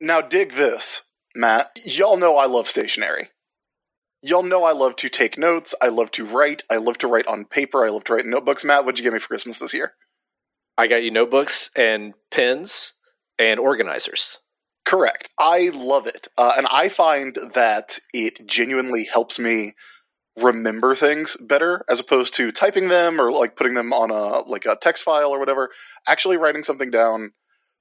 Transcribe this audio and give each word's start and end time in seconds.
Now, 0.00 0.20
dig 0.20 0.52
this, 0.52 1.02
Matt. 1.34 1.78
Y'all 1.84 2.16
know 2.16 2.36
I 2.36 2.46
love 2.46 2.68
stationery. 2.68 3.30
Y'all 4.22 4.42
know 4.42 4.64
I 4.64 4.72
love 4.72 4.96
to 4.96 5.08
take 5.08 5.38
notes. 5.38 5.74
I 5.80 5.88
love 5.88 6.10
to 6.12 6.24
write. 6.24 6.64
I 6.70 6.76
love 6.76 6.98
to 6.98 7.06
write 7.06 7.26
on 7.26 7.44
paper. 7.44 7.84
I 7.84 7.90
love 7.90 8.04
to 8.04 8.14
write 8.14 8.24
in 8.24 8.30
notebooks. 8.30 8.64
Matt, 8.64 8.84
what'd 8.84 8.98
you 8.98 9.04
get 9.04 9.12
me 9.12 9.18
for 9.18 9.28
Christmas 9.28 9.58
this 9.58 9.74
year? 9.74 9.94
I 10.76 10.86
got 10.86 11.02
you 11.02 11.10
notebooks 11.10 11.70
and 11.76 12.14
pens 12.30 12.94
and 13.38 13.60
organizers. 13.60 14.38
Correct. 14.84 15.30
I 15.38 15.70
love 15.74 16.06
it. 16.06 16.28
Uh, 16.36 16.52
and 16.56 16.66
I 16.70 16.88
find 16.88 17.36
that 17.54 17.98
it 18.12 18.46
genuinely 18.46 19.04
helps 19.04 19.38
me 19.38 19.74
remember 20.40 20.94
things 20.94 21.36
better 21.40 21.84
as 21.88 22.00
opposed 22.00 22.34
to 22.34 22.52
typing 22.52 22.88
them 22.88 23.20
or 23.20 23.30
like 23.30 23.56
putting 23.56 23.74
them 23.74 23.92
on 23.92 24.10
a 24.10 24.48
like 24.48 24.66
a 24.66 24.76
text 24.80 25.02
file 25.02 25.30
or 25.30 25.38
whatever. 25.38 25.70
Actually 26.06 26.36
writing 26.36 26.62
something 26.62 26.90
down 26.90 27.32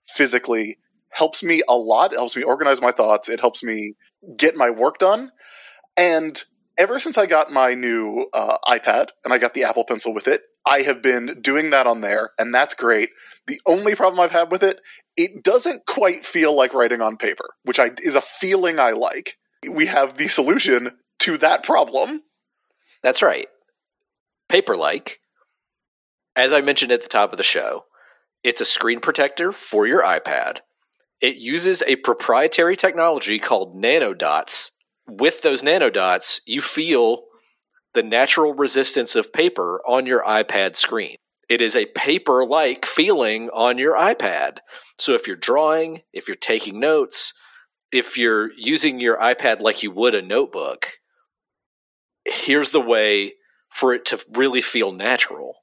physically 0.10 0.78
helps 1.10 1.44
me 1.44 1.64
a 1.68 1.76
lot. 1.76 2.14
It 2.14 2.18
helps 2.18 2.36
me 2.36 2.44
organize 2.44 2.82
my 2.82 2.92
thoughts. 2.92 3.30
It 3.30 3.40
helps 3.40 3.64
me 3.64 3.96
get 4.38 4.56
my 4.56 4.70
work 4.70 5.00
done. 5.00 5.32
And 5.96 6.42
ever 6.78 7.00
since 7.00 7.18
I 7.18 7.26
got 7.26 7.52
my 7.52 7.74
new 7.74 8.28
uh, 8.34 8.58
iPad 8.68 9.10
and 9.24 9.34
I 9.34 9.38
got 9.38 9.54
the 9.54 9.64
Apple 9.64 9.86
Pencil 9.86 10.14
with 10.14 10.28
it, 10.28 10.42
I 10.66 10.82
have 10.82 11.02
been 11.02 11.40
doing 11.42 11.70
that 11.70 11.88
on 11.88 12.02
there, 12.02 12.32
and 12.38 12.54
that's 12.54 12.76
great. 12.76 13.10
The 13.48 13.62
only 13.66 13.96
problem 13.96 14.20
I've 14.20 14.32
had 14.32 14.52
with 14.52 14.64
it, 14.64 14.82
it 15.16 15.42
doesn't 15.42 15.86
quite 15.86 16.26
feel 16.26 16.54
like 16.54 16.74
writing 16.74 17.02
on 17.02 17.16
paper, 17.16 17.52
which 17.64 17.80
I, 17.80 17.92
is 18.04 18.16
a 18.16 18.22
feeling 18.22 18.78
I 18.78 18.92
like. 18.92 19.38
We 19.70 19.86
have 19.86 20.18
the 20.18 20.28
solution 20.28 20.92
to 21.20 21.38
that 21.38 21.64
problem. 21.64 22.22
That's 23.02 23.22
right. 23.22 23.48
Paperlike. 24.50 25.20
as 26.36 26.54
I 26.54 26.62
mentioned 26.62 26.92
at 26.92 27.02
the 27.02 27.08
top 27.08 27.32
of 27.32 27.38
the 27.38 27.44
show, 27.44 27.86
it's 28.44 28.62
a 28.62 28.66
screen 28.66 29.00
protector 29.00 29.52
for 29.52 29.88
your 29.88 30.04
iPad. 30.04 30.60
It 31.22 31.38
uses 31.38 31.82
a 31.84 31.96
proprietary 31.98 32.76
technology 32.76 33.40
called 33.40 33.76
nanodots. 33.76 34.72
With 35.08 35.42
those 35.42 35.64
nanodots, 35.64 36.42
you 36.46 36.62
feel 36.62 37.24
the 37.94 38.04
natural 38.04 38.54
resistance 38.54 39.16
of 39.16 39.34
paper 39.34 39.82
on 39.88 40.06
your 40.06 40.24
iPad 40.24 40.76
screen. 40.76 41.16
It 41.50 41.62
is 41.62 41.76
a 41.76 41.86
paper 41.88 42.46
like 42.46 42.86
feeling 42.86 43.50
on 43.50 43.78
your 43.78 43.96
iPad. 43.96 44.58
So 44.98 45.14
if 45.14 45.28
you're 45.28 45.36
drawing, 45.36 46.02
if 46.14 46.28
you're 46.28 46.36
taking 46.36 46.80
notes, 46.80 47.34
if 47.92 48.18
you're 48.18 48.52
using 48.58 49.00
your 49.00 49.18
iPad 49.18 49.62
like 49.62 49.82
you 49.82 49.92
would 49.92 50.14
a 50.14 50.22
notebook, 50.22 50.92
here's 52.26 52.72
the 52.72 52.82
way 52.82 53.34
for 53.70 53.94
it 53.94 54.06
to 54.06 54.24
really 54.34 54.62
feel 54.62 54.92
natural. 54.92 55.56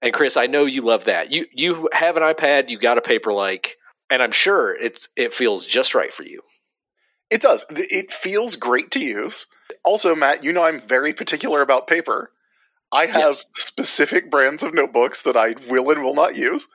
And 0.00 0.14
Chris, 0.14 0.36
I 0.36 0.46
know 0.46 0.64
you 0.64 0.82
love 0.82 1.06
that. 1.06 1.32
You 1.32 1.46
you 1.52 1.88
have 1.92 2.16
an 2.16 2.22
iPad, 2.22 2.70
you 2.70 2.78
got 2.78 2.98
a 2.98 3.00
Paperlike, 3.00 3.72
and 4.10 4.22
I'm 4.22 4.32
sure 4.32 4.74
it's 4.74 5.08
it 5.16 5.34
feels 5.34 5.66
just 5.66 5.94
right 5.94 6.12
for 6.12 6.24
you. 6.24 6.42
It 7.30 7.42
does. 7.42 7.64
It 7.70 8.12
feels 8.12 8.56
great 8.56 8.90
to 8.92 9.00
use. 9.00 9.46
Also, 9.84 10.14
Matt, 10.14 10.42
you 10.44 10.52
know 10.52 10.64
I'm 10.64 10.80
very 10.80 11.12
particular 11.12 11.60
about 11.60 11.86
paper. 11.86 12.32
I 12.90 13.04
have 13.04 13.20
yes. 13.20 13.46
specific 13.54 14.30
brands 14.30 14.62
of 14.62 14.72
notebooks 14.72 15.22
that 15.22 15.36
I 15.36 15.54
will 15.68 15.90
and 15.90 16.02
will 16.02 16.14
not 16.14 16.36
use, 16.36 16.68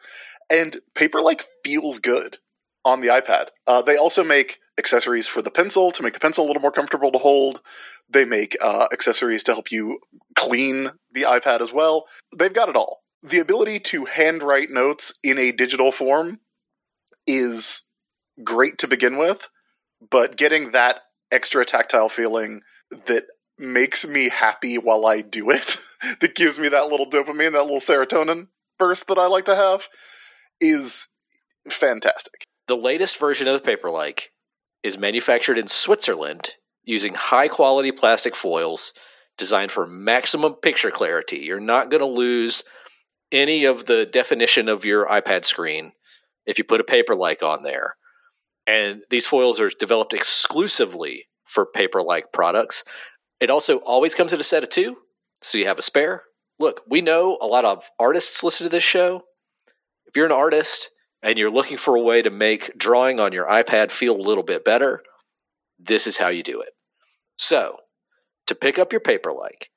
and 0.50 0.80
Paperlike 0.96 1.46
feels 1.66 1.98
good 1.98 2.38
on 2.86 3.02
the 3.02 3.08
iPad. 3.08 3.48
Uh, 3.66 3.82
they 3.82 3.98
also 3.98 4.24
make 4.24 4.60
accessories 4.78 5.28
for 5.28 5.42
the 5.42 5.52
pencil 5.52 5.92
to 5.92 6.04
make 6.04 6.14
the 6.14 6.20
pencil 6.20 6.46
a 6.46 6.48
little 6.48 6.62
more 6.62 6.72
comfortable 6.72 7.12
to 7.12 7.18
hold. 7.18 7.62
They 8.10 8.26
make 8.26 8.56
uh, 8.62 8.88
accessories 8.92 9.44
to 9.44 9.54
help 9.54 9.72
you 9.72 10.00
clean 10.36 10.92
the 11.12 11.24
iPad 11.24 11.62
as 11.62 11.74
well. 11.74 12.06
They've 12.36 12.54
got 12.54 12.70
it 12.70 12.76
all. 12.76 13.02
The 13.24 13.40
ability 13.40 13.80
to 13.80 14.06
handwrite 14.06 14.70
notes 14.70 15.14
in 15.24 15.38
a 15.38 15.52
digital 15.52 15.92
form 15.92 16.40
is 17.28 17.84
great 18.44 18.78
to 18.80 18.88
begin 18.88 19.18
with, 19.18 19.50
but 20.10 20.36
getting 20.36 20.72
that 20.72 21.02
extra 21.32 21.66
tactile 21.66 22.10
feeling 22.10 22.62
that 23.08 23.26
makes 23.58 24.08
me 24.08 24.30
happy 24.30 24.78
while 24.78 25.06
I 25.06 25.22
do 25.22 25.50
it, 25.50 25.78
that 26.22 26.36
gives 26.36 26.60
me 26.60 26.70
that 26.70 26.88
little 26.88 27.10
dopamine, 27.10 27.54
that 27.54 27.64
little 27.64 27.78
serotonin 27.78 28.48
burst 28.80 29.08
that 29.08 29.18
I 29.18 29.28
like 29.28 29.46
to 29.46 29.56
have, 29.56 29.88
is 30.60 31.08
fantastic. 31.70 32.44
The 32.68 32.78
latest 32.78 33.18
version 33.18 33.48
of 33.48 33.62
the 33.62 33.72
Paperlike 33.72 34.24
is 34.84 34.98
manufactured 34.98 35.58
in 35.58 35.68
Switzerland 35.68 36.52
using 36.84 37.14
high 37.14 37.48
quality 37.48 37.92
plastic 37.92 38.36
foils 38.36 38.94
designed 39.38 39.72
for 39.72 39.86
maximum 39.86 40.54
picture 40.54 40.92
clarity. 40.92 41.38
You're 41.38 41.60
not 41.60 41.90
going 41.90 42.02
to 42.02 42.08
lose 42.08 42.64
any 43.32 43.66
of 43.66 43.86
the 43.86 44.06
definition 44.06 44.70
of 44.70 44.86
your 44.86 45.08
iPad 45.08 45.46
screen 45.46 45.92
if 46.46 46.58
you 46.58 46.64
put 46.64 46.82
a 46.82 46.84
Paperlike 46.84 47.44
on 47.44 47.64
there. 47.64 47.96
And 48.66 49.04
these 49.10 49.26
foils 49.26 49.60
are 49.60 49.70
developed 49.70 50.14
exclusively 50.14 51.28
for 51.46 51.66
Paperlike 51.66 52.32
products. 52.32 52.84
It 53.40 53.50
also 53.50 53.78
always 53.80 54.16
comes 54.16 54.34
in 54.34 54.40
a 54.40 54.44
set 54.44 54.64
of 54.64 54.70
two, 54.70 54.98
so 55.42 55.58
you 55.58 55.66
have 55.66 55.80
a 55.80 55.84
spare. 55.84 56.24
Look, 56.60 56.82
we 56.88 57.02
know 57.02 57.38
a 57.42 57.48
lot 57.48 57.66
of 57.66 57.90
artists 58.00 58.44
listen 58.44 58.66
to 58.66 58.70
this 58.70 58.84
show. 58.84 59.24
If 60.06 60.16
you're 60.16 60.26
an 60.26 60.32
artist 60.32 60.90
and 61.22 61.38
you're 61.38 61.50
looking 61.50 61.78
for 61.78 61.96
a 61.96 62.02
way 62.02 62.22
to 62.22 62.30
make 62.30 62.78
drawing 62.78 63.20
on 63.20 63.34
your 63.34 63.46
iPad 63.48 63.92
feel 63.92 64.16
a 64.16 64.22
little 64.22 64.44
bit 64.44 64.64
better, 64.64 65.02
this 65.80 66.08
is 66.08 66.18
how 66.18 66.30
you 66.30 66.44
do 66.44 66.62
it. 66.62 66.70
So, 67.38 67.78
to 68.48 68.56
pick 68.56 68.78
up 68.78 68.92
your 68.92 69.02
Paperlike, 69.02 69.70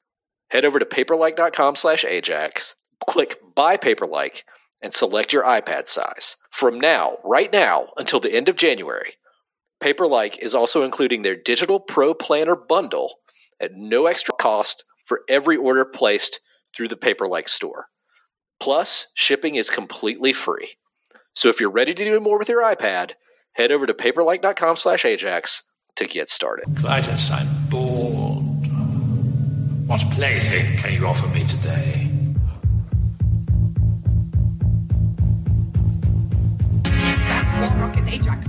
head 0.51 0.65
over 0.65 0.79
to 0.79 0.85
paperlike.com 0.85 1.77
slash 1.77 2.05
Ajax, 2.05 2.75
click 3.09 3.37
Buy 3.55 3.77
Paperlike, 3.77 4.43
and 4.87 4.95
select 4.95 5.33
your 5.33 5.43
iPad 5.43 5.89
size. 5.89 6.37
From 6.53 6.79
now, 6.79 7.19
right 7.25 7.53
now, 7.53 7.89
until 7.97 8.21
the 8.21 8.33
end 8.33 8.49
of 8.49 8.55
January, 8.55 9.15
Paperlike 9.83 10.39
is 10.39 10.55
also 10.55 10.85
including 10.85 11.23
their 11.23 11.35
Digital 11.35 11.81
Pro 11.81 12.15
Planner 12.15 12.55
bundle 12.55 13.17
at 13.61 13.75
no 13.75 14.07
extra 14.07 14.33
cost 14.33 14.85
for 15.05 15.23
every 15.29 15.57
order 15.57 15.85
placed 15.85 16.39
through 16.75 16.87
the 16.87 16.97
Paperlike 16.97 17.49
store. 17.49 17.87
Plus, 18.61 19.09
shipping 19.15 19.57
is 19.57 19.71
completely 19.71 20.33
free. 20.33 20.77
So 21.35 21.49
if 21.49 21.61
you're 21.61 21.69
ready 21.69 21.93
to 21.93 22.05
do 22.05 22.21
more 22.21 22.39
with 22.39 22.49
your 22.49 22.63
iPad, 22.63 23.15
head 23.55 23.73
over 23.73 23.87
to 23.87 23.93
paperlike.com 23.93 24.77
slash 24.77 25.05
Ajax 25.05 25.65
to 25.97 26.07
get 26.07 26.31
started. 26.31 26.67
Klytus, 26.75 27.33
I'm 27.33 27.49
bored. 27.69 28.45
What 29.89 30.01
plaything 30.13 30.77
can 30.77 30.93
you 30.93 31.09
offer 31.09 31.27
me 31.35 31.45
today? 31.45 32.16
Ajax 38.17 38.49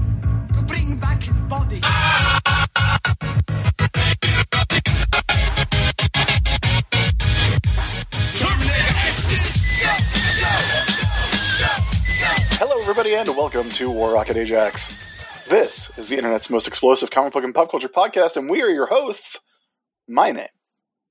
to 0.53 0.63
bring 0.65 0.97
back 0.97 1.21
his 1.21 1.37
body. 1.41 1.81
Hello, 12.53 12.79
everybody, 12.79 13.15
and 13.15 13.27
welcome 13.35 13.69
to 13.71 13.91
War 13.91 14.13
Rocket 14.13 14.37
Ajax. 14.37 14.97
This 15.49 15.91
is 15.97 16.07
the 16.07 16.15
internet's 16.15 16.49
most 16.49 16.69
explosive 16.69 17.11
comic 17.11 17.33
book 17.33 17.43
and 17.43 17.53
pop 17.53 17.69
culture 17.69 17.89
podcast, 17.89 18.37
and 18.37 18.49
we 18.49 18.61
are 18.61 18.69
your 18.69 18.87
hosts. 18.87 19.41
My 20.07 20.31
name 20.31 20.47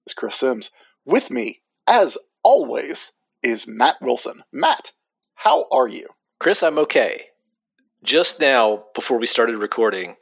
is 0.06 0.14
Chris 0.14 0.36
Sims. 0.36 0.70
With 1.04 1.30
me, 1.30 1.60
as 1.86 2.16
always, 2.42 3.12
is 3.42 3.66
Matt 3.66 3.96
Wilson. 4.00 4.44
Matt, 4.50 4.92
how 5.34 5.66
are 5.70 5.88
you? 5.88 6.08
Chris, 6.40 6.62
I'm 6.62 6.78
okay. 6.78 7.26
Just 8.02 8.40
now, 8.40 8.84
before 8.94 9.18
we 9.18 9.26
started 9.26 9.56
recording, 9.56 10.16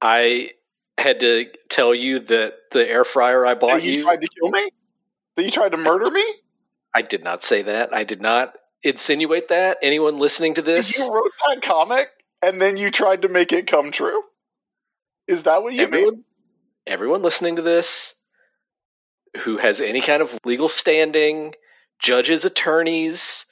I 0.00 0.52
had 0.98 1.20
to 1.20 1.46
tell 1.68 1.94
you 1.94 2.18
that 2.20 2.54
the 2.70 2.88
air 2.88 3.04
fryer 3.04 3.46
I 3.46 3.54
bought 3.54 3.74
that 3.74 3.84
you, 3.84 3.92
you 3.92 4.02
tried 4.02 4.20
to 4.20 4.28
kill 4.28 4.50
me. 4.50 4.70
That 5.36 5.44
you 5.44 5.50
tried 5.50 5.70
to 5.70 5.76
murder 5.76 6.10
me. 6.10 6.24
I 6.94 7.02
did 7.02 7.22
not 7.22 7.42
say 7.42 7.62
that. 7.62 7.94
I 7.94 8.04
did 8.04 8.20
not 8.20 8.54
insinuate 8.82 9.48
that? 9.48 9.78
Anyone 9.82 10.18
listening 10.18 10.54
to 10.54 10.62
this? 10.62 10.98
You 10.98 11.12
wrote 11.12 11.32
that 11.48 11.62
comic 11.62 12.08
and 12.42 12.60
then 12.60 12.76
you 12.76 12.90
tried 12.90 13.22
to 13.22 13.28
make 13.28 13.52
it 13.52 13.66
come 13.66 13.90
true. 13.90 14.22
Is 15.26 15.44
that 15.44 15.62
what 15.62 15.74
you 15.74 15.82
everyone, 15.82 16.14
mean? 16.14 16.24
Everyone 16.86 17.22
listening 17.22 17.56
to 17.56 17.62
this 17.62 18.14
who 19.38 19.58
has 19.58 19.80
any 19.80 20.00
kind 20.00 20.22
of 20.22 20.38
legal 20.44 20.68
standing, 20.68 21.54
judges, 21.98 22.44
attorneys, 22.44 23.46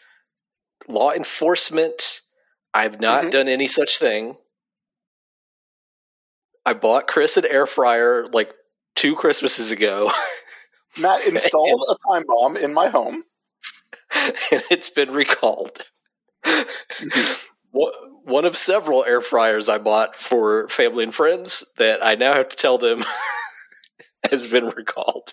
law 0.88 1.12
enforcement, 1.12 2.22
I've 2.76 3.00
not 3.00 3.22
mm-hmm. 3.22 3.30
done 3.30 3.48
any 3.48 3.66
such 3.66 3.98
thing. 3.98 4.36
I 6.66 6.74
bought 6.74 7.06
Chris 7.06 7.38
an 7.38 7.46
air 7.46 7.66
fryer 7.66 8.26
like 8.26 8.52
two 8.94 9.16
Christmases 9.16 9.70
ago. 9.70 10.12
Matt 11.00 11.26
installed 11.26 11.82
a 11.88 12.12
time 12.12 12.24
bomb 12.26 12.58
in 12.58 12.74
my 12.74 12.90
home. 12.90 13.24
and 14.52 14.62
it's 14.70 14.90
been 14.90 15.10
recalled. 15.12 15.86
One 17.70 18.44
of 18.44 18.58
several 18.58 19.04
air 19.04 19.22
fryers 19.22 19.70
I 19.70 19.78
bought 19.78 20.14
for 20.14 20.68
family 20.68 21.04
and 21.04 21.14
friends 21.14 21.64
that 21.78 22.04
I 22.04 22.14
now 22.14 22.34
have 22.34 22.50
to 22.50 22.56
tell 22.56 22.76
them 22.76 23.04
has 24.30 24.48
been 24.48 24.68
recalled. 24.68 25.32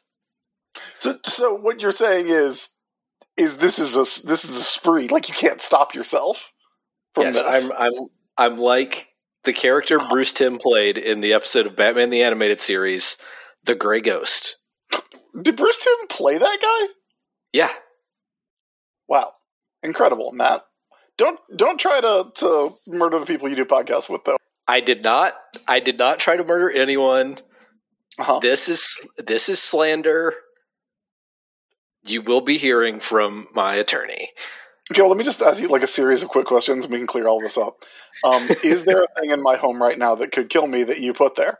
So, 0.99 1.19
so 1.25 1.53
what 1.53 1.81
you're 1.81 1.91
saying 1.91 2.27
is, 2.29 2.69
is 3.35 3.57
this 3.57 3.79
is 3.79 3.95
a 3.95 4.25
this 4.25 4.45
is 4.45 4.55
a 4.55 4.61
spree? 4.61 5.09
Like 5.09 5.27
you 5.27 5.35
can't 5.35 5.61
stop 5.61 5.93
yourself 5.93 6.52
from 7.13 7.25
yes, 7.25 7.35
this. 7.35 7.69
I'm 7.69 7.71
I'm 7.77 8.07
I'm 8.37 8.57
like 8.57 9.09
the 9.43 9.53
character 9.53 9.99
Bruce 10.09 10.33
Timm 10.33 10.57
played 10.57 10.97
in 10.97 11.21
the 11.21 11.33
episode 11.33 11.65
of 11.67 11.75
Batman 11.75 12.09
the 12.09 12.23
Animated 12.23 12.61
Series, 12.61 13.17
The 13.65 13.75
Gray 13.75 14.01
Ghost. 14.01 14.57
Did 15.41 15.57
Bruce 15.57 15.79
Timm 15.79 16.07
play 16.09 16.37
that 16.37 16.59
guy? 16.61 16.93
Yeah. 17.51 17.71
Wow, 19.07 19.33
incredible, 19.81 20.31
Matt. 20.31 20.63
Don't 21.17 21.39
don't 21.55 21.79
try 21.79 22.01
to 22.01 22.31
to 22.35 22.71
murder 22.87 23.19
the 23.19 23.25
people 23.25 23.49
you 23.49 23.55
do 23.55 23.65
podcasts 23.65 24.09
with, 24.09 24.23
though. 24.23 24.37
I 24.67 24.79
did 24.79 25.03
not 25.03 25.35
I 25.67 25.79
did 25.79 25.97
not 25.97 26.19
try 26.19 26.37
to 26.37 26.43
murder 26.43 26.71
anyone. 26.71 27.37
Uh-huh. 28.17 28.39
This 28.39 28.69
is 28.69 28.97
this 29.17 29.49
is 29.49 29.59
slander. 29.59 30.33
You 32.05 32.21
will 32.21 32.41
be 32.41 32.57
hearing 32.57 32.99
from 32.99 33.47
my 33.53 33.75
attorney. 33.75 34.29
Okay, 34.91 35.01
well, 35.01 35.09
let 35.09 35.17
me 35.17 35.23
just 35.23 35.41
ask 35.41 35.61
you 35.61 35.69
like 35.69 35.83
a 35.83 35.87
series 35.87 36.23
of 36.23 36.29
quick 36.29 36.45
questions, 36.45 36.85
and 36.85 36.91
we 36.91 36.97
can 36.97 37.07
clear 37.07 37.27
all 37.27 37.39
this 37.39 37.57
up. 37.57 37.83
Um, 38.23 38.45
is 38.63 38.85
there 38.85 39.03
a 39.03 39.19
thing 39.19 39.31
in 39.31 39.41
my 39.41 39.55
home 39.55 39.81
right 39.81 39.97
now 39.97 40.15
that 40.15 40.31
could 40.31 40.49
kill 40.49 40.67
me 40.67 40.83
that 40.83 40.99
you 40.99 41.13
put 41.13 41.35
there? 41.35 41.59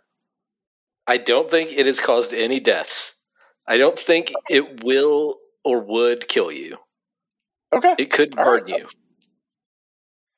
I 1.08 1.18
don't 1.18 1.50
think 1.50 1.72
it 1.72 1.86
has 1.86 2.00
caused 2.00 2.34
any 2.34 2.60
deaths. 2.60 3.16
I 3.68 3.78
don't 3.78 3.98
think 3.98 4.34
it 4.50 4.84
will 4.84 5.38
or 5.64 5.82
would 5.82 6.28
kill 6.28 6.52
you. 6.52 6.78
Okay. 7.74 7.96
It 7.98 8.12
could 8.12 8.38
All 8.38 8.46
burn 8.46 8.64
right, 8.64 8.80
you. 8.80 8.86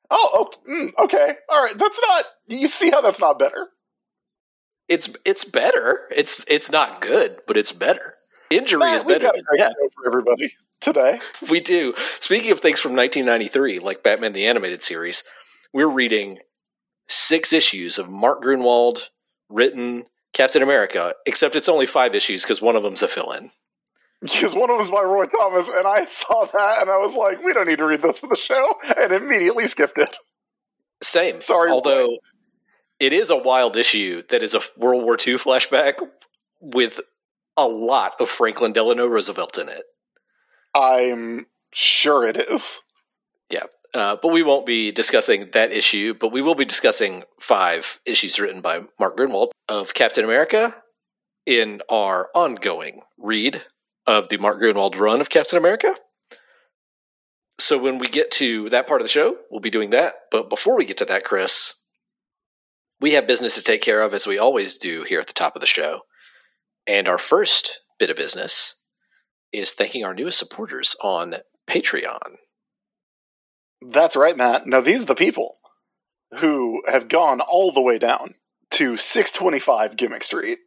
Oh, 0.10 0.50
oh 0.68 0.72
mm, 0.72 1.04
okay. 1.06 1.36
All 1.50 1.64
right. 1.64 1.78
That's 1.78 2.00
not. 2.08 2.26
You 2.48 2.70
see 2.70 2.92
how 2.92 3.02
that's 3.02 3.20
not 3.20 3.40
better. 3.40 3.68
It's 4.88 5.16
it's 5.26 5.44
better. 5.44 6.08
It's 6.16 6.46
it's 6.48 6.72
not 6.72 7.02
good, 7.02 7.40
but 7.48 7.58
it's 7.58 7.72
better. 7.72 8.16
Injury 8.50 8.92
is 8.92 9.04
better 9.04 9.32
than 9.34 9.44
death. 9.58 9.74
for 9.96 10.08
everybody 10.08 10.56
today. 10.82 11.20
We 11.50 11.60
do. 11.60 11.94
Speaking 12.20 12.52
of 12.52 12.60
things 12.60 12.80
from 12.80 12.96
1993, 12.96 13.80
like 13.80 14.04
Batman 14.04 14.34
the 14.34 14.46
Animated 14.48 14.84
Series, 14.84 15.24
we're 15.74 15.88
reading 15.88 16.40
six 17.08 17.54
issues 17.54 17.98
of 17.98 18.10
Mark 18.10 18.44
Gruenwald 18.44 19.10
written 19.50 20.06
Captain 20.34 20.62
America, 20.62 21.14
except 21.26 21.56
it's 21.56 21.70
only 21.70 21.86
five 21.86 22.14
issues 22.16 22.44
because 22.44 22.62
one 22.62 22.76
of 22.76 22.84
them's 22.84 23.04
a 23.04 23.08
fill 23.08 23.32
in. 23.32 23.52
Because 24.22 24.56
one 24.56 24.70
of 24.70 24.78
them 24.78 24.86
is 24.86 24.92
by 24.92 25.04
Roy 25.04 25.26
Thomas, 25.26 25.70
and 25.70 25.86
I 25.86 26.06
saw 26.06 26.46
that, 26.46 26.82
and 26.82 26.90
I 26.90 26.98
was 26.98 27.16
like, 27.16 27.44
"We 27.44 27.54
don't 27.54 27.68
need 27.68 27.78
to 27.78 27.86
read 27.86 28.02
this 28.02 28.18
for 28.18 28.28
the 28.28 28.36
show," 28.36 28.80
and 29.00 29.12
immediately 29.12 29.68
skipped 29.68 29.98
it. 30.00 30.18
Same. 31.04 31.42
Sorry, 31.42 31.70
Although 31.70 32.18
it 33.00 33.14
is 33.14 33.30
a 33.30 33.36
wild 33.36 33.76
issue 33.78 34.24
that 34.30 34.42
is 34.42 34.56
a 34.56 34.62
World 34.78 35.04
War 35.04 35.14
II 35.14 35.36
flashback 35.36 35.96
with 36.62 37.02
a 37.58 37.66
lot 37.66 38.16
of 38.20 38.30
Franklin 38.30 38.74
Delano 38.74 39.08
Roosevelt 39.08 39.58
in 39.58 39.70
it. 39.70 39.84
I'm 40.74 41.48
sure 41.72 42.26
it 42.26 42.38
is. 42.38 42.82
Uh, 43.96 44.18
but 44.22 44.28
we 44.28 44.44
won't 44.44 44.66
be 44.66 44.92
discussing 44.92 45.50
that 45.54 45.72
issue, 45.72 46.14
but 46.14 46.34
we 46.34 46.42
will 46.42 46.54
be 46.54 46.66
discussing 46.66 47.24
five 47.40 48.02
issues 48.06 48.42
written 48.42 48.60
by 48.60 48.82
Mark 49.00 49.18
Gruenwald 49.18 49.52
of 49.70 49.94
Captain 49.94 50.26
America 50.26 50.76
in 51.46 51.82
our 51.88 52.28
ongoing 52.36 53.04
read 53.18 53.62
of 54.06 54.28
the 54.28 54.38
Mark 54.38 54.62
Gruenwald 54.62 55.00
run 55.00 55.22
of 55.22 55.30
Captain 55.30 55.58
America. 55.58 55.96
So 57.58 57.78
when 57.78 57.98
we 57.98 58.08
get 58.08 58.32
to 58.32 58.70
that 58.72 58.86
part 58.86 59.00
of 59.00 59.06
the 59.06 59.10
show, 59.10 59.38
we'll 59.50 59.62
be 59.62 59.70
doing 59.70 59.92
that. 59.92 60.16
But 60.30 60.50
before 60.50 60.76
we 60.76 60.84
get 60.84 60.98
to 60.98 61.06
that, 61.06 61.24
Chris, 61.24 61.74
we 63.00 63.14
have 63.14 63.28
business 63.28 63.56
to 63.56 63.64
take 63.64 63.82
care 63.82 64.02
of 64.02 64.14
as 64.14 64.28
we 64.28 64.38
always 64.38 64.78
do 64.78 65.04
here 65.04 65.22
at 65.22 65.28
the 65.28 65.34
top 65.34 65.56
of 65.56 65.62
the 65.62 65.68
show. 65.68 66.02
And 66.88 67.08
our 67.08 67.18
first 67.18 67.82
bit 67.98 68.10
of 68.10 68.18
business 68.18 68.76
is 69.52 69.74
thanking 69.74 70.04
our 70.04 70.14
newest 70.14 70.38
supporters 70.38 70.96
on 71.02 71.36
Patreon. 71.68 72.36
That's 73.82 74.16
right, 74.16 74.38
Matt. 74.38 74.68
Now 74.68 74.82
these 74.82 75.04
are 75.04 75.08
the 75.08 75.16
people 75.16 75.58
who 76.40 76.82
have 76.88 77.08
gone 77.08 77.42
all 77.42 77.72
the 77.72 77.82
way 77.82 77.98
down 77.98 78.36
to 78.72 78.98
625 78.98 79.96
Gimmick 79.96 80.24
Street. 80.24 80.60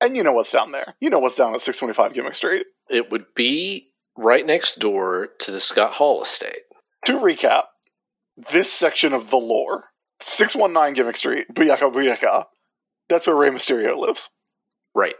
And 0.00 0.16
you 0.16 0.22
know 0.22 0.32
what's 0.32 0.52
down 0.52 0.72
there. 0.72 0.94
You 1.00 1.10
know 1.10 1.18
what's 1.18 1.36
down 1.36 1.54
at 1.54 1.60
625 1.60 2.14
Gimmick 2.14 2.34
Street. 2.34 2.66
It 2.88 3.10
would 3.10 3.26
be 3.34 3.92
right 4.16 4.44
next 4.44 4.76
door 4.76 5.28
to 5.40 5.50
the 5.50 5.60
Scott 5.60 5.94
Hall 5.94 6.22
estate. 6.22 6.62
To 7.06 7.18
recap, 7.18 7.64
this 8.50 8.72
section 8.72 9.12
of 9.12 9.30
the 9.30 9.36
lore 9.36 9.84
619 10.20 10.94
Gimmick 10.94 11.16
Street, 11.16 11.46
Booyaka 11.54 11.92
Booyaka. 11.92 12.44
That's 13.08 13.26
where 13.26 13.36
Rey 13.36 13.50
Mysterio 13.50 13.96
lives. 13.96 14.30
Right. 14.94 15.14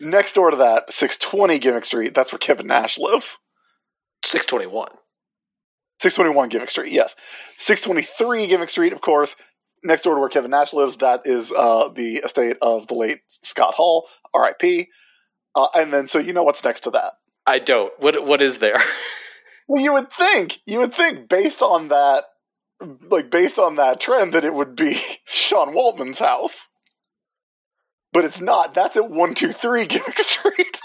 Next 0.00 0.34
door 0.34 0.50
to 0.50 0.56
that, 0.58 0.92
620 0.92 1.58
Gimmick 1.58 1.84
Street, 1.84 2.14
that's 2.14 2.32
where 2.32 2.38
Kevin 2.38 2.66
Nash 2.66 2.98
lives. 2.98 3.38
621. 4.24 4.88
621 6.00 6.48
Gimmick 6.50 6.70
Street, 6.70 6.92
yes. 6.92 7.16
623 7.58 8.46
Gimmick 8.46 8.70
Street, 8.70 8.92
of 8.92 9.00
course, 9.00 9.36
next 9.82 10.02
door 10.02 10.14
to 10.14 10.20
where 10.20 10.28
Kevin 10.28 10.50
Nash 10.50 10.74
lives, 10.74 10.98
that 10.98 11.22
is 11.24 11.52
uh, 11.56 11.88
the 11.88 12.16
estate 12.16 12.58
of 12.60 12.86
the 12.88 12.94
late 12.94 13.20
Scott 13.28 13.74
Hall, 13.74 14.08
RIP. 14.34 14.88
Uh, 15.54 15.68
and 15.74 15.92
then, 15.92 16.08
so 16.08 16.18
you 16.18 16.34
know 16.34 16.42
what's 16.42 16.64
next 16.64 16.80
to 16.80 16.90
that. 16.90 17.12
I 17.46 17.58
don't. 17.58 17.92
What 17.98 18.26
what 18.26 18.42
is 18.42 18.58
there? 18.58 18.76
Well, 19.68 19.82
you 19.82 19.92
would 19.94 20.12
think, 20.12 20.60
you 20.66 20.78
would 20.78 20.94
think, 20.94 21.28
based 21.28 21.60
on 21.60 21.88
that, 21.88 22.24
like 23.10 23.30
based 23.30 23.58
on 23.58 23.76
that 23.76 24.00
trend, 24.00 24.32
that 24.32 24.44
it 24.44 24.54
would 24.54 24.76
be 24.76 25.00
Sean 25.26 25.74
Waltman's 25.74 26.20
house. 26.20 26.68
But 28.12 28.24
it's 28.24 28.40
not. 28.40 28.74
That's 28.74 28.96
at 28.96 29.04
123 29.10 29.86
Gimmick 29.88 30.18
Street. 30.18 30.80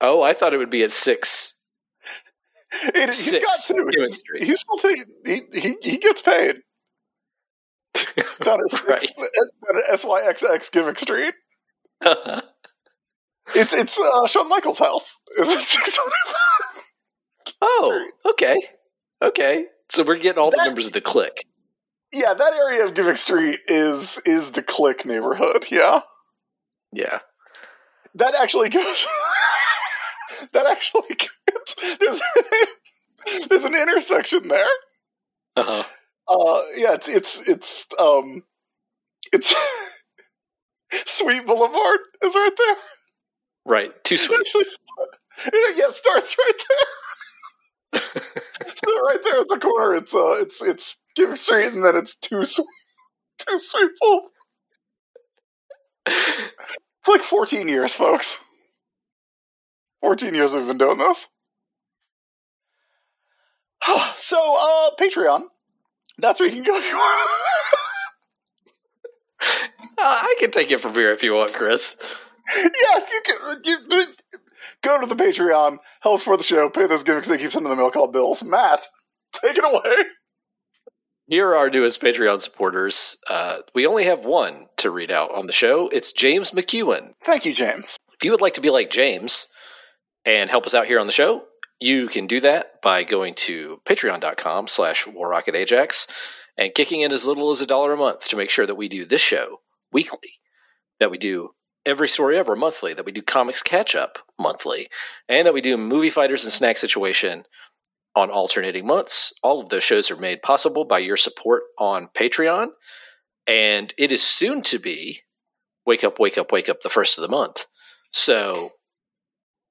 oh, 0.00 0.22
I 0.22 0.32
thought 0.32 0.54
it 0.54 0.58
would 0.58 0.70
be 0.70 0.82
at 0.84 0.92
6 0.92 1.52
It, 2.72 3.06
he's 3.06 3.30
Six 3.30 3.44
got 3.44 3.76
to. 3.76 3.90
Gimmick 3.90 4.14
Street. 4.14 4.44
He's 4.44 4.60
still 4.60 4.76
ta- 4.78 5.04
he, 5.24 5.42
he, 5.52 5.76
he 5.82 5.98
gets 5.98 6.22
paid. 6.22 6.56
Down 8.42 8.60
at, 8.60 8.70
six, 8.70 8.86
Right. 8.88 9.02
at 9.90 9.98
SYXX 10.00 10.70
Gimmick 10.72 10.98
Street. 10.98 11.34
It's 13.54 13.72
it's 13.72 13.96
uh, 13.96 14.26
Shawn 14.26 14.48
Michaels' 14.48 14.80
house. 14.80 15.14
Is 15.38 15.48
it 15.48 15.60
six 15.60 15.96
twenty 15.96 16.10
five? 16.26 16.82
oh, 17.62 18.08
okay. 18.30 18.56
Okay. 19.22 19.66
So 19.88 20.02
we're 20.02 20.16
getting 20.18 20.40
all 20.40 20.50
the 20.50 20.56
That- 20.56 20.66
members 20.66 20.88
of 20.88 20.92
the 20.94 21.00
clique. 21.00 21.46
Yeah, 22.12 22.34
that 22.34 22.52
area 22.54 22.84
of 22.84 22.94
Gimmick 22.94 23.16
Street 23.18 23.60
is 23.68 24.18
is 24.26 24.50
the 24.50 24.64
clique 24.64 25.06
neighborhood. 25.06 25.66
Yeah, 25.70 26.00
Yeah. 26.96 27.18
that 28.14 28.34
actually 28.40 28.70
goes. 28.70 29.06
that 30.52 30.66
actually 30.66 31.08
goes. 31.16 31.98
There's 32.00 32.20
there's 33.48 33.64
an 33.64 33.74
intersection 33.74 34.48
there. 34.48 34.66
Uh-huh. 35.56 35.84
Uh, 36.28 36.62
yeah, 36.76 36.94
it's 36.94 37.08
it's 37.08 37.48
it's 37.48 37.86
um, 38.00 38.42
it's 39.32 39.54
Sweet 41.06 41.46
Boulevard 41.46 41.98
is 42.22 42.34
right 42.34 42.50
there. 42.56 42.76
Right. 43.64 44.04
Too 44.04 44.14
It 44.14 44.18
sweet. 44.18 44.40
actually, 44.40 44.64
st- 44.64 45.52
it, 45.54 45.76
yeah, 45.76 45.86
it 45.88 45.94
starts 45.94 46.36
right 46.38 46.60
there. 46.68 48.02
so 48.74 49.00
right 49.06 49.18
there 49.24 49.40
at 49.40 49.48
the 49.48 49.58
corner, 49.58 49.94
it's 49.96 50.14
uh, 50.14 50.36
it's 50.40 50.62
it's 50.62 50.96
Gimmick 51.14 51.36
Street, 51.36 51.72
and 51.72 51.84
then 51.84 51.96
it's 51.96 52.14
two 52.16 52.44
sweet, 52.44 52.66
two 53.38 53.58
sweet 53.58 53.90
Boulevard. 54.00 54.30
It's 57.06 57.12
like 57.12 57.22
14 57.22 57.68
years, 57.68 57.92
folks. 57.94 58.44
14 60.00 60.34
years 60.34 60.54
we've 60.54 60.66
been 60.66 60.76
doing 60.76 60.98
this. 60.98 61.28
so, 64.16 64.56
uh, 64.58 64.90
Patreon. 65.00 65.44
That's 66.18 66.40
where 66.40 66.48
you 66.48 66.54
can 66.56 66.64
go 66.64 66.76
if 66.76 66.90
you 66.90 66.96
want. 66.96 67.30
Uh, 69.98 70.02
I 70.22 70.34
can 70.38 70.50
take 70.50 70.70
it 70.70 70.80
from 70.80 70.92
here 70.92 71.10
if 71.12 71.22
you 71.22 71.32
want, 71.32 71.54
Chris. 71.54 71.96
yeah, 72.54 72.98
you 72.98 73.22
can. 73.24 73.36
You, 73.64 74.06
go 74.82 75.00
to 75.00 75.06
the 75.06 75.14
Patreon, 75.14 75.78
help 76.00 76.18
support 76.18 76.38
the 76.38 76.44
show, 76.44 76.68
pay 76.68 76.86
those 76.86 77.02
gimmicks 77.02 77.28
they 77.28 77.38
keep 77.38 77.50
sending 77.50 77.70
the 77.70 77.76
mail 77.76 77.90
called 77.90 78.12
bills. 78.12 78.44
Matt, 78.44 78.86
take 79.32 79.56
it 79.56 79.64
away. 79.64 80.04
Here 81.28 81.48
are 81.48 81.56
our 81.56 81.70
newest 81.70 82.00
Patreon 82.00 82.40
supporters. 82.40 83.16
Uh, 83.28 83.58
we 83.74 83.84
only 83.84 84.04
have 84.04 84.24
one 84.24 84.68
to 84.76 84.92
read 84.92 85.10
out 85.10 85.34
on 85.34 85.48
the 85.48 85.52
show. 85.52 85.88
It's 85.88 86.12
James 86.12 86.52
McEwen. 86.52 87.14
Thank 87.24 87.44
you, 87.44 87.52
James. 87.52 87.96
If 88.12 88.24
you 88.24 88.30
would 88.30 88.40
like 88.40 88.52
to 88.52 88.60
be 88.60 88.70
like 88.70 88.90
James 88.90 89.48
and 90.24 90.48
help 90.48 90.66
us 90.66 90.74
out 90.74 90.86
here 90.86 91.00
on 91.00 91.08
the 91.08 91.12
show, 91.12 91.42
you 91.80 92.06
can 92.06 92.28
do 92.28 92.38
that 92.40 92.80
by 92.80 93.02
going 93.02 93.34
to 93.34 93.80
patreon.com 93.84 94.68
slash 94.68 95.04
warrocketajax 95.06 96.08
and 96.56 96.74
kicking 96.76 97.00
in 97.00 97.10
as 97.10 97.26
little 97.26 97.50
as 97.50 97.60
a 97.60 97.66
dollar 97.66 97.94
a 97.94 97.96
month 97.96 98.28
to 98.28 98.36
make 98.36 98.48
sure 98.48 98.64
that 98.64 98.76
we 98.76 98.88
do 98.88 99.04
this 99.04 99.20
show 99.20 99.60
weekly, 99.92 100.34
that 101.00 101.10
we 101.10 101.18
do 101.18 101.50
every 101.84 102.06
story 102.06 102.38
ever 102.38 102.54
monthly, 102.54 102.94
that 102.94 103.04
we 103.04 103.10
do 103.10 103.20
comics 103.20 103.62
catch 103.62 103.96
up 103.96 104.20
monthly, 104.38 104.86
and 105.28 105.44
that 105.44 105.54
we 105.54 105.60
do 105.60 105.76
movie 105.76 106.08
fighters 106.08 106.44
and 106.44 106.52
snack 106.52 106.78
situation 106.78 107.42
on 108.16 108.30
alternating 108.30 108.86
months. 108.86 109.32
All 109.42 109.60
of 109.60 109.68
those 109.68 109.84
shows 109.84 110.10
are 110.10 110.16
made 110.16 110.42
possible 110.42 110.84
by 110.84 110.98
your 110.98 111.16
support 111.16 111.64
on 111.78 112.08
Patreon. 112.16 112.68
And 113.46 113.94
it 113.96 114.10
is 114.10 114.22
soon 114.22 114.62
to 114.62 114.78
be 114.78 115.20
Wake 115.84 116.02
Up, 116.02 116.18
Wake 116.18 116.38
Up, 116.38 116.50
Wake 116.50 116.68
Up 116.68 116.80
the 116.80 116.88
first 116.88 117.18
of 117.18 117.22
the 117.22 117.28
month. 117.28 117.66
So 118.10 118.72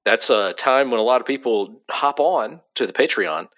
that's 0.06 0.30
a 0.30 0.54
time 0.54 0.90
when 0.90 1.00
a 1.00 1.04
lot 1.04 1.20
of 1.20 1.26
people 1.26 1.82
hop 1.90 2.20
on 2.20 2.60
to 2.76 2.86
the 2.86 2.92
Patreon. 2.92 3.48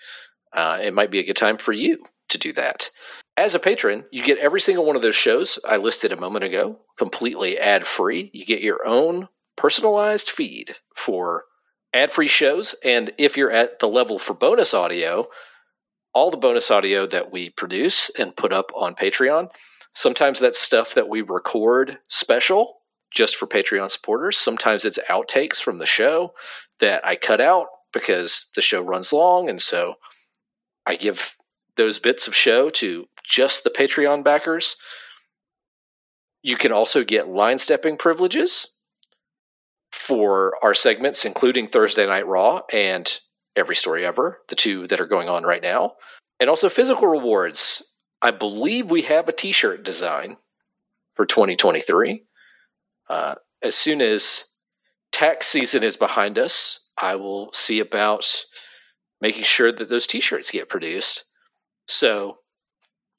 Uh, 0.53 0.79
it 0.83 0.95
might 0.95 1.11
be 1.11 1.21
a 1.21 1.25
good 1.25 1.37
time 1.37 1.59
for 1.59 1.73
you 1.73 2.03
to 2.31 2.39
do 2.39 2.53
that. 2.55 2.91
As 3.37 3.55
a 3.55 3.61
patron, 3.61 4.05
you 4.11 4.23
get 4.23 4.39
every 4.39 4.61
single 4.61 4.85
one 4.85 4.97
of 4.97 5.03
those 5.03 5.15
shows 5.15 5.59
I 5.69 5.77
listed 5.77 6.13
a 6.13 6.17
moment 6.17 6.45
ago 6.45 6.81
completely 6.99 7.59
ad 7.59 7.87
free. 7.87 8.31
You 8.33 8.45
get 8.45 8.63
your 8.63 8.85
own 8.85 9.29
personalized 9.57 10.31
feed 10.31 10.77
for 10.97 11.45
ad 11.95 12.13
free 12.13 12.29
shows. 12.29 12.75
And 12.85 13.13
if 13.19 13.37
you're 13.37 13.51
at 13.51 13.79
the 13.79 13.89
level 13.89 14.19
for 14.19 14.35
bonus 14.35 14.75
audio, 14.75 15.29
all 16.15 16.31
the 16.31 16.37
bonus 16.37 16.71
audio 16.71 17.07
that 17.07 17.31
we 17.33 17.51
produce 17.51 18.11
and 18.19 18.37
put 18.37 18.53
up 18.53 18.73
on 18.75 18.95
Patreon, 18.95 19.49
sometimes 19.93 20.41
that's 20.41 20.59
stuff 20.59 20.95
that 20.95 21.09
we 21.09 21.23
record 21.23 21.99
special 22.09 22.75
just 23.11 23.37
for 23.37 23.47
Patreon 23.47 23.91
supporters. 23.91 24.37
Sometimes 24.37 24.85
it's 24.85 24.99
outtakes 25.09 25.61
from 25.61 25.79
the 25.79 25.87
show 25.87 26.35
that 26.81 27.07
I 27.07 27.17
cut 27.17 27.41
out 27.41 27.67
because 27.93 28.51
the 28.55 28.63
show 28.63 28.83
runs 28.83 29.13
long. 29.13 29.49
And 29.49 29.61
so 29.61 29.95
I 30.87 30.97
give 30.97 31.35
those 31.77 31.99
bits 31.99 32.29
of 32.29 32.35
show 32.35 32.69
to 32.71 33.07
just 33.25 33.65
the 33.65 33.71
Patreon 33.71 34.25
backers. 34.25 34.77
You 36.43 36.57
can 36.57 36.73
also 36.73 37.05
get 37.05 37.29
line 37.29 37.59
stepping 37.59 37.97
privileges 37.97 38.78
for 39.93 40.55
our 40.63 40.75
segments, 40.75 41.25
including 41.25 41.67
Thursday 41.67 42.07
Night 42.07 42.27
Raw 42.27 42.63
and 42.73 43.19
Every 43.57 43.77
Story 43.77 44.05
Ever, 44.05 44.41
the 44.49 44.55
two 44.55 44.87
that 44.89 45.01
are 45.01 45.07
going 45.07 45.29
on 45.29 45.45
right 45.45 45.63
now, 45.63 45.95
and 46.41 46.49
also 46.49 46.69
physical 46.69 47.09
rewards. 47.09 47.83
I 48.21 48.31
believe 48.31 48.91
we 48.91 49.03
have 49.03 49.29
a 49.29 49.33
t 49.33 49.53
shirt 49.53 49.85
design 49.85 50.37
for 51.15 51.25
2023. 51.25 52.25
Uh, 53.09 53.35
as 53.63 53.75
soon 53.75 54.01
as 54.01 54.45
tax 55.13 55.47
season 55.47 55.83
is 55.83 55.97
behind 55.97 56.39
us, 56.39 56.91
I 57.01 57.17
will 57.17 57.53
see 57.53 57.81
about 57.81 58.45
making 59.21 59.43
sure 59.45 59.73
that 59.73 59.89
those 59.89 60.07
t 60.07 60.21
shirts 60.21 60.51
get 60.51 60.69
produced. 60.69 61.25
So, 61.87 62.39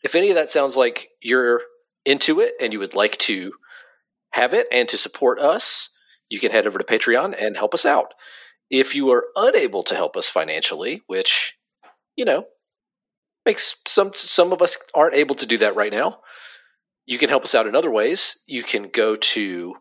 if 0.04 0.16
any 0.16 0.30
of 0.30 0.36
that 0.36 0.52
sounds 0.52 0.78
like 0.78 1.10
you're 1.22 1.62
into 2.06 2.40
it 2.40 2.54
and 2.62 2.72
you 2.72 2.80
would 2.80 2.94
like 2.94 3.18
to 3.18 3.52
have 4.32 4.54
it 4.54 4.68
and 4.72 4.88
to 4.90 4.98
support 4.98 5.40
us, 5.40 5.90
you 6.30 6.40
can 6.40 6.52
head 6.52 6.68
over 6.68 6.78
to 6.78 6.84
Patreon 6.84 7.36
and 7.40 7.58
help 7.58 7.74
us 7.74 7.86
out. 7.86 8.14
If 8.70 8.96
you 8.96 9.12
are 9.12 9.26
unable 9.36 9.84
to 9.84 9.96
help 9.96 10.16
us 10.16 10.30
financially, 10.30 11.02
which, 11.08 11.58
you 12.16 12.26
know, 12.26 12.46
makes 13.46 13.82
some 13.88 14.12
some 14.14 14.54
of 14.54 14.62
us 14.62 14.78
aren't 14.94 15.16
able 15.16 15.36
to 15.36 15.46
do 15.46 15.58
that 15.58 15.76
right 15.76 15.92
now, 15.92 16.20
you 17.06 17.18
can 17.18 17.30
help 17.30 17.44
us 17.44 17.56
out 17.56 17.68
in 17.68 17.76
other 17.76 17.90
ways. 17.90 18.44
You 18.48 18.64
can 18.64 18.90
go 18.90 19.16
to 19.16 19.76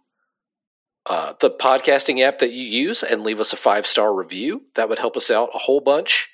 uh, 1.08 1.34
the 1.40 1.50
podcasting 1.50 2.22
app 2.22 2.38
that 2.38 2.52
you 2.52 2.64
use 2.64 3.02
and 3.02 3.22
leave 3.22 3.40
us 3.40 3.52
a 3.52 3.56
five 3.56 3.86
star 3.86 4.14
review. 4.14 4.62
That 4.74 4.88
would 4.88 4.98
help 4.98 5.16
us 5.16 5.30
out 5.30 5.50
a 5.54 5.58
whole 5.58 5.80
bunch. 5.80 6.28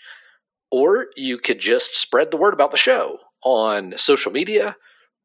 Or 0.71 1.07
you 1.17 1.39
could 1.39 1.61
just 1.61 1.97
spread 1.97 2.31
the 2.31 2.37
word 2.37 2.55
about 2.55 2.71
the 2.71 2.77
show 2.77 3.19
on 3.43 3.95
social 3.97 4.33
media 4.33 4.77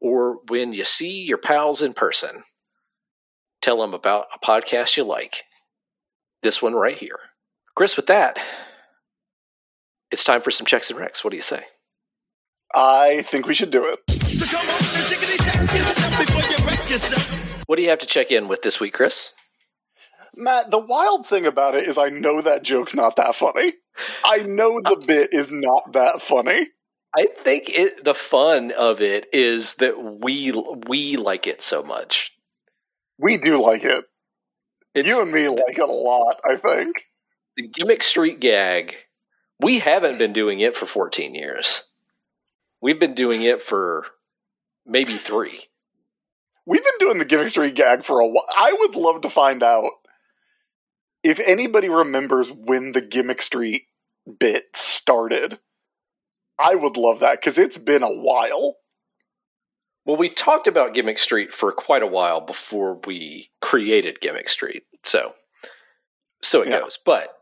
or 0.01 0.39
when 0.47 0.73
you 0.73 0.83
see 0.83 1.23
your 1.23 1.37
pals 1.37 1.81
in 1.81 1.93
person. 1.93 2.43
Tell 3.61 3.81
them 3.81 3.93
about 3.93 4.27
a 4.33 4.39
podcast 4.39 4.97
you 4.97 5.03
like. 5.03 5.43
This 6.41 6.61
one 6.61 6.73
right 6.73 6.97
here. 6.97 7.19
Chris, 7.75 7.95
with 7.95 8.07
that, 8.07 8.39
it's 10.11 10.23
time 10.23 10.41
for 10.41 10.51
some 10.51 10.65
checks 10.65 10.89
and 10.89 10.99
recs. 10.99 11.23
What 11.23 11.31
do 11.31 11.35
you 11.37 11.43
say? 11.43 11.63
I 12.73 13.23
think 13.23 13.47
we 13.47 13.53
should 13.53 13.71
do 13.71 13.85
it. 13.85 13.99
What 17.65 17.75
do 17.75 17.81
you 17.81 17.89
have 17.89 17.99
to 17.99 18.05
check 18.05 18.31
in 18.31 18.47
with 18.47 18.61
this 18.61 18.79
week, 18.79 18.93
Chris? 18.93 19.33
Matt, 20.35 20.71
the 20.71 20.79
wild 20.79 21.25
thing 21.25 21.45
about 21.45 21.75
it 21.75 21.87
is 21.87 21.97
I 21.97 22.09
know 22.09 22.41
that 22.41 22.63
joke's 22.63 22.95
not 22.95 23.15
that 23.17 23.35
funny. 23.35 23.73
I 24.23 24.37
know 24.39 24.79
the 24.81 24.91
uh, 24.91 25.05
bit 25.05 25.33
is 25.33 25.51
not 25.51 25.93
that 25.93 26.21
funny. 26.21 26.67
I 27.15 27.25
think 27.25 27.69
it, 27.69 28.03
the 28.03 28.13
fun 28.13 28.71
of 28.71 29.01
it 29.01 29.27
is 29.33 29.75
that 29.75 30.21
we 30.21 30.51
we 30.87 31.17
like 31.17 31.47
it 31.47 31.61
so 31.61 31.83
much. 31.83 32.31
We 33.19 33.37
do 33.37 33.61
like 33.61 33.83
it. 33.83 34.05
It's 34.95 35.07
you 35.07 35.21
and 35.21 35.31
me 35.31 35.47
like 35.49 35.77
it 35.77 35.79
a 35.79 35.85
lot, 35.85 36.39
I 36.43 36.55
think. 36.55 37.05
the 37.57 37.67
gimmick 37.67 38.01
street 38.03 38.39
gag. 38.39 38.95
We 39.59 39.79
haven't 39.79 40.17
been 40.17 40.33
doing 40.33 40.61
it 40.61 40.75
for 40.75 40.85
14 40.85 41.35
years. 41.35 41.83
We've 42.81 42.99
been 42.99 43.13
doing 43.13 43.41
it 43.43 43.61
for 43.61 44.05
maybe 44.85 45.17
three. 45.17 45.65
We've 46.65 46.83
been 46.83 46.97
doing 46.99 47.17
the 47.17 47.25
gimmick 47.25 47.49
street 47.49 47.75
gag 47.75 48.05
for 48.05 48.19
a 48.21 48.27
while. 48.27 48.45
I 48.55 48.73
would 48.79 48.95
love 48.95 49.21
to 49.21 49.29
find 49.29 49.61
out 49.63 49.91
if 51.23 51.39
anybody 51.45 51.89
remembers 51.89 52.51
when 52.51 52.93
the 52.93 53.01
gimmick 53.01 53.41
street 53.41 53.83
bit 54.39 54.65
started. 54.75 55.59
I 56.57 56.75
would 56.75 56.95
love 56.97 57.19
that 57.21 57.41
because 57.41 57.57
it's 57.57 57.77
been 57.77 58.03
a 58.03 58.09
while. 58.09 58.77
Well, 60.09 60.17
we 60.17 60.29
talked 60.29 60.65
about 60.65 60.95
Gimmick 60.95 61.19
Street 61.19 61.53
for 61.53 61.71
quite 61.71 62.01
a 62.01 62.07
while 62.07 62.41
before 62.41 62.99
we 63.05 63.51
created 63.61 64.19
Gimmick 64.19 64.49
Street. 64.49 64.81
So, 65.03 65.35
so 66.41 66.63
it 66.63 66.69
Yeah. 66.69 66.79
goes. 66.79 66.97
But 66.97 67.37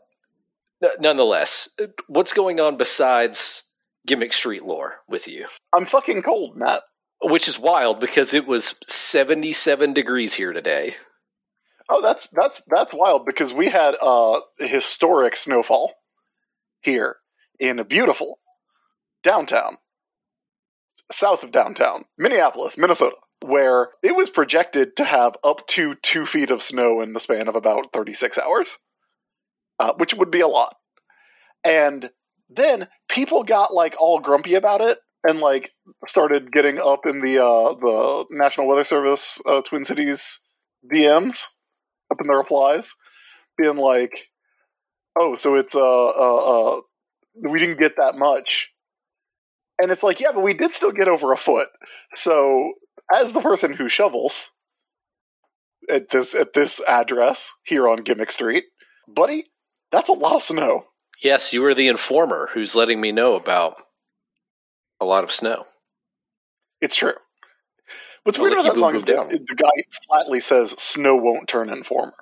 n- 0.83 0.89
nonetheless, 0.99 1.69
what's 2.07 2.33
going 2.33 2.59
on 2.59 2.75
besides 2.75 3.71
Gimmick 4.05 4.33
Street 4.33 4.63
lore 4.63 4.99
with 5.07 5.29
you? 5.29 5.47
I'm 5.73 5.85
fucking 5.85 6.23
cold, 6.23 6.57
Matt. 6.57 6.83
Which 7.21 7.47
is 7.47 7.57
wild 7.57 8.01
because 8.01 8.33
it 8.33 8.45
was 8.45 8.77
77 8.85 9.93
degrees 9.93 10.33
here 10.33 10.51
today. 10.51 10.97
Oh, 11.87 12.01
that's 12.01 12.27
that's 12.33 12.63
that's 12.67 12.93
wild 12.93 13.25
because 13.25 13.53
we 13.53 13.69
had 13.69 13.95
uh, 14.01 14.41
a 14.59 14.67
historic 14.67 15.37
snowfall 15.37 15.93
here 16.81 17.15
in 17.61 17.79
a 17.79 17.85
beautiful 17.85 18.41
downtown, 19.23 19.77
south 21.11 21.43
of 21.43 21.51
downtown, 21.51 22.05
Minneapolis, 22.17 22.77
Minnesota, 22.77 23.15
where 23.41 23.89
it 24.03 24.15
was 24.15 24.29
projected 24.29 24.95
to 24.97 25.05
have 25.05 25.37
up 25.43 25.65
to 25.67 25.95
two 25.95 26.25
feet 26.25 26.51
of 26.51 26.61
snow 26.61 27.01
in 27.01 27.13
the 27.13 27.19
span 27.19 27.47
of 27.47 27.55
about 27.55 27.93
36 27.93 28.37
hours, 28.37 28.77
uh, 29.79 29.93
which 29.97 30.13
would 30.13 30.31
be 30.31 30.41
a 30.41 30.47
lot. 30.47 30.75
And 31.63 32.09
then 32.49 32.87
people 33.09 33.43
got 33.43 33.73
like 33.73 33.95
all 33.99 34.19
grumpy 34.19 34.55
about 34.55 34.81
it 34.81 34.97
and 35.27 35.39
like 35.39 35.71
started 36.07 36.51
getting 36.51 36.79
up 36.79 37.05
in 37.05 37.21
the 37.21 37.43
uh, 37.43 37.73
the 37.73 38.25
National 38.31 38.67
Weather 38.67 38.83
Service 38.83 39.39
uh, 39.45 39.61
Twin 39.61 39.83
Cities 39.83 40.39
DMs 40.91 41.47
up 42.11 42.21
in 42.21 42.27
the 42.27 42.35
replies, 42.35 42.93
being 43.57 43.77
like, 43.77 44.29
"Oh, 45.17 45.35
so 45.37 45.55
it's 45.55 45.75
uh 45.75 46.07
uh, 46.07 46.77
uh 46.77 46.81
we 47.35 47.59
didn't 47.59 47.79
get 47.79 47.97
that 47.97 48.15
much," 48.15 48.69
and 49.81 49.91
it's 49.91 50.03
like, 50.03 50.19
yeah, 50.19 50.31
but 50.33 50.41
we 50.41 50.53
did 50.53 50.73
still 50.73 50.91
get 50.91 51.07
over 51.07 51.31
a 51.31 51.37
foot. 51.37 51.69
So, 52.13 52.73
as 53.13 53.33
the 53.33 53.41
person 53.41 53.73
who 53.73 53.89
shovels 53.89 54.51
at 55.89 56.09
this 56.09 56.35
at 56.35 56.53
this 56.53 56.81
address 56.87 57.53
here 57.63 57.87
on 57.87 58.03
Gimmick 58.03 58.31
Street, 58.31 58.65
buddy, 59.07 59.45
that's 59.91 60.09
a 60.09 60.13
lot 60.13 60.35
of 60.35 60.43
snow. 60.43 60.85
Yes, 61.23 61.53
you 61.53 61.61
were 61.61 61.73
the 61.73 61.87
informer 61.87 62.49
who's 62.53 62.75
letting 62.75 63.01
me 63.01 63.11
know 63.11 63.35
about 63.35 63.81
a 64.99 65.05
lot 65.05 65.23
of 65.23 65.31
snow. 65.31 65.65
It's 66.81 66.95
true. 66.95 67.13
What's 68.23 68.37
I'll 68.37 68.43
weird 68.43 68.53
about 68.53 68.73
that 68.73 68.77
song 68.77 68.93
is 68.93 69.03
down. 69.03 69.29
the 69.29 69.55
guy 69.55 69.69
flatly 70.05 70.39
says, 70.39 70.71
"Snow 70.71 71.15
won't 71.15 71.47
turn 71.47 71.69
informer." 71.69 72.13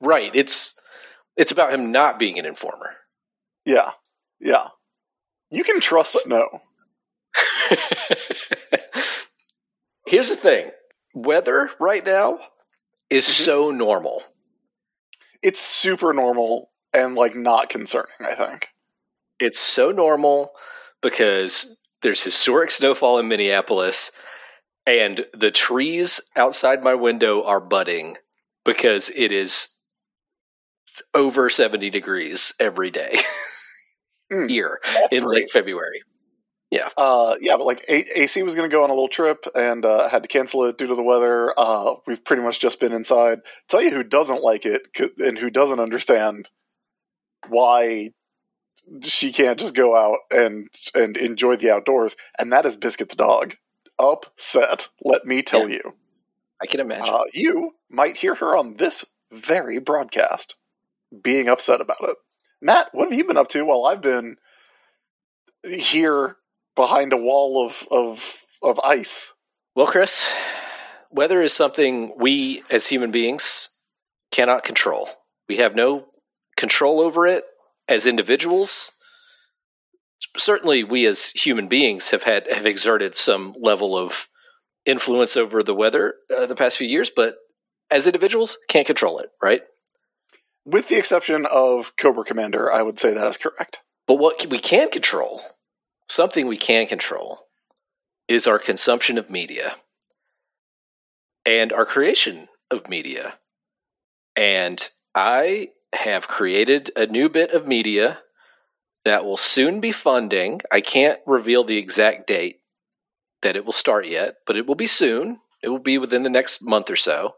Right. 0.00 0.34
It's 0.34 0.78
it's 1.36 1.52
about 1.52 1.72
him 1.72 1.92
not 1.92 2.18
being 2.18 2.38
an 2.38 2.46
informer. 2.46 2.96
Yeah, 3.64 3.92
yeah. 4.40 4.68
You 5.50 5.64
can 5.64 5.80
trust 5.80 6.22
snow. 6.24 6.62
Here's 10.06 10.30
the 10.30 10.36
thing. 10.36 10.70
Weather 11.14 11.70
right 11.78 12.04
now 12.04 12.38
is 13.10 13.26
Mhm. 13.26 13.44
so 13.44 13.70
normal. 13.70 14.22
It's 15.42 15.60
super 15.60 16.12
normal 16.12 16.70
and 16.92 17.14
like 17.14 17.34
not 17.34 17.68
concerning. 17.68 18.12
I 18.20 18.34
think. 18.34 18.68
It's 19.38 19.58
so 19.58 19.90
normal 19.90 20.52
because 21.02 21.78
there's 22.02 22.22
historic 22.22 22.70
snowfall 22.70 23.18
in 23.18 23.28
Minneapolis 23.28 24.12
and 24.86 25.26
the 25.34 25.50
trees 25.50 26.20
outside 26.36 26.82
my 26.82 26.94
window 26.94 27.42
are 27.44 27.60
budding 27.60 28.16
because 28.64 29.08
it 29.10 29.32
is 29.32 29.76
over 31.14 31.48
70 31.50 31.90
degrees 31.90 32.52
every 32.60 32.90
day 32.90 33.18
Mm, 34.32 34.48
That's 34.84 35.14
in 35.14 35.24
great. 35.24 35.42
late 35.42 35.50
February. 35.50 36.02
Uh, 36.96 37.34
yeah, 37.40 37.56
but 37.56 37.66
like 37.66 37.84
A- 37.88 38.20
AC 38.22 38.42
was 38.44 38.54
going 38.54 38.68
to 38.68 38.72
go 38.74 38.84
on 38.84 38.90
a 38.90 38.94
little 38.94 39.08
trip 39.08 39.44
and 39.56 39.84
uh, 39.84 40.08
had 40.08 40.22
to 40.22 40.28
cancel 40.28 40.64
it 40.64 40.78
due 40.78 40.86
to 40.86 40.94
the 40.94 41.02
weather. 41.02 41.52
Uh, 41.58 41.94
we've 42.06 42.24
pretty 42.24 42.42
much 42.42 42.60
just 42.60 42.78
been 42.78 42.92
inside. 42.92 43.40
Tell 43.68 43.82
you 43.82 43.90
who 43.90 44.04
doesn't 44.04 44.42
like 44.42 44.64
it 44.64 44.82
and 45.18 45.36
who 45.36 45.50
doesn't 45.50 45.80
understand 45.80 46.48
why 47.48 48.10
she 49.02 49.32
can't 49.32 49.58
just 49.58 49.74
go 49.74 49.96
out 49.96 50.18
and 50.30 50.68
and 50.94 51.16
enjoy 51.16 51.56
the 51.56 51.70
outdoors, 51.70 52.16
and 52.38 52.52
that 52.52 52.66
is 52.66 52.76
Biscuit 52.76 53.08
the 53.08 53.16
dog. 53.16 53.56
Upset, 53.98 54.88
let 55.04 55.26
me 55.26 55.42
tell 55.42 55.68
you. 55.68 55.80
I 56.62 56.66
can 56.66 56.80
imagine. 56.80 57.14
Uh, 57.14 57.22
you 57.34 57.72
might 57.90 58.16
hear 58.16 58.34
her 58.36 58.56
on 58.56 58.76
this 58.76 59.04
very 59.32 59.78
broadcast 59.78 60.56
being 61.22 61.48
upset 61.48 61.80
about 61.80 62.02
it. 62.02 62.16
Matt, 62.62 62.88
what 62.92 63.10
have 63.10 63.18
you 63.18 63.24
been 63.24 63.36
up 63.36 63.48
to 63.48 63.64
while 63.64 63.86
I've 63.86 64.02
been 64.02 64.36
here 65.64 66.36
behind 66.76 67.12
a 67.12 67.16
wall 67.16 67.66
of 67.66 67.86
of 67.90 68.44
of 68.62 68.80
ice. 68.80 69.34
Well, 69.74 69.86
Chris, 69.86 70.34
weather 71.10 71.40
is 71.40 71.52
something 71.52 72.12
we 72.18 72.62
as 72.70 72.86
human 72.86 73.10
beings 73.10 73.70
cannot 74.32 74.64
control. 74.64 75.08
We 75.48 75.58
have 75.58 75.74
no 75.74 76.06
control 76.56 77.00
over 77.00 77.26
it 77.26 77.44
as 77.88 78.06
individuals. 78.06 78.92
Certainly, 80.36 80.84
we 80.84 81.06
as 81.06 81.28
human 81.30 81.68
beings 81.68 82.10
have 82.10 82.22
had 82.22 82.50
have 82.50 82.66
exerted 82.66 83.16
some 83.16 83.54
level 83.60 83.96
of 83.96 84.28
influence 84.86 85.36
over 85.36 85.62
the 85.62 85.74
weather 85.74 86.14
uh, 86.34 86.46
the 86.46 86.54
past 86.54 86.76
few 86.76 86.88
years, 86.88 87.10
but 87.10 87.36
as 87.90 88.06
individuals, 88.06 88.56
can't 88.68 88.86
control 88.86 89.18
it, 89.18 89.30
right? 89.42 89.62
With 90.64 90.88
the 90.88 90.96
exception 90.96 91.46
of 91.46 91.96
Cobra 91.96 92.24
Commander, 92.24 92.72
I 92.72 92.82
would 92.82 92.98
say 92.98 93.14
that 93.14 93.26
is 93.26 93.36
correct. 93.36 93.80
But 94.06 94.18
what 94.18 94.46
we 94.46 94.58
can 94.58 94.90
control, 94.90 95.42
something 96.08 96.46
we 96.46 96.56
can 96.56 96.86
control, 96.86 97.46
is 98.28 98.46
our 98.46 98.58
consumption 98.58 99.18
of 99.18 99.30
media 99.30 99.76
and 101.46 101.72
our 101.72 101.86
creation 101.86 102.48
of 102.70 102.88
media. 102.88 103.34
And 104.36 104.88
I 105.14 105.70
have 105.92 106.28
created 106.28 106.90
a 106.94 107.06
new 107.06 107.28
bit 107.28 107.52
of 107.52 107.66
media 107.66 108.18
that 109.04 109.24
will 109.24 109.36
soon 109.36 109.80
be 109.80 109.92
funding. 109.92 110.60
I 110.70 110.80
can't 110.80 111.20
reveal 111.26 111.64
the 111.64 111.78
exact 111.78 112.26
date 112.26 112.60
that 113.42 113.56
it 113.56 113.64
will 113.64 113.72
start 113.72 114.06
yet, 114.06 114.36
but 114.46 114.56
it 114.56 114.66
will 114.66 114.74
be 114.74 114.86
soon. 114.86 115.40
It 115.62 115.68
will 115.68 115.78
be 115.78 115.98
within 115.98 116.22
the 116.22 116.30
next 116.30 116.62
month 116.62 116.90
or 116.90 116.96
so. 116.96 117.34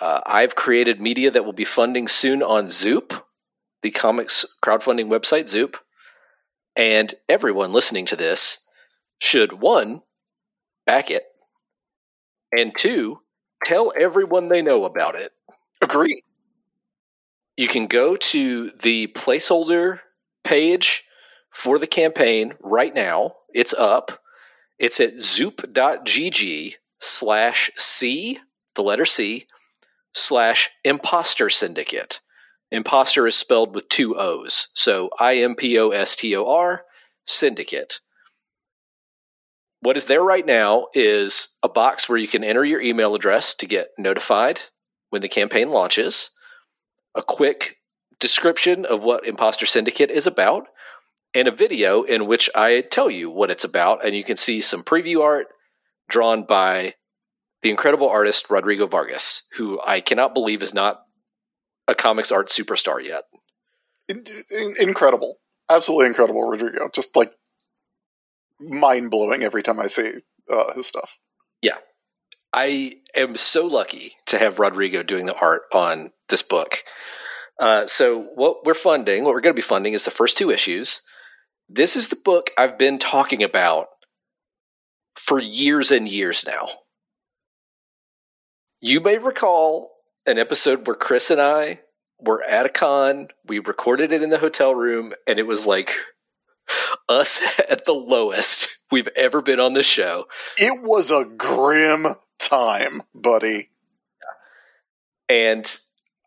Uh, 0.00 0.20
I've 0.26 0.54
created 0.54 1.00
media 1.00 1.30
that 1.30 1.44
will 1.44 1.52
be 1.52 1.64
funding 1.64 2.08
soon 2.08 2.42
on 2.42 2.68
Zoop, 2.68 3.26
the 3.82 3.90
comics 3.90 4.44
crowdfunding 4.62 5.06
website 5.06 5.48
Zoop. 5.48 5.78
And 6.74 7.14
everyone 7.28 7.72
listening 7.72 8.04
to 8.06 8.16
this 8.16 8.58
should 9.18 9.60
one, 9.60 10.02
back 10.84 11.10
it, 11.10 11.24
and 12.56 12.74
two, 12.76 13.20
tell 13.64 13.92
everyone 13.98 14.48
they 14.48 14.60
know 14.60 14.84
about 14.84 15.14
it. 15.14 15.32
Agree. 15.80 16.22
You 17.56 17.68
can 17.68 17.86
go 17.86 18.16
to 18.16 18.70
the 18.82 19.06
placeholder 19.08 20.00
page 20.44 21.04
for 21.50 21.78
the 21.78 21.86
campaign 21.86 22.52
right 22.60 22.94
now. 22.94 23.36
It's 23.54 23.72
up. 23.72 24.22
It's 24.78 25.00
at 25.00 25.18
zoop.gg 25.18 26.74
slash 27.00 27.70
C, 27.76 28.38
the 28.74 28.82
letter 28.82 29.06
C, 29.06 29.46
slash 30.16 30.70
imposter 30.84 31.50
syndicate. 31.50 32.20
Imposter 32.70 33.26
is 33.26 33.36
spelled 33.36 33.74
with 33.74 33.88
two 33.88 34.16
O's. 34.16 34.68
So 34.74 35.10
I 35.20 35.36
M 35.36 35.54
P 35.54 35.78
O 35.78 35.90
S 35.90 36.16
T 36.16 36.34
O 36.34 36.48
R, 36.48 36.84
syndicate. 37.26 38.00
What 39.80 39.96
is 39.96 40.06
there 40.06 40.22
right 40.22 40.44
now 40.44 40.86
is 40.94 41.48
a 41.62 41.68
box 41.68 42.08
where 42.08 42.18
you 42.18 42.26
can 42.26 42.42
enter 42.42 42.64
your 42.64 42.80
email 42.80 43.14
address 43.14 43.54
to 43.56 43.66
get 43.66 43.90
notified 43.98 44.60
when 45.10 45.22
the 45.22 45.28
campaign 45.28 45.70
launches, 45.70 46.30
a 47.14 47.22
quick 47.22 47.76
description 48.18 48.84
of 48.84 49.04
what 49.04 49.26
Imposter 49.26 49.66
Syndicate 49.66 50.10
is 50.10 50.26
about, 50.26 50.66
and 51.34 51.46
a 51.46 51.52
video 51.52 52.02
in 52.02 52.26
which 52.26 52.50
I 52.54 52.80
tell 52.80 53.10
you 53.10 53.30
what 53.30 53.50
it's 53.50 53.64
about. 53.64 54.04
And 54.04 54.16
you 54.16 54.24
can 54.24 54.36
see 54.36 54.60
some 54.60 54.82
preview 54.82 55.22
art 55.22 55.48
drawn 56.08 56.44
by 56.44 56.94
the 57.66 57.70
incredible 57.70 58.08
artist 58.08 58.48
Rodrigo 58.48 58.86
Vargas, 58.86 59.42
who 59.56 59.80
I 59.84 59.98
cannot 59.98 60.34
believe 60.34 60.62
is 60.62 60.72
not 60.72 61.02
a 61.88 61.96
comics 61.96 62.30
art 62.30 62.46
superstar 62.46 63.02
yet. 63.02 63.24
In- 64.08 64.24
in- 64.52 64.76
incredible. 64.78 65.38
Absolutely 65.68 66.06
incredible, 66.06 66.44
Rodrigo. 66.44 66.88
Just 66.94 67.16
like 67.16 67.32
mind 68.60 69.10
blowing 69.10 69.42
every 69.42 69.64
time 69.64 69.80
I 69.80 69.88
see 69.88 70.12
uh, 70.48 70.74
his 70.74 70.86
stuff. 70.86 71.16
Yeah, 71.60 71.78
I 72.52 72.98
am 73.16 73.34
so 73.34 73.66
lucky 73.66 74.12
to 74.26 74.38
have 74.38 74.60
Rodrigo 74.60 75.02
doing 75.02 75.26
the 75.26 75.36
art 75.36 75.62
on 75.74 76.12
this 76.28 76.42
book. 76.42 76.84
Uh, 77.58 77.88
so, 77.88 78.28
what 78.36 78.64
we're 78.64 78.74
funding, 78.74 79.24
what 79.24 79.34
we're 79.34 79.40
going 79.40 79.54
to 79.54 79.60
be 79.60 79.60
funding, 79.60 79.94
is 79.94 80.04
the 80.04 80.12
first 80.12 80.38
two 80.38 80.52
issues. 80.52 81.02
This 81.68 81.96
is 81.96 82.10
the 82.10 82.16
book 82.24 82.50
I've 82.56 82.78
been 82.78 83.00
talking 83.00 83.42
about 83.42 83.88
for 85.16 85.40
years 85.40 85.90
and 85.90 86.06
years 86.06 86.46
now. 86.46 86.68
You 88.86 89.00
may 89.00 89.18
recall 89.18 89.90
an 90.26 90.38
episode 90.38 90.86
where 90.86 90.94
Chris 90.94 91.32
and 91.32 91.40
I 91.40 91.80
were 92.20 92.40
at 92.44 92.66
a 92.66 92.68
con. 92.68 93.26
We 93.44 93.58
recorded 93.58 94.12
it 94.12 94.22
in 94.22 94.30
the 94.30 94.38
hotel 94.38 94.76
room, 94.76 95.12
and 95.26 95.40
it 95.40 95.46
was 95.48 95.66
like 95.66 95.92
us 97.08 97.42
at 97.68 97.84
the 97.84 97.94
lowest 97.94 98.68
we've 98.92 99.08
ever 99.16 99.42
been 99.42 99.58
on 99.58 99.72
this 99.72 99.86
show. 99.86 100.28
It 100.56 100.84
was 100.84 101.10
a 101.10 101.24
grim 101.24 102.14
time, 102.38 103.02
buddy. 103.12 103.70
and 105.28 105.66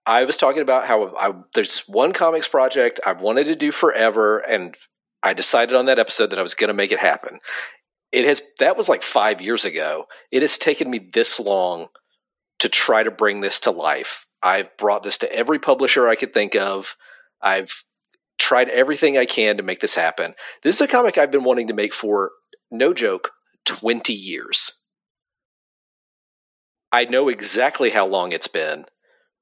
I 0.05 0.25
was 0.25 0.35
talking 0.35 0.61
about 0.61 0.85
how 0.85 1.15
I, 1.15 1.31
there's 1.53 1.87
one 1.87 2.11
comics 2.11 2.49
project 2.49 2.99
I've 3.05 3.21
wanted 3.21 3.45
to 3.45 3.55
do 3.55 3.71
forever, 3.71 4.39
and 4.39 4.75
I 5.23 5.31
decided 5.31 5.75
on 5.75 5.85
that 5.85 5.97
episode 5.97 6.31
that 6.31 6.39
I 6.39 6.43
was 6.43 6.55
going 6.55 6.67
to 6.67 6.73
make 6.73 6.91
it 6.91 6.99
happen. 6.99 7.39
It 8.11 8.25
has 8.25 8.41
that 8.59 8.75
was 8.75 8.89
like 8.89 9.01
five 9.01 9.39
years 9.39 9.63
ago. 9.63 10.07
It 10.29 10.41
has 10.41 10.57
taken 10.57 10.91
me 10.91 11.07
this 11.13 11.39
long 11.39 11.87
to 12.59 12.69
try 12.69 13.03
to 13.03 13.11
bring 13.11 13.41
this 13.41 13.61
to 13.61 13.71
life. 13.71 14.27
I've 14.41 14.75
brought 14.77 15.03
this 15.03 15.17
to 15.19 15.33
every 15.33 15.59
publisher 15.59 16.07
I 16.07 16.15
could 16.15 16.33
think 16.33 16.55
of. 16.55 16.95
I've 17.41 17.83
tried 18.37 18.69
everything 18.69 19.17
I 19.17 19.25
can 19.25 19.57
to 19.57 19.63
make 19.63 19.79
this 19.79 19.95
happen. 19.95 20.33
This 20.63 20.75
is 20.75 20.81
a 20.81 20.87
comic 20.87 21.17
I've 21.17 21.31
been 21.31 21.43
wanting 21.43 21.67
to 21.67 21.73
make 21.73 21.93
for 21.93 22.31
no 22.71 22.93
joke, 22.93 23.31
20 23.65 24.13
years. 24.13 24.71
I 26.91 27.05
know 27.05 27.29
exactly 27.29 27.89
how 27.89 28.07
long 28.07 28.31
it's 28.31 28.47
been 28.47 28.85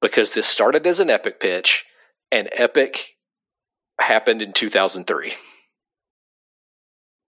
because 0.01 0.32
this 0.32 0.47
started 0.47 0.86
as 0.86 0.99
an 0.99 1.10
epic 1.10 1.39
pitch 1.39 1.86
and 2.32 2.49
epic 2.51 3.15
happened 3.99 4.41
in 4.41 4.53
2003 4.53 5.34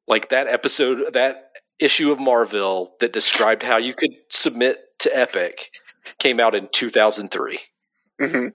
like 0.08 0.30
that 0.30 0.47
episode 0.47 1.13
that 1.13 1.52
issue 1.80 2.12
of 2.12 2.19
marvel 2.19 2.95
that 2.99 3.13
described 3.13 3.63
how 3.63 3.78
you 3.78 3.93
could 3.93 4.12
submit 4.30 4.78
to 5.00 5.18
epic 5.18 5.72
came 6.18 6.40
out 6.40 6.56
in 6.56 6.68
2003 6.72 7.60
hmm 8.22 8.48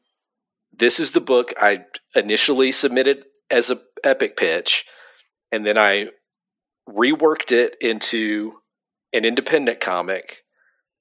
this 0.76 0.98
is 0.98 1.12
the 1.12 1.20
book 1.20 1.52
i 1.60 1.84
initially 2.14 2.72
submitted 2.72 3.26
as 3.50 3.70
a 3.70 3.78
epic 4.02 4.36
pitch 4.36 4.86
and 5.52 5.64
then 5.64 5.78
i 5.78 6.06
reworked 6.88 7.52
it 7.52 7.76
into 7.80 8.52
an 9.12 9.24
independent 9.24 9.80
comic 9.80 10.44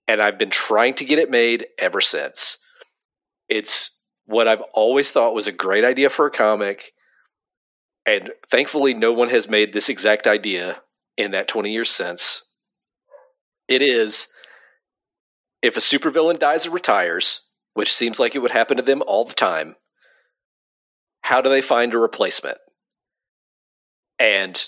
and 0.08 0.22
i've 0.22 0.38
been 0.38 0.50
trying 0.50 0.94
to 0.94 1.06
get 1.06 1.20
it 1.20 1.30
made 1.30 1.68
ever 1.80 2.02
since. 2.02 2.58
It's 3.50 4.02
what 4.26 4.48
i've 4.48 4.62
always 4.74 5.12
thought 5.12 5.34
was 5.34 5.48
a 5.48 5.52
great 5.52 5.84
idea 5.84 6.10
for 6.10 6.26
a 6.26 6.32
comic 6.32 6.94
and 8.06 8.32
thankfully 8.50 8.94
no 8.94 9.12
one 9.14 9.30
has 9.30 9.50
made 9.50 9.74
this 9.74 9.90
exact 9.90 10.28
idea 10.28 10.82
in 11.18 11.32
that 11.32 11.48
20 11.48 11.72
years 11.72 11.90
since. 11.90 12.44
It 13.68 13.82
is 13.82 14.28
if 15.64 15.76
a 15.76 15.80
supervillain 15.80 16.38
dies 16.38 16.68
or 16.68 16.72
retires 16.72 17.48
which 17.74 17.92
seems 17.92 18.20
like 18.20 18.36
it 18.36 18.40
would 18.40 18.52
happen 18.52 18.78
to 18.78 18.84
them 18.84 19.02
all 19.08 19.26
the 19.26 19.34
time 19.34 19.76
how 21.22 21.42
do 21.42 21.50
they 21.50 21.62
find 21.62 21.94
a 21.94 21.98
replacement 21.98 22.58
and 24.20 24.68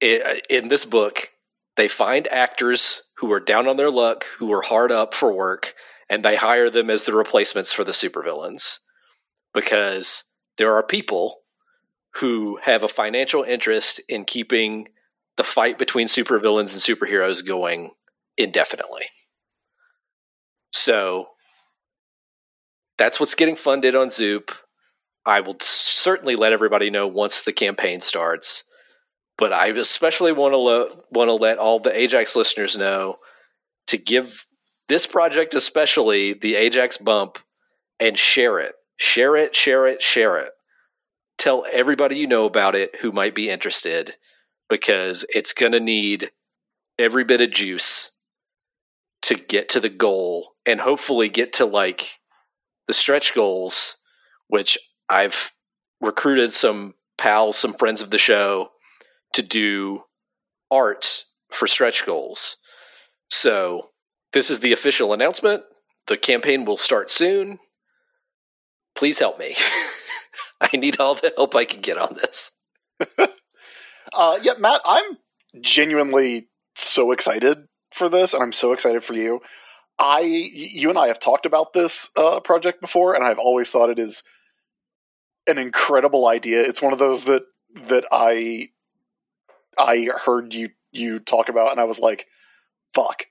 in 0.00 0.68
this 0.68 0.84
book 0.84 1.30
they 1.76 1.88
find 1.88 2.28
actors 2.28 3.02
who 3.16 3.32
are 3.32 3.40
down 3.40 3.66
on 3.66 3.76
their 3.76 3.90
luck 3.90 4.24
who 4.38 4.52
are 4.52 4.62
hard 4.62 4.92
up 4.92 5.14
for 5.14 5.32
work 5.32 5.74
and 6.08 6.24
they 6.24 6.36
hire 6.36 6.70
them 6.70 6.90
as 6.90 7.04
the 7.04 7.12
replacements 7.12 7.72
for 7.72 7.84
the 7.84 7.92
supervillains 7.92 8.78
because 9.52 10.24
there 10.58 10.74
are 10.74 10.82
people 10.82 11.38
who 12.16 12.58
have 12.62 12.82
a 12.82 12.88
financial 12.88 13.42
interest 13.42 14.00
in 14.08 14.24
keeping 14.24 14.88
the 15.36 15.44
fight 15.44 15.78
between 15.78 16.08
supervillains 16.08 16.72
and 16.72 16.98
superheroes 16.98 17.46
going 17.46 17.92
indefinitely. 18.36 19.04
So 20.72 21.28
that's 22.98 23.18
what's 23.18 23.34
getting 23.34 23.56
funded 23.56 23.94
on 23.94 24.10
Zoop. 24.10 24.52
I 25.26 25.40
will 25.40 25.56
certainly 25.60 26.36
let 26.36 26.52
everybody 26.52 26.90
know 26.90 27.06
once 27.06 27.42
the 27.42 27.52
campaign 27.52 28.00
starts. 28.00 28.64
But 29.38 29.52
I 29.52 29.68
especially 29.68 30.32
want 30.32 30.52
to 30.52 30.58
lo- 30.58 31.04
want 31.10 31.28
to 31.28 31.34
let 31.34 31.58
all 31.58 31.80
the 31.80 31.98
Ajax 31.98 32.36
listeners 32.36 32.76
know 32.76 33.16
to 33.86 33.96
give 33.96 34.44
this 34.88 35.06
project 35.06 35.54
especially 35.54 36.34
the 36.34 36.56
Ajax 36.56 36.98
bump 36.98 37.38
and 37.98 38.18
share 38.18 38.58
it. 38.58 38.74
Share 38.98 39.36
it, 39.36 39.56
share 39.56 39.86
it, 39.86 40.02
share 40.02 40.38
it. 40.38 40.52
Tell 41.38 41.64
everybody 41.72 42.16
you 42.18 42.26
know 42.26 42.44
about 42.44 42.74
it 42.74 42.96
who 42.96 43.12
might 43.12 43.34
be 43.34 43.48
interested 43.48 44.14
because 44.68 45.24
it's 45.34 45.54
going 45.54 45.72
to 45.72 45.80
need 45.80 46.30
every 46.98 47.24
bit 47.24 47.40
of 47.40 47.50
juice 47.50 48.10
to 49.22 49.34
get 49.34 49.68
to 49.70 49.80
the 49.80 49.88
goal 49.88 50.54
and 50.66 50.80
hopefully 50.80 51.28
get 51.28 51.54
to 51.54 51.66
like 51.66 52.18
the 52.86 52.94
stretch 52.94 53.34
goals, 53.34 53.96
which 54.48 54.78
I've 55.08 55.52
recruited 56.00 56.52
some 56.52 56.94
pals, 57.18 57.56
some 57.56 57.74
friends 57.74 58.00
of 58.00 58.10
the 58.10 58.18
show 58.18 58.70
to 59.34 59.42
do 59.42 60.02
art 60.70 61.24
for 61.50 61.66
stretch 61.66 62.06
goals. 62.06 62.56
So, 63.28 63.90
this 64.32 64.50
is 64.50 64.60
the 64.60 64.72
official 64.72 65.12
announcement. 65.12 65.62
The 66.06 66.16
campaign 66.16 66.64
will 66.64 66.76
start 66.76 67.10
soon. 67.10 67.58
Please 68.94 69.18
help 69.18 69.38
me. 69.38 69.54
I 70.60 70.76
need 70.76 70.98
all 70.98 71.14
the 71.14 71.32
help 71.36 71.54
I 71.54 71.64
can 71.64 71.80
get 71.80 71.98
on 71.98 72.16
this. 72.20 72.52
uh, 74.12 74.38
yeah, 74.42 74.54
Matt, 74.58 74.82
I'm 74.84 75.18
genuinely 75.60 76.48
so 76.74 77.12
excited 77.12 77.66
for 77.92 78.08
this, 78.08 78.34
and 78.34 78.42
I'm 78.42 78.52
so 78.52 78.72
excited 78.72 79.04
for 79.04 79.14
you. 79.14 79.40
I, 79.98 80.20
you 80.20 80.88
and 80.88 80.98
I 80.98 81.08
have 81.08 81.20
talked 81.20 81.44
about 81.44 81.72
this 81.72 82.10
uh, 82.16 82.40
project 82.40 82.80
before, 82.80 83.14
and 83.14 83.24
I've 83.24 83.38
always 83.38 83.70
thought 83.70 83.90
it 83.90 83.98
is 83.98 84.22
an 85.46 85.58
incredible 85.58 86.26
idea. 86.26 86.62
It's 86.62 86.80
one 86.82 86.92
of 86.92 86.98
those 86.98 87.24
that 87.24 87.42
that 87.88 88.04
I 88.10 88.70
I 89.78 90.08
heard 90.24 90.54
you 90.54 90.70
you 90.92 91.18
talk 91.18 91.48
about, 91.48 91.72
and 91.72 91.80
I 91.80 91.84
was 91.84 91.98
like, 91.98 92.26
"Fuck, 92.94 93.24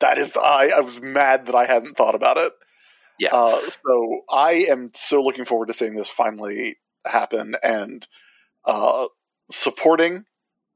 that 0.00 0.18
is." 0.18 0.36
I 0.36 0.70
I 0.76 0.80
was 0.80 1.00
mad 1.00 1.46
that 1.46 1.54
I 1.54 1.66
hadn't 1.66 1.96
thought 1.96 2.14
about 2.14 2.38
it. 2.38 2.52
Yeah. 3.18 3.34
Uh, 3.34 3.68
so 3.68 4.20
I 4.30 4.66
am 4.68 4.90
so 4.94 5.22
looking 5.22 5.44
forward 5.44 5.66
to 5.66 5.74
seeing 5.74 5.94
this 5.94 6.08
finally 6.08 6.76
happen 7.06 7.56
and 7.62 8.06
uh, 8.64 9.06
supporting 9.50 10.24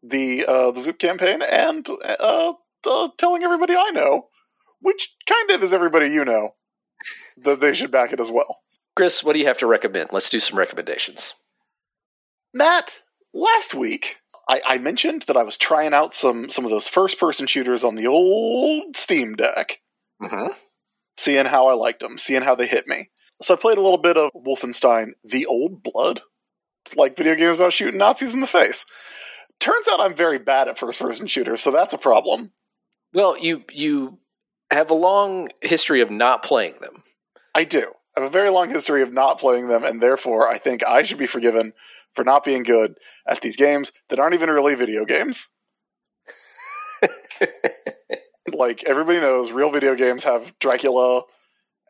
the 0.03 0.47
uh, 0.47 0.71
the 0.71 0.81
Zoop 0.81 0.99
campaign 0.99 1.43
and 1.43 1.87
uh, 2.87 3.09
telling 3.19 3.43
everybody 3.43 3.75
I 3.75 3.91
know, 3.91 4.29
which 4.81 5.15
kind 5.27 5.51
of 5.51 5.63
is 5.63 5.73
everybody 5.73 6.09
you 6.09 6.25
know, 6.25 6.51
that 7.45 7.61
they 7.61 7.73
should 7.73 7.91
back 7.91 8.13
it 8.13 8.21
as 8.21 8.31
well. 8.31 8.59
Chris, 8.97 9.23
what 9.25 9.33
do 9.35 9.39
you 9.39 9.47
have 9.47 9.59
to 9.59 9.67
recommend? 9.67 10.11
Let's 10.13 10.31
do 10.31 10.39
some 10.39 10.59
recommendations. 10.59 11.35
Matt, 12.53 13.01
last 13.33 13.75
week 13.75 14.19
I, 14.49 14.61
I 14.67 14.79
mentioned 14.79 15.23
that 15.23 15.37
I 15.37 15.43
was 15.45 15.57
trying 15.57 15.95
out 15.95 16.15
some 16.15 16.51
some 16.51 16.65
of 16.65 16.71
those 16.71 16.89
first 16.89 17.19
person 17.21 17.47
shooters 17.47 17.85
on 17.85 17.95
the 17.95 18.07
old 18.07 18.97
Steam 18.97 19.35
Deck, 19.35 19.79
Mm-hmm. 20.23 20.53
seeing 21.17 21.47
how 21.47 21.69
I 21.69 21.75
liked 21.75 22.01
them, 22.01 22.19
seeing 22.19 22.43
how 22.43 22.55
they 22.55 22.67
hit 22.67 22.87
me. 22.87 23.11
So 23.41 23.55
I 23.55 23.57
played 23.57 23.79
a 23.79 23.83
little 23.83 23.99
bit 24.03 24.17
of 24.19 24.31
Wolfenstein: 24.35 25.13
The 25.25 25.47
Old 25.47 25.83
Blood, 25.83 26.21
like 26.97 27.17
video 27.17 27.35
games 27.37 27.57
about 27.57 27.73
shooting 27.73 27.99
Nazis 27.99 28.35
in 28.35 28.41
the 28.41 28.47
face. 28.47 28.85
Turns 29.61 29.89
out 29.89 30.01
I'm 30.01 30.15
very 30.15 30.39
bad 30.39 30.69
at 30.69 30.79
first 30.79 30.99
person 30.99 31.27
shooters, 31.27 31.61
so 31.63 31.71
that's 31.71 31.95
a 31.95 31.99
problem. 31.99 32.53
Well, 33.13 33.37
you 33.39 33.65
you 33.73 34.19
have 34.71 34.91
a 34.91 34.95
long 34.95 35.49
history 35.63 36.01
of 36.01 36.11
not 36.11 36.43
playing 36.43 36.75
them. 36.81 37.03
I 37.55 37.65
do. 37.65 37.93
I 38.17 38.21
have 38.21 38.29
a 38.29 38.33
very 38.33 38.51
long 38.51 38.71
history 38.71 39.03
of 39.03 39.13
not 39.13 39.39
playing 39.39 39.69
them, 39.69 39.85
and 39.85 40.01
therefore 40.01 40.49
I 40.49 40.59
think 40.59 40.85
I 40.85 41.03
should 41.03 41.19
be 41.19 41.27
forgiven 41.27 41.73
for 42.15 42.25
not 42.25 42.45
being 42.45 42.63
good 42.63 42.97
at 43.27 43.41
these 43.41 43.57
games 43.57 43.93
that 44.09 44.19
aren't 44.19 44.35
even 44.35 44.51
really 44.51 44.75
video 44.75 45.05
games. 45.05 45.51
like 48.53 48.85
everybody 48.85 49.21
knows, 49.21 49.51
real 49.51 49.71
video 49.71 49.95
games 49.95 50.25
have 50.25 50.57
Dracula, 50.59 51.23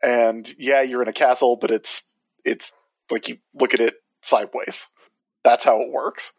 and 0.01 0.51
yeah, 0.57 0.81
you're 0.81 1.01
in 1.01 1.07
a 1.07 1.13
castle, 1.13 1.55
but 1.55 1.71
it's 1.71 2.03
it's 2.45 2.73
like 3.11 3.27
you 3.27 3.37
look 3.53 3.73
at 3.73 3.79
it 3.79 3.95
sideways. 4.21 4.89
That's 5.43 5.63
how 5.65 5.81
it 5.81 5.91
works. 5.91 6.33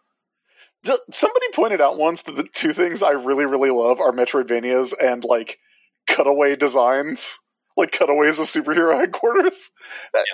D- 0.85 0.97
Somebody 1.11 1.47
pointed 1.53 1.81
out 1.81 1.99
once 1.99 2.23
that 2.23 2.37
the 2.37 2.49
two 2.53 2.73
things 2.73 3.03
I 3.03 3.11
really 3.11 3.47
really 3.47 3.71
love 3.71 4.01
are 4.01 4.12
Metroidvanias 4.12 4.95
and 5.01 5.25
like 5.25 5.59
cutaway 6.07 6.57
designs, 6.57 7.38
like 7.77 7.92
cutaways 7.92 8.38
of 8.38 8.47
superhero 8.47 8.97
headquarters, 8.99 9.71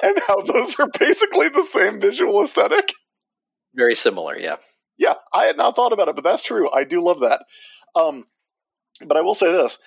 and 0.02 0.18
how 0.26 0.40
those 0.42 0.78
are 0.78 0.88
basically 0.98 1.48
the 1.48 1.64
same 1.64 2.00
visual 2.00 2.42
aesthetic. 2.42 2.92
Very 3.74 3.94
similar, 3.94 4.38
yeah. 4.38 4.56
Yeah, 4.96 5.14
I 5.32 5.44
had 5.44 5.56
not 5.56 5.76
thought 5.76 5.92
about 5.92 6.08
it, 6.08 6.16
but 6.16 6.24
that's 6.24 6.42
true. 6.42 6.68
I 6.72 6.82
do 6.84 7.02
love 7.02 7.20
that. 7.20 7.44
Um, 7.94 8.24
but 9.06 9.16
I 9.16 9.20
will 9.20 9.34
say 9.34 9.52
this: 9.52 9.78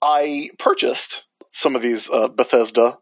I 0.00 0.50
purchased 0.58 1.24
some 1.50 1.74
of 1.74 1.82
these 1.82 2.08
uh, 2.10 2.28
Bethesda 2.28 2.98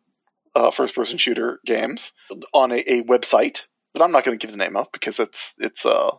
uh, 0.55 0.70
first-person 0.70 1.18
shooter 1.18 1.61
games 1.66 2.12
on 2.53 2.73
a, 2.73 2.79
a 2.90 3.03
website 3.03 3.66
that 3.94 4.03
I'm 4.03 4.12
not 4.12 4.25
going 4.25 4.38
to 4.38 4.44
give 4.44 4.53
the 4.53 4.59
name 4.59 4.77
of 4.77 4.90
because 4.92 5.20
it's 5.20 5.55
it's 5.59 5.85
uh 5.85 6.11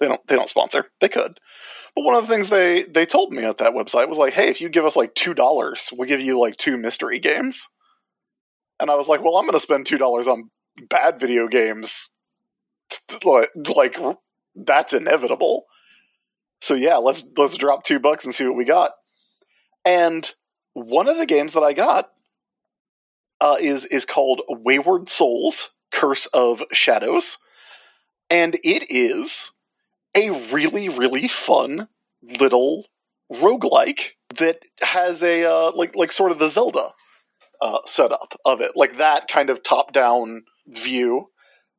they 0.00 0.08
don't 0.08 0.26
they 0.26 0.36
don't 0.36 0.48
sponsor. 0.48 0.86
They 1.00 1.08
could, 1.08 1.38
but 1.94 2.04
one 2.04 2.14
of 2.14 2.26
the 2.26 2.32
things 2.32 2.48
they 2.48 2.82
they 2.82 3.06
told 3.06 3.32
me 3.32 3.44
at 3.44 3.58
that 3.58 3.74
website 3.74 4.08
was 4.08 4.18
like, 4.18 4.32
hey, 4.32 4.48
if 4.48 4.60
you 4.60 4.68
give 4.68 4.84
us 4.84 4.96
like 4.96 5.14
two 5.14 5.34
dollars, 5.34 5.90
we'll 5.92 6.08
give 6.08 6.20
you 6.20 6.38
like 6.38 6.56
two 6.56 6.76
mystery 6.76 7.18
games. 7.18 7.68
And 8.80 8.90
I 8.90 8.94
was 8.94 9.08
like, 9.08 9.22
well, 9.22 9.36
I'm 9.36 9.44
going 9.44 9.52
to 9.52 9.60
spend 9.60 9.86
two 9.86 9.98
dollars 9.98 10.26
on 10.26 10.50
bad 10.88 11.20
video 11.20 11.46
games 11.48 12.10
like, 13.24 13.96
that's 14.54 14.92
inevitable. 14.92 15.64
So 16.60 16.74
yeah, 16.74 16.96
let's 16.96 17.24
let's 17.36 17.56
drop 17.56 17.84
two 17.84 17.98
bucks 17.98 18.24
and 18.24 18.34
see 18.34 18.46
what 18.46 18.56
we 18.56 18.64
got. 18.64 18.92
And 19.84 20.30
one 20.74 21.08
of 21.08 21.16
the 21.16 21.26
games 21.26 21.54
that 21.54 21.62
I 21.62 21.72
got 21.72 22.10
uh, 23.40 23.56
is 23.60 23.86
is 23.86 24.04
called 24.04 24.42
Wayward 24.48 25.08
Souls: 25.08 25.70
Curse 25.90 26.26
of 26.26 26.62
Shadows, 26.72 27.38
and 28.28 28.56
it 28.62 28.90
is 28.90 29.52
a 30.14 30.30
really 30.52 30.88
really 30.88 31.28
fun 31.28 31.88
little 32.22 32.86
roguelike 33.32 34.12
that 34.36 34.58
has 34.80 35.22
a 35.22 35.44
uh, 35.44 35.72
like 35.74 35.94
like 35.96 36.12
sort 36.12 36.32
of 36.32 36.38
the 36.38 36.48
Zelda 36.48 36.90
uh, 37.60 37.78
setup 37.84 38.38
of 38.44 38.60
it, 38.60 38.72
like 38.74 38.96
that 38.96 39.28
kind 39.28 39.50
of 39.50 39.62
top 39.62 39.92
down 39.92 40.44
view 40.66 41.30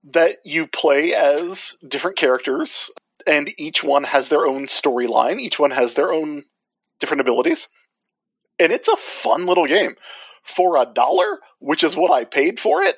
that 0.04 0.38
you 0.44 0.68
play 0.68 1.14
as 1.14 1.78
different 1.88 2.18
characters, 2.18 2.90
and 3.28 3.52
each 3.58 3.84
one 3.84 4.04
has 4.06 4.30
their 4.30 4.46
own 4.46 4.66
storyline. 4.66 5.40
Each 5.40 5.60
one 5.60 5.72
has 5.72 5.94
their 5.94 6.12
own 6.12 6.44
different 7.00 7.22
abilities, 7.22 7.68
and 8.60 8.72
it's 8.72 8.88
a 8.88 8.98
fun 8.98 9.46
little 9.46 9.68
game. 9.68 9.96
For 10.44 10.76
a 10.78 10.92
dollar, 10.92 11.40
which 11.60 11.84
is 11.84 11.96
what 11.96 12.12
I 12.12 12.26
paid 12.26 12.60
for 12.60 12.82
it, 12.82 12.96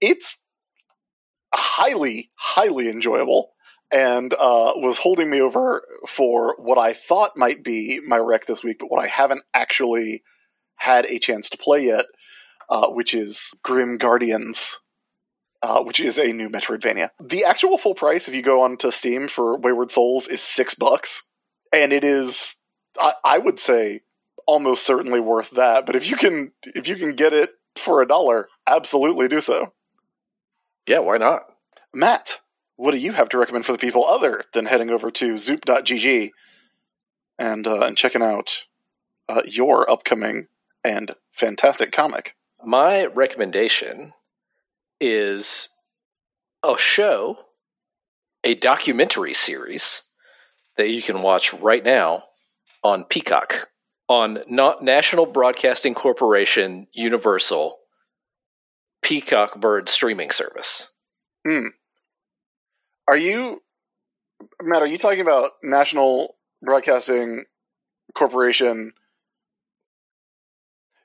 it's 0.00 0.44
highly, 1.52 2.30
highly 2.36 2.88
enjoyable, 2.88 3.50
and 3.90 4.32
uh, 4.34 4.72
was 4.76 4.98
holding 4.98 5.30
me 5.30 5.40
over 5.40 5.82
for 6.06 6.54
what 6.58 6.78
I 6.78 6.92
thought 6.92 7.36
might 7.36 7.64
be 7.64 8.00
my 8.06 8.18
rec 8.18 8.46
this 8.46 8.62
week, 8.62 8.78
but 8.78 8.90
what 8.90 9.02
I 9.02 9.08
haven't 9.08 9.42
actually 9.54 10.22
had 10.76 11.06
a 11.06 11.18
chance 11.18 11.48
to 11.50 11.58
play 11.58 11.86
yet, 11.86 12.04
uh, 12.68 12.88
which 12.88 13.14
is 13.14 13.54
Grim 13.62 13.98
Guardians 13.98 14.78
uh, 15.62 15.82
which 15.82 16.00
is 16.00 16.18
a 16.18 16.32
new 16.32 16.48
Metroidvania. 16.48 17.10
The 17.20 17.44
actual 17.44 17.78
full 17.78 17.94
price, 17.94 18.28
if 18.28 18.34
you 18.34 18.42
go 18.42 18.62
onto 18.62 18.90
Steam 18.90 19.28
for 19.28 19.58
Wayward 19.58 19.90
Souls, 19.90 20.28
is 20.28 20.40
six 20.40 20.74
bucks, 20.74 21.24
and 21.72 21.92
it 21.92 22.04
is, 22.04 22.56
I, 23.00 23.14
I 23.24 23.38
would 23.38 23.58
say, 23.58 24.02
almost 24.46 24.86
certainly 24.86 25.20
worth 25.20 25.50
that. 25.50 25.86
But 25.86 25.96
if 25.96 26.10
you 26.10 26.16
can, 26.16 26.52
if 26.62 26.88
you 26.88 26.96
can 26.96 27.14
get 27.14 27.32
it 27.32 27.50
for 27.76 28.00
a 28.00 28.08
dollar, 28.08 28.48
absolutely 28.66 29.28
do 29.28 29.40
so. 29.40 29.72
Yeah, 30.86 31.00
why 31.00 31.18
not? 31.18 31.42
Matt, 31.92 32.40
what 32.78 32.92
do 32.92 32.96
you 32.96 33.12
have 33.12 33.28
to 33.28 33.38
recommend 33.38 33.66
for 33.66 33.72
the 33.72 33.78
people 33.78 34.06
other 34.06 34.40
than 34.54 34.64
heading 34.64 34.88
over 34.88 35.10
to 35.10 35.36
zoop.gg 35.36 36.30
and 37.36 37.66
uh, 37.66 37.80
and 37.80 37.96
checking 37.96 38.22
out 38.22 38.66
uh, 39.28 39.42
your 39.44 39.90
upcoming 39.90 40.46
and 40.84 41.10
fantastic 41.32 41.90
comic? 41.90 42.36
My 42.64 43.06
recommendation 43.06 44.12
is 45.00 45.70
a 46.64 46.78
show, 46.78 47.38
a 48.44 48.54
documentary 48.54 49.34
series 49.34 50.02
that 50.76 50.88
you 50.88 51.02
can 51.02 51.22
watch 51.22 51.52
right 51.54 51.84
now 51.84 52.22
on 52.84 53.02
Peacock 53.02 53.70
on 54.08 54.38
not 54.48 54.84
National 54.84 55.26
Broadcasting 55.26 55.94
Corporation 55.94 56.86
Universal 56.92 57.76
Peacock 59.02 59.60
Bird 59.60 59.88
streaming 59.88 60.30
service. 60.30 60.90
Hmm. 61.44 61.68
Are 63.08 63.16
you, 63.16 63.62
Matt? 64.62 64.82
Are 64.82 64.86
you 64.86 64.98
talking 64.98 65.22
about 65.22 65.52
National 65.62 66.36
Broadcasting 66.62 67.44
Corporation 68.14 68.92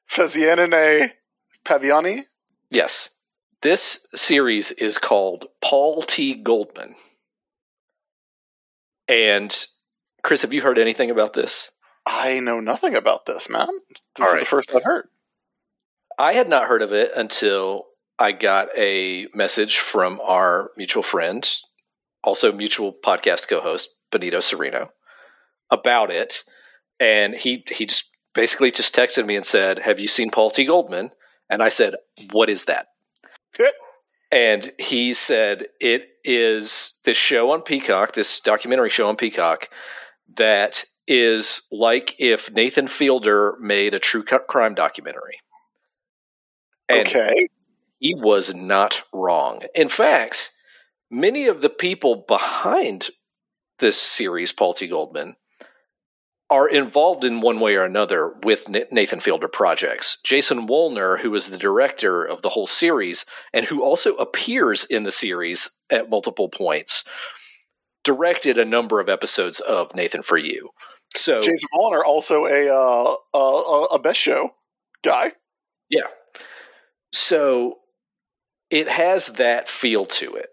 Fazianine 0.10 1.12
Paviani? 1.64 2.26
Yes. 2.70 3.22
This 3.62 4.06
series 4.14 4.72
is 4.72 4.98
called 4.98 5.46
Paul 5.62 6.02
T. 6.02 6.36
Goldman. 6.36 6.96
And 9.08 9.66
Chris, 10.24 10.42
have 10.42 10.52
you 10.52 10.62
heard 10.62 10.78
anything 10.78 11.10
about 11.10 11.32
this? 11.32 11.72
I 12.06 12.42
know 12.42 12.60
nothing 12.60 12.96
about 12.96 13.26
this, 13.26 13.50
man. 13.50 13.70
This 14.18 14.22
All 14.22 14.28
is 14.28 14.34
right. 14.34 14.40
the 14.42 14.46
first 14.46 14.76
I've 14.76 14.84
heard. 14.84 15.08
I 16.20 16.34
had 16.34 16.50
not 16.50 16.68
heard 16.68 16.82
of 16.82 16.92
it 16.92 17.12
until 17.16 17.86
I 18.20 18.34
got 18.34 18.78
a 18.78 19.28
message 19.34 19.78
from 19.78 20.20
our 20.22 20.72
mutual 20.76 21.04
friend, 21.04 21.50
also 22.24 22.52
mutual 22.52 22.94
podcast 22.94 23.48
co-host 23.48 23.90
Benito 24.12 24.40
Cereno, 24.40 24.90
about 25.70 26.12
it, 26.12 26.44
and 27.00 27.34
he 27.34 27.64
he 27.70 27.86
just 27.86 28.16
basically 28.34 28.72
just 28.72 28.96
texted 28.96 29.26
me 29.26 29.36
and 29.36 29.46
said, 29.46 29.80
"Have 29.80 30.00
you 30.00 30.08
seen 30.08 30.30
Paul 30.32 30.50
T. 30.50 30.66
Goldman?" 30.66 31.12
And 31.50 31.62
I 31.62 31.70
said, 31.70 31.96
"What 32.32 32.50
is 32.50 32.66
that?" 32.66 32.88
and 34.34 34.72
he 34.80 35.14
said 35.14 35.68
it 35.80 36.08
is 36.24 37.00
this 37.06 37.18
show 37.18 37.52
on 37.52 37.62
Peacock, 37.62 38.14
this 38.14 38.40
documentary 38.40 38.90
show 38.90 39.08
on 39.08 39.16
Peacock, 39.16 39.70
that 40.38 40.84
is 41.08 41.68
like 41.72 42.16
if 42.18 42.52
Nathan 42.52 42.88
Fielder 42.88 43.56
made 43.60 43.94
a 43.94 44.00
true 44.00 44.24
crime 44.24 44.74
documentary. 44.74 45.40
And 46.90 47.08
okay. 47.08 47.48
He 48.00 48.16
was 48.16 48.56
not 48.56 49.04
wrong. 49.14 49.62
In 49.76 49.88
fact, 49.88 50.52
many 51.14 51.48
of 51.48 51.62
the 51.62 51.70
people 51.70 52.26
behind 52.28 53.10
this 53.80 53.98
series, 53.98 54.52
Paul 54.52 54.74
T. 54.74 54.88
Goldman, 54.88 55.36
are 56.50 56.68
involved 56.68 57.24
in 57.24 57.42
one 57.42 57.60
way 57.60 57.76
or 57.76 57.84
another 57.84 58.36
with 58.44 58.68
Nathan 58.70 59.20
Fielder 59.20 59.48
projects. 59.48 60.20
Jason 60.24 60.68
Woliner, 60.68 61.20
who 61.20 61.34
is 61.34 61.50
the 61.50 61.58
director 61.58 62.24
of 62.24 62.42
the 62.42 62.50
whole 62.50 62.68
series 62.68 63.26
and 63.54 63.66
who 63.66 63.84
also 63.84 64.16
appears 64.16 64.84
in 64.84 65.04
the 65.04 65.12
series 65.12 65.70
at 65.90 66.10
multiple 66.10 66.50
points, 66.50 67.06
directed 68.04 68.58
a 68.58 68.66
number 68.66 69.00
of 69.00 69.10
episodes 69.10 69.60
of 69.62 69.96
Nathan 69.96 70.22
for 70.22 70.38
You. 70.38 70.70
So 71.16 71.42
Jason 71.42 71.70
Woliner 71.74 72.04
also 72.06 72.46
a 72.46 72.70
uh, 72.70 73.16
a, 73.34 73.86
a 73.94 74.00
best 74.00 74.20
show 74.20 74.52
guy. 75.04 75.32
Yeah. 75.90 76.08
So 77.14 77.80
it 78.70 78.90
has 78.90 79.28
that 79.34 79.68
feel 79.68 80.06
to 80.06 80.34
it. 80.36 80.50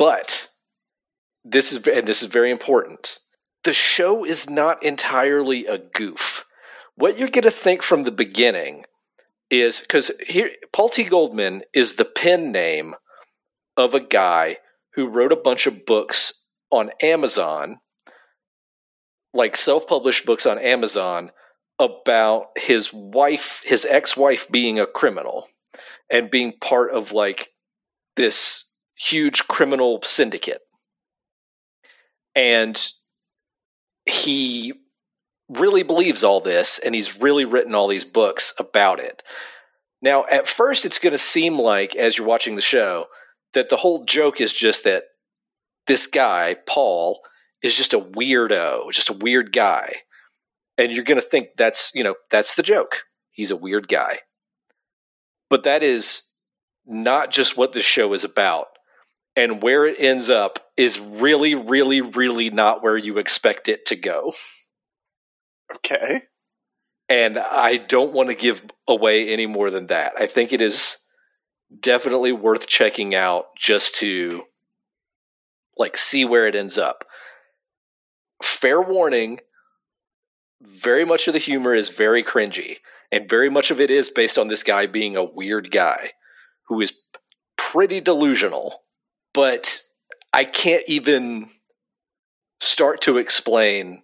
But 0.00 0.48
this 1.44 1.72
is 1.72 1.86
and 1.86 2.08
this 2.08 2.22
is 2.22 2.30
very 2.30 2.50
important 2.50 3.20
the 3.64 3.72
show 3.74 4.24
is 4.24 4.48
not 4.48 4.82
entirely 4.82 5.66
a 5.66 5.76
goof. 5.76 6.46
What 6.94 7.18
you're 7.18 7.28
going 7.28 7.42
to 7.42 7.50
think 7.50 7.82
from 7.82 8.04
the 8.04 8.10
beginning 8.10 8.86
is 9.50 9.82
because 9.82 10.10
here 10.26 10.52
Paul 10.72 10.88
T. 10.88 11.04
Goldman 11.04 11.64
is 11.74 11.92
the 11.92 12.06
pen 12.06 12.50
name 12.50 12.94
of 13.76 13.94
a 13.94 14.00
guy 14.00 14.56
who 14.94 15.06
wrote 15.06 15.32
a 15.32 15.36
bunch 15.36 15.66
of 15.66 15.84
books 15.84 16.46
on 16.72 16.92
Amazon, 17.02 17.78
like 19.34 19.54
self-published 19.54 20.24
books 20.24 20.46
on 20.46 20.58
Amazon 20.58 21.30
about 21.78 22.46
his 22.56 22.90
wife, 22.90 23.60
his 23.66 23.84
ex-wife 23.84 24.50
being 24.50 24.80
a 24.80 24.86
criminal 24.86 25.46
and 26.08 26.30
being 26.30 26.54
part 26.58 26.90
of 26.92 27.12
like 27.12 27.50
this 28.16 28.69
huge 29.00 29.48
criminal 29.48 30.00
syndicate. 30.02 30.60
And 32.34 32.80
he 34.04 34.74
really 35.48 35.82
believes 35.82 36.22
all 36.22 36.40
this 36.40 36.78
and 36.78 36.94
he's 36.94 37.20
really 37.20 37.44
written 37.44 37.74
all 37.74 37.88
these 37.88 38.04
books 38.04 38.52
about 38.58 39.00
it. 39.00 39.22
Now, 40.02 40.24
at 40.30 40.46
first, 40.46 40.84
it's 40.84 40.98
going 40.98 41.12
to 41.12 41.18
seem 41.18 41.58
like, 41.58 41.96
as 41.96 42.16
you're 42.16 42.26
watching 42.26 42.56
the 42.56 42.60
show, 42.60 43.06
that 43.54 43.68
the 43.68 43.76
whole 43.76 44.04
joke 44.04 44.40
is 44.40 44.52
just 44.52 44.84
that 44.84 45.04
this 45.86 46.06
guy, 46.06 46.56
Paul, 46.66 47.20
is 47.62 47.74
just 47.74 47.94
a 47.94 48.00
weirdo, 48.00 48.92
just 48.92 49.10
a 49.10 49.14
weird 49.14 49.52
guy. 49.52 49.92
And 50.78 50.92
you're 50.92 51.04
going 51.04 51.20
to 51.20 51.26
think 51.26 51.48
that's, 51.56 51.90
you 51.94 52.04
know, 52.04 52.14
that's 52.30 52.54
the 52.54 52.62
joke. 52.62 53.04
He's 53.30 53.50
a 53.50 53.56
weird 53.56 53.88
guy. 53.88 54.18
But 55.50 55.64
that 55.64 55.82
is 55.82 56.22
not 56.86 57.30
just 57.30 57.56
what 57.56 57.72
this 57.72 57.84
show 57.84 58.12
is 58.12 58.24
about 58.24 58.68
and 59.36 59.62
where 59.62 59.86
it 59.86 59.96
ends 59.98 60.28
up 60.28 60.58
is 60.76 60.98
really, 60.98 61.54
really, 61.54 62.00
really 62.00 62.50
not 62.50 62.82
where 62.82 62.96
you 62.96 63.18
expect 63.18 63.68
it 63.68 63.86
to 63.86 63.96
go. 63.96 64.32
Okay. 65.74 66.22
And 67.08 67.38
I 67.38 67.76
don't 67.76 68.12
want 68.12 68.28
to 68.28 68.34
give 68.34 68.62
away 68.86 69.32
any 69.32 69.46
more 69.46 69.70
than 69.70 69.88
that. 69.88 70.14
I 70.18 70.26
think 70.26 70.52
it 70.52 70.62
is 70.62 70.96
definitely 71.78 72.32
worth 72.32 72.66
checking 72.66 73.14
out 73.14 73.46
just 73.56 73.96
to 73.96 74.42
like 75.76 75.96
see 75.96 76.24
where 76.24 76.46
it 76.46 76.54
ends 76.54 76.78
up. 76.78 77.04
Fair 78.42 78.80
warning, 78.80 79.40
very 80.60 81.04
much 81.04 81.26
of 81.26 81.32
the 81.32 81.38
humor 81.38 81.74
is 81.74 81.88
very 81.88 82.22
cringy 82.22 82.78
and 83.12 83.28
very 83.28 83.50
much 83.50 83.70
of 83.70 83.80
it 83.80 83.90
is 83.90 84.10
based 84.10 84.38
on 84.38 84.48
this 84.48 84.62
guy 84.62 84.86
being 84.86 85.16
a 85.16 85.24
weird 85.24 85.70
guy 85.70 86.10
who 86.68 86.80
is 86.80 86.92
pretty 87.56 88.00
delusional 88.00 88.82
but 89.32 89.82
I 90.32 90.44
can't 90.44 90.84
even 90.88 91.50
start 92.60 93.00
to 93.02 93.18
explain 93.18 94.02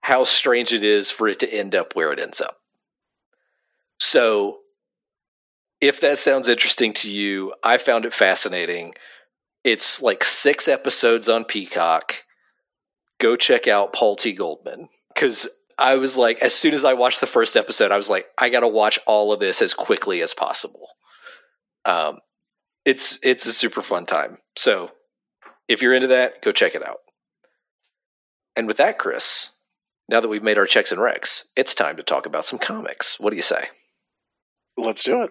how 0.00 0.24
strange 0.24 0.72
it 0.72 0.82
is 0.82 1.10
for 1.10 1.28
it 1.28 1.40
to 1.40 1.52
end 1.52 1.74
up 1.74 1.94
where 1.94 2.12
it 2.12 2.20
ends 2.20 2.40
up. 2.40 2.56
So, 3.98 4.58
if 5.80 6.00
that 6.00 6.18
sounds 6.18 6.48
interesting 6.48 6.92
to 6.94 7.10
you, 7.10 7.52
I 7.62 7.76
found 7.78 8.06
it 8.06 8.12
fascinating. 8.12 8.94
It's 9.64 10.00
like 10.00 10.24
six 10.24 10.68
episodes 10.68 11.28
on 11.28 11.44
Peacock. 11.44 12.24
Go 13.18 13.36
check 13.36 13.68
out 13.68 13.92
Paul 13.92 14.16
T. 14.16 14.32
Goldman. 14.32 14.88
Because 15.12 15.48
I 15.78 15.96
was 15.96 16.16
like, 16.16 16.40
as 16.40 16.54
soon 16.54 16.72
as 16.72 16.84
I 16.84 16.94
watched 16.94 17.20
the 17.20 17.26
first 17.26 17.56
episode, 17.56 17.90
I 17.90 17.96
was 17.96 18.08
like, 18.08 18.26
I 18.38 18.48
got 18.48 18.60
to 18.60 18.68
watch 18.68 18.98
all 19.06 19.32
of 19.32 19.40
this 19.40 19.60
as 19.60 19.74
quickly 19.74 20.22
as 20.22 20.32
possible. 20.32 20.88
Um, 21.84 22.18
it's 22.86 23.18
it's 23.22 23.44
a 23.44 23.52
super 23.52 23.82
fun 23.82 24.06
time. 24.06 24.38
So 24.56 24.92
if 25.68 25.82
you're 25.82 25.92
into 25.92 26.06
that, 26.06 26.40
go 26.40 26.52
check 26.52 26.74
it 26.74 26.86
out. 26.86 27.00
And 28.54 28.66
with 28.66 28.78
that, 28.78 28.98
Chris, 28.98 29.50
now 30.08 30.20
that 30.20 30.28
we've 30.28 30.42
made 30.42 30.56
our 30.56 30.66
checks 30.66 30.92
and 30.92 31.00
recs, 31.00 31.46
it's 31.56 31.74
time 31.74 31.96
to 31.96 32.02
talk 32.02 32.24
about 32.24 32.46
some 32.46 32.60
comics. 32.60 33.20
What 33.20 33.30
do 33.30 33.36
you 33.36 33.42
say? 33.42 33.66
Let's 34.78 35.02
do 35.02 35.22
it. 35.22 35.30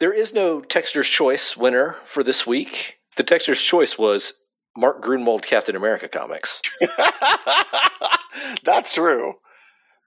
There 0.00 0.12
is 0.12 0.34
no 0.34 0.60
Texter's 0.60 1.08
Choice 1.08 1.56
winner 1.56 1.96
for 2.04 2.24
this 2.24 2.46
week. 2.46 2.98
The 3.16 3.24
Texter's 3.24 3.62
Choice 3.62 3.96
was 3.96 4.44
Mark 4.76 5.02
Gruenwald 5.02 5.46
Captain 5.46 5.76
America 5.76 6.08
comics. 6.08 6.60
That's 8.64 8.92
true. 8.92 9.34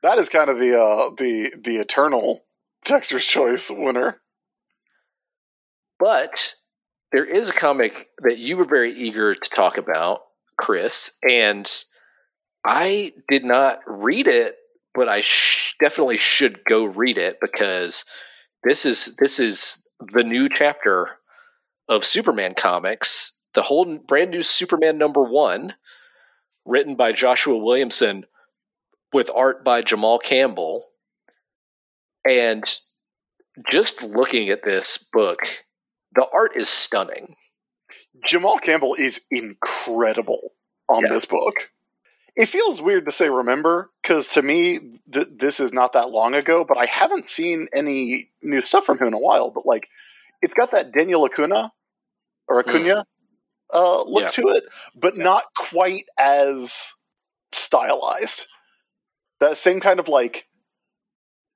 That 0.04 0.18
is 0.18 0.28
kind 0.30 0.50
of 0.50 0.60
the 0.60 0.80
uh, 0.80 1.12
the 1.18 1.56
the 1.58 1.78
eternal 1.78 2.42
Texter's 2.86 3.26
Choice 3.26 3.72
winner. 3.72 4.20
But 6.00 6.56
there 7.12 7.26
is 7.26 7.50
a 7.50 7.54
comic 7.54 8.10
that 8.24 8.38
you 8.38 8.58
were 8.58 8.66
very 8.66 8.94
eager 8.94 9.34
to 9.34 9.50
talk 9.50 9.78
about, 9.78 10.22
Chris, 10.58 11.18
and 11.28 11.72
I 12.66 13.14
did 13.30 13.46
not 13.46 13.80
read 13.88 14.28
it, 14.28 14.58
but 14.94 15.08
I 15.08 15.22
sh- 15.22 15.76
definitely 15.82 16.18
should 16.18 16.64
go 16.66 16.84
read 16.84 17.18
it 17.18 17.38
because 17.40 18.04
this 18.64 18.86
is 18.86 19.16
this 19.18 19.40
is 19.40 19.88
the 20.14 20.24
new 20.24 20.50
chapter 20.50 21.18
of 21.88 22.04
Superman 22.04 22.54
comics, 22.54 23.32
the 23.54 23.62
whole 23.62 23.98
brand 23.98 24.32
new 24.32 24.42
Superman 24.42 24.98
number 24.98 25.24
1 25.24 25.74
written 26.66 26.96
by 26.96 27.14
Joshua 27.14 27.58
Williamson 27.58 28.26
with 29.14 29.32
art 29.34 29.64
by 29.64 29.82
Jamal 29.82 30.20
Campbell. 30.20 30.90
And 32.30 32.64
just 33.72 34.04
looking 34.04 34.50
at 34.50 34.64
this 34.64 34.98
book, 34.98 35.40
the 36.18 36.28
art 36.34 36.54
is 36.56 36.68
stunning. 36.68 37.36
Jamal 38.26 38.58
Campbell 38.58 38.96
is 38.96 39.22
incredible 39.30 40.50
on 40.90 41.04
yeah. 41.04 41.10
this 41.10 41.26
book. 41.26 41.70
It 42.36 42.48
feels 42.48 42.82
weird 42.82 43.06
to 43.06 43.12
say 43.12 43.30
remember 43.30 43.92
because 44.02 44.30
to 44.30 44.42
me 44.42 44.80
th- 45.12 45.28
this 45.32 45.60
is 45.60 45.72
not 45.72 45.94
that 45.94 46.10
long 46.10 46.34
ago, 46.34 46.66
but 46.68 46.78
I 46.78 46.86
haven't 46.86 47.28
seen 47.28 47.68
any 47.72 48.32
new 48.42 48.64
stuff 48.64 48.86
from 48.86 48.98
him 48.98 49.08
in 49.08 49.14
a 49.14 49.20
while. 49.20 49.52
But 49.52 49.68
like, 49.68 49.90
it's 50.42 50.56
got 50.56 50.72
that 50.72 50.92
Daniel 50.92 51.24
Acuna 51.24 51.72
or 52.48 52.60
Acuna 52.60 53.06
mm. 53.06 53.06
uh, 53.72 54.04
look 54.04 54.24
yeah. 54.24 54.30
to 54.32 54.48
it, 54.50 54.64
but 54.96 55.16
yeah. 55.16 55.24
not 55.24 55.44
quite 55.56 56.06
as 56.18 56.94
stylized. 57.52 58.48
That 59.40 59.58
same 59.58 59.80
kind 59.80 60.00
of 60.00 60.08
like 60.08 60.48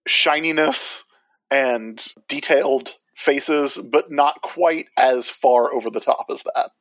shininess 0.07 1.03
and 1.49 2.03
detailed 2.27 2.95
faces, 3.21 3.77
but 3.77 4.11
not 4.11 4.41
quite 4.41 4.87
as 4.97 5.29
far 5.29 5.73
over 5.73 5.89
the 5.89 6.01
top 6.01 6.25
as 6.29 6.43
that. 6.43 6.71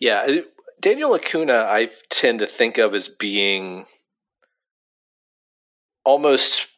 Yeah, 0.00 0.40
Daniel 0.80 1.14
Acuna, 1.14 1.66
I 1.68 1.90
tend 2.10 2.40
to 2.40 2.46
think 2.46 2.78
of 2.78 2.94
as 2.94 3.08
being 3.08 3.86
almost 6.04 6.68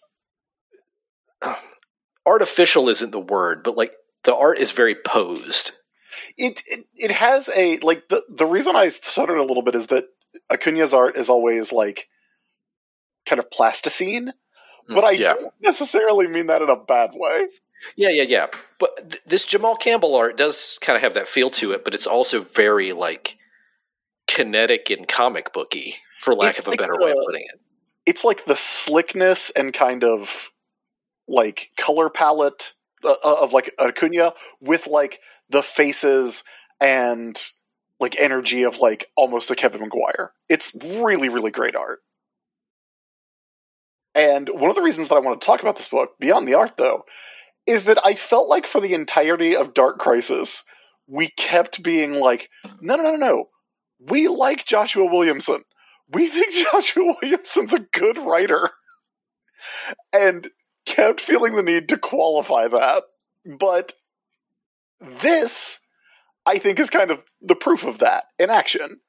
uh, 1.41 1.55
artificial. 2.27 2.89
Isn't 2.89 3.13
the 3.13 3.21
word, 3.21 3.63
but 3.63 3.77
like 3.77 3.93
the 4.25 4.35
art 4.35 4.59
is 4.59 4.71
very 4.71 4.95
posed. 4.95 5.73
It, 6.37 6.63
it 6.67 6.87
it 6.95 7.11
has 7.11 7.51
a 7.57 7.79
like 7.79 8.09
the 8.09 8.23
the 8.29 8.47
reason 8.47 8.77
I 8.77 8.89
stuttered 8.89 9.39
a 9.39 9.45
little 9.45 9.63
bit 9.63 9.75
is 9.75 9.89
that 9.89 10.05
Acuna's 10.51 10.95
art 10.95 11.17
is 11.17 11.29
always 11.29 11.73
like 11.73 12.09
kind 13.27 13.39
of 13.39 13.51
plasticine, 13.51 14.33
but 14.89 15.05
mm, 15.05 15.09
I 15.09 15.11
yeah. 15.13 15.35
don't 15.35 15.55
necessarily 15.63 16.29
mean 16.29 16.49
that 16.49 16.63
in 16.63 16.69
a 16.69 16.77
bad 16.77 17.11
way. 17.15 17.47
Yeah, 17.97 18.11
yeah, 18.11 18.23
yeah. 18.23 18.47
But 18.79 19.11
th- 19.11 19.23
this 19.27 19.45
Jamal 19.45 19.77
Campbell 19.77 20.15
art 20.15 20.37
does 20.37 20.79
kind 20.81 20.97
of 20.97 21.03
have 21.03 21.15
that 21.15 21.29
feel 21.29 21.51
to 21.51 21.73
it, 21.73 21.85
but 21.85 21.95
it's 21.95 22.07
also 22.07 22.41
very 22.41 22.93
like 22.93 23.37
kinetic 24.27 24.91
and 24.91 25.07
comic 25.07 25.53
booky, 25.53 25.97
for 26.21 26.35
lack 26.35 26.51
it's 26.51 26.61
of 26.61 26.67
a 26.67 26.71
like 26.71 26.79
better 26.79 26.95
the, 26.99 27.05
way 27.05 27.11
of 27.13 27.19
putting 27.27 27.43
it. 27.43 27.61
It's 28.07 28.25
like 28.25 28.45
the 28.45 28.57
slickness 28.57 29.51
and 29.51 29.73
kind 29.73 30.05
of 30.05 30.51
like 31.29 31.71
color 31.77 32.11
palette 32.11 32.75
uh, 33.05 33.15
of 33.23 33.53
like 33.53 33.73
Acuna 33.79 34.35
with 34.61 34.87
like 34.87 35.21
the 35.51 35.63
faces 35.63 36.45
and 36.81 37.41
like 38.01 38.17
energy 38.19 38.63
of 38.63 38.79
like 38.79 39.11
almost 39.17 39.51
a 39.51 39.55
Kevin 39.55 39.81
Maguire. 39.81 40.33
It's 40.49 40.75
really 40.83 41.29
really 41.29 41.51
great 41.51 41.77
art. 41.77 42.01
And 44.15 44.49
one 44.49 44.71
of 44.71 44.77
the 44.77 44.83
reasons 44.83 45.09
that 45.09 45.17
I 45.17 45.21
want 45.21 45.41
to 45.41 45.45
talk 45.45 45.61
about 45.61 45.77
this 45.77 45.89
book, 45.89 46.19
beyond 46.21 46.47
the 46.47 46.55
art 46.55 46.77
though, 46.77 47.05
is 47.67 47.85
that 47.85 47.99
I 48.05 48.15
felt 48.15 48.49
like 48.49 48.67
for 48.67 48.81
the 48.81 48.95
entirety 48.95 49.57
of 49.57 49.75
Dark 49.75 49.99
Crisis, 49.99 50.65
we 51.07 51.29
kept 51.29 51.83
being 51.83 52.15
like, 52.15 52.51
no, 52.81 52.97
no, 52.97 53.03
no, 53.03 53.17
no. 53.17 53.49
We 53.99 54.29
like 54.29 54.65
Joshua 54.65 55.07
Williamson. 55.07 55.63
We 56.09 56.29
think 56.29 56.55
Joshua 56.55 57.15
Williamson's 57.23 57.73
a 57.73 57.81
good 57.81 58.19
writer. 58.19 58.71
And 60.13 60.49
kept 60.85 61.21
feeling 61.21 61.55
the 61.55 61.63
need 61.63 61.89
to 61.89 61.99
qualify 61.99 62.69
that. 62.69 63.05
But 63.59 63.95
this, 65.01 65.81
I 66.45 66.59
think, 66.59 66.79
is 66.79 66.91
kind 66.91 67.11
of 67.11 67.23
the 67.41 67.55
proof 67.55 67.85
of 67.85 67.99
that 67.99 68.25
in 68.39 68.51
action. 68.51 69.01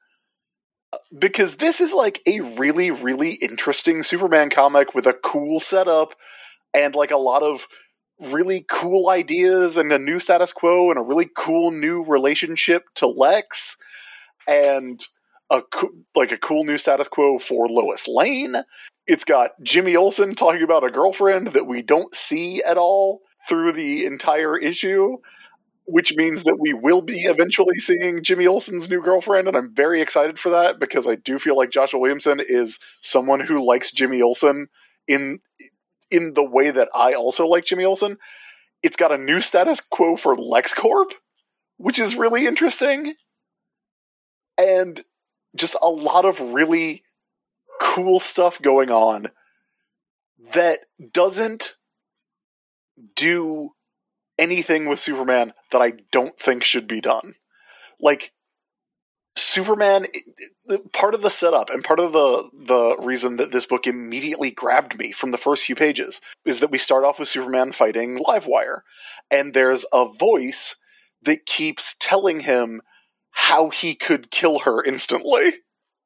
Because 1.16 1.56
this 1.56 1.80
is 1.80 1.92
like 1.92 2.22
a 2.26 2.40
really, 2.40 2.90
really 2.90 3.32
interesting 3.32 4.02
Superman 4.02 4.48
comic 4.48 4.94
with 4.94 5.06
a 5.06 5.12
cool 5.12 5.60
setup 5.60 6.14
and 6.72 6.94
like 6.94 7.10
a 7.10 7.18
lot 7.18 7.42
of 7.42 7.66
really 8.20 8.64
cool 8.68 9.08
ideas 9.08 9.76
and 9.76 9.92
a 9.92 9.98
new 9.98 10.18
status 10.18 10.52
quo 10.52 10.90
and 10.90 10.98
a 10.98 11.02
really 11.02 11.28
cool 11.36 11.70
new 11.70 12.02
relationship 12.04 12.84
to 12.94 13.06
Lex 13.06 13.76
and 14.48 15.06
a 15.50 15.62
co- 15.62 15.92
like 16.14 16.32
a 16.32 16.38
cool 16.38 16.64
new 16.64 16.78
status 16.78 17.08
quo 17.08 17.38
for 17.38 17.68
Lois 17.68 18.08
Lane. 18.08 18.56
It's 19.06 19.24
got 19.24 19.52
Jimmy 19.62 19.96
Olsen 19.96 20.34
talking 20.34 20.62
about 20.62 20.84
a 20.84 20.90
girlfriend 20.90 21.48
that 21.48 21.66
we 21.66 21.82
don't 21.82 22.14
see 22.14 22.62
at 22.62 22.78
all 22.78 23.20
through 23.48 23.72
the 23.72 24.04
entire 24.04 24.58
issue, 24.58 25.18
which 25.84 26.16
means 26.16 26.42
that 26.42 26.58
we 26.58 26.72
will 26.72 27.02
be 27.02 27.20
eventually 27.22 27.76
seeing 27.76 28.22
Jimmy 28.22 28.46
Olsen's 28.46 28.90
new 28.90 29.00
girlfriend, 29.00 29.46
and 29.46 29.56
I'm 29.56 29.72
very 29.72 30.00
excited 30.00 30.38
for 30.38 30.50
that 30.50 30.80
because 30.80 31.06
I 31.06 31.14
do 31.14 31.38
feel 31.38 31.56
like 31.56 31.70
Joshua 31.70 32.00
Williamson 32.00 32.40
is 32.40 32.80
someone 33.02 33.40
who 33.40 33.64
likes 33.64 33.92
Jimmy 33.92 34.20
Olsen 34.20 34.66
in 35.06 35.38
in 36.10 36.34
the 36.34 36.44
way 36.44 36.70
that 36.70 36.88
I 36.94 37.12
also 37.12 37.46
like 37.46 37.64
Jimmy 37.64 37.84
Olsen. 37.84 38.18
It's 38.82 38.96
got 38.96 39.12
a 39.12 39.18
new 39.18 39.40
status 39.40 39.80
quo 39.80 40.16
for 40.16 40.36
LexCorp, 40.36 41.12
which 41.76 41.98
is 41.98 42.14
really 42.14 42.46
interesting. 42.46 43.14
And 44.58 45.04
just 45.54 45.76
a 45.82 45.88
lot 45.88 46.24
of 46.24 46.40
really 46.40 47.02
cool 47.80 48.20
stuff 48.20 48.60
going 48.60 48.90
on 48.90 49.28
that 50.52 50.80
doesn't 51.12 51.76
do 53.14 53.70
anything 54.38 54.86
with 54.86 55.00
Superman 55.00 55.52
that 55.72 55.82
I 55.82 55.94
don't 56.12 56.38
think 56.38 56.62
should 56.62 56.86
be 56.86 57.00
done. 57.00 57.34
Like 58.00 58.32
Superman 59.38 60.06
part 60.92 61.14
of 61.14 61.20
the 61.20 61.30
setup 61.30 61.68
and 61.68 61.84
part 61.84 62.00
of 62.00 62.12
the 62.12 62.48
the 62.54 62.96
reason 62.98 63.36
that 63.36 63.52
this 63.52 63.66
book 63.66 63.86
immediately 63.86 64.50
grabbed 64.50 64.98
me 64.98 65.12
from 65.12 65.30
the 65.30 65.38
first 65.38 65.64
few 65.64 65.74
pages 65.74 66.22
is 66.46 66.60
that 66.60 66.70
we 66.70 66.78
start 66.78 67.04
off 67.04 67.18
with 67.18 67.28
Superman 67.28 67.72
fighting 67.72 68.18
Livewire 68.18 68.80
and 69.30 69.52
there's 69.52 69.84
a 69.92 70.08
voice 70.08 70.76
that 71.22 71.44
keeps 71.44 71.94
telling 72.00 72.40
him 72.40 72.80
how 73.30 73.68
he 73.68 73.94
could 73.94 74.30
kill 74.30 74.60
her 74.60 74.82
instantly. 74.82 75.52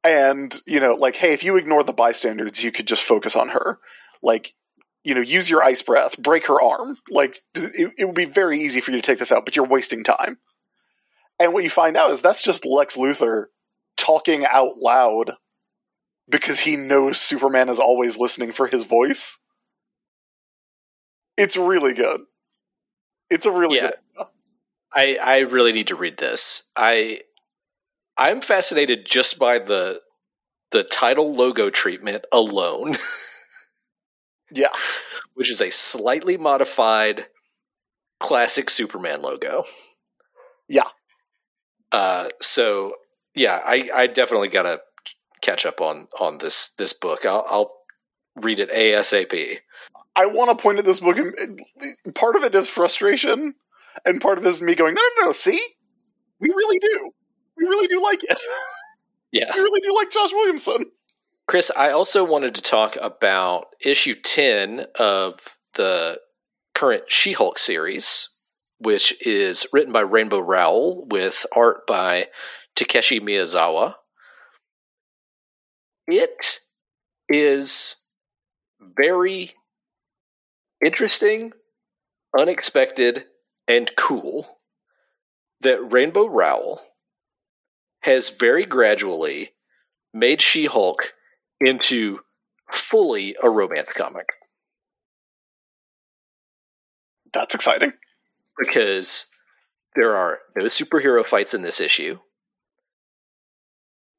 And 0.03 0.61
you 0.67 0.81
know 0.81 0.95
like 0.95 1.17
hey 1.17 1.33
if 1.33 1.45
you 1.45 1.57
ignore 1.57 1.85
the 1.85 1.93
bystanders 1.93 2.65
you 2.65 2.73
could 2.73 2.89
just 2.89 3.05
focus 3.05 3.37
on 3.37 3.51
her. 3.51 3.79
Like 4.23 4.55
you 5.05 5.15
know 5.15 5.21
use 5.21 5.49
your 5.49 5.63
ice 5.63 5.83
breath 5.83 6.21
break 6.21 6.47
her 6.49 6.61
arm. 6.61 6.97
Like 7.09 7.43
it, 7.55 7.93
it 7.97 8.05
would 8.07 8.17
be 8.17 8.25
very 8.25 8.61
easy 8.61 8.81
for 8.81 8.91
you 8.91 8.97
to 8.97 9.03
take 9.03 9.21
this 9.21 9.31
out 9.31 9.45
but 9.45 9.55
you're 9.55 9.67
wasting 9.67 10.03
time 10.03 10.39
and 11.41 11.53
what 11.53 11.65
you 11.65 11.71
find 11.71 11.97
out 11.97 12.11
is 12.13 12.23
that's 12.23 12.43
just 12.43 12.65
Lex 12.65 12.97
Luthor 12.97 13.47
talking 13.97 14.47
out 14.47 14.77
loud 14.79 15.33
because 16.29 16.61
he 16.61 16.77
knows 16.77 17.19
Superman 17.21 17.69
is 17.69 17.81
always 17.81 18.17
listening 18.19 18.53
for 18.53 18.69
his 18.69 18.85
voice. 18.85 19.39
It's 21.37 21.57
really 21.57 21.95
good. 21.95 22.21
It's 23.31 23.47
a 23.47 23.51
really 23.53 23.77
Yeah. 23.79 23.91
good. 24.17 24.27
I 24.93 25.17
I 25.17 25.39
really 25.41 25.73
need 25.73 25.89
to 25.89 25.97
read 25.97 26.19
this. 26.19 26.71
I 26.77 27.23
I'm 28.17 28.41
fascinated 28.41 29.07
just 29.07 29.39
by 29.39 29.59
the 29.59 30.03
the 30.73 30.85
title 30.85 31.33
logo 31.33 31.71
treatment 31.71 32.25
alone, 32.33 32.97
Yeah. 34.53 34.73
which 35.35 35.51
is 35.51 35.61
a 35.61 35.71
slightly 35.71 36.37
modified 36.37 37.27
classic 38.21 38.69
Superman 38.71 39.23
logo. 39.23 39.65
Yeah. 40.69 40.89
Uh, 41.93 42.29
so 42.41 42.95
yeah, 43.35 43.61
I 43.65 43.91
I 43.95 44.07
definitely 44.07 44.49
gotta 44.49 44.81
catch 45.41 45.67
up 45.67 45.81
on 45.81 46.07
on 46.19 46.39
this 46.39 46.71
this 46.71 46.93
book. 46.93 47.25
I'll, 47.25 47.45
I'll 47.49 47.73
read 48.37 48.61
it 48.61 48.71
asap. 48.71 49.59
I 50.17 50.27
want 50.27 50.57
to 50.57 50.61
point 50.61 50.79
at 50.79 50.85
this 50.85 51.01
book, 51.01 51.17
and 51.19 51.61
part 52.15 52.37
of 52.37 52.43
it 52.43 52.55
is 52.55 52.69
frustration, 52.69 53.55
and 54.05 54.21
part 54.21 54.39
of 54.39 54.45
it 54.45 54.49
is 54.49 54.61
me 54.61 54.75
going, 54.75 54.95
no, 54.95 55.03
no, 55.19 55.27
no, 55.27 55.33
see? 55.33 55.61
We 56.41 56.49
really 56.49 56.79
do. 56.79 57.11
We 57.57 57.65
really 57.65 57.87
do 57.89 58.03
like 58.03 58.23
it. 58.25 58.39
Yeah. 59.33 59.53
we 59.55 59.61
really 59.61 59.81
do 59.81 59.95
like 59.95 60.11
Josh 60.11 60.33
Williamson. 60.33 60.87
Chris, 61.47 61.71
I 61.77 61.91
also 61.91 62.25
wanted 62.25 62.53
to 62.57 62.63
talk 62.63 62.97
about 63.01 63.67
issue 63.81 64.15
10 64.15 64.87
of 64.99 65.57
the 65.75 66.19
current 66.75 67.05
She 67.07 67.33
Hulk 67.33 67.57
series, 67.57 68.29
which 68.81 69.15
is 69.27 69.67
written 69.73 69.93
by 69.93 70.01
Rainbow 70.01 70.41
Rowell 70.41 71.07
with 71.07 71.47
art 71.55 71.87
by 71.87 72.29
Takeshi 72.75 73.21
Miyazawa. 73.21 73.95
It 76.07 76.61
is 77.29 77.97
very 78.81 79.53
interesting, 80.85 81.53
unexpected, 82.37 83.27
and 83.69 83.91
cool 83.97 84.47
that 85.61 85.93
Rainbow 85.93 86.27
Rowell 86.27 86.81
has 88.03 88.31
very 88.31 88.65
gradually 88.65 89.51
made 90.13 90.41
She 90.41 90.65
Hulk 90.67 91.13
into 91.61 92.21
fully 92.73 93.37
a 93.43 93.51
romance 93.51 93.93
comic 93.93 94.27
That's 97.33 97.55
exciting. 97.55 97.93
Because 98.61 99.27
there 99.97 100.17
are 100.17 100.39
no 100.57 100.67
superhero 100.67 101.27
fights 101.27 101.55
in 101.55 101.63
this 101.63 101.81
issue. 101.81 102.19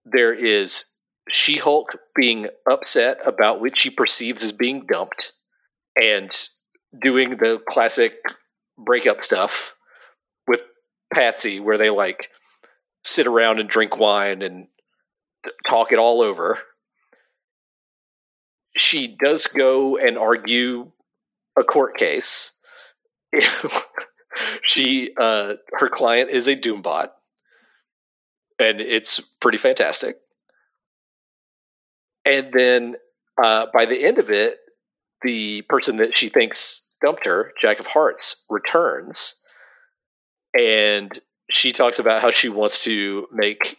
There 0.04 0.34
is 0.34 0.86
She 1.30 1.58
Hulk 1.58 1.98
being 2.16 2.48
upset 2.70 3.20
about 3.26 3.62
which 3.62 3.80
she 3.80 3.90
perceives 3.90 4.44
as 4.44 4.52
being 4.52 4.86
dumped 4.92 5.34
and 6.02 6.36
doing 7.00 7.32
the 7.32 7.62
classic 7.70 8.18
breakup 8.78 9.22
stuff 9.22 9.76
with 10.48 10.64
Patsy, 11.14 11.60
where 11.60 11.78
they 11.78 11.90
like 11.90 12.30
sit 13.04 13.28
around 13.28 13.60
and 13.60 13.70
drink 13.70 13.98
wine 13.98 14.42
and 14.42 14.68
talk 15.68 15.92
it 15.92 16.00
all 16.00 16.22
over. 16.22 16.60
She 18.76 19.16
does 19.24 19.48
go 19.48 19.98
and 19.98 20.18
argue 20.18 20.92
a 21.58 21.64
court 21.64 21.98
case. 21.98 22.54
she 24.64 25.12
uh 25.20 25.56
her 25.74 25.90
client 25.90 26.30
is 26.30 26.48
a 26.48 26.56
doombot. 26.56 27.10
And 28.60 28.80
it's 28.80 29.20
pretty 29.40 29.58
fantastic. 29.58 30.18
And 32.26 32.52
then 32.54 32.96
uh 33.44 33.68
by 33.74 33.86
the 33.86 34.04
end 34.04 34.18
of 34.18 34.30
it 34.30 34.60
the 35.24 35.62
person 35.64 35.98
that 35.98 36.18
she 36.18 36.30
thinks 36.30 36.88
dumped 37.04 37.26
her 37.26 37.52
jack 37.62 37.80
of 37.80 37.88
hearts 37.88 38.46
returns. 38.50 39.36
And 40.58 41.18
she 41.52 41.72
talks 41.72 42.00
about 42.00 42.22
how 42.22 42.32
she 42.32 42.50
wants 42.50 42.84
to 42.86 43.28
make 43.32 43.78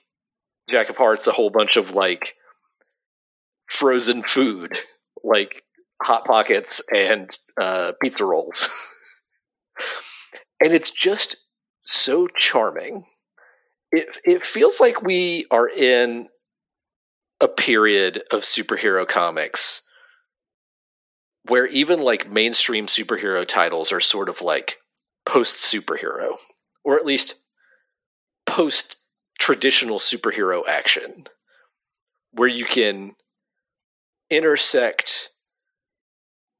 jack 0.71 0.89
of 0.89 0.97
hearts 0.97 1.27
a 1.27 1.33
whole 1.33 1.51
bunch 1.51 1.77
of 1.77 1.95
like 1.95 2.37
frozen 3.69 4.23
food 4.23 4.79
like 5.25 5.63
hot 6.03 6.25
pockets 6.25 6.81
and 6.95 7.39
uh 7.61 7.93
pizza 8.01 8.25
rolls 8.25 8.69
and 10.63 10.73
it's 10.73 10.91
just 10.91 11.37
so 11.85 12.29
charming. 12.29 13.05
It 13.91 14.19
it 14.25 14.47
feels 14.47 14.81
like 14.81 15.03
we 15.03 15.47
are 15.51 15.69
in 15.69 16.29
a 17.41 17.49
period 17.49 18.23
of 18.31 18.43
superhero 18.43 19.07
comics 19.07 19.83
where 21.49 21.67
even 21.67 21.99
like 21.99 22.31
mainstream 22.31 22.87
superhero 22.87 23.45
titles 23.47 23.91
are 23.93 24.01
sort 24.01 24.29
of 24.29 24.41
like 24.43 24.79
post 25.27 25.57
superhero 25.57 26.37
or 26.85 26.97
at 26.97 27.05
least 27.05 27.35
post 28.47 28.97
traditional 29.41 29.99
superhero 29.99 30.63
action 30.69 31.25
where 32.33 32.49
you 32.49 32.65
can 32.65 33.15
intersect 34.31 35.31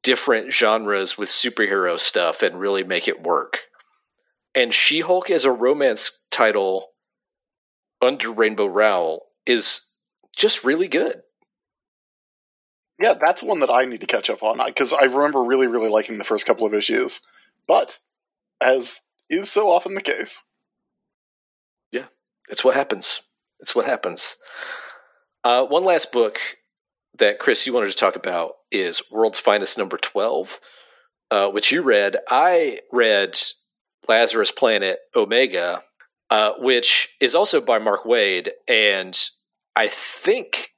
different 0.03 0.53
genres 0.53 1.17
with 1.17 1.29
superhero 1.29 1.99
stuff 1.99 2.43
and 2.43 2.59
really 2.59 2.83
make 2.83 3.07
it 3.09 3.23
work. 3.23 3.61
And 4.55 4.73
She 4.73 5.01
Hulk 5.01 5.31
as 5.31 5.45
a 5.45 5.53
romance 5.53 6.25
title 6.31 6.91
under 8.01 8.31
Rainbow 8.31 8.67
Rowell 8.67 9.27
is 9.47 9.89
just 10.37 10.65
really 10.65 10.89
good. 10.89 11.23
Yeah, 13.01 13.15
that's 13.15 13.43
one 13.43 13.61
that 13.61 13.71
I 13.71 13.85
need 13.85 14.01
to 14.03 14.07
catch 14.07 14.31
up 14.31 14.43
on 14.43 14.61
because 14.65 14.93
I 14.93 15.05
remember 15.05 15.43
really, 15.43 15.67
really 15.67 15.89
liking 15.89 16.19
the 16.19 16.25
first 16.25 16.47
couple 16.47 16.67
of 16.67 16.75
issues. 16.75 17.21
But, 17.67 17.99
as 18.61 19.01
is 19.31 19.51
so 19.51 19.71
often 19.71 19.95
the 19.95 20.01
case, 20.01 20.45
yeah, 21.91 22.07
it's 22.49 22.65
what 22.65 22.77
happens. 22.77 23.23
It's 23.61 23.75
what 23.75 23.87
happens. 23.87 24.37
Uh, 25.43 25.67
one 25.67 25.85
last 25.85 26.13
book 26.13 26.39
that 27.19 27.39
Chris 27.39 27.67
you 27.67 27.73
wanted 27.73 27.91
to 27.91 27.97
talk 27.97 28.17
about 28.17 28.53
is 28.71 29.11
World's 29.11 29.39
Finest 29.39 29.79
number 29.79 29.97
twelve, 29.97 30.61
uh, 31.31 31.51
which 31.51 31.73
you 31.73 31.83
read. 31.83 32.17
I 32.29 32.81
read 32.93 33.39
Lazarus 34.09 34.51
Planet 34.51 34.99
Omega, 35.15 35.83
uh, 36.31 36.55
which 36.59 37.09
is 37.21 37.35
also 37.35 37.61
by 37.61 37.79
Mark 37.79 38.05
Waid, 38.05 38.49
and 38.69 39.19
I 39.77 39.89
think 39.89 40.71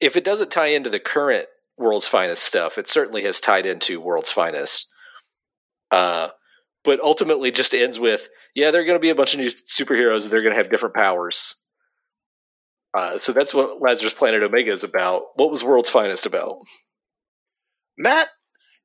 if 0.00 0.16
it 0.16 0.24
doesn't 0.24 0.50
tie 0.50 0.68
into 0.68 0.90
the 0.90 1.00
current 1.00 1.46
World's 1.76 2.08
Finest 2.08 2.42
stuff, 2.42 2.78
it 2.78 2.88
certainly 2.88 3.22
has 3.24 3.40
tied 3.40 3.66
into 3.66 4.00
World's 4.00 4.30
Finest. 4.30 4.88
Uh, 5.90 6.28
but 6.84 7.00
ultimately, 7.00 7.50
just 7.50 7.74
ends 7.74 7.98
with 7.98 8.28
yeah, 8.54 8.70
there 8.70 8.82
are 8.82 8.84
going 8.84 8.96
to 8.96 9.00
be 9.00 9.10
a 9.10 9.14
bunch 9.14 9.34
of 9.34 9.40
new 9.40 9.46
superheroes. 9.48 10.28
They're 10.28 10.42
going 10.42 10.54
to 10.54 10.58
have 10.58 10.70
different 10.70 10.94
powers. 10.94 11.54
Uh, 12.92 13.18
so 13.18 13.32
that's 13.32 13.54
what 13.54 13.80
Lazarus 13.80 14.14
Planet 14.14 14.42
Omega 14.42 14.72
is 14.72 14.82
about. 14.82 15.26
What 15.36 15.50
was 15.50 15.62
World's 15.62 15.90
Finest 15.90 16.26
about? 16.26 16.58
Matt, 17.96 18.28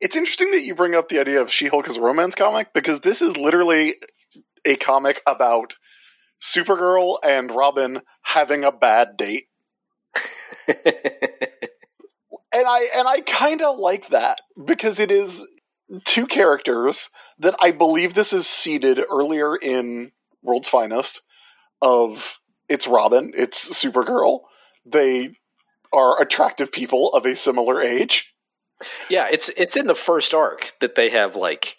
it's 0.03 0.17
interesting 0.17 0.51
that 0.51 0.63
you 0.63 0.75
bring 0.75 0.95
up 0.95 1.07
the 1.07 1.17
idea 1.17 1.41
of 1.41 1.49
She 1.49 1.67
Hulk 1.67 1.87
as 1.87 1.95
a 1.95 2.01
romance 2.01 2.35
comic 2.35 2.73
because 2.73 2.99
this 2.99 3.21
is 3.21 3.37
literally 3.37 3.95
a 4.65 4.75
comic 4.75 5.21
about 5.25 5.77
Supergirl 6.41 7.19
and 7.23 7.49
Robin 7.49 8.01
having 8.23 8.65
a 8.65 8.71
bad 8.73 9.15
date. 9.15 9.45
and 10.67 10.75
I 12.53 12.87
and 12.93 13.07
I 13.07 13.21
kind 13.25 13.61
of 13.61 13.79
like 13.79 14.09
that 14.09 14.41
because 14.65 14.99
it 14.99 15.09
is 15.09 15.47
two 16.03 16.27
characters 16.27 17.09
that 17.39 17.55
I 17.61 17.71
believe 17.71 18.13
this 18.13 18.33
is 18.33 18.45
seeded 18.45 18.99
earlier 19.09 19.55
in 19.55 20.11
World's 20.41 20.67
Finest 20.67 21.21
of 21.81 22.39
it's 22.67 22.87
Robin, 22.87 23.31
it's 23.37 23.69
Supergirl. 23.69 24.41
They 24.85 25.37
are 25.93 26.21
attractive 26.21 26.73
people 26.73 27.13
of 27.13 27.25
a 27.25 27.37
similar 27.37 27.81
age. 27.81 28.32
Yeah, 29.09 29.27
it's 29.31 29.49
it's 29.49 29.75
in 29.75 29.87
the 29.87 29.95
first 29.95 30.33
arc 30.33 30.73
that 30.79 30.95
they 30.95 31.09
have 31.09 31.35
like 31.35 31.77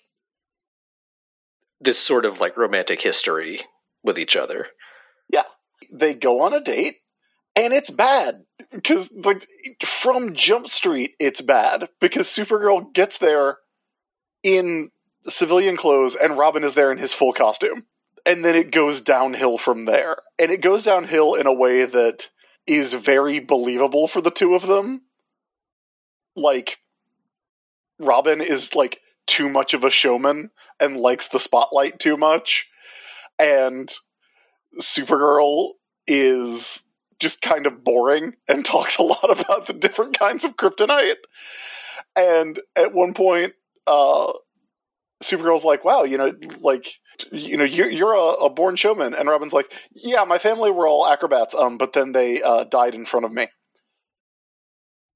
this 1.80 1.98
sort 1.98 2.24
of 2.24 2.40
like 2.40 2.56
romantic 2.56 3.00
history 3.00 3.60
with 4.02 4.18
each 4.18 4.36
other. 4.36 4.68
Yeah. 5.28 5.44
They 5.92 6.14
go 6.14 6.40
on 6.42 6.54
a 6.54 6.60
date 6.60 6.96
and 7.56 7.72
it's 7.72 7.90
bad 7.90 8.44
because 8.70 9.12
like 9.12 9.46
from 9.84 10.34
Jump 10.34 10.68
Street 10.68 11.14
it's 11.20 11.40
bad 11.40 11.88
because 12.00 12.26
Supergirl 12.26 12.92
gets 12.92 13.18
there 13.18 13.58
in 14.42 14.90
civilian 15.28 15.76
clothes 15.76 16.16
and 16.16 16.38
Robin 16.38 16.64
is 16.64 16.74
there 16.74 16.92
in 16.92 16.98
his 16.98 17.12
full 17.12 17.32
costume. 17.32 17.84
And 18.26 18.42
then 18.42 18.54
it 18.54 18.72
goes 18.72 19.02
downhill 19.02 19.58
from 19.58 19.84
there. 19.84 20.16
And 20.38 20.50
it 20.50 20.62
goes 20.62 20.82
downhill 20.82 21.34
in 21.34 21.46
a 21.46 21.52
way 21.52 21.84
that 21.84 22.30
is 22.66 22.94
very 22.94 23.38
believable 23.38 24.08
for 24.08 24.22
the 24.22 24.30
two 24.30 24.54
of 24.54 24.66
them. 24.66 25.02
Like 26.34 26.78
Robin 27.98 28.40
is 28.40 28.74
like 28.74 29.00
too 29.26 29.48
much 29.48 29.74
of 29.74 29.84
a 29.84 29.90
showman 29.90 30.50
and 30.80 30.96
likes 30.96 31.28
the 31.28 31.38
spotlight 31.38 31.98
too 31.98 32.16
much. 32.16 32.68
And 33.38 33.92
Supergirl 34.80 35.70
is 36.06 36.84
just 37.20 37.42
kind 37.42 37.66
of 37.66 37.84
boring 37.84 38.34
and 38.48 38.64
talks 38.64 38.98
a 38.98 39.02
lot 39.02 39.40
about 39.40 39.66
the 39.66 39.72
different 39.72 40.18
kinds 40.18 40.44
of 40.44 40.56
kryptonite. 40.56 41.16
And 42.16 42.60
at 42.76 42.94
one 42.94 43.14
point, 43.14 43.54
uh, 43.86 44.32
Supergirl's 45.22 45.64
like, 45.64 45.84
"Wow, 45.84 46.04
you 46.04 46.18
know, 46.18 46.32
like, 46.60 47.00
you 47.32 47.56
know, 47.56 47.64
you're, 47.64 47.90
you're 47.90 48.12
a, 48.12 48.44
a, 48.44 48.50
born 48.50 48.76
showman," 48.76 49.14
and 49.14 49.28
Robin's 49.28 49.52
like, 49.52 49.72
"Yeah, 49.94 50.24
my 50.24 50.38
family 50.38 50.70
were 50.70 50.86
all 50.86 51.06
acrobats, 51.06 51.54
um, 51.54 51.78
but 51.78 51.92
then 51.92 52.12
they 52.12 52.42
uh, 52.42 52.64
died 52.64 52.94
in 52.94 53.06
front 53.06 53.26
of 53.26 53.32
me." 53.32 53.48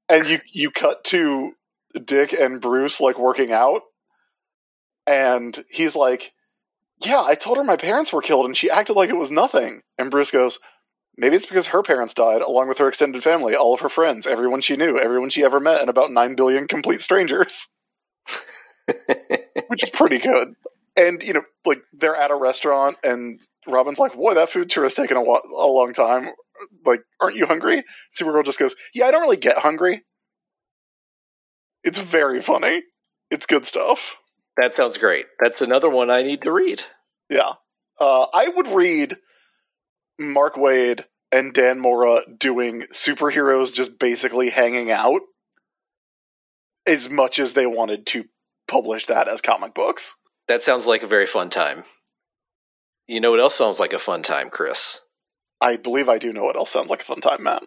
And 0.09 0.27
you 0.27 0.41
you 0.51 0.71
cut 0.71 1.05
to 1.05 1.53
Dick 1.99 2.33
and 2.33 2.61
Bruce 2.61 3.01
like 3.01 3.19
working 3.19 3.53
out, 3.53 3.83
and 5.07 5.65
he's 5.71 5.97
like, 5.97 6.33
Yeah, 7.05 7.23
I 7.23 7.35
told 7.35 7.57
her 7.59 7.65
my 7.65 7.77
parents 7.77 8.13
were 8.13 8.23
killed 8.23 8.47
and 8.47 8.57
she 8.57 8.71
acted 8.71 8.95
like 8.95 9.11
it 9.11 9.17
was 9.17 9.31
nothing. 9.31 9.83
And 9.99 10.11
Bruce 10.11 10.31
goes, 10.31 10.59
Maybe 11.17 11.35
it's 11.35 11.47
because 11.47 11.69
her 11.69 11.83
parents 11.83 12.15
died, 12.15 12.43
along 12.43 12.69
with 12.69 12.79
her 12.79 12.87
extended 12.87 13.25
family, 13.25 13.57
all 13.57 13.75
of 13.75 13.81
her 13.81 13.89
friends, 13.89 14.27
everyone 14.27 14.61
she 14.61 14.77
knew, 14.77 14.99
everyone 14.99 15.31
she 15.31 15.43
ever 15.45 15.59
met, 15.59 15.81
and 15.81 15.91
about 15.91 16.13
9 16.13 16.37
billion 16.37 16.69
complete 16.69 17.01
strangers. 17.01 17.69
Which 19.69 19.83
is 19.83 19.91
pretty 19.91 20.19
good. 20.19 20.55
And, 20.97 21.23
you 21.23 21.33
know, 21.33 21.43
like, 21.65 21.83
they're 21.93 22.15
at 22.17 22.31
a 22.31 22.37
restaurant, 22.37 22.97
and 23.03 23.41
Robin's 23.67 23.99
like, 23.99 24.15
Boy, 24.15 24.35
that 24.35 24.51
food 24.51 24.71
tour 24.71 24.85
has 24.85 24.95
taken 24.95 25.17
a, 25.17 25.21
a 25.21 25.67
long 25.67 25.93
time. 25.93 26.31
Like, 26.85 27.01
aren't 27.21 27.37
you 27.37 27.47
hungry? 27.47 27.85
Supergirl 28.19 28.45
just 28.45 28.59
goes, 28.59 28.77
Yeah, 28.95 29.07
I 29.07 29.11
don't 29.11 29.23
really 29.23 29.37
get 29.37 29.59
hungry. 29.59 30.05
It's 31.85 31.99
very 31.99 32.41
funny. 32.41 32.83
It's 33.31 33.47
good 33.47 33.65
stuff. 33.65 34.17
That 34.57 34.75
sounds 34.75 34.99
great. 34.99 35.27
That's 35.41 35.63
another 35.63 35.89
one 35.89 36.11
I 36.11 36.23
need 36.23 36.43
to 36.43 36.53
read. 36.53 36.83
Yeah. 37.31 37.53
Uh, 38.01 38.27
I 38.33 38.49
would 38.49 38.69
read 38.69 39.17
Mark 40.19 40.57
Waid 40.57 41.05
and 41.31 41.53
Dan 41.53 41.79
Mora 41.79 42.21
doing 42.39 42.83
superheroes 42.93 43.73
just 43.73 43.99
basically 43.99 44.51
hanging 44.51 44.91
out 44.91 45.21
as 46.87 47.11
much 47.11 47.39
as 47.39 47.53
they 47.53 47.67
wanted 47.67 48.07
to 48.07 48.25
publish 48.67 49.07
that 49.07 49.29
as 49.29 49.41
comic 49.41 49.75
books. 49.75 50.17
That 50.49 50.63
sounds 50.63 50.87
like 50.87 51.03
a 51.03 51.09
very 51.09 51.27
fun 51.27 51.51
time. 51.51 51.85
You 53.07 53.21
know 53.21 53.31
what 53.31 53.41
else 53.41 53.55
sounds 53.55 53.79
like 53.79 53.93
a 53.93 53.99
fun 53.99 54.23
time, 54.23 54.51
Chris? 54.51 55.01
I 55.61 55.77
believe 55.77 56.09
I 56.09 56.19
do 56.19 56.33
know 56.33 56.45
what 56.45 56.57
else 56.57 56.71
sounds 56.71 56.91
like 56.91 57.03
a 57.03 57.07
fun 57.07 57.21
time, 57.21 57.43
Matt. 57.43 57.65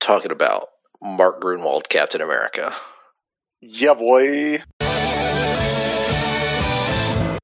Talking 0.00 0.32
about 0.32 0.68
Mark 1.02 1.40
Gruenwald, 1.42 1.88
Captain 1.88 2.20
America. 2.20 2.74
Yeah, 3.60 3.94
boy. 3.94 4.62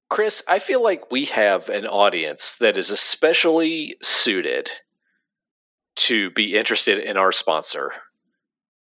Chris, 0.09 0.43
I 0.49 0.59
feel 0.59 0.83
like 0.83 1.11
we 1.11 1.27
have 1.27 1.69
an 1.69 1.87
audience 1.87 2.55
that 2.55 2.79
is 2.79 2.91
especially 2.91 3.97
suited 4.03 4.71
to 5.97 6.31
be 6.31 6.57
interested 6.57 6.99
in 6.99 7.19
our 7.19 7.33
sponsor, 7.33 7.93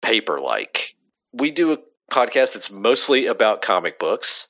Paperlike. 0.03 0.97
We 1.33 1.51
do 1.51 1.73
a 1.73 1.79
podcast 2.11 2.53
that's 2.53 2.71
mostly 2.71 3.27
about 3.27 3.63
comic 3.63 3.99
books. 3.99 4.49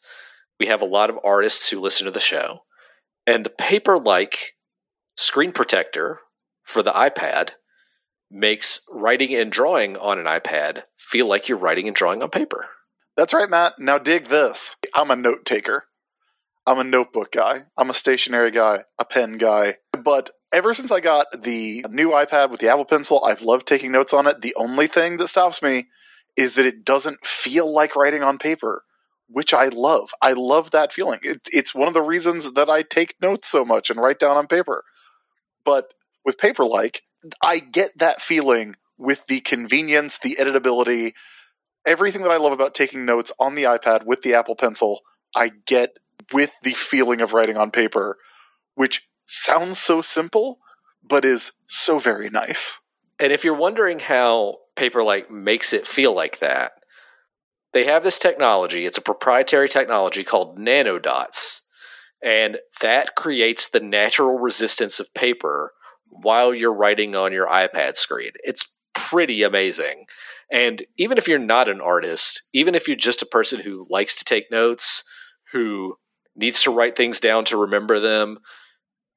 We 0.59 0.67
have 0.67 0.83
a 0.83 0.87
lot 0.87 1.11
of 1.11 1.19
artists 1.23 1.69
who 1.69 1.81
listen 1.81 2.07
to 2.07 2.11
the 2.11 2.19
show. 2.19 2.61
And 3.25 3.45
the 3.45 3.51
Paperlike 3.51 4.37
screen 5.17 5.53
protector 5.53 6.19
for 6.65 6.83
the 6.83 6.93
iPad 6.93 7.51
makes 8.35 8.81
writing 8.91 9.35
and 9.35 9.51
drawing 9.51 9.97
on 9.97 10.19
an 10.19 10.27
iPad 10.27 10.83
feel 10.99 11.27
like 11.27 11.49
you're 11.49 11.57
writing 11.57 11.87
and 11.87 11.97
drawing 11.97 12.23
on 12.23 12.31
paper. 12.31 12.67
That's 13.17 13.33
right, 13.33 13.49
Matt. 13.49 13.79
Now 13.79 13.99
dig 13.99 14.27
this. 14.27 14.77
I'm 14.93 15.11
a 15.11 15.17
note 15.17 15.45
taker. 15.45 15.85
I'm 16.67 16.79
a 16.79 16.85
notebook 16.85 17.31
guy. 17.31 17.65
I'm 17.77 17.91
a 17.91 17.95
stationary 17.95 18.51
guy, 18.51 18.85
a 18.99 19.05
pen 19.05 19.37
guy. 19.37 19.77
But 19.93 20.31
ever 20.53 20.75
since 20.75 20.91
I 20.91 21.01
got 21.01 21.43
the 21.43 21.85
new 21.91 22.11
iPad 22.11 22.51
with 22.51 22.61
the 22.61 22.71
Apple 22.71 22.87
Pencil, 22.87 23.23
I've 23.25 23.43
loved 23.43 23.67
taking 23.67 23.93
notes 23.93 24.13
on 24.13 24.27
it. 24.27 24.41
The 24.41 24.55
only 24.57 24.89
thing 24.89 25.19
that 25.19 25.29
stops 25.29 25.63
me 25.63 25.87
is 26.37 26.55
that 26.55 26.67
it 26.67 26.85
doesn't 26.85 27.25
feel 27.25 27.71
like 27.73 27.95
writing 27.95 28.23
on 28.23 28.39
paper, 28.39 28.83
which 29.29 29.55
I 29.55 29.69
love. 29.69 30.11
I 30.21 30.33
love 30.33 30.73
that 30.73 30.93
feeling. 30.93 31.21
It, 31.23 31.43
it's 31.53 31.75
one 31.75 31.87
of 31.87 31.95
the 31.95 32.03
reasons 32.03 32.55
that 32.55 32.71
I 32.71 32.83
take 32.83 33.15
notes 33.21 33.49
so 33.49 33.65
much 33.65 33.91
and 33.91 34.01
write 34.01 34.19
down 34.19 34.37
on 34.37 34.49
paper. 34.49 34.85
But 35.65 35.93
with 36.25 36.39
Paperlike, 36.39 37.01
I 37.43 37.59
get 37.59 37.99
that 37.99 38.21
feeling 38.21 38.77
with 38.99 39.27
the 39.27 39.41
convenience, 39.41 40.19
the 40.19 40.37
editability, 40.41 41.15
everything 41.87 42.23
that 42.23 42.31
I 42.31 42.37
love 42.37 42.53
about 42.53 42.75
taking 42.75 43.05
notes 43.05 43.33
on 43.39 43.55
the 43.55 43.65
iPad 43.65 44.05
with 44.05 44.23
the 44.23 44.35
Apple 44.35 44.57
Pencil. 44.57 45.01
I 45.35 45.51
get 45.67 45.99
with 46.33 46.53
the 46.63 46.73
feeling 46.73 47.21
of 47.21 47.33
writing 47.33 47.57
on 47.57 47.71
paper, 47.71 48.19
which 48.75 49.09
sounds 49.27 49.79
so 49.79 50.01
simple, 50.03 50.59
but 51.03 51.25
is 51.25 51.53
so 51.67 51.99
very 51.99 52.31
nice. 52.31 52.81
And 53.19 53.33
if 53.33 53.45
you're 53.45 53.55
wondering 53.55 53.99
how 53.99 54.59
Paperlike 54.77 55.31
makes 55.31 55.73
it 55.73 55.87
feel 55.87 56.15
like 56.15 56.39
that, 56.39 56.73
they 57.73 57.85
have 57.85 58.03
this 58.03 58.19
technology. 58.19 58.87
It's 58.87 58.99
a 58.99 59.03
proprietary 59.03 59.69
technology 59.69 60.25
called 60.25 60.59
nanodots. 60.59 61.61
And 62.23 62.59
that 62.81 63.17
creates 63.17 63.69
the 63.69 63.81
natural 63.81 64.39
resistance 64.39 64.99
of 65.01 65.13
paper 65.15 65.73
while 66.23 66.55
you're 66.55 66.73
writing 66.73 67.15
on 67.17 67.33
your 67.33 67.47
iPad 67.47 67.97
screen. 67.97 68.31
It's 68.43 68.69
pretty 68.95 69.43
amazing. 69.43 70.07
And 70.51 70.83
even 70.97 71.19
if 71.19 71.27
you're 71.27 71.39
not 71.39 71.69
an 71.69 71.81
artist, 71.81 72.43
even 72.53 72.75
if 72.75 72.87
you're 72.87 72.97
just 72.97 73.23
a 73.23 73.27
person 73.27 73.61
who 73.61 73.87
likes 73.91 74.15
to 74.17 74.25
take 74.25 74.51
notes, 74.51 75.05
who 75.53 75.97
needs 76.37 76.63
to 76.63 76.71
write 76.71 76.97
things 76.97 77.21
down 77.21 77.45
to 77.47 77.57
remember 77.57 77.99
them, 77.99 78.39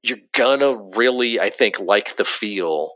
you're 0.04 0.20
gonna 0.34 0.76
really, 0.96 1.40
I 1.40 1.50
think, 1.50 1.80
like 1.80 2.16
the 2.16 2.26
feel 2.26 2.94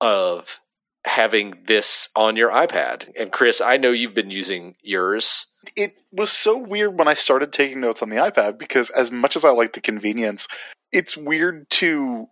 of 0.00 0.58
having 1.04 1.54
this 1.66 2.08
on 2.16 2.36
your 2.36 2.50
iPad. 2.50 3.10
And 3.18 3.32
Chris, 3.32 3.60
I 3.60 3.76
know 3.76 3.92
you've 3.92 4.14
been 4.14 4.30
using 4.30 4.74
yours. 4.82 5.46
It 5.76 5.94
was 6.12 6.30
so 6.30 6.56
weird 6.58 6.98
when 6.98 7.08
I 7.08 7.14
started 7.14 7.52
taking 7.52 7.80
notes 7.80 8.02
on 8.02 8.10
the 8.10 8.16
iPad 8.16 8.58
because, 8.58 8.90
as 8.90 9.10
much 9.10 9.36
as 9.36 9.44
I 9.44 9.50
like 9.50 9.72
the 9.72 9.80
convenience, 9.80 10.46
it's 10.92 11.16
weird 11.16 11.68
to 11.70 12.26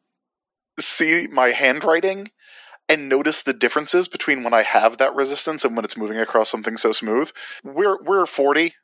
see 0.78 1.26
my 1.26 1.50
handwriting 1.50 2.30
and 2.88 3.08
notice 3.08 3.42
the 3.42 3.52
differences 3.52 4.08
between 4.08 4.42
when 4.42 4.52
I 4.54 4.62
have 4.62 4.98
that 4.98 5.14
resistance 5.14 5.64
and 5.64 5.74
when 5.74 5.84
it's 5.84 5.96
moving 5.96 6.18
across 6.18 6.50
something 6.50 6.76
so 6.76 6.92
smooth. 6.92 7.30
We're 7.62 8.02
we're 8.02 8.26
40, 8.26 8.74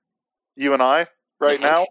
you 0.57 0.73
and 0.73 0.83
I, 0.83 1.07
right 1.39 1.61
mm-hmm. 1.61 1.71
now. 1.71 1.87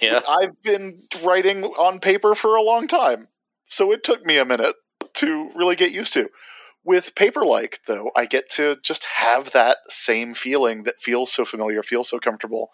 Yeah. 0.00 0.20
I've 0.28 0.60
been 0.62 1.02
writing 1.22 1.64
on 1.64 2.00
paper 2.00 2.34
for 2.34 2.56
a 2.56 2.62
long 2.62 2.86
time. 2.86 3.28
So 3.66 3.92
it 3.92 4.02
took 4.02 4.24
me 4.24 4.38
a 4.38 4.44
minute 4.44 4.74
to 5.14 5.50
really 5.54 5.76
get 5.76 5.92
used 5.92 6.14
to. 6.14 6.30
With 6.84 7.14
paper 7.14 7.44
like 7.44 7.80
though, 7.86 8.10
I 8.16 8.26
get 8.26 8.50
to 8.50 8.76
just 8.82 9.04
have 9.16 9.52
that 9.52 9.78
same 9.88 10.34
feeling 10.34 10.84
that 10.84 11.00
feels 11.00 11.32
so 11.32 11.44
familiar, 11.44 11.82
feels 11.82 12.08
so 12.08 12.18
comfortable. 12.18 12.70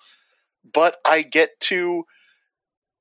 But 0.73 0.97
I 1.05 1.23
get 1.23 1.59
to 1.61 2.05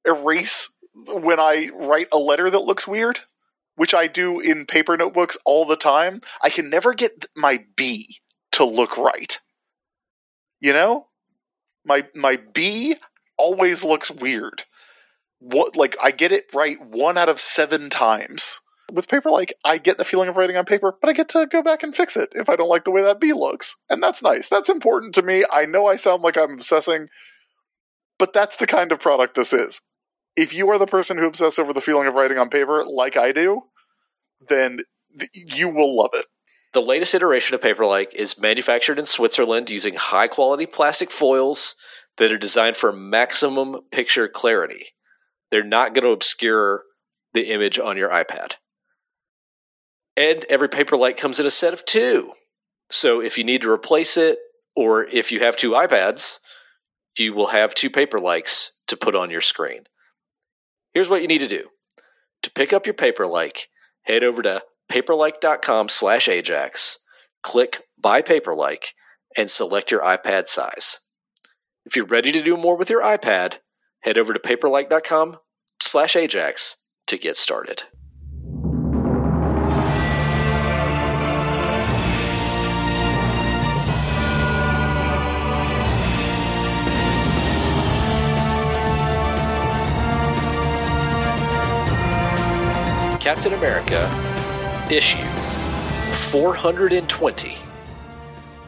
erase 0.05 0.69
when 1.07 1.39
I 1.39 1.69
write 1.73 2.07
a 2.11 2.17
letter 2.17 2.49
that 2.49 2.63
looks 2.63 2.87
weird, 2.87 3.19
which 3.77 3.93
I 3.93 4.07
do 4.07 4.39
in 4.39 4.65
paper 4.65 4.97
notebooks 4.97 5.37
all 5.45 5.65
the 5.65 5.77
time. 5.77 6.21
I 6.43 6.49
can 6.49 6.69
never 6.69 6.93
get 6.93 7.27
my 7.35 7.63
B 7.75 8.19
to 8.53 8.65
look 8.65 8.97
right. 8.97 9.39
You 10.59 10.73
know? 10.73 11.07
My 11.85 12.05
my 12.13 12.39
B 12.53 12.95
always 13.37 13.83
looks 13.83 14.11
weird. 14.11 14.65
What 15.39 15.77
like 15.77 15.95
I 16.01 16.11
get 16.11 16.31
it 16.33 16.45
right 16.53 16.77
one 16.85 17.17
out 17.17 17.29
of 17.29 17.39
7 17.39 17.89
times 17.89 18.59
with 18.91 19.07
paper 19.07 19.29
like 19.29 19.53
i 19.65 19.77
get 19.77 19.97
the 19.97 20.05
feeling 20.05 20.29
of 20.29 20.37
writing 20.37 20.55
on 20.55 20.65
paper 20.65 20.95
but 21.01 21.09
i 21.09 21.13
get 21.13 21.29
to 21.29 21.45
go 21.47 21.61
back 21.61 21.83
and 21.83 21.95
fix 21.95 22.15
it 22.15 22.29
if 22.33 22.49
i 22.49 22.55
don't 22.55 22.69
like 22.69 22.85
the 22.85 22.91
way 22.91 23.01
that 23.01 23.19
b 23.19 23.33
looks 23.33 23.75
and 23.89 24.01
that's 24.01 24.23
nice 24.23 24.47
that's 24.47 24.69
important 24.69 25.13
to 25.13 25.21
me 25.21 25.43
i 25.51 25.65
know 25.65 25.87
i 25.87 25.95
sound 25.95 26.21
like 26.21 26.37
i'm 26.37 26.53
obsessing 26.53 27.07
but 28.17 28.33
that's 28.33 28.57
the 28.57 28.67
kind 28.67 28.91
of 28.91 28.99
product 28.99 29.35
this 29.35 29.53
is 29.53 29.81
if 30.37 30.53
you 30.53 30.69
are 30.69 30.77
the 30.77 30.85
person 30.85 31.17
who 31.17 31.27
obsesses 31.27 31.59
over 31.59 31.73
the 31.73 31.81
feeling 31.81 32.07
of 32.07 32.13
writing 32.13 32.37
on 32.37 32.49
paper 32.49 32.85
like 32.85 33.17
i 33.17 33.31
do 33.31 33.63
then 34.47 34.79
th- 35.19 35.31
you 35.33 35.67
will 35.67 35.95
love 35.97 36.11
it 36.13 36.25
The 36.73 36.81
latest 36.81 37.15
iteration 37.15 37.55
of 37.55 37.61
Paperlike 37.61 38.13
is 38.13 38.39
manufactured 38.39 38.99
in 38.99 39.05
Switzerland 39.05 39.71
using 39.71 39.95
high 39.95 40.27
quality 40.27 40.65
plastic 40.67 41.09
foils 41.09 41.75
that 42.17 42.31
are 42.31 42.37
designed 42.37 42.77
for 42.77 42.91
maximum 42.91 43.79
picture 43.91 44.27
clarity. 44.27 44.87
They're 45.49 45.63
not 45.63 45.93
going 45.93 46.03
to 46.03 46.11
obscure 46.11 46.83
the 47.33 47.51
image 47.51 47.79
on 47.79 47.97
your 47.97 48.09
iPad. 48.09 48.55
And 50.15 50.45
every 50.49 50.67
Paperlike 50.69 51.17
comes 51.17 51.39
in 51.39 51.45
a 51.45 51.51
set 51.51 51.73
of 51.73 51.85
two. 51.85 52.31
So 52.91 53.21
if 53.21 53.37
you 53.37 53.43
need 53.43 53.61
to 53.61 53.71
replace 53.71 54.17
it, 54.17 54.37
or 54.75 55.05
if 55.05 55.31
you 55.31 55.39
have 55.39 55.57
two 55.57 55.71
iPads, 55.71 56.39
you 57.17 57.33
will 57.33 57.47
have 57.47 57.73
two 57.73 57.89
Paperlikes 57.89 58.69
to 58.87 58.97
put 58.97 59.15
on 59.15 59.31
your 59.31 59.41
screen. 59.41 59.83
Here's 60.97 61.11
what 61.11 61.21
you 61.21 61.27
need 61.27 61.41
to 61.41 61.47
do. 61.47 61.67
To 62.41 62.49
pick 62.49 62.73
up 62.73 62.87
your 62.87 62.95
Paperlike, 62.95 63.67
head 64.01 64.23
over 64.23 64.41
to 64.41 64.63
paperlike.com 64.89 65.89
slash 65.89 66.27
ajax 66.27 66.97
click 67.43 67.83
buy 68.01 68.23
paperlike 68.23 68.93
and 69.37 69.47
select 69.47 69.91
your 69.91 70.01
ipad 70.01 70.47
size 70.47 70.99
if 71.85 71.95
you're 71.95 72.05
ready 72.05 72.31
to 72.31 72.41
do 72.41 72.57
more 72.57 72.75
with 72.75 72.89
your 72.89 73.03
ipad 73.03 73.57
head 73.99 74.17
over 74.17 74.33
to 74.33 74.39
paperlike.com 74.39 75.37
slash 75.79 76.15
ajax 76.15 76.77
to 77.05 77.15
get 77.15 77.37
started 77.37 77.83
captain 93.27 93.51
america 93.51 94.09
issue 94.89 95.17
420. 96.31 97.57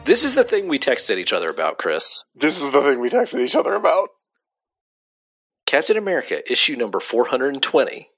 This 0.04 0.22
is 0.22 0.34
the 0.34 0.44
thing 0.44 0.68
we 0.68 0.78
texted 0.78 1.16
each 1.16 1.32
other 1.32 1.48
about, 1.48 1.78
Chris. 1.78 2.24
this 2.34 2.60
is 2.60 2.70
the 2.70 2.82
thing 2.82 3.00
we 3.00 3.08
texted 3.08 3.40
each 3.40 3.54
other 3.56 3.72
about 3.72 4.10
Captain 5.64 5.96
America 5.96 6.42
issue 6.52 6.76
number 6.76 7.00
420 7.00 8.08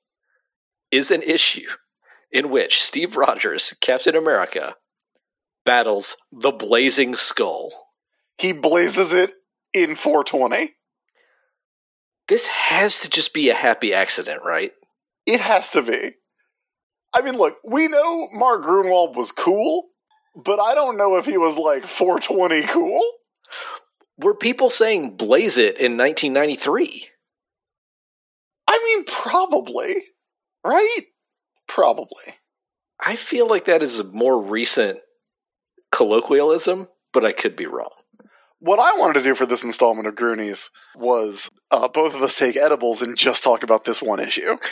is 0.90 1.12
an 1.12 1.22
issue 1.22 1.68
in 2.32 2.50
which 2.50 2.82
Steve 2.82 3.16
Rogers, 3.16 3.74
Captain 3.80 4.16
America, 4.16 4.74
battles 5.64 6.16
the 6.32 6.50
Blazing 6.50 7.14
Skull. 7.14 7.70
he 8.36 8.50
blazes 8.50 9.12
it 9.12 9.30
in 9.72 9.94
420 9.94 10.74
This 12.26 12.48
has 12.48 12.98
to 13.02 13.08
just 13.08 13.32
be 13.32 13.48
a 13.48 13.54
happy 13.54 13.94
accident, 13.94 14.42
right? 14.44 14.72
It 15.24 15.40
has 15.40 15.70
to 15.70 15.82
be. 15.82 16.14
I 17.14 17.20
mean, 17.20 17.36
look, 17.36 17.56
we 17.64 17.88
know 17.88 18.28
Mark 18.32 18.62
Gruenwald 18.64 19.14
was 19.16 19.32
cool, 19.32 19.88
but 20.34 20.58
I 20.58 20.74
don't 20.74 20.96
know 20.96 21.16
if 21.16 21.26
he 21.26 21.36
was 21.36 21.58
like 21.58 21.86
420 21.86 22.62
cool. 22.68 23.02
Were 24.18 24.34
people 24.34 24.70
saying 24.70 25.16
blaze 25.16 25.58
it 25.58 25.78
in 25.78 25.96
1993? 25.96 27.06
I 28.68 28.78
mean, 28.84 29.04
probably, 29.04 30.04
right? 30.64 31.02
Probably. 31.68 32.34
I 32.98 33.16
feel 33.16 33.48
like 33.48 33.64
that 33.66 33.82
is 33.82 33.98
a 33.98 34.04
more 34.04 34.40
recent 34.40 35.00
colloquialism, 35.90 36.88
but 37.12 37.24
I 37.24 37.32
could 37.32 37.56
be 37.56 37.66
wrong. 37.66 37.90
What 38.60 38.78
I 38.78 38.96
wanted 38.96 39.14
to 39.14 39.24
do 39.24 39.34
for 39.34 39.44
this 39.44 39.64
installment 39.64 40.06
of 40.06 40.14
Groonies 40.14 40.70
was 40.94 41.50
uh, 41.70 41.88
both 41.88 42.14
of 42.14 42.22
us 42.22 42.38
take 42.38 42.56
edibles 42.56 43.02
and 43.02 43.16
just 43.16 43.42
talk 43.42 43.64
about 43.64 43.84
this 43.84 44.00
one 44.00 44.20
issue. 44.20 44.56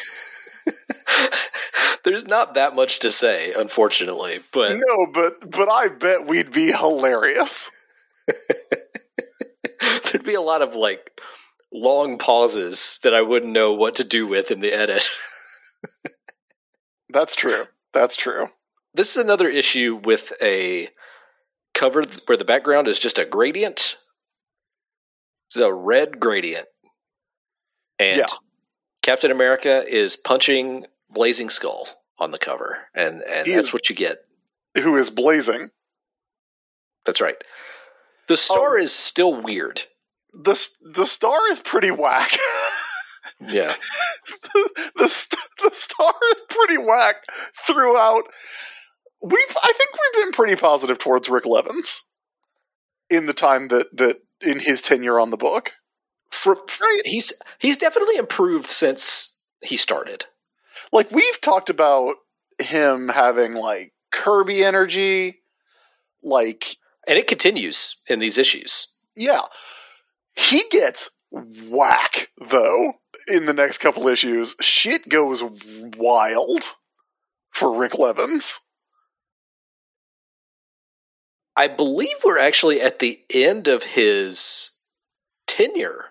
There's 2.04 2.26
not 2.26 2.54
that 2.54 2.74
much 2.74 3.00
to 3.00 3.10
say, 3.10 3.52
unfortunately, 3.52 4.40
but 4.52 4.76
No, 4.76 5.06
but 5.12 5.50
but 5.50 5.68
I 5.70 5.88
bet 5.88 6.26
we'd 6.26 6.52
be 6.52 6.72
hilarious. 6.72 7.70
there'd 10.04 10.24
be 10.24 10.34
a 10.34 10.40
lot 10.40 10.62
of 10.62 10.74
like 10.74 11.20
long 11.72 12.18
pauses 12.18 13.00
that 13.02 13.14
I 13.14 13.22
wouldn't 13.22 13.52
know 13.52 13.72
what 13.72 13.96
to 13.96 14.04
do 14.04 14.26
with 14.26 14.50
in 14.50 14.60
the 14.60 14.72
edit. 14.72 15.08
That's 17.10 17.34
true. 17.34 17.64
That's 17.92 18.16
true. 18.16 18.46
This 18.94 19.10
is 19.10 19.16
another 19.16 19.48
issue 19.48 20.00
with 20.02 20.32
a 20.40 20.88
cover 21.74 22.02
where 22.26 22.36
the 22.36 22.44
background 22.44 22.88
is 22.88 22.98
just 22.98 23.18
a 23.18 23.24
gradient. 23.24 23.96
It's 25.48 25.56
a 25.56 25.72
red 25.72 26.20
gradient. 26.20 26.66
And 27.98 28.16
Yeah. 28.16 28.26
Captain 29.02 29.30
America 29.30 29.84
is 29.86 30.16
punching 30.16 30.86
Blazing 31.10 31.48
Skull 31.50 31.88
on 32.18 32.30
the 32.30 32.38
cover. 32.38 32.78
And 32.94 33.22
and 33.22 33.46
He 33.46 33.54
that's 33.54 33.68
is- 33.68 33.72
what 33.72 33.88
you 33.90 33.96
get. 33.96 34.18
Who 34.80 34.96
is 34.96 35.10
blazing? 35.10 35.70
That's 37.04 37.20
right. 37.20 37.36
The 38.28 38.36
star 38.36 38.78
Oh. 38.78 38.82
is 38.82 38.92
still 38.92 39.34
weird. 39.34 39.82
The 40.32 40.54
the 40.82 41.06
star 41.06 41.48
is 41.50 41.58
pretty 41.60 41.90
whack. 41.90 42.36
Yeah. 43.48 43.74
the 44.96 45.08
st- 45.08 45.40
the 45.62 45.70
star 45.72 46.12
is 46.32 46.40
pretty 46.48 46.78
whack 46.78 47.16
throughout. 47.66 48.24
We've 49.22 49.56
I 49.62 49.72
think 49.76 49.90
we've 49.92 50.24
been 50.24 50.32
pretty 50.32 50.56
positive 50.56 50.98
towards 50.98 51.28
Rik 51.30 51.46
Levins 51.46 52.04
in 53.08 53.26
the 53.26 53.32
time 53.32 53.68
that 53.68 53.96
that 53.96 54.18
in 54.42 54.58
his 54.58 54.82
tenure 54.82 55.18
on 55.18 55.30
the 55.30 55.36
book. 55.36 55.72
For, 56.30 56.54
Right. 56.80 57.00
he's 57.04 57.32
he's 57.58 57.76
definitely 57.78 58.16
improved 58.16 58.66
since 58.66 59.36
he 59.62 59.76
started. 59.76 60.26
Like 60.92 61.10
we've 61.10 61.40
talked 61.40 61.70
about 61.70 62.16
him 62.58 63.08
having 63.08 63.54
like 63.54 63.92
Kirby 64.10 64.64
energy, 64.64 65.40
like 66.22 66.76
And 67.06 67.18
it 67.18 67.26
continues 67.26 67.96
in 68.08 68.18
these 68.18 68.38
issues. 68.38 68.86
yeah. 69.16 69.42
He 70.36 70.64
gets 70.70 71.10
whack 71.30 72.28
though 72.50 72.94
in 73.28 73.46
the 73.46 73.52
next 73.52 73.78
couple 73.78 74.08
issues. 74.08 74.54
Shit 74.60 75.08
goes 75.08 75.42
wild 75.96 76.62
for 77.50 77.76
Rik 77.76 77.98
Levins. 77.98 78.60
I 81.56 81.68
believe 81.68 82.16
we're 82.24 82.38
actually 82.38 82.80
at 82.80 83.00
the 83.00 83.20
end 83.28 83.68
of 83.68 83.82
his 83.82 84.70
tenure. 85.46 86.09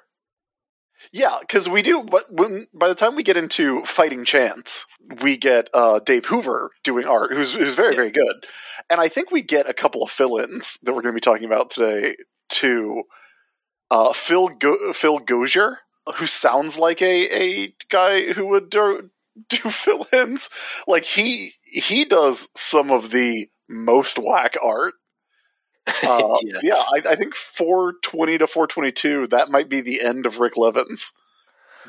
Yeah, 1.12 1.38
because 1.42 1.68
we 1.68 1.82
do. 1.82 2.04
But 2.04 2.26
when 2.32 2.68
by 2.74 2.88
the 2.88 2.96
time 2.96 3.16
we 3.16 3.24
get 3.24 3.38
into 3.38 3.84
Fighting 3.84 4.26
Chance, 4.26 4.86
we 5.22 5.38
get 5.38 5.70
uh, 5.74 6.00
Dave 6.00 6.26
Hoover 6.26 6.72
doing 6.84 7.06
art, 7.06 7.34
who's 7.34 7.54
who's 7.54 7.76
very 7.76 7.94
Yeah. 7.94 8.02
very 8.02 8.12
good, 8.12 8.46
and 8.90 9.00
I 9.02 9.08
think 9.08 9.32
we 9.32 9.42
get 9.42 9.70
a 9.70 9.74
couple 9.74 10.04
of 10.04 10.12
fill-ins 10.12 10.78
that 10.84 10.94
we're 10.94 11.02
going 11.02 11.14
to 11.14 11.18
be 11.18 11.22
talking 11.22 11.46
about 11.46 11.72
today 11.72 12.16
too. 12.50 13.04
Uh, 13.92 14.14
Phil 14.14 14.50
Go- 14.50 14.94
Phil 14.94 15.20
Gosier, 15.20 15.78
who 16.16 16.28
sounds 16.28 16.78
like 16.78 17.02
a 17.02 17.42
a 17.66 17.74
guy 17.90 18.32
who 18.34 18.46
would 18.48 18.70
do, 18.70 19.10
do 19.50 19.58
fill-ins. 19.70 20.50
Like 20.88 21.06
he 21.06 21.54
he 21.64 22.06
does 22.06 22.50
some 22.56 22.92
of 22.92 23.10
the 23.12 23.48
most 23.68 24.20
whack 24.20 24.58
art. 24.64 24.94
Uh, 26.04 26.38
Yeah. 26.44 26.60
yeah, 26.64 26.74
I, 26.96 27.02
I 27.12 27.16
think 27.16 27.36
420 27.36 28.38
to 28.40 28.48
422, 28.48 29.28
that 29.28 29.50
might 29.50 29.70
be 29.70 29.82
the 29.82 30.02
end 30.02 30.26
of 30.26 30.40
Rik 30.40 30.58
Levins. 30.58 31.12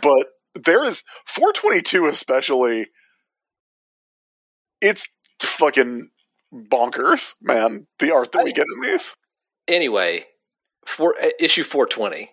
But 0.03 0.27
there 0.55 0.85
is 0.85 1.03
422 1.27 2.07
especially. 2.07 2.89
It's 4.81 5.09
fucking 5.43 6.11
bonkers, 6.53 7.35
man. 7.43 7.87
The 7.99 8.13
art 8.15 8.33
that 8.33 8.45
we 8.45 8.53
get 8.53 8.67
in 8.75 8.83
these. 8.91 9.17
Anyway, 9.69 10.25
for 10.87 11.15
uh, 11.23 11.29
issue 11.39 11.63
420 11.63 12.31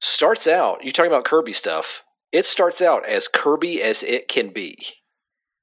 starts 0.00 0.46
out. 0.46 0.82
You're 0.84 0.92
talking 0.92 1.10
about 1.10 1.24
Kirby 1.24 1.52
stuff. 1.52 2.04
It 2.32 2.46
starts 2.46 2.80
out 2.82 3.04
as 3.06 3.28
Kirby 3.28 3.82
as 3.82 4.02
it 4.02 4.28
can 4.28 4.50
be 4.50 4.76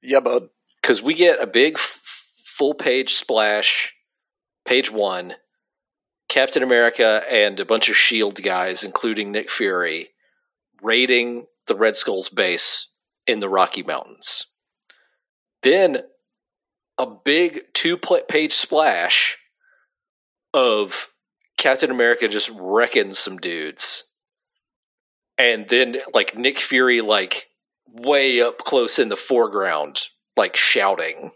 Yeah, 0.02 0.20
bud. 0.20 0.48
because 0.80 1.02
we 1.02 1.14
get 1.14 1.42
a 1.42 1.46
big 1.46 1.74
f- 1.74 2.00
full 2.44 2.74
page 2.74 3.14
splash, 3.14 3.94
page 4.64 4.90
one. 4.90 5.34
Captain 6.28 6.62
America 6.62 7.22
and 7.30 7.60
a 7.60 7.64
bunch 7.66 7.90
of 7.90 7.96
Shield 7.96 8.42
guys, 8.42 8.84
including 8.84 9.32
Nick 9.32 9.50
Fury, 9.50 10.10
raiding 10.80 11.46
the 11.66 11.76
Red 11.76 11.96
Skull's 11.96 12.28
base 12.28 12.88
in 13.26 13.40
the 13.40 13.48
Rocky 13.48 13.82
Mountains. 13.82 14.46
Then 15.62 15.98
a 16.98 17.06
big 17.06 17.62
two 17.74 17.96
page 17.96 18.52
splash 18.52 19.38
of 20.54 21.08
Captain 21.56 21.90
America 21.90 22.28
just 22.28 22.50
wrecking 22.58 23.12
some 23.12 23.36
dudes. 23.36 24.04
And 25.38 25.68
then 25.68 25.98
like 26.14 26.36
Nick 26.36 26.58
Fury 26.58 27.00
like 27.00 27.48
way 27.86 28.40
up 28.40 28.58
close 28.58 28.98
in 28.98 29.08
the 29.08 29.16
foreground 29.16 30.08
like 30.36 30.56
shouting 30.56 31.30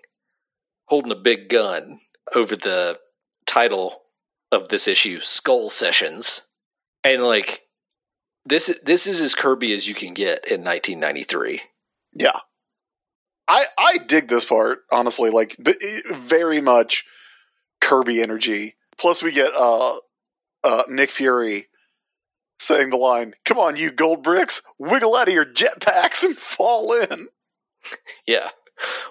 holding 0.87 1.13
a 1.13 1.17
big 1.17 1.49
gun 1.49 2.01
over 2.35 2.57
the 2.57 2.99
title 3.47 4.03
of 4.53 4.69
this 4.69 4.89
issue 4.89 5.21
Skull 5.21 5.71
Sessions. 5.71 6.43
And 7.05 7.23
like 7.23 7.63
this 8.45 8.79
this 8.85 9.07
is 9.07 9.21
as 9.21 9.35
Kirby 9.35 9.73
as 9.73 9.89
you 9.89 9.95
can 9.95 10.15
get 10.15 10.47
in 10.51 10.63
1993. 10.65 11.63
Yeah. 12.15 12.41
I 13.49 13.65
I 13.79 13.99
dig 13.99 14.29
this 14.29 14.45
part, 14.45 14.81
honestly. 14.91 15.31
Like, 15.31 15.57
b- 15.63 16.03
very 16.13 16.61
much 16.61 17.05
Kirby 17.81 18.23
energy. 18.23 18.77
Plus, 18.99 19.23
we 19.23 19.33
get 19.33 19.53
uh, 19.55 19.99
uh, 20.65 20.83
Nick 20.89 21.11
Fury 21.11 21.69
saying 22.59 22.91
the 22.91 22.97
line, 22.97 23.35
Come 23.45 23.59
on, 23.59 23.77
you 23.77 23.91
gold 23.91 24.23
bricks, 24.23 24.63
wiggle 24.79 25.15
out 25.15 25.29
of 25.29 25.35
your 25.35 25.45
jetpacks 25.45 26.23
and 26.23 26.37
fall 26.39 26.93
in. 26.93 27.29
Yeah. 28.27 28.51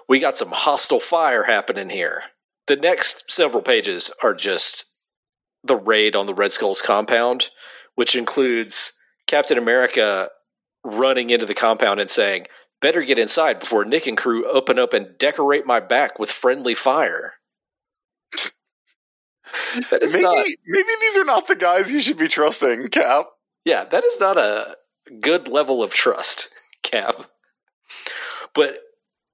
We 0.08 0.20
got 0.20 0.38
some 0.38 0.50
hostile 0.50 1.00
fire 1.00 1.42
happening 1.42 1.90
here. 1.90 2.22
The 2.66 2.76
next 2.76 3.30
several 3.30 3.62
pages 3.62 4.10
are 4.22 4.34
just 4.34 4.96
the 5.62 5.76
raid 5.76 6.16
on 6.16 6.26
the 6.26 6.34
Red 6.34 6.52
Skull's 6.52 6.82
compound, 6.82 7.50
which 7.94 8.16
includes 8.16 8.92
Captain 9.26 9.58
America 9.58 10.30
running 10.84 11.30
into 11.30 11.46
the 11.46 11.54
compound 11.54 12.00
and 12.00 12.10
saying, 12.10 12.46
Better 12.80 13.02
get 13.02 13.18
inside 13.18 13.58
before 13.58 13.84
Nick 13.84 14.06
and 14.06 14.18
crew 14.18 14.44
open 14.50 14.78
up 14.78 14.92
and 14.92 15.16
decorate 15.18 15.66
my 15.66 15.80
back 15.80 16.18
with 16.18 16.30
friendly 16.30 16.74
fire. 16.74 17.34
that 19.90 20.02
is 20.02 20.12
maybe, 20.12 20.24
not 20.24 20.46
maybe 20.66 20.88
these 21.00 21.16
are 21.16 21.24
not 21.24 21.48
the 21.48 21.56
guys 21.56 21.90
you 21.90 22.02
should 22.02 22.18
be 22.18 22.28
trusting, 22.28 22.88
Cap. 22.88 23.26
Yeah, 23.64 23.84
that 23.84 24.04
is 24.04 24.20
not 24.20 24.36
a 24.36 24.76
good 25.20 25.48
level 25.48 25.82
of 25.82 25.94
trust, 25.94 26.50
Cap. 26.82 27.14
But 28.54 28.80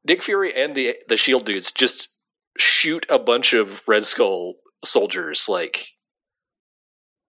Nick 0.05 0.23
Fury 0.23 0.55
and 0.55 0.75
the 0.75 0.97
the 1.09 1.17
Shield 1.17 1.45
dudes 1.45 1.73
just 1.73 2.12
shoot 2.59 3.07
a 3.09 3.19
bunch 3.19 3.55
of 3.55 3.87
Red 3.87 4.05
Skull 4.05 4.55
soldiers 4.85 5.49
like 5.49 5.89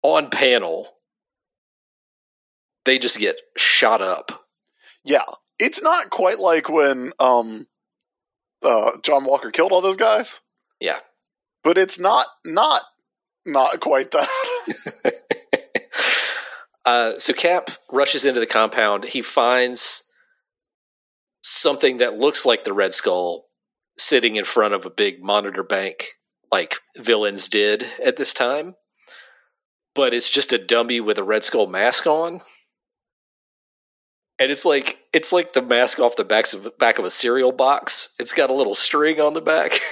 on 0.02 0.30
panel. 0.30 0.90
They 2.86 3.00
just 3.00 3.20
get 3.20 3.38
shot 3.58 4.02
up. 4.02 4.46
Yeah. 5.06 5.26
It's 5.60 5.82
not 5.82 6.10
quite 6.10 6.40
like 6.40 6.70
when 6.70 7.14
um, 7.20 7.68
uh, 8.62 8.92
John 9.04 9.26
Walker 9.26 9.52
killed 9.52 9.72
all 9.72 9.82
those 9.82 9.98
guys. 9.98 10.42
Yeah. 10.80 11.00
But 11.64 11.78
it's 11.78 11.98
not, 11.98 12.28
not, 12.46 12.82
not 13.46 13.80
quite 13.80 14.12
that. 14.12 14.30
uh, 16.86 17.14
so 17.18 17.34
Cap 17.34 17.70
rushes 17.92 18.26
into 18.26 18.42
the 18.42 18.46
compound. 18.46 19.06
He 19.06 19.22
finds 19.22 20.04
something 21.42 21.98
that 21.98 22.18
looks 22.18 22.46
like 22.46 22.64
the 22.64 22.74
Red 22.74 22.94
Skull 22.94 23.46
sitting 23.98 24.36
in 24.36 24.46
front 24.46 24.74
of 24.74 24.86
a 24.86 24.90
big 24.90 25.24
monitor 25.24 25.64
bank, 25.64 26.08
like 26.52 26.76
villains 26.98 27.48
did 27.50 27.86
at 28.04 28.18
this 28.18 28.34
time. 28.34 28.76
But 29.96 30.14
it's 30.14 30.30
just 30.32 30.54
a 30.54 30.58
dummy 30.58 31.00
with 31.02 31.18
a 31.20 31.24
Red 31.24 31.44
Skull 31.44 31.68
mask 31.68 32.08
on. 32.08 32.42
And 34.40 34.50
it's 34.52 34.66
like 34.66 35.00
it's 35.14 35.32
like 35.32 35.54
the 35.54 35.62
mask 35.62 36.00
off 36.00 36.16
the 36.16 36.24
backs 36.24 36.54
of, 36.54 36.78
back 36.80 36.98
of 37.00 37.06
a 37.06 37.12
cereal 37.12 37.52
box. 37.52 38.10
It's 38.20 38.34
got 38.34 38.50
a 38.50 38.54
little 38.54 38.76
string 38.76 39.22
on 39.22 39.34
the 39.34 39.42
back. 39.42 39.80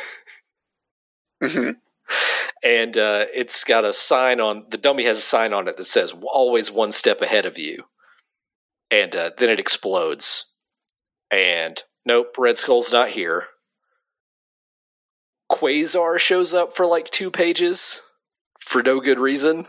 Mhm. 1.41 1.77
and 2.63 2.97
uh, 2.97 3.25
it's 3.33 3.63
got 3.63 3.83
a 3.83 3.91
sign 3.93 4.39
on 4.39 4.65
the 4.69 4.77
dummy 4.77 5.03
has 5.05 5.17
a 5.17 5.21
sign 5.21 5.53
on 5.53 5.67
it 5.67 5.75
that 5.77 5.85
says 5.85 6.13
always 6.23 6.71
one 6.71 6.91
step 6.91 7.21
ahead 7.21 7.47
of 7.47 7.57
you 7.57 7.83
and 8.91 9.15
uh, 9.15 9.31
then 9.39 9.49
it 9.49 9.59
explodes 9.59 10.45
and 11.31 11.81
nope 12.05 12.35
red 12.37 12.59
skull's 12.59 12.91
not 12.91 13.09
here 13.09 13.47
quasar 15.51 16.17
shows 16.17 16.53
up 16.53 16.73
for 16.75 16.85
like 16.85 17.09
two 17.09 17.29
pages 17.29 18.01
for 18.59 18.81
no 18.81 19.01
good 19.01 19.19
reason. 19.19 19.65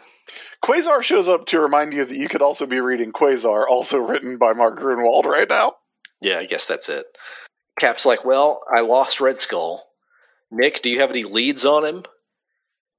Quasar 0.64 1.02
shows 1.02 1.28
up 1.28 1.46
to 1.46 1.60
remind 1.60 1.92
you 1.92 2.04
that 2.04 2.16
you 2.16 2.28
could 2.28 2.40
also 2.40 2.66
be 2.66 2.80
reading 2.80 3.12
Quasar, 3.12 3.64
also 3.68 3.98
written 3.98 4.38
by 4.38 4.52
Mark 4.52 4.78
Gruenwald 4.78 5.24
right 5.24 5.48
now. 5.48 5.74
yeah 6.20 6.38
i 6.38 6.46
guess 6.46 6.66
that's 6.66 6.88
it. 6.88 7.04
Cap's 7.80 8.06
like 8.06 8.24
well 8.24 8.62
i 8.74 8.80
lost 8.80 9.20
red 9.20 9.38
skull. 9.38 9.84
Nick 10.52 10.82
do 10.82 10.90
you 10.90 11.00
have 11.00 11.10
any 11.10 11.24
leads 11.24 11.66
on 11.66 11.84
him? 11.84 12.04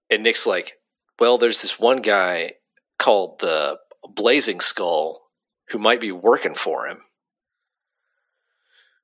And 0.10 0.24
nick's 0.24 0.46
like 0.46 0.74
well 1.20 1.38
there's 1.38 1.62
this 1.62 1.80
one 1.80 2.02
guy 2.02 2.54
called 3.00 3.40
the 3.40 3.80
blazing 4.10 4.60
skull 4.60 5.22
who 5.70 5.80
might 5.80 6.02
be 6.02 6.12
working 6.12 6.56
for 6.56 6.86
him. 6.88 7.00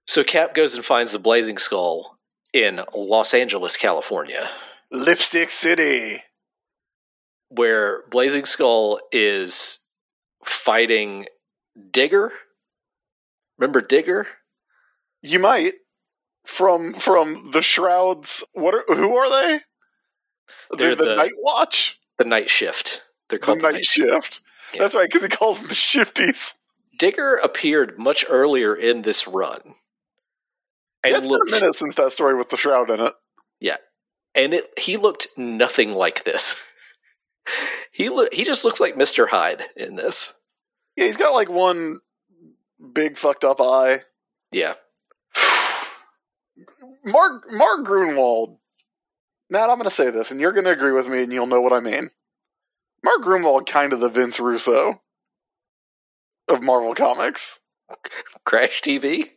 So 0.06 0.24
cap 0.24 0.54
goes 0.54 0.76
and 0.76 0.84
finds 0.84 1.14
the 1.14 1.20
blazing 1.20 1.58
skull 1.58 2.19
in 2.54 2.82
los 2.96 3.34
angeles 3.34 3.78
california 3.78 4.50
Lipstick 4.92 5.50
City. 5.52 6.24
where 7.50 8.04
blazing 8.10 8.46
skull 8.46 9.00
is 9.12 9.80
fighting 10.46 11.26
digger 11.92 12.32
remember 13.58 13.82
digger 13.82 14.28
You 15.22 15.40
might 15.40 15.74
from 16.46 16.94
from 16.94 17.52
the 17.52 17.62
Shrouds. 17.62 18.44
What 18.54 18.74
are 18.74 18.84
who 18.88 19.16
are 19.18 19.30
they? 19.30 19.60
They're 20.78 20.96
the, 20.96 21.04
the- 21.04 21.16
Night 21.16 21.34
Watch, 21.38 22.00
the 22.18 22.26
night 22.26 22.50
shift 22.50 23.04
they're 23.30 23.38
called 23.38 23.60
the 23.62 23.72
Night 23.72 23.86
Shift. 23.86 24.42
Yeah. 24.74 24.82
That's 24.82 24.96
right, 24.96 25.08
because 25.08 25.22
he 25.24 25.30
calls 25.30 25.60
them 25.60 25.68
the 25.68 25.76
Shifties. 25.76 26.54
Digger 26.98 27.36
appeared 27.36 28.00
much 28.00 28.26
earlier 28.30 28.76
in 28.76 29.04
this 29.04 29.28
run. 29.28 29.60
And 31.04 31.12
Yeah, 31.12 31.18
it's 31.20 31.28
looked 31.28 31.46
been 31.46 31.58
a 31.58 31.62
minute 31.62 31.76
since 31.76 31.96
that 31.96 32.12
story 32.12 32.36
with 32.36 32.50
the 32.50 32.58
Shroud 32.58 32.90
in 32.90 33.00
it. 33.00 33.14
Yeah, 33.60 33.78
and 34.36 34.54
it 34.54 34.78
he 34.78 34.98
looked 34.98 35.28
nothing 35.38 35.94
like 35.94 36.24
this. 36.24 36.64
he 37.92 38.10
look 38.10 38.34
he 38.34 38.44
just 38.44 38.66
looks 38.66 38.80
like 38.80 38.96
Mr. 38.96 39.28
Hyde 39.28 39.64
in 39.76 39.96
this. 39.96 40.34
Yeah, 40.96 41.06
he's 41.06 41.18
got 41.18 41.34
like 41.34 41.50
one 41.50 42.00
big 42.94 43.18
fucked 43.18 43.44
up 43.44 43.62
eye. 43.62 44.02
Yeah. 44.52 44.74
Mark 47.06 47.52
Mark 47.52 47.86
Gruenwald. 47.86 48.58
Matt, 49.50 49.70
I'm 49.70 49.78
going 49.78 49.86
to 49.86 49.90
say 49.90 50.12
this, 50.12 50.30
and 50.30 50.40
you're 50.40 50.52
going 50.52 50.66
to 50.66 50.72
agree 50.72 50.92
with 50.92 51.08
me, 51.08 51.24
and 51.24 51.34
you'll 51.34 51.48
know 51.48 51.62
what 51.62 51.74
I 51.74 51.80
mean. 51.80 52.12
Mark 53.04 53.24
Gruenwald, 53.24 53.66
kind 53.66 53.94
of 53.94 54.00
the 54.00 54.10
Vince 54.10 54.40
Russo 54.40 55.02
of 56.48 56.62
Marvel 56.62 56.94
Comics. 56.94 57.60
Crash 58.46 58.82
TV? 58.82 59.30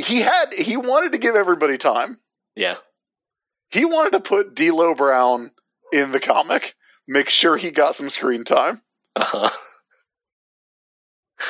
He 0.00 0.20
had 0.20 0.52
he 0.54 0.76
wanted 0.76 1.12
to 1.12 1.18
give 1.18 1.36
everybody 1.36 1.78
time. 1.78 2.18
Yeah. 2.56 2.76
He 3.70 3.84
wanted 3.84 4.12
to 4.12 4.20
put 4.20 4.54
D'Lo 4.54 4.94
Brown 4.94 5.52
in 5.92 6.12
the 6.12 6.20
comic, 6.20 6.74
make 7.06 7.28
sure 7.28 7.56
he 7.56 7.70
got 7.70 7.94
some 7.94 8.10
screen 8.10 8.44
time. 8.44 8.82
Uh-huh. 9.16 9.48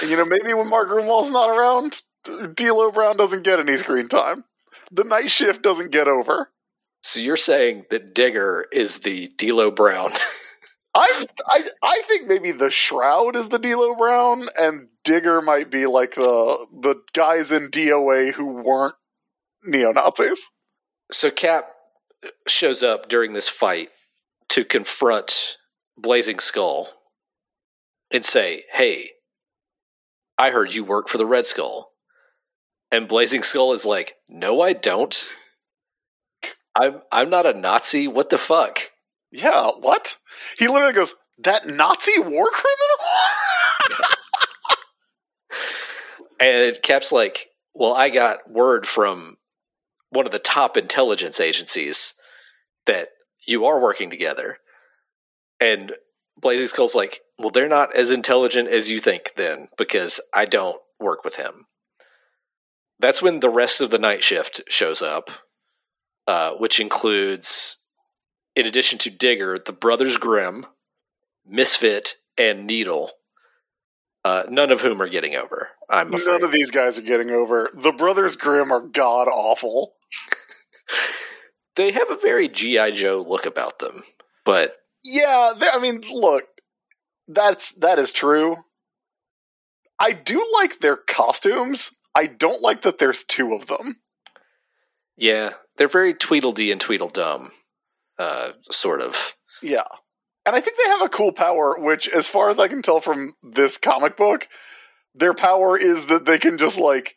You 0.06 0.16
know, 0.16 0.24
maybe 0.24 0.54
when 0.54 0.68
Mark 0.68 0.88
Gruenwald's 0.88 1.30
not 1.30 1.50
around, 1.50 2.02
D'Lo 2.24 2.90
Brown 2.92 3.16
doesn't 3.16 3.42
get 3.42 3.58
any 3.58 3.76
screen 3.76 4.08
time. 4.08 4.44
The 4.92 5.04
night 5.04 5.30
shift 5.30 5.62
doesn't 5.62 5.90
get 5.90 6.08
over. 6.08 6.50
So 7.02 7.20
you're 7.20 7.36
saying 7.36 7.86
that 7.90 8.14
Digger 8.14 8.66
is 8.72 8.98
the 8.98 9.28
D'Lo 9.36 9.70
Brown? 9.70 10.12
I, 10.94 11.26
I 11.46 11.62
I 11.82 12.02
think 12.06 12.26
maybe 12.26 12.52
the 12.52 12.70
Shroud 12.70 13.36
is 13.36 13.48
the 13.48 13.58
D'Lo 13.58 13.94
Brown, 13.94 14.48
and 14.58 14.88
Digger 15.04 15.40
might 15.40 15.70
be 15.70 15.86
like 15.86 16.14
the 16.14 16.66
the 16.72 16.96
guys 17.12 17.52
in 17.52 17.70
DOA 17.70 18.32
who 18.32 18.46
weren't 18.46 18.94
neo 19.64 19.92
Nazis. 19.92 20.50
so 21.10 21.30
Cap 21.30 21.70
shows 22.46 22.82
up 22.82 23.08
during 23.08 23.32
this 23.32 23.48
fight 23.48 23.90
to 24.50 24.64
confront 24.64 25.56
Blazing 25.96 26.38
Skull 26.38 26.88
and 28.10 28.24
say, 28.24 28.64
"Hey, 28.72 29.12
I 30.38 30.50
heard 30.50 30.74
you 30.74 30.84
work 30.84 31.08
for 31.08 31.18
the 31.18 31.26
Red 31.26 31.46
Skull." 31.46 31.92
And 32.90 33.08
Blazing 33.08 33.42
Skull 33.42 33.72
is 33.72 33.86
like, 33.86 34.16
"No, 34.28 34.60
I 34.60 34.72
don't. 34.72 35.26
I'm 36.74 37.02
I'm 37.10 37.30
not 37.30 37.46
a 37.46 37.54
Nazi. 37.58 38.06
What 38.08 38.30
the 38.30 38.38
fuck?" 38.38 38.90
Yeah, 39.30 39.70
what? 39.78 40.18
He 40.58 40.68
literally 40.68 40.92
goes, 40.92 41.14
"That 41.38 41.66
Nazi 41.66 42.18
war 42.18 42.50
criminal." 42.50 42.96
And 46.40 46.76
Cap's 46.82 47.12
like, 47.12 47.48
Well, 47.74 47.94
I 47.94 48.08
got 48.08 48.50
word 48.50 48.86
from 48.86 49.36
one 50.10 50.26
of 50.26 50.32
the 50.32 50.38
top 50.38 50.76
intelligence 50.76 51.40
agencies 51.40 52.14
that 52.86 53.08
you 53.46 53.66
are 53.66 53.80
working 53.80 54.10
together. 54.10 54.58
And 55.60 55.92
Blazing 56.40 56.68
Skull's 56.68 56.94
like, 56.94 57.20
Well, 57.38 57.50
they're 57.50 57.68
not 57.68 57.94
as 57.94 58.10
intelligent 58.10 58.68
as 58.68 58.90
you 58.90 58.98
think 58.98 59.32
then, 59.36 59.68
because 59.76 60.20
I 60.34 60.46
don't 60.46 60.80
work 60.98 61.24
with 61.24 61.36
him. 61.36 61.66
That's 62.98 63.22
when 63.22 63.40
the 63.40 63.50
rest 63.50 63.80
of 63.80 63.90
the 63.90 63.98
night 63.98 64.22
shift 64.22 64.62
shows 64.68 65.00
up, 65.00 65.30
uh, 66.26 66.54
which 66.56 66.80
includes, 66.80 67.82
in 68.54 68.66
addition 68.66 68.98
to 69.00 69.10
Digger, 69.10 69.58
the 69.58 69.72
Brothers 69.72 70.16
Grimm, 70.16 70.66
Misfit, 71.46 72.14
and 72.36 72.66
Needle. 72.66 73.10
Uh, 74.24 74.42
none 74.48 74.70
of 74.70 74.80
whom 74.82 75.00
are 75.00 75.08
getting 75.08 75.34
over. 75.34 75.68
I'm 75.88 76.12
afraid. 76.12 76.26
None 76.26 76.42
of 76.44 76.52
these 76.52 76.70
guys 76.70 76.98
are 76.98 77.02
getting 77.02 77.30
over. 77.30 77.70
The 77.74 77.92
Brothers 77.92 78.36
Grimm 78.36 78.70
are 78.70 78.80
god 78.82 79.28
awful. 79.28 79.94
they 81.76 81.92
have 81.92 82.10
a 82.10 82.16
very 82.16 82.48
GI 82.48 82.92
Joe 82.92 83.24
look 83.26 83.46
about 83.46 83.78
them, 83.78 84.02
but 84.44 84.76
Yeah, 85.04 85.52
they- 85.58 85.68
I 85.70 85.78
mean, 85.78 86.02
look, 86.12 86.44
that's 87.28 87.72
that 87.76 87.98
is 87.98 88.12
true. 88.12 88.56
I 89.98 90.12
do 90.12 90.46
like 90.54 90.78
their 90.80 90.96
costumes. 90.96 91.90
I 92.14 92.26
don't 92.26 92.60
like 92.62 92.82
that 92.82 92.98
there's 92.98 93.24
two 93.24 93.54
of 93.54 93.66
them. 93.66 94.00
yeah, 95.16 95.54
they're 95.76 95.88
very 95.88 96.12
Tweedledee 96.14 96.72
and 96.72 96.80
Tweedledum, 96.80 97.52
uh, 98.18 98.52
sort 98.70 99.00
of. 99.00 99.34
Yeah. 99.62 99.84
And 100.50 100.56
I 100.56 100.60
think 100.60 100.78
they 100.78 100.90
have 100.90 101.02
a 101.02 101.08
cool 101.08 101.30
power, 101.30 101.76
which, 101.78 102.08
as 102.08 102.26
far 102.26 102.48
as 102.48 102.58
I 102.58 102.66
can 102.66 102.82
tell 102.82 103.00
from 103.00 103.34
this 103.40 103.78
comic 103.78 104.16
book, 104.16 104.48
their 105.14 105.32
power 105.32 105.78
is 105.78 106.06
that 106.06 106.24
they 106.24 106.38
can 106.38 106.58
just, 106.58 106.76
like, 106.76 107.14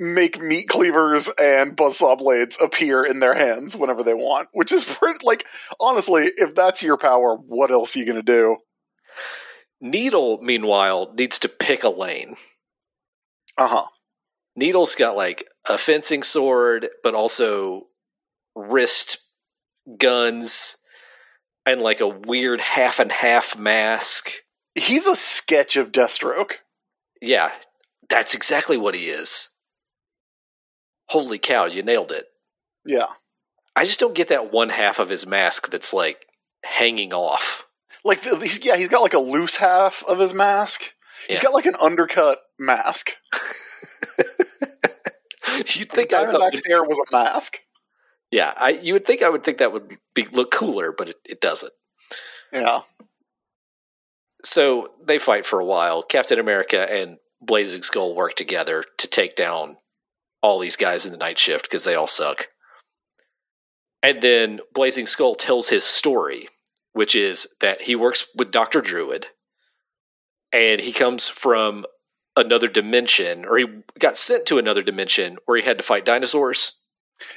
make 0.00 0.42
meat 0.42 0.66
cleavers 0.68 1.30
and 1.40 1.76
buzzsaw 1.76 2.18
blades 2.18 2.58
appear 2.60 3.04
in 3.04 3.20
their 3.20 3.34
hands 3.34 3.76
whenever 3.76 4.02
they 4.02 4.14
want, 4.14 4.48
which 4.52 4.72
is 4.72 4.82
pretty, 4.98 5.24
like, 5.24 5.46
honestly, 5.78 6.28
if 6.38 6.56
that's 6.56 6.82
your 6.82 6.96
power, 6.96 7.36
what 7.36 7.70
else 7.70 7.94
are 7.94 8.00
you 8.00 8.04
going 8.04 8.16
to 8.16 8.22
do? 8.24 8.56
Needle, 9.80 10.40
meanwhile, 10.42 11.14
needs 11.16 11.38
to 11.38 11.48
pick 11.48 11.84
a 11.84 11.88
lane. 11.88 12.34
Uh 13.56 13.68
huh. 13.68 13.86
Needle's 14.56 14.96
got 14.96 15.16
like 15.16 15.46
a 15.68 15.78
fencing 15.78 16.24
sword, 16.24 16.88
but 17.04 17.14
also 17.14 17.86
wrist 18.56 19.18
guns 19.98 20.78
and 21.68 21.82
like 21.82 22.00
a 22.00 22.08
weird 22.08 22.60
half 22.60 22.98
and 22.98 23.12
half 23.12 23.58
mask. 23.58 24.30
He's 24.74 25.06
a 25.06 25.16
sketch 25.16 25.76
of 25.76 25.92
Deathstroke. 25.92 26.54
Yeah, 27.20 27.50
that's 28.08 28.34
exactly 28.34 28.76
what 28.76 28.94
he 28.94 29.06
is. 29.06 29.48
Holy 31.08 31.38
cow, 31.38 31.64
you 31.66 31.82
nailed 31.82 32.12
it. 32.12 32.26
Yeah. 32.84 33.06
I 33.74 33.84
just 33.84 34.00
don't 34.00 34.14
get 34.14 34.28
that 34.28 34.52
one 34.52 34.68
half 34.68 34.98
of 34.98 35.08
his 35.08 35.26
mask 35.26 35.70
that's 35.70 35.94
like 35.94 36.26
hanging 36.64 37.14
off. 37.14 37.64
Like, 38.04 38.22
the, 38.22 38.36
he's, 38.36 38.64
yeah, 38.64 38.76
he's 38.76 38.88
got 38.88 39.02
like 39.02 39.14
a 39.14 39.18
loose 39.18 39.56
half 39.56 40.04
of 40.06 40.18
his 40.18 40.32
mask. 40.32 40.92
He's 41.26 41.38
Yeah. 41.38 41.44
got 41.44 41.54
like 41.54 41.66
an 41.66 41.74
undercut 41.80 42.38
mask. 42.58 43.12
You'd 45.56 45.90
think 45.90 46.12
I 46.12 46.24
Diamondback's 46.24 46.62
hair 46.66 46.84
was 46.84 46.98
a 46.98 47.12
mask. 47.12 47.58
Yeah, 48.30 48.52
I 48.56 48.70
you 48.70 48.92
would 48.92 49.06
think 49.06 49.22
I 49.22 49.28
would 49.28 49.44
think 49.44 49.58
that 49.58 49.72
would 49.72 49.96
be 50.14 50.26
look 50.32 50.50
cooler, 50.50 50.92
but 50.96 51.10
it, 51.10 51.16
it 51.24 51.40
doesn't. 51.40 51.72
Yeah. 52.52 52.82
So 54.44 54.92
they 55.04 55.18
fight 55.18 55.44
for 55.44 55.58
a 55.58 55.64
while. 55.64 56.02
Captain 56.02 56.38
America 56.38 56.90
and 56.90 57.18
Blazing 57.40 57.82
Skull 57.82 58.14
work 58.14 58.34
together 58.34 58.84
to 58.98 59.08
take 59.08 59.36
down 59.36 59.76
all 60.42 60.58
these 60.58 60.76
guys 60.76 61.06
in 61.06 61.12
the 61.12 61.18
night 61.18 61.38
shift 61.38 61.64
because 61.64 61.84
they 61.84 61.94
all 61.94 62.06
suck. 62.06 62.48
And 64.02 64.22
then 64.22 64.60
Blazing 64.74 65.06
Skull 65.06 65.34
tells 65.34 65.68
his 65.68 65.84
story, 65.84 66.48
which 66.92 67.16
is 67.16 67.48
that 67.60 67.82
he 67.82 67.96
works 67.96 68.28
with 68.36 68.52
Dr. 68.52 68.80
Druid 68.80 69.26
and 70.52 70.80
he 70.80 70.92
comes 70.92 71.28
from 71.28 71.84
another 72.36 72.68
dimension, 72.68 73.44
or 73.44 73.58
he 73.58 73.66
got 73.98 74.16
sent 74.16 74.46
to 74.46 74.58
another 74.58 74.82
dimension 74.82 75.38
where 75.44 75.58
he 75.58 75.64
had 75.64 75.78
to 75.78 75.84
fight 75.84 76.04
dinosaurs. 76.04 76.72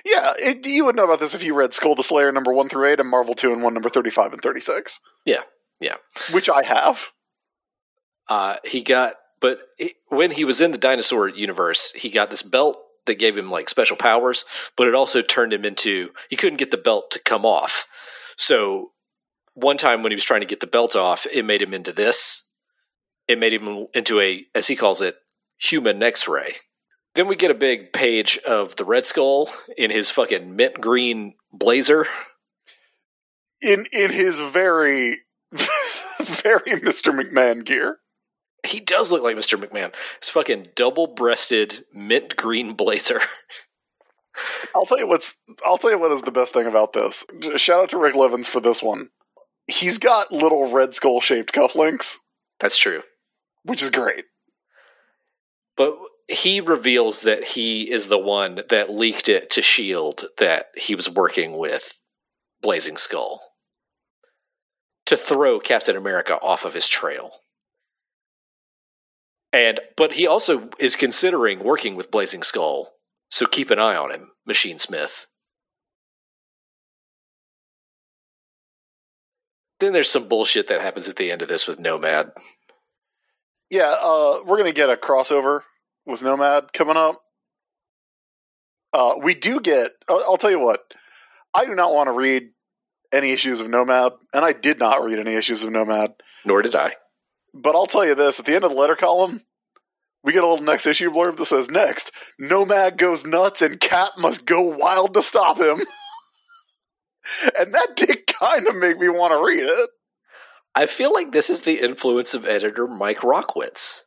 Yeah, 0.06 0.34
it, 0.38 0.66
you 0.66 0.86
would 0.86 0.96
know 0.96 1.06
about 1.06 1.20
this 1.20 1.34
if 1.34 1.44
you 1.44 1.54
read 1.54 1.74
Skull 1.74 1.96
the 1.96 2.04
Slayer 2.04 2.32
number 2.32 2.54
1 2.54 2.70
through 2.70 2.90
8 2.90 3.00
and 3.00 3.10
Marvel 3.10 3.34
2 3.34 3.54
and 3.54 3.64
1 3.64 3.74
number 3.74 3.90
35 3.90 4.34
and 4.34 4.42
36. 4.42 5.00
Yeah, 5.26 5.42
yeah. 5.80 5.96
Which 6.32 6.50
I 6.50 6.64
have. 6.64 7.10
Uh, 8.28 8.58
he 8.64 8.82
got, 8.82 9.16
but 9.40 9.60
he, 9.78 9.96
when 10.10 10.32
he 10.32 10.46
was 10.46 10.62
in 10.62 10.72
the 10.72 10.78
dinosaur 10.78 11.28
universe, 11.28 11.92
he 11.94 12.10
got 12.10 12.30
this 12.30 12.44
belt 12.44 12.78
that 13.06 13.20
gave 13.20 13.38
him 13.38 13.50
like 13.50 13.70
special 13.70 13.98
powers, 13.98 14.46
but 14.78 14.88
it 14.88 14.96
also 14.96 15.22
turned 15.22 15.54
him 15.54 15.66
into 15.66 16.12
he 16.30 16.36
couldn't 16.36 16.60
get 16.60 16.72
the 16.72 16.78
belt 16.78 17.12
to 17.12 17.20
come 17.20 17.46
off. 17.46 17.88
So 18.38 18.92
one 19.54 19.78
time 19.78 20.04
when 20.04 20.12
he 20.12 20.16
was 20.16 20.24
trying 20.24 20.42
to 20.42 20.48
get 20.48 20.60
the 20.60 20.68
belt 20.68 20.96
off, 20.96 21.26
it 21.32 21.46
made 21.46 21.62
him 21.62 21.74
into 21.74 21.92
this. 21.92 22.46
It 23.28 23.40
made 23.40 23.54
him 23.54 23.88
into 23.94 24.20
a, 24.20 24.46
as 24.56 24.68
he 24.68 24.76
calls 24.76 25.02
it, 25.02 25.16
human 25.58 26.02
X-ray. 26.02 26.56
Then 27.16 27.28
we 27.28 27.36
get 27.36 27.52
a 27.52 27.56
big 27.56 27.92
page 27.92 28.38
of 28.40 28.76
the 28.78 28.86
Red 28.86 29.06
Skull 29.06 29.50
in 29.78 29.92
his 29.92 30.10
fucking 30.10 30.56
mint 30.56 30.80
green 30.80 31.34
blazer. 31.52 32.08
In 33.62 33.86
in 33.92 34.12
his 34.12 34.40
very 34.40 35.20
very 35.52 36.80
Mr. 36.80 37.14
McMahon 37.14 37.64
gear. 37.66 37.98
He 38.66 38.80
does 38.80 39.12
look 39.12 39.24
like 39.24 39.36
Mr. 39.36 39.62
McMahon. 39.62 39.94
His 40.22 40.30
fucking 40.30 40.68
double-breasted 40.76 41.84
mint 41.94 42.36
green 42.36 42.74
blazer. 42.74 43.20
I'll 44.76 44.86
tell 44.86 45.00
you 45.00 45.08
what's 45.08 45.36
I'll 45.66 45.78
tell 45.78 45.92
you 45.92 46.00
what 46.00 46.12
is 46.12 46.22
the 46.22 46.32
best 46.32 46.54
thing 46.54 46.66
about 46.68 46.94
this. 46.94 47.26
Shout 47.58 47.84
out 47.84 47.90
to 47.90 47.98
Rik 47.98 48.16
Levins 48.16 48.48
for 48.48 48.62
this 48.62 48.82
one. 48.82 49.10
He's 49.68 49.98
got 49.98 50.32
little 50.32 50.72
red 50.72 50.96
skull 50.96 51.22
shaped 51.22 51.54
cufflinks, 51.54 52.18
That's 52.60 52.78
true. 52.78 53.04
which 53.64 53.84
is 53.84 53.90
great. 53.90 54.26
But 55.76 55.98
he 56.32 56.62
reveals 56.62 57.22
that 57.22 57.44
he 57.44 57.92
is 57.92 58.08
the 58.08 58.18
one 58.18 58.62
that 58.70 58.90
leaked 58.90 59.28
it 59.28 59.50
to 59.52 59.62
S.H.I.E.L.D. 59.62 60.28
that 60.38 60.68
he 60.78 60.96
was 60.96 61.10
working 61.10 61.58
with 61.58 61.94
Blazing 62.62 62.98
Skull 62.98 63.42
to 65.08 65.18
throw 65.18 65.60
Captain 65.60 65.98
America 65.98 66.36
off 66.36 66.64
of 66.64 66.74
his 66.74 66.88
trail. 66.88 67.32
And 69.52 69.82
but 69.98 70.14
he 70.14 70.26
also 70.26 70.70
is 70.80 70.96
considering 70.96 71.60
working 71.60 71.96
with 71.96 72.12
Blazing 72.12 72.44
Skull, 72.44 72.94
so 73.30 73.46
keep 73.46 73.70
an 73.70 73.80
eye 73.80 73.98
on 73.98 74.12
him, 74.12 74.32
Machinesmith. 74.50 75.26
Then 79.82 79.92
there's 79.92 80.10
some 80.10 80.30
bullshit 80.30 80.70
that 80.70 80.80
happens 80.80 81.10
at 81.10 81.18
the 81.18 81.32
end 81.32 81.42
of 81.42 81.50
this 81.50 81.68
with 81.68 81.80
Nomad. 81.80 82.32
Yeah, 83.70 83.96
uh, 84.00 84.44
we're 84.46 84.58
gonna 84.58 84.72
get 84.72 84.90
a 84.90 84.96
crossover 84.96 85.64
with 86.06 86.24
Nomad 86.24 86.74
coming 86.74 86.98
up. 86.98 87.22
Uh, 88.94 89.16
we 89.22 89.34
do 89.34 89.60
get. 89.60 89.92
I'll, 90.08 90.24
I'll 90.28 90.38
tell 90.38 90.52
you 90.52 90.60
what. 90.60 90.82
I 91.54 91.66
do 91.66 91.76
not 91.76 91.94
want 91.94 92.08
to 92.08 92.14
read 92.14 92.50
any 93.12 93.32
issues 93.32 93.60
of 93.60 93.70
Nomad, 93.70 94.14
and 94.34 94.44
I 94.44 94.54
did 94.54 94.80
not 94.80 95.04
read 95.04 95.20
any 95.20 95.34
issues 95.34 95.64
of 95.64 95.72
Nomad. 95.72 96.14
Nor 96.46 96.62
did 96.62 96.76
I. 96.76 96.96
But 97.54 97.76
I'll 97.76 97.88
tell 97.88 98.06
you 98.06 98.16
this: 98.16 98.40
at 98.40 98.46
the 98.46 98.56
end 98.56 98.64
of 98.64 98.72
the 98.72 98.78
letter 98.78 98.96
column, 98.96 99.42
we 100.24 100.34
get 100.34 100.44
a 100.44 100.48
little 100.48 100.66
next 100.66 100.88
issue 100.88 101.12
blurb 101.12 101.38
that 101.38 101.46
says, 101.46 101.70
"Next, 101.70 102.12
Nomad 102.40 102.98
goes 102.98 103.26
nuts, 103.26 103.62
and 103.62 103.80
Cap 103.80 104.14
must 104.18 104.46
go 104.46 104.62
wild 104.62 105.14
to 105.14 105.22
stop 105.22 105.60
him." 105.60 105.80
and 107.60 107.74
that 107.74 107.96
did 107.96 108.28
kind 108.28 108.68
of 108.68 108.76
make 108.76 108.98
me 108.98 109.10
want 109.10 109.32
to 109.32 109.44
read 109.44 109.64
it. 109.64 109.90
I 110.74 110.86
feel 110.86 111.14
like 111.14 111.32
this 111.32 111.50
is 111.50 111.62
the 111.62 111.82
influence 111.82 112.34
of 112.34 112.48
editor 112.48 112.88
Mike 112.88 113.20
Rockwitz. 113.20 114.04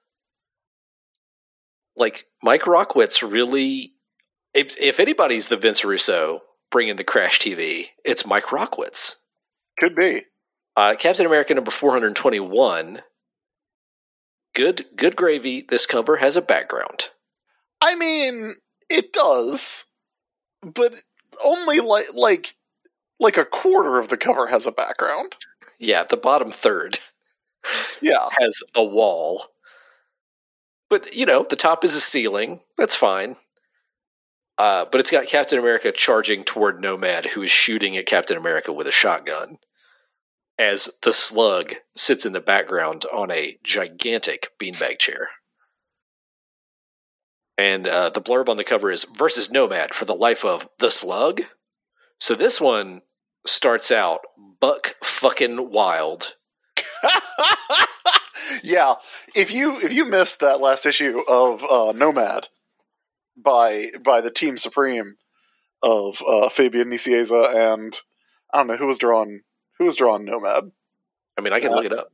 Like 1.96 2.26
Mike 2.42 2.62
Rockwitz 2.62 3.28
really, 3.28 3.92
if 4.52 4.76
if 4.78 5.00
anybody's 5.00 5.48
the 5.48 5.56
Vince 5.56 5.84
Russo 5.84 6.42
bringing 6.70 6.96
the 6.96 7.04
Crash 7.04 7.38
TV, 7.38 7.88
it's 8.04 8.26
Mike 8.26 8.46
Rockwitz. 8.46 9.16
Could 9.78 9.94
be. 9.94 10.22
Uh, 10.76 10.94
Captain 10.98 11.26
America 11.26 11.54
number 11.54 11.70
four 11.70 11.90
hundred 11.92 12.16
twenty 12.16 12.40
one. 12.40 13.02
Good, 14.54 14.86
good 14.96 15.16
gravy. 15.16 15.64
This 15.68 15.86
cover 15.86 16.16
has 16.16 16.36
a 16.36 16.42
background. 16.42 17.10
I 17.80 17.96
mean, 17.96 18.54
it 18.88 19.12
does, 19.12 19.84
but 20.62 21.02
only 21.44 21.80
like 21.80 22.06
like 22.14 22.54
like 23.20 23.36
a 23.36 23.44
quarter 23.44 23.98
of 23.98 24.08
the 24.08 24.16
cover 24.16 24.46
has 24.46 24.66
a 24.66 24.72
background. 24.72 25.36
Yeah, 25.78 26.04
the 26.04 26.16
bottom 26.16 26.50
third 26.52 26.98
Yeah, 28.00 28.28
has 28.38 28.62
a 28.74 28.84
wall. 28.84 29.46
But, 30.94 31.12
you 31.12 31.26
know, 31.26 31.44
the 31.50 31.56
top 31.56 31.82
is 31.82 31.96
a 31.96 32.00
ceiling. 32.00 32.60
That's 32.78 32.94
fine. 32.94 33.34
Uh, 34.58 34.84
but 34.92 35.00
it's 35.00 35.10
got 35.10 35.26
Captain 35.26 35.58
America 35.58 35.90
charging 35.90 36.44
toward 36.44 36.80
Nomad, 36.80 37.26
who 37.26 37.42
is 37.42 37.50
shooting 37.50 37.96
at 37.96 38.06
Captain 38.06 38.36
America 38.36 38.72
with 38.72 38.86
a 38.86 38.92
shotgun, 38.92 39.58
as 40.56 40.88
the 41.02 41.12
slug 41.12 41.74
sits 41.96 42.24
in 42.24 42.32
the 42.32 42.40
background 42.40 43.06
on 43.12 43.32
a 43.32 43.58
gigantic 43.64 44.50
beanbag 44.56 45.00
chair. 45.00 45.30
And 47.58 47.88
uh, 47.88 48.10
the 48.10 48.22
blurb 48.22 48.48
on 48.48 48.56
the 48.56 48.62
cover 48.62 48.92
is 48.92 49.02
versus 49.02 49.50
Nomad 49.50 49.94
for 49.94 50.04
the 50.04 50.14
life 50.14 50.44
of 50.44 50.68
the 50.78 50.92
slug. 50.92 51.40
So 52.20 52.36
this 52.36 52.60
one 52.60 53.02
starts 53.44 53.90
out 53.90 54.20
buck 54.60 54.94
fucking 55.02 55.72
wild. 55.72 56.36
yeah. 58.62 58.94
If 59.34 59.52
you 59.52 59.78
if 59.80 59.92
you 59.92 60.04
missed 60.04 60.40
that 60.40 60.60
last 60.60 60.86
issue 60.86 61.20
of 61.28 61.62
uh, 61.64 61.92
Nomad 61.92 62.48
by 63.36 63.90
by 64.02 64.20
the 64.20 64.30
Team 64.30 64.58
Supreme 64.58 65.16
of 65.82 66.22
uh, 66.26 66.48
Fabian 66.48 66.90
Nicieza 66.90 67.54
and 67.74 67.94
I 68.52 68.58
don't 68.58 68.68
know 68.68 68.76
who 68.76 68.86
was 68.86 68.98
drawn 68.98 69.40
who 69.78 69.84
was 69.84 69.96
drawn 69.96 70.24
Nomad. 70.24 70.70
I 71.36 71.40
mean, 71.40 71.52
I 71.52 71.60
can 71.60 71.70
Yeah. 71.70 71.76
look 71.76 71.84
it 71.86 71.92
up. 71.92 72.12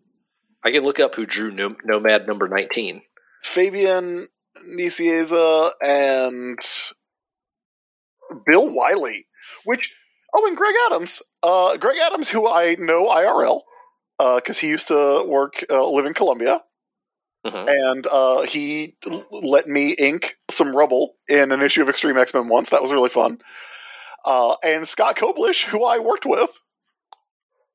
I 0.62 0.70
can 0.72 0.82
look 0.82 1.00
up 1.00 1.14
who 1.14 1.26
drew 1.26 1.50
Nom- 1.50 1.76
Nomad 1.84 2.26
number 2.26 2.48
19. 2.48 3.02
Fabian 3.42 4.28
Nicieza 4.68 5.70
and 5.82 6.58
Bill 8.46 8.68
Wiley, 8.72 9.26
which 9.64 9.94
oh, 10.34 10.46
and 10.46 10.56
Greg 10.56 10.74
Adams. 10.86 11.22
Uh, 11.42 11.76
Greg 11.76 11.98
Adams, 12.02 12.28
who 12.28 12.46
I 12.46 12.76
know 12.78 13.08
IRL 13.08 13.62
because 14.36 14.58
he 14.58 14.68
used 14.68 14.88
to 14.88 15.24
work 15.26 15.64
uh, 15.70 15.88
live 15.88 16.06
in 16.06 16.14
Columbia. 16.14 16.60
Mhm. 17.46 17.68
and 17.90 18.06
uh, 18.06 18.42
he 18.42 18.96
l- 19.10 19.24
let 19.30 19.66
me 19.66 19.92
ink 19.98 20.36
some 20.50 20.76
rubble 20.76 21.14
in 21.26 21.52
an 21.52 21.62
issue 21.62 21.80
of 21.80 21.88
Extreme 21.88 22.18
X 22.18 22.34
Men 22.34 22.48
once. 22.48 22.68
That 22.68 22.82
was 22.82 22.92
really 22.92 23.08
fun. 23.08 23.38
Uh, 24.26 24.56
and 24.62 24.86
Scott 24.86 25.16
Koblish, 25.16 25.64
who 25.64 25.82
I 25.82 26.00
worked 26.00 26.26
with 26.26 26.50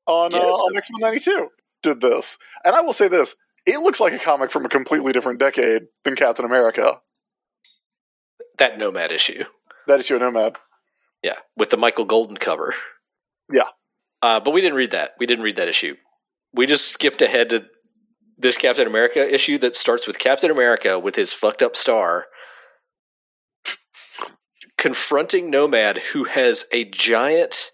on, 0.06 0.32
uh, 0.34 0.38
Yes. 0.38 0.54
on 0.54 0.76
X 0.76 0.88
Men 0.92 1.00
'92, 1.00 1.48
did 1.82 2.00
this. 2.00 2.38
And 2.64 2.76
I 2.76 2.80
will 2.82 2.92
say 2.92 3.08
this: 3.08 3.34
it 3.66 3.80
looks 3.80 3.98
like 3.98 4.12
a 4.12 4.20
comic 4.20 4.52
from 4.52 4.64
a 4.64 4.68
completely 4.68 5.12
different 5.12 5.40
decade 5.40 5.82
than 6.04 6.14
Captain 6.14 6.44
America. 6.44 7.00
That 8.58 8.78
Nomad 8.78 9.10
issue. 9.10 9.44
That 9.88 9.98
issue 9.98 10.14
of 10.14 10.20
Nomad. 10.20 10.58
Yeah, 11.24 11.38
with 11.56 11.70
the 11.70 11.76
Michael 11.76 12.04
Golden 12.04 12.36
cover. 12.36 12.72
Yeah. 13.52 13.68
Uh, 14.22 14.38
but 14.38 14.52
we 14.52 14.60
didn't 14.60 14.76
read 14.76 14.92
that. 14.92 15.14
We 15.18 15.26
didn't 15.26 15.44
read 15.44 15.56
that 15.56 15.66
issue. 15.68 15.96
We 16.56 16.66
just 16.66 16.88
skipped 16.88 17.22
ahead 17.22 17.50
to 17.50 17.66
this 18.38 18.56
Captain 18.56 18.86
America 18.86 19.32
issue 19.32 19.58
that 19.58 19.76
starts 19.76 20.06
with 20.06 20.18
Captain 20.18 20.50
America 20.50 20.98
with 20.98 21.14
his 21.14 21.32
fucked 21.32 21.62
up 21.62 21.76
star 21.76 22.26
confronting 24.78 25.50
Nomad, 25.50 25.98
who 25.98 26.24
has 26.24 26.66
a 26.72 26.84
giant 26.84 27.70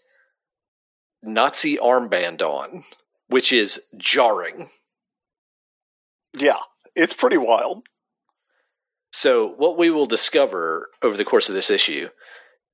Nazi 1.22 1.76
armband 1.76 2.40
on, 2.40 2.84
which 3.28 3.52
is 3.52 3.82
jarring. 3.96 4.70
Yeah, 6.36 6.60
it's 6.96 7.12
pretty 7.12 7.36
wild. 7.36 7.86
So 9.12 9.48
what 9.58 9.76
we 9.76 9.90
will 9.90 10.06
discover 10.06 10.88
over 11.02 11.16
the 11.16 11.24
course 11.24 11.48
of 11.48 11.54
this 11.54 11.70
issue 11.70 12.08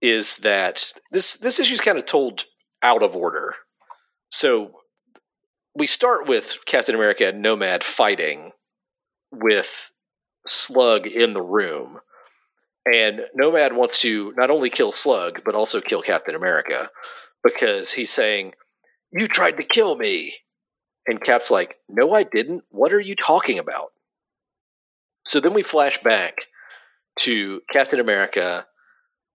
is 0.00 0.36
that 0.38 0.92
this 1.10 1.34
this 1.34 1.58
issue 1.58 1.74
is 1.74 1.80
kind 1.80 1.98
of 1.98 2.04
told 2.04 2.46
out 2.82 3.02
of 3.02 3.16
order. 3.16 3.56
So 4.30 4.77
we 5.78 5.86
start 5.86 6.28
with 6.28 6.58
Captain 6.66 6.94
America 6.94 7.28
and 7.28 7.40
Nomad 7.40 7.84
fighting 7.84 8.50
with 9.30 9.92
Slug 10.46 11.06
in 11.06 11.32
the 11.32 11.42
room. 11.42 12.00
And 12.92 13.22
Nomad 13.34 13.74
wants 13.74 14.00
to 14.00 14.32
not 14.36 14.50
only 14.50 14.70
kill 14.70 14.92
Slug, 14.92 15.42
but 15.44 15.54
also 15.54 15.80
kill 15.80 16.02
Captain 16.02 16.34
America 16.34 16.90
because 17.44 17.92
he's 17.92 18.10
saying, 18.10 18.54
You 19.12 19.28
tried 19.28 19.58
to 19.58 19.62
kill 19.62 19.96
me. 19.96 20.34
And 21.06 21.22
Cap's 21.22 21.50
like, 21.50 21.76
No, 21.88 22.12
I 22.12 22.24
didn't. 22.24 22.64
What 22.70 22.92
are 22.92 23.00
you 23.00 23.14
talking 23.14 23.58
about? 23.58 23.92
So 25.24 25.40
then 25.40 25.54
we 25.54 25.62
flash 25.62 25.98
back 25.98 26.46
to 27.20 27.60
Captain 27.72 28.00
America 28.00 28.66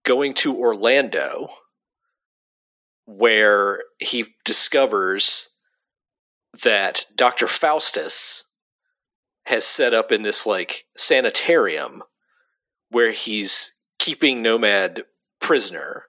going 0.03 0.33
to 0.33 0.57
Orlando, 0.57 1.49
where 3.05 3.83
he 3.99 4.25
discovers 4.43 5.52
that 6.61 7.05
Dr. 7.15 7.47
Faustus 7.47 8.43
has 9.45 9.65
set 9.65 9.93
up 9.93 10.11
in 10.11 10.21
this 10.21 10.45
like 10.45 10.85
sanitarium 10.95 12.03
where 12.89 13.11
he's 13.11 13.71
keeping 13.99 14.41
Nomad 14.41 15.03
prisoner. 15.41 16.03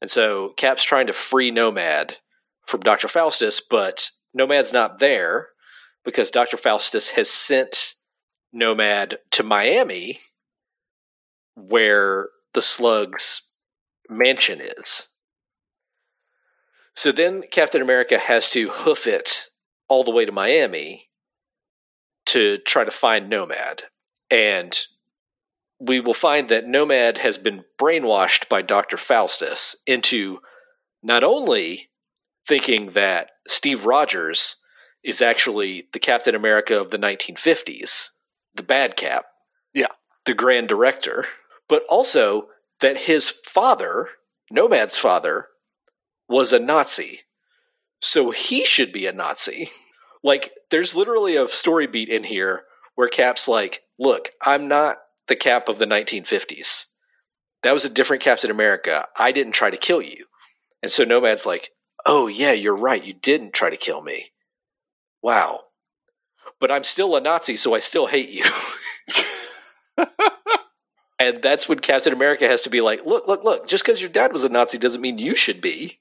And 0.00 0.10
so 0.10 0.52
Cap's 0.56 0.84
trying 0.84 1.06
to 1.08 1.12
free 1.12 1.50
Nomad 1.50 2.16
from 2.66 2.80
Dr. 2.80 3.08
Faustus, 3.08 3.60
but 3.60 4.10
Nomad's 4.34 4.72
not 4.72 4.98
there 4.98 5.48
because 6.04 6.30
Dr. 6.30 6.56
Faustus 6.56 7.10
has 7.10 7.28
sent 7.28 7.94
Nomad 8.52 9.18
to 9.32 9.42
Miami, 9.42 10.18
where 11.54 12.28
the 12.54 12.62
Slug's 12.62 13.42
mansion 14.08 14.60
is. 14.60 15.08
So 16.94 17.12
then 17.12 17.42
Captain 17.50 17.82
America 17.82 18.18
has 18.18 18.50
to 18.50 18.68
hoof 18.68 19.06
it 19.06 19.48
all 19.88 20.04
the 20.04 20.10
way 20.10 20.24
to 20.24 20.32
Miami 20.32 21.08
to 22.26 22.58
try 22.58 22.84
to 22.84 22.90
find 22.90 23.28
Nomad. 23.28 23.84
And 24.30 24.78
we 25.80 26.00
will 26.00 26.14
find 26.14 26.48
that 26.48 26.66
Nomad 26.66 27.18
has 27.18 27.38
been 27.38 27.64
brainwashed 27.80 28.48
by 28.48 28.62
Dr. 28.62 28.96
Faustus 28.96 29.76
into 29.86 30.40
not 31.02 31.24
only 31.24 31.88
thinking 32.46 32.90
that 32.90 33.30
Steve 33.46 33.86
Rogers 33.86 34.56
is 35.04 35.22
actually 35.22 35.86
the 35.92 35.98
Captain 35.98 36.34
America 36.34 36.78
of 36.78 36.90
the 36.90 36.98
1950s, 36.98 38.08
the 38.54 38.62
bad 38.62 38.96
cap. 38.96 39.26
Yeah. 39.72 39.86
The 40.26 40.34
grand 40.34 40.68
director, 40.68 41.26
but 41.68 41.84
also 41.88 42.48
that 42.80 42.98
his 42.98 43.30
father, 43.30 44.08
Nomad's 44.50 44.98
father, 44.98 45.46
was 46.28 46.52
a 46.52 46.58
Nazi. 46.58 47.20
So 48.00 48.30
he 48.30 48.64
should 48.64 48.92
be 48.92 49.06
a 49.06 49.12
Nazi. 49.12 49.70
Like, 50.22 50.52
there's 50.70 50.96
literally 50.96 51.36
a 51.36 51.48
story 51.48 51.86
beat 51.86 52.08
in 52.08 52.24
here 52.24 52.62
where 52.94 53.08
Cap's 53.08 53.48
like, 53.48 53.82
look, 53.98 54.30
I'm 54.42 54.68
not 54.68 54.98
the 55.28 55.36
Cap 55.36 55.68
of 55.68 55.78
the 55.78 55.86
1950s. 55.86 56.86
That 57.62 57.72
was 57.72 57.84
a 57.84 57.92
different 57.92 58.22
Captain 58.22 58.50
America. 58.50 59.06
I 59.16 59.32
didn't 59.32 59.52
try 59.52 59.70
to 59.70 59.76
kill 59.76 60.02
you. 60.02 60.26
And 60.82 60.90
so 60.92 61.04
Nomad's 61.04 61.46
like, 61.46 61.70
oh, 62.06 62.28
yeah, 62.28 62.52
you're 62.52 62.76
right. 62.76 63.04
You 63.04 63.12
didn't 63.14 63.52
try 63.52 63.70
to 63.70 63.76
kill 63.76 64.02
me. 64.02 64.26
Wow. 65.22 65.62
But 66.60 66.70
I'm 66.70 66.84
still 66.84 67.16
a 67.16 67.20
Nazi, 67.20 67.56
so 67.56 67.74
I 67.74 67.80
still 67.80 68.06
hate 68.06 68.30
you. 68.30 68.44
and 71.18 71.42
that's 71.42 71.68
when 71.68 71.78
Captain 71.80 72.12
America 72.12 72.46
has 72.46 72.62
to 72.62 72.70
be 72.70 72.80
like, 72.80 73.04
look, 73.04 73.26
look, 73.26 73.44
look, 73.44 73.68
just 73.68 73.84
because 73.84 74.00
your 74.00 74.10
dad 74.10 74.32
was 74.32 74.44
a 74.44 74.48
Nazi 74.48 74.78
doesn't 74.78 75.00
mean 75.00 75.18
you 75.18 75.34
should 75.34 75.60
be. 75.60 75.98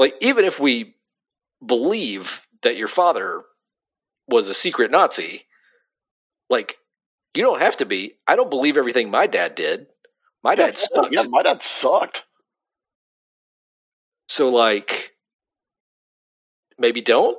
Like, 0.00 0.14
even 0.22 0.46
if 0.46 0.58
we 0.58 0.94
believe 1.64 2.48
that 2.62 2.78
your 2.78 2.88
father 2.88 3.42
was 4.26 4.48
a 4.48 4.54
secret 4.54 4.90
Nazi, 4.90 5.42
like, 6.48 6.78
you 7.34 7.42
don't 7.42 7.60
have 7.60 7.76
to 7.76 7.84
be. 7.84 8.14
I 8.26 8.34
don't 8.34 8.48
believe 8.48 8.78
everything 8.78 9.10
my 9.10 9.26
dad 9.26 9.54
did. 9.54 9.88
My 10.42 10.54
dad 10.54 10.78
sucked. 10.78 11.12
Yeah, 11.12 11.24
my 11.28 11.42
dad 11.42 11.62
sucked. 11.62 12.24
So, 14.26 14.48
like, 14.48 15.12
maybe 16.78 17.02
don't. 17.02 17.36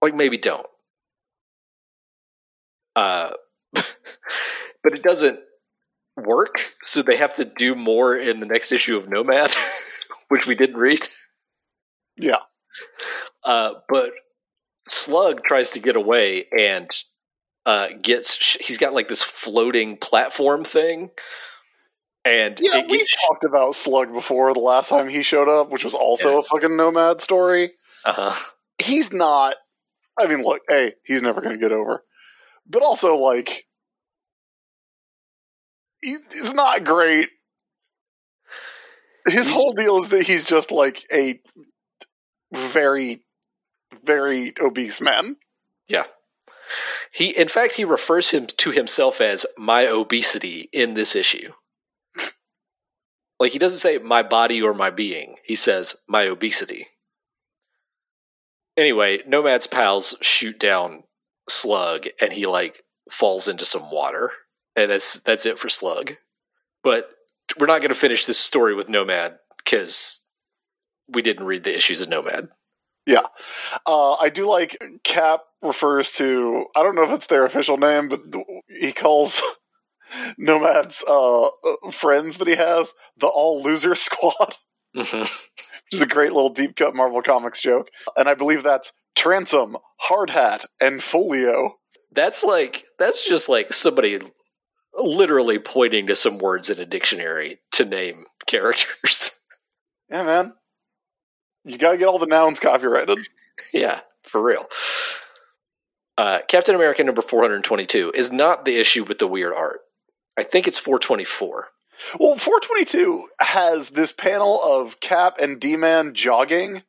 Like, 0.00 0.14
maybe 0.14 0.38
don't. 0.38 0.68
Uh, 2.94 3.32
but 3.72 3.84
it 4.84 5.02
doesn't 5.02 5.40
work, 6.16 6.74
so 6.80 7.02
they 7.02 7.16
have 7.16 7.34
to 7.34 7.44
do 7.44 7.74
more 7.74 8.14
in 8.14 8.38
the 8.38 8.46
next 8.46 8.70
issue 8.70 8.96
of 8.96 9.08
Nomad, 9.08 9.52
which 10.28 10.46
we 10.46 10.54
didn't 10.54 10.76
read. 10.76 11.08
Yeah. 12.16 12.40
Uh, 13.44 13.74
but 13.88 14.10
Slug 14.86 15.42
tries 15.44 15.70
to 15.70 15.80
get 15.80 15.96
away, 15.96 16.46
and 16.58 16.90
uh, 17.66 17.88
gets 18.02 18.56
he's 18.64 18.78
got 18.78 18.92
like 18.94 19.08
this 19.08 19.22
floating 19.22 19.96
platform 19.96 20.64
thing, 20.64 21.10
and 22.24 22.58
Yeah, 22.60 22.82
we 22.88 22.98
gets 22.98 23.16
talked 23.26 23.44
about 23.44 23.74
Slug 23.74 24.12
before 24.12 24.52
the 24.54 24.60
last 24.60 24.88
time 24.88 25.08
he 25.08 25.22
showed 25.22 25.48
up, 25.48 25.70
which 25.70 25.84
was 25.84 25.94
also 25.94 26.32
Yeah. 26.34 26.38
a 26.40 26.42
fucking 26.42 26.76
nomad 26.76 27.20
story. 27.20 27.72
uh 28.04 28.36
He's 28.82 29.12
not. 29.12 29.54
I 30.20 30.26
mean, 30.26 30.42
look, 30.44 30.62
hey, 30.68 30.94
he's 31.04 31.22
never 31.22 31.40
going 31.40 31.54
to 31.54 31.60
get 31.60 31.72
over. 31.72 32.02
But 32.68 32.82
also, 32.82 33.16
like, 33.16 33.66
he, 36.02 36.16
he's 36.32 36.52
not 36.54 36.84
great. 36.84 37.28
His 39.26 39.34
He's- 39.34 39.48
whole 39.48 39.72
deal 39.72 39.98
is 39.98 40.08
that 40.10 40.26
he's 40.26 40.44
just 40.44 40.70
like 40.70 41.02
a 41.12 41.40
very, 42.54 43.22
very 44.04 44.52
obese 44.60 45.00
man. 45.00 45.36
yeah. 45.88 46.04
He, 47.12 47.36
in 47.36 47.48
fact, 47.48 47.76
he 47.76 47.84
refers 47.84 48.30
him 48.30 48.46
to 48.46 48.70
himself 48.70 49.20
as 49.20 49.46
my 49.58 49.86
obesity 49.86 50.68
in 50.72 50.94
this 50.94 51.14
issue. 51.14 51.52
like 53.38 53.52
he 53.52 53.58
doesn't 53.58 53.78
say 53.78 53.98
my 53.98 54.22
body 54.22 54.62
or 54.62 54.72
my 54.72 54.90
being. 54.90 55.36
He 55.44 55.56
says 55.56 55.94
my 56.08 56.24
obesity. 56.24 56.86
Anyway, 58.76 59.20
Nomad's 59.26 59.66
pals 59.66 60.16
shoot 60.20 60.58
down 60.58 61.04
Slug, 61.48 62.06
and 62.20 62.32
he 62.32 62.46
like 62.46 62.82
falls 63.10 63.46
into 63.46 63.64
some 63.64 63.90
water, 63.90 64.32
and 64.74 64.90
that's 64.90 65.20
that's 65.20 65.46
it 65.46 65.58
for 65.58 65.68
Slug. 65.68 66.16
But 66.82 67.10
we're 67.58 67.66
not 67.66 67.80
going 67.80 67.90
to 67.90 67.94
finish 67.94 68.26
this 68.26 68.38
story 68.38 68.74
with 68.74 68.88
Nomad 68.88 69.38
because 69.58 70.23
we 71.08 71.22
didn't 71.22 71.46
read 71.46 71.64
the 71.64 71.74
issues 71.76 72.00
of 72.00 72.08
Nomad. 72.08 72.48
Yeah. 73.06 73.26
Uh, 73.86 74.14
I 74.14 74.30
do 74.30 74.48
like 74.48 74.78
Cap 75.04 75.40
refers 75.62 76.12
to 76.12 76.66
I 76.74 76.82
don't 76.82 76.94
know 76.94 77.04
if 77.04 77.10
it's 77.12 77.26
their 77.26 77.44
official 77.44 77.76
name, 77.76 78.08
but 78.08 78.20
he 78.68 78.92
calls 78.92 79.42
Nomad's 80.38 81.04
uh, 81.08 81.44
uh, 81.46 81.90
friends 81.92 82.38
that 82.38 82.48
he 82.48 82.54
has 82.54 82.94
the 83.18 83.26
All 83.26 83.62
Loser 83.62 83.94
Squad, 83.94 84.56
Mhm. 84.96 85.20
which 85.20 85.30
is 85.92 86.02
a 86.02 86.06
great 86.06 86.32
little 86.32 86.50
deep 86.50 86.76
cut 86.76 86.94
Marvel 86.94 87.20
Comics 87.22 87.60
joke, 87.60 87.88
and 88.16 88.28
I 88.28 88.34
believe 88.34 88.62
that's 88.62 88.92
Transom, 89.16 89.76
Hard 89.98 90.30
Hat, 90.30 90.64
and 90.80 91.02
Folio. 91.02 91.74
That's 92.12 92.44
like 92.44 92.84
that's 92.98 93.26
just 93.28 93.48
like 93.48 93.72
somebody 93.72 94.20
literally 94.96 95.58
pointing 95.58 96.06
to 96.06 96.14
some 96.14 96.38
words 96.38 96.70
in 96.70 96.78
a 96.78 96.86
dictionary 96.86 97.58
to 97.72 97.84
name 97.84 98.24
characters. 98.46 99.30
Yeah, 100.10 100.22
man, 100.24 100.52
you 101.64 101.78
got 101.78 101.92
to 101.92 101.98
get 101.98 102.08
all 102.08 102.18
the 102.18 102.26
nouns 102.26 102.60
copyrighted. 102.60 103.18
yeah, 103.72 104.00
for 104.22 104.42
real. 104.42 104.66
Uh, 106.16 106.40
Captain 106.46 106.74
America 106.74 107.02
number 107.02 107.22
422 107.22 108.12
is 108.14 108.30
not 108.30 108.64
the 108.64 108.78
issue 108.78 109.04
with 109.04 109.18
the 109.18 109.26
weird 109.26 109.52
art. 109.52 109.80
I 110.36 110.42
think 110.42 110.68
it's 110.68 110.78
424. 110.78 111.68
Well, 112.18 112.36
422 112.36 113.28
has 113.40 113.90
this 113.90 114.12
panel 114.12 114.60
of 114.62 115.00
Cap 115.00 115.36
and 115.40 115.60
D 115.60 115.76
Man 115.76 116.14
jogging 116.14 116.82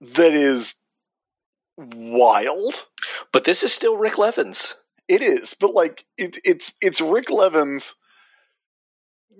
that 0.00 0.32
is 0.32 0.74
wild. 1.76 2.86
But 3.32 3.44
this 3.44 3.62
is 3.62 3.72
still 3.72 3.96
Rik 3.96 4.18
Levins. 4.18 4.74
It 5.08 5.22
is, 5.22 5.54
but 5.54 5.74
like 5.74 6.04
it, 6.16 6.38
it's 6.44 6.74
it's 6.80 7.00
Rik 7.00 7.30
Levins. 7.30 7.94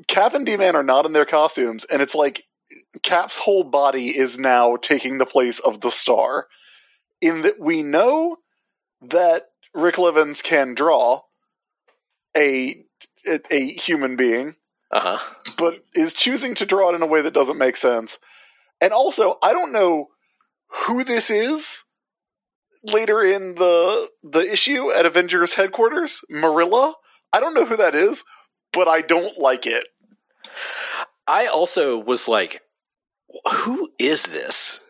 Cap 0.09 0.35
and 0.35 0.45
D 0.45 0.57
Man 0.57 0.77
are 0.77 0.83
not 0.83 1.07
in 1.07 1.13
their 1.13 1.25
costumes, 1.25 1.85
and 1.85 2.03
it's 2.03 2.15
like 2.15 2.45
Cap's 3.03 3.39
whole 3.39 3.65
body 3.65 4.09
is 4.17 4.39
now 4.39 4.77
taking 4.77 5.19
the 5.19 5.27
place 5.27 5.59
of 5.61 5.81
the 5.81 5.91
star. 5.91 6.47
In 7.21 7.43
that 7.43 7.59
we 7.61 7.83
know 7.83 8.37
that 9.01 9.51
Rik 9.75 9.97
Levins 9.99 10.43
can 10.43 10.75
draw 10.75 11.23
a 12.37 12.85
a, 13.27 13.39
a 13.51 13.67
human 13.67 14.17
being, 14.17 14.57
Uh 14.91 15.17
huh. 15.19 15.35
but 15.57 15.85
is 15.95 16.13
choosing 16.13 16.55
to 16.57 16.67
draw 16.67 16.91
it 16.91 16.95
in 16.97 17.03
a 17.03 17.07
way 17.07 17.23
that 17.23 17.33
doesn't 17.35 17.59
make 17.59 17.77
sense. 17.77 18.19
And 18.81 18.93
also, 18.93 19.39
I 19.43 19.53
don't 19.53 19.73
know 19.73 20.09
who 20.87 21.05
this 21.05 21.31
is 21.31 21.85
later 22.85 23.23
in 23.23 23.55
the 23.55 24.09
the 24.25 24.41
issue 24.51 24.91
at 24.93 25.07
Avengers 25.07 25.55
headquarters, 25.55 26.25
Marilla. 26.29 26.95
I 27.33 27.41
don't 27.41 27.55
know 27.55 27.65
who 27.65 27.77
that 27.77 27.95
is, 27.95 28.25
but 28.73 28.89
I 28.89 29.01
don't 29.01 29.39
like 29.39 29.67
it. 29.67 29.87
I 31.29 31.47
also 31.47 31.97
was 31.97 32.27
like, 32.27 32.61
who 33.51 33.91
is 33.99 34.25
this? 34.25 34.81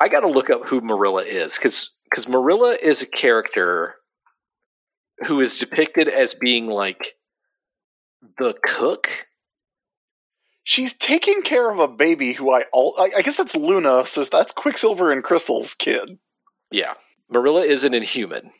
I 0.00 0.08
got 0.08 0.20
to 0.20 0.28
look 0.28 0.50
up 0.50 0.68
who 0.68 0.80
Marilla 0.80 1.22
is 1.22 1.56
because 1.56 1.92
because 2.10 2.28
Marilla 2.28 2.76
is 2.80 3.02
a 3.02 3.06
character 3.06 3.94
who 5.26 5.40
is 5.40 5.58
depicted 5.58 6.08
as 6.08 6.34
being 6.34 6.66
like 6.66 7.14
the 8.38 8.54
cook. 8.64 9.08
She's 10.64 10.92
taking 10.96 11.42
care 11.42 11.70
of 11.70 11.78
a 11.78 11.88
baby 11.88 12.32
who 12.32 12.50
I 12.52 12.64
all 12.72 12.94
I, 12.98 13.18
I 13.18 13.22
guess 13.22 13.36
that's 13.36 13.56
Luna, 13.56 14.06
so 14.06 14.24
that's 14.24 14.52
Quicksilver 14.52 15.10
and 15.10 15.24
Crystal's 15.24 15.74
kid. 15.74 16.18
Yeah, 16.70 16.94
Marilla 17.30 17.62
is 17.62 17.84
an 17.84 17.94
Inhuman 17.94 18.52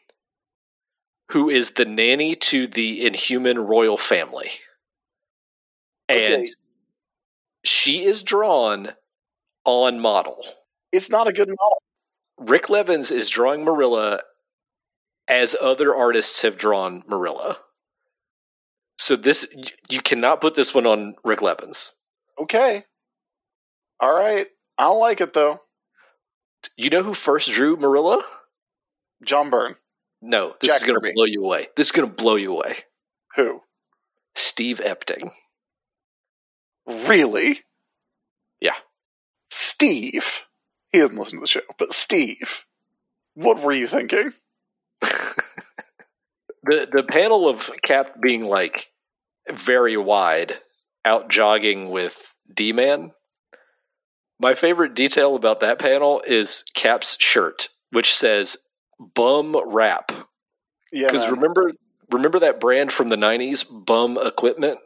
who 1.30 1.48
is 1.48 1.72
the 1.72 1.84
nanny 1.84 2.34
to 2.34 2.66
the 2.66 3.06
Inhuman 3.06 3.58
royal 3.58 3.96
family, 3.96 4.50
and 6.08 6.34
Okay. 6.34 6.48
She 7.64 8.04
is 8.04 8.22
drawn 8.22 8.92
on 9.64 10.00
model. 10.00 10.44
It's 10.90 11.10
not 11.10 11.26
a 11.26 11.32
good 11.32 11.48
model. 11.48 11.82
Rik 12.38 12.68
Levins 12.68 13.10
is 13.10 13.30
drawing 13.30 13.64
Marilla 13.64 14.20
as 15.28 15.56
other 15.60 15.94
artists 15.94 16.42
have 16.42 16.56
drawn 16.56 17.04
Marilla. 17.06 17.58
So 18.98 19.16
this 19.16 19.46
you 19.88 20.00
cannot 20.00 20.40
put 20.40 20.54
this 20.54 20.74
one 20.74 20.86
on 20.86 21.14
Rik 21.24 21.42
Levins. 21.42 21.94
Okay. 22.40 22.84
All 24.00 24.14
right. 24.14 24.46
I 24.78 24.84
don't 24.84 25.00
like 25.00 25.20
it 25.20 25.32
though. 25.32 25.60
You 26.76 26.90
know 26.90 27.02
who 27.02 27.14
first 27.14 27.50
drew 27.50 27.76
Marilla? 27.76 28.22
John 29.24 29.50
Byrne. 29.50 29.76
No, 30.20 30.54
this 30.60 30.70
Jack 30.70 30.82
is 30.82 30.82
going 30.84 31.00
to 31.00 31.12
blow 31.14 31.24
you 31.24 31.44
away. 31.44 31.68
This 31.76 31.86
is 31.86 31.92
going 31.92 32.08
to 32.08 32.14
blow 32.14 32.36
you 32.36 32.52
away. 32.52 32.76
Who? 33.34 33.60
Steve 34.36 34.80
Epting. 34.84 35.32
Really? 36.86 37.60
Yeah. 38.60 38.74
Steve. 39.50 40.44
He 40.92 40.98
doesn't 40.98 41.16
listen 41.16 41.38
to 41.38 41.42
the 41.42 41.46
show, 41.46 41.60
but 41.78 41.92
Steve. 41.92 42.64
What 43.34 43.60
were 43.60 43.72
you 43.72 43.86
thinking? 43.86 44.32
the 45.00 46.88
the 46.92 47.04
panel 47.08 47.48
of 47.48 47.70
Cap 47.84 48.20
being 48.20 48.46
like 48.46 48.92
very 49.50 49.96
wide, 49.96 50.54
out 51.04 51.28
jogging 51.28 51.90
with 51.90 52.34
D 52.52 52.72
Man. 52.72 53.12
My 54.38 54.54
favorite 54.54 54.94
detail 54.94 55.36
about 55.36 55.60
that 55.60 55.78
panel 55.78 56.22
is 56.26 56.64
Cap's 56.74 57.16
shirt, 57.20 57.68
which 57.90 58.14
says 58.14 58.56
"bum 59.14 59.56
wrap." 59.66 60.12
Yeah, 60.92 61.06
Because 61.06 61.30
remember, 61.30 61.72
remember 62.10 62.40
that 62.40 62.60
brand 62.60 62.92
from 62.92 63.08
the 63.08 63.16
'90s, 63.16 63.64
Bum 63.86 64.18
Equipment. 64.22 64.78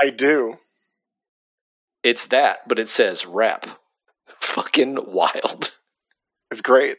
I 0.00 0.10
do. 0.10 0.58
It's 2.04 2.26
that, 2.26 2.68
but 2.68 2.78
it 2.78 2.88
says 2.88 3.26
rap. 3.26 3.66
Fucking 4.40 4.98
wild. 5.06 5.70
It's 6.50 6.60
great. 6.60 6.98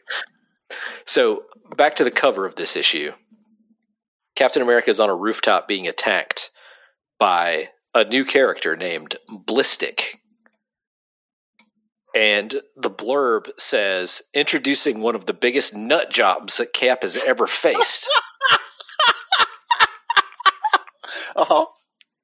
So 1.06 1.44
back 1.76 1.96
to 1.96 2.04
the 2.04 2.10
cover 2.10 2.44
of 2.44 2.56
this 2.56 2.76
issue. 2.76 3.12
Captain 4.34 4.60
America 4.60 4.90
is 4.90 5.00
on 5.00 5.08
a 5.08 5.14
rooftop 5.14 5.66
being 5.68 5.88
attacked 5.88 6.50
by 7.18 7.70
a 7.94 8.04
new 8.04 8.24
character 8.24 8.76
named 8.76 9.16
Blistik. 9.30 10.16
And 12.14 12.60
the 12.76 12.90
blurb 12.90 13.48
says, 13.58 14.22
introducing 14.34 15.00
one 15.00 15.14
of 15.14 15.26
the 15.26 15.32
biggest 15.32 15.74
nut 15.74 16.10
jobs 16.10 16.56
that 16.58 16.72
Cap 16.72 17.02
has 17.02 17.16
ever 17.16 17.46
faced. 17.46 18.08
Uh 21.34 21.44
huh. 21.44 21.66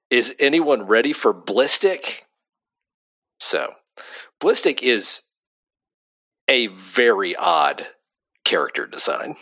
is 0.09 0.35
anyone 0.41 0.85
ready 0.87 1.13
for 1.13 1.35
Blistik? 1.35 2.23
So, 3.43 3.75
Blistik 4.41 4.83
is 4.83 5.23
a 6.49 6.69
very 6.69 7.35
odd 7.37 7.87
character 8.45 8.87
design. 8.87 9.37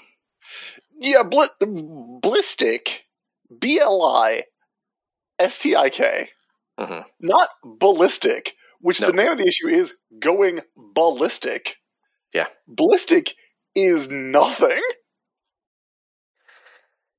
Yeah, 0.99 1.23
bl- 1.23 1.45
Blistik. 1.61 3.01
B 3.59 3.81
L 3.81 4.03
I 4.03 4.45
S 5.39 5.59
T 5.59 5.77
I 5.77 5.91
K. 5.91 6.31
Mhm. 6.79 7.05
Not 7.21 7.51
ballistic, 7.65 8.57
which 8.81 9.01
No. 9.01 9.09
the 9.09 9.13
name 9.15 9.33
of 9.33 9.39
the 9.39 9.47
issue 9.49 9.69
is 9.69 9.97
going 10.21 10.63
ballistic. 10.77 11.77
Yeah. 12.35 12.49
Ballistic 12.69 13.35
is 13.75 14.09
nothing. 14.09 14.83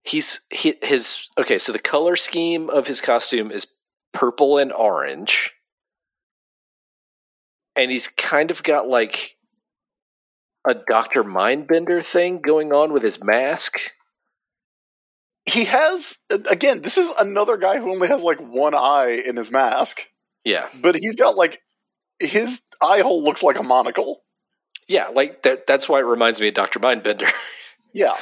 He's 0.03 0.41
he, 0.51 0.75
his 0.81 1.27
okay. 1.39 1.57
So 1.57 1.71
the 1.71 1.79
color 1.79 2.15
scheme 2.15 2.69
of 2.69 2.87
his 2.87 3.01
costume 3.01 3.51
is 3.51 3.67
purple 4.13 4.57
and 4.57 4.73
orange, 4.73 5.53
and 7.75 7.91
he's 7.91 8.07
kind 8.07 8.51
of 8.51 8.63
got 8.63 8.87
like 8.87 9.37
a 10.67 10.75
Doctor 10.75 11.23
Mindbender 11.23 12.05
thing 12.05 12.39
going 12.41 12.71
on 12.73 12.93
with 12.93 13.03
his 13.03 13.23
mask. 13.23 13.79
he 15.45 15.65
has 15.65 16.17
again. 16.29 16.81
This 16.81 16.97
is 16.97 17.09
another 17.19 17.57
guy 17.57 17.79
who 17.79 17.91
only 17.91 18.07
has 18.07 18.23
like 18.23 18.39
one 18.39 18.75
eye 18.75 19.21
in 19.27 19.35
his 19.37 19.51
mask, 19.51 20.01
Yeah, 20.45 20.67
but 20.81 20.95
he's 20.95 21.15
got 21.15 21.35
like 21.35 21.61
his 22.19 22.61
eye 22.81 22.99
hole 23.01 23.23
looks 23.23 23.41
like 23.43 23.57
a 23.59 23.63
monocle. 23.63 24.21
yeah, 24.87 25.07
like 25.07 25.41
that. 25.43 25.65
That's 25.65 25.89
why 25.89 25.99
it 25.99 26.05
reminds 26.05 26.39
me 26.39 26.47
of 26.47 26.53
Doctor 26.53 26.79
Mindbender. 26.79 27.29
Yeah, 27.93 28.13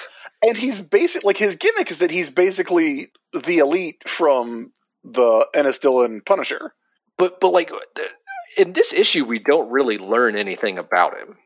and 0.41 0.57
he's 0.57 0.81
basic. 0.81 1.23
Like 1.23 1.37
his 1.37 1.55
gimmick 1.55 1.91
is 1.91 1.99
that 1.99 2.09
he's 2.09 2.31
basically 2.31 3.09
the 3.33 3.59
elite 3.59 4.01
from 4.09 4.71
the 5.03 5.45
Ennis 5.53 5.77
Dillon 5.77 6.21
Punisher. 6.25 6.73
but 7.19 7.39
but 7.39 7.51
like 7.53 7.69
th- 7.95 8.09
in 8.57 8.73
this 8.73 8.93
issue, 8.93 9.25
we 9.25 9.39
don't 9.39 9.71
really 9.71 9.97
learn 9.97 10.35
anything 10.35 10.77
about 10.77 11.17
him. 11.17 11.37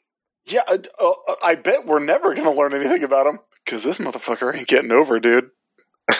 Yeah, 0.46 0.62
uh, 0.68 0.78
uh, 1.00 1.36
I 1.42 1.56
bet 1.56 1.86
we're 1.86 2.00
never 2.00 2.34
going 2.34 2.46
to 2.46 2.52
learn 2.52 2.74
anything 2.74 3.04
about 3.04 3.28
him 3.28 3.40
because 3.64 3.84
this 3.84 3.98
motherfucker 3.98 4.56
ain't 4.56 4.68
getting 4.68 4.92
over, 4.92 5.20
dude. 5.20 5.50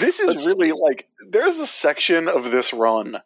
This 0.00 0.20
is 0.20 0.28
Let's- 0.28 0.46
really 0.46 0.72
like 0.72 1.08
there's 1.28 1.58
a 1.58 1.66
section 1.66 2.28
of 2.28 2.50
this 2.50 2.72
run. 2.72 3.16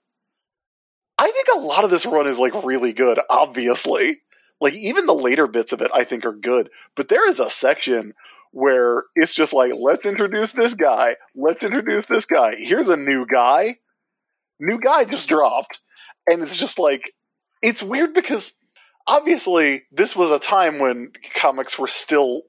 I 1.19 1.31
think 1.31 1.47
a 1.55 1.61
lot 1.61 1.85
of 1.85 1.91
this 1.91 2.07
run 2.07 2.27
is 2.27 2.39
like 2.39 2.65
really 2.65 2.93
good, 2.93 3.19
obviously. 3.29 4.21
Like 4.61 4.75
even 4.75 5.07
the 5.07 5.15
later 5.15 5.47
bits 5.47 5.73
of 5.73 5.81
it 5.83 5.91
I 5.95 6.05
think 6.05 6.25
are 6.25 6.33
good, 6.33 6.71
but 6.95 7.09
there 7.09 7.29
is 7.29 7.41
a 7.41 7.51
section 7.51 8.15
where 8.53 9.05
it's 9.15 9.35
just 9.35 9.53
like 9.53 9.73
let's 9.79 10.07
introduce 10.07 10.53
this 10.53 10.75
guy, 10.75 11.17
let's 11.35 11.63
introduce 11.63 12.07
this 12.07 12.27
guy. 12.27 12.55
Here's 12.55 12.89
a 12.89 12.97
new 12.97 13.27
guy. 13.27 13.79
New 14.61 14.81
guy 14.81 15.05
just 15.05 15.29
dropped. 15.29 15.81
And 16.31 16.43
it's 16.43 16.59
just 16.59 16.79
like 16.79 17.13
it's 17.63 17.83
weird 17.83 18.15
because 18.15 18.55
obviously 19.07 19.85
this 19.91 20.15
was 20.15 20.31
a 20.31 20.39
time 20.39 20.79
when 20.79 21.13
comics 21.35 21.79
were 21.79 21.89
still 21.89 22.43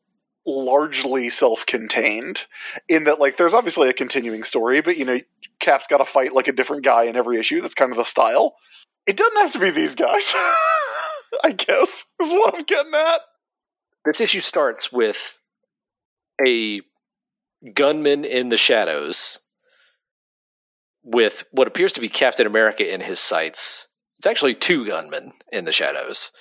largely 0.45 1.29
self-contained 1.29 2.45
in 2.87 3.03
that 3.03 3.19
like 3.19 3.37
there's 3.37 3.53
obviously 3.53 3.87
a 3.87 3.93
continuing 3.93 4.43
story 4.43 4.81
but 4.81 4.97
you 4.97 5.05
know 5.05 5.19
cap's 5.59 5.85
got 5.85 5.97
to 5.97 6.05
fight 6.05 6.33
like 6.33 6.47
a 6.47 6.53
different 6.53 6.83
guy 6.83 7.03
in 7.03 7.15
every 7.15 7.39
issue. 7.39 7.61
That's 7.61 7.75
kind 7.75 7.91
of 7.91 7.97
the 7.97 8.03
style. 8.03 8.55
It 9.05 9.17
doesn't 9.17 9.37
have 9.37 9.53
to 9.53 9.59
be 9.59 9.71
these 9.71 9.95
guys 9.95 10.33
i 11.43 11.51
guess 11.51 12.05
is 12.21 12.31
what 12.31 12.55
i'm 12.55 12.63
getting 12.63 12.93
at. 12.93 13.21
This 14.05 14.21
issue 14.21 14.41
starts 14.41 14.91
with 14.91 15.39
a 16.45 16.81
gunman 17.73 18.25
in 18.25 18.49
the 18.49 18.57
shadows 18.57 19.39
with 21.11 21.43
what 21.51 21.67
appears 21.67 21.93
to 21.93 22.01
be 22.01 22.09
Captain 22.09 22.45
America 22.45 22.91
in 22.91 23.01
his 23.01 23.19
sights. 23.19 23.87
It's 24.19 24.27
actually 24.27 24.55
two 24.55 24.85
gunmen 24.85 25.33
in 25.51 25.65
the 25.65 25.71
shadows. 25.71 26.31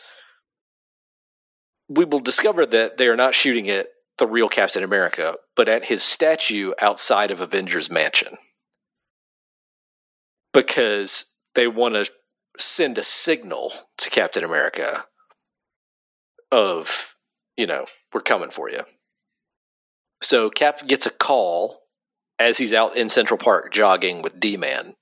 We 1.89 2.05
will 2.05 2.21
discover 2.21 2.67
that 2.67 2.99
they 2.99 3.09
are 3.09 3.17
not 3.17 3.35
shooting 3.35 3.69
at 3.71 3.89
the 4.19 4.27
real 4.27 4.49
Captain 4.49 4.83
America, 4.83 5.37
but 5.57 5.69
at 5.69 5.85
his 5.85 6.03
statue 6.03 6.73
outside 6.83 7.31
of 7.31 7.41
Avengers 7.41 7.91
Mansion. 7.91 8.37
Because 10.53 11.25
they 11.55 11.67
want 11.67 11.95
to 11.95 12.11
send 12.59 12.99
a 12.99 13.05
signal 13.05 13.73
to 13.99 14.11
Captain 14.11 14.45
America 14.45 15.05
of, 16.51 17.15
you 17.57 17.67
know, 17.67 17.87
we're 18.13 18.21
coming 18.21 18.51
for 18.51 18.69
you. 18.69 18.81
So 20.21 20.51
Cap 20.51 20.87
gets 20.87 21.07
a 21.07 21.11
call 21.11 21.83
as 22.39 22.59
he's 22.59 22.75
out 22.75 22.97
in 22.97 23.09
Central 23.09 23.39
Park 23.39 23.73
jogging 23.73 24.23
with 24.23 24.39
D 24.41 24.57
Man. 24.57 24.95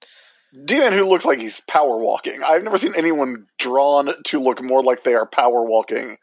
d-man 0.65 0.93
who 0.93 1.05
looks 1.07 1.25
like 1.27 1.39
he's 1.39 1.61
power 1.69 1.99
walking 1.99 2.43
i've 2.43 2.63
never 2.63 2.79
seen 2.79 2.95
anyone 2.97 3.47
drawn 3.59 4.11
to 4.25 4.41
look 4.41 4.63
more 4.63 4.83
like 4.83 5.03
they 5.03 5.15
are 5.15 5.27
power 5.27 5.63
walking 5.63 6.17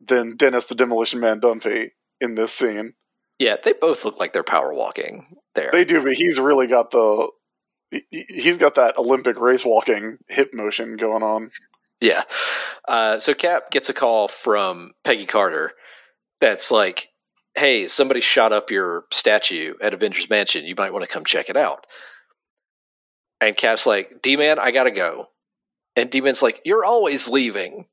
than 0.00 0.36
dennis 0.36 0.64
the 0.66 0.74
demolition 0.76 1.18
man 1.18 1.40
dunphy 1.40 1.88
in 2.20 2.34
this 2.36 2.52
scene 2.52 2.92
Yeah, 3.38 3.56
they 3.62 3.72
both 3.72 4.04
look 4.04 4.20
like 4.20 4.32
they're 4.32 4.44
power 4.44 4.72
walking 4.72 5.36
there. 5.56 5.70
they 5.72 5.84
do 5.84 6.02
but 6.04 6.12
he's 6.12 6.38
really 6.38 6.66
got 6.68 6.90
the 6.92 7.30
he- 7.90 8.06
he's 8.28 8.58
got 8.58 8.76
that 8.76 8.96
olympic 8.98 9.40
race 9.40 9.64
walking 9.64 10.18
hip 10.28 10.50
motion 10.52 10.96
going 10.96 11.22
on 11.24 11.50
Yeah. 12.00 12.22
Uh, 12.86 13.18
so 13.18 13.34
Cap 13.34 13.70
gets 13.72 13.88
a 13.88 13.94
call 13.94 14.28
from 14.28 14.92
Peggy 15.02 15.26
Carter 15.26 15.72
that's 16.40 16.70
like, 16.70 17.08
hey, 17.58 17.88
somebody 17.88 18.20
shot 18.20 18.52
up 18.52 18.70
your 18.70 19.04
statue 19.12 19.74
at 19.82 19.94
Avengers 19.94 20.30
Mansion. 20.30 20.64
You 20.64 20.74
might 20.76 20.92
want 20.92 21.04
to 21.04 21.10
come 21.10 21.24
check 21.24 21.50
it 21.50 21.56
out. 21.56 21.86
And 23.40 23.56
Cap's 23.56 23.86
like, 23.86 24.22
D 24.22 24.36
Man, 24.36 24.58
I 24.58 24.70
got 24.70 24.84
to 24.84 24.90
go. 24.90 25.28
And 25.96 26.10
D 26.10 26.20
Man's 26.20 26.42
like, 26.42 26.62
you're 26.64 26.84
always 26.84 27.28
leaving. 27.28 27.86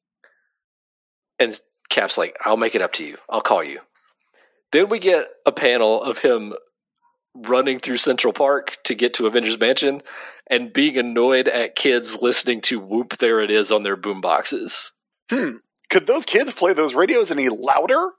And 1.40 1.60
Cap's 1.90 2.18
like, 2.18 2.38
I'll 2.46 2.58
make 2.58 2.76
it 2.76 2.82
up 2.82 2.94
to 2.94 3.06
you. 3.06 3.18
I'll 3.30 3.42
call 3.42 3.64
you. 3.64 3.80
Then 4.72 4.90
we 4.90 5.00
get 5.00 5.28
a 5.46 5.52
panel 5.52 6.02
of 6.02 6.20
him 6.20 6.54
running 7.36 7.80
through 7.80 7.98
Central 7.98 8.34
Park 8.34 8.78
to 8.84 8.96
get 8.96 9.14
to 9.16 9.28
Avengers 9.28 9.60
Mansion 9.60 10.02
and 10.48 10.72
being 10.74 10.98
annoyed 10.98 11.48
at 11.48 11.76
kids 11.76 12.22
listening 12.22 12.62
to 12.62 12.80
Whoop 12.80 13.18
There 13.18 13.42
It 13.42 13.52
Is 13.52 13.72
on 13.72 13.84
their 13.84 13.98
boomboxes. 13.98 14.92
Hmm. 15.30 15.58
Could 15.90 16.08
those 16.08 16.26
kids 16.26 16.52
play 16.54 16.74
those 16.74 16.96
radios 16.96 17.32
any 17.32 17.50
louder? 17.50 18.12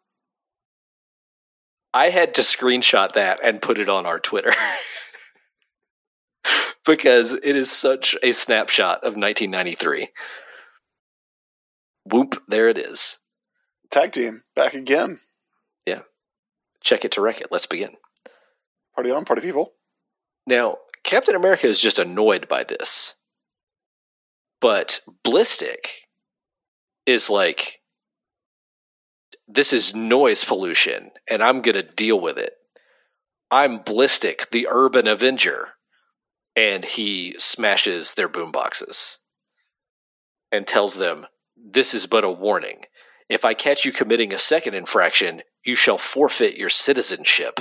I 1.96 2.10
had 2.10 2.34
to 2.34 2.42
screenshot 2.42 3.12
that 3.12 3.40
and 3.42 3.62
put 3.62 3.78
it 3.78 3.88
on 3.88 4.04
our 4.04 4.20
Twitter. 4.20 4.52
because 6.84 7.32
it 7.32 7.56
is 7.56 7.72
such 7.72 8.14
a 8.22 8.32
snapshot 8.32 8.98
of 8.98 9.16
1993. 9.16 10.10
Whoop, 12.04 12.34
there 12.48 12.68
it 12.68 12.76
is. 12.76 13.18
Tag 13.90 14.12
team 14.12 14.42
back 14.54 14.74
again. 14.74 15.20
Yeah. 15.86 16.00
Check 16.82 17.06
it 17.06 17.12
to 17.12 17.22
wreck 17.22 17.40
it. 17.40 17.48
Let's 17.50 17.64
begin. 17.64 17.96
Party 18.94 19.10
on, 19.10 19.24
party 19.24 19.40
people. 19.40 19.72
Now, 20.46 20.76
Captain 21.02 21.34
America 21.34 21.66
is 21.66 21.80
just 21.80 21.98
annoyed 21.98 22.46
by 22.46 22.64
this. 22.64 23.14
But 24.60 25.00
Blistik 25.24 25.86
is 27.06 27.30
like, 27.30 27.80
this 29.48 29.72
is 29.72 29.94
noise 29.94 30.44
pollution, 30.44 31.10
and 31.28 31.42
I'm 31.42 31.62
going 31.62 31.76
to 31.76 31.82
deal 31.82 32.20
with 32.20 32.38
it. 32.38 32.54
I'm 33.50 33.80
Blistik, 33.80 34.50
the 34.50 34.66
urban 34.70 35.06
avenger. 35.06 35.68
And 36.56 36.84
he 36.84 37.34
smashes 37.38 38.14
their 38.14 38.28
boomboxes 38.28 39.18
and 40.50 40.66
tells 40.66 40.96
them, 40.96 41.26
This 41.56 41.94
is 41.94 42.06
but 42.06 42.24
a 42.24 42.30
warning. 42.30 42.84
If 43.28 43.44
I 43.44 43.54
catch 43.54 43.84
you 43.84 43.92
committing 43.92 44.32
a 44.32 44.38
second 44.38 44.74
infraction, 44.74 45.42
you 45.64 45.74
shall 45.74 45.98
forfeit 45.98 46.56
your 46.56 46.70
citizenship 46.70 47.60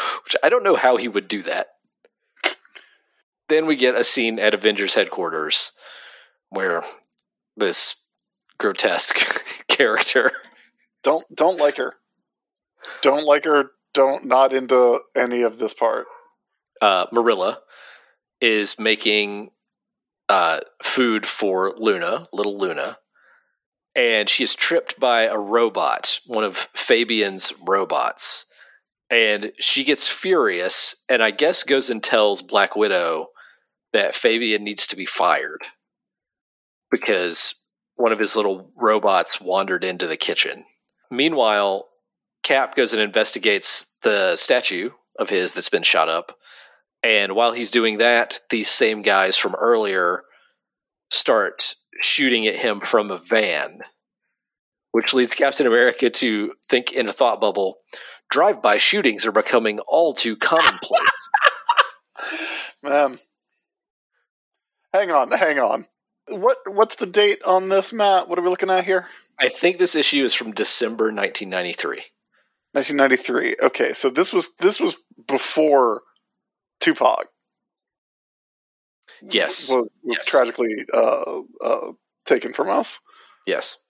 which 0.24 0.36
I 0.42 0.48
don't 0.48 0.64
know 0.64 0.76
how 0.76 0.96
he 0.96 1.08
would 1.08 1.28
do 1.28 1.42
that. 1.42 1.68
Then 3.48 3.66
we 3.66 3.76
get 3.76 3.96
a 3.96 4.04
scene 4.04 4.38
at 4.38 4.54
Avengers 4.54 4.94
headquarters 4.94 5.72
where 6.50 6.84
this 7.56 7.96
grotesque 8.58 9.42
character, 9.80 10.30
Don't 11.02 11.24
don't 11.34 11.58
like 11.58 11.78
her. 11.78 11.94
Don't 13.02 13.24
like 13.26 13.44
her. 13.46 13.70
Don't 13.94 14.26
not 14.26 14.52
into 14.52 15.00
any 15.16 15.42
of 15.42 15.58
this 15.58 15.74
part. 15.74 16.06
uh, 16.80 17.06
Marilla, 17.12 17.60
is 18.40 18.78
making 18.78 19.50
uh, 20.28 20.60
food 20.82 21.26
for 21.26 21.74
Luna, 21.76 22.28
little 22.32 22.58
Luna, 22.58 22.98
and 23.94 24.28
she 24.28 24.44
is 24.44 24.54
tripped 24.54 25.00
by 25.00 25.22
a 25.22 25.38
robot, 25.38 26.20
one 26.26 26.44
of 26.44 26.56
Fabian's 26.74 27.52
robots. 27.66 28.46
And 29.10 29.52
she 29.58 29.84
gets 29.84 30.08
furious 30.08 30.96
and 31.08 31.22
I 31.22 31.32
guess 31.32 31.64
goes 31.64 31.90
and 31.90 32.02
tells 32.02 32.42
Black 32.42 32.76
Widow 32.76 33.28
that 33.92 34.14
Fabian 34.14 34.64
needs 34.64 34.86
to 34.88 34.96
be 34.96 35.04
fired 35.06 35.62
because 36.90 37.54
one 38.00 38.12
of 38.12 38.18
his 38.18 38.34
little 38.34 38.70
robots 38.76 39.40
wandered 39.40 39.84
into 39.84 40.06
the 40.06 40.16
kitchen. 40.16 40.64
Meanwhile, 41.10 41.86
Cap 42.42 42.74
goes 42.74 42.94
and 42.94 43.02
investigates 43.02 43.94
the 44.02 44.36
statue 44.36 44.90
of 45.18 45.28
his 45.28 45.52
that's 45.52 45.68
been 45.68 45.82
shot 45.82 46.08
up. 46.08 46.38
And 47.02 47.34
while 47.34 47.52
he's 47.52 47.70
doing 47.70 47.98
that, 47.98 48.40
these 48.48 48.68
same 48.68 49.02
guys 49.02 49.36
from 49.36 49.54
earlier 49.54 50.22
start 51.10 51.74
shooting 52.00 52.46
at 52.46 52.54
him 52.56 52.80
from 52.80 53.10
a 53.10 53.18
van, 53.18 53.80
which 54.92 55.12
leads 55.12 55.34
Captain 55.34 55.66
America 55.66 56.08
to 56.08 56.54
think 56.68 56.92
in 56.92 57.06
a 57.06 57.12
thought 57.12 57.40
bubble 57.40 57.76
drive 58.30 58.62
by 58.62 58.78
shootings 58.78 59.26
are 59.26 59.32
becoming 59.32 59.78
all 59.80 60.14
too 60.14 60.36
commonplace. 60.36 61.28
Man. 62.82 63.18
Hang 64.94 65.10
on, 65.10 65.30
hang 65.32 65.58
on. 65.58 65.86
What 66.30 66.58
what's 66.66 66.96
the 66.96 67.06
date 67.06 67.42
on 67.44 67.68
this, 67.68 67.92
Matt? 67.92 68.28
What 68.28 68.38
are 68.38 68.42
we 68.42 68.48
looking 68.48 68.70
at 68.70 68.84
here? 68.84 69.06
I 69.38 69.48
think 69.48 69.78
this 69.78 69.94
issue 69.94 70.24
is 70.24 70.34
from 70.34 70.52
December 70.52 71.04
1993. 71.06 72.02
1993. 72.72 73.56
Okay, 73.62 73.92
so 73.92 74.10
this 74.10 74.32
was 74.32 74.50
this 74.60 74.78
was 74.80 74.96
before 75.26 76.02
Tupac 76.80 77.26
Yes. 79.22 79.68
was, 79.68 79.90
was 80.02 80.16
Yes. 80.18 80.26
tragically 80.26 80.74
uh, 80.92 81.40
uh, 81.62 81.92
taken 82.26 82.52
from 82.52 82.70
us. 82.70 83.00
Yes. 83.46 83.84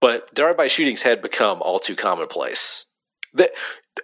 But 0.00 0.34
drive 0.34 0.56
by 0.56 0.66
shootings 0.68 1.02
had 1.02 1.22
become 1.22 1.62
all 1.62 1.78
too 1.78 1.94
commonplace 1.94 2.86
that 3.34 3.50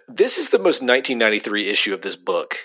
this 0.07 0.37
is 0.37 0.49
the 0.49 0.57
most 0.57 0.81
1993 0.81 1.67
issue 1.67 1.93
of 1.93 2.01
this 2.01 2.15
book. 2.15 2.55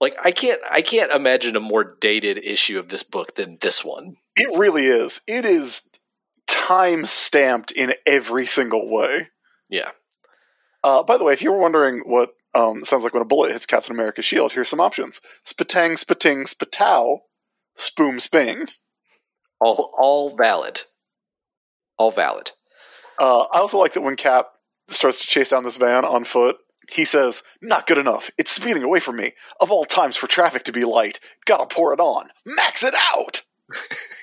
Like 0.00 0.16
I 0.24 0.32
can't 0.32 0.60
I 0.70 0.82
can't 0.82 1.12
imagine 1.12 1.56
a 1.56 1.60
more 1.60 1.96
dated 2.00 2.38
issue 2.38 2.78
of 2.78 2.88
this 2.88 3.02
book 3.02 3.34
than 3.34 3.58
this 3.60 3.84
one. 3.84 4.16
It 4.36 4.58
really 4.58 4.86
is. 4.86 5.20
It 5.26 5.44
is 5.44 5.82
time 6.46 7.04
stamped 7.04 7.70
in 7.70 7.94
every 8.06 8.46
single 8.46 8.90
way. 8.90 9.28
Yeah. 9.68 9.90
Uh, 10.82 11.02
by 11.02 11.18
the 11.18 11.24
way, 11.24 11.34
if 11.34 11.42
you 11.42 11.52
were 11.52 11.58
wondering 11.58 12.00
what 12.06 12.30
um, 12.54 12.84
sounds 12.84 13.04
like 13.04 13.12
when 13.12 13.22
a 13.22 13.26
bullet 13.26 13.52
hits 13.52 13.66
Captain 13.66 13.94
America's 13.94 14.24
shield, 14.24 14.52
here's 14.52 14.68
some 14.68 14.80
options: 14.80 15.20
spatang, 15.44 15.98
spating, 15.98 16.46
spatow, 16.46 17.20
spoom, 17.76 18.18
sping. 18.18 18.68
All 19.60 19.92
all 20.00 20.34
valid. 20.34 20.82
All 21.98 22.10
valid. 22.10 22.52
Uh, 23.18 23.42
I 23.52 23.58
also 23.58 23.78
like 23.78 23.92
that 23.92 24.00
when 24.00 24.16
Cap 24.16 24.46
starts 24.88 25.20
to 25.20 25.26
chase 25.26 25.50
down 25.50 25.64
this 25.64 25.76
van 25.76 26.06
on 26.06 26.24
foot, 26.24 26.56
he 26.90 27.04
says, 27.04 27.42
"Not 27.62 27.86
good 27.86 27.98
enough. 27.98 28.30
It's 28.38 28.50
speeding 28.50 28.82
away 28.82 29.00
from 29.00 29.16
me. 29.16 29.32
Of 29.60 29.70
all 29.70 29.84
times 29.84 30.16
for 30.16 30.26
traffic 30.26 30.64
to 30.64 30.72
be 30.72 30.84
light, 30.84 31.20
gotta 31.44 31.66
pour 31.66 31.92
it 31.92 32.00
on. 32.00 32.30
Max 32.44 32.82
it 32.84 32.94
out." 32.94 33.42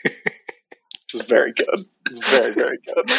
Which 0.04 1.22
is 1.22 1.22
very 1.22 1.54
good. 1.54 1.86
It's 2.12 2.28
very 2.28 2.54
very 2.54 2.78
good. 2.94 3.12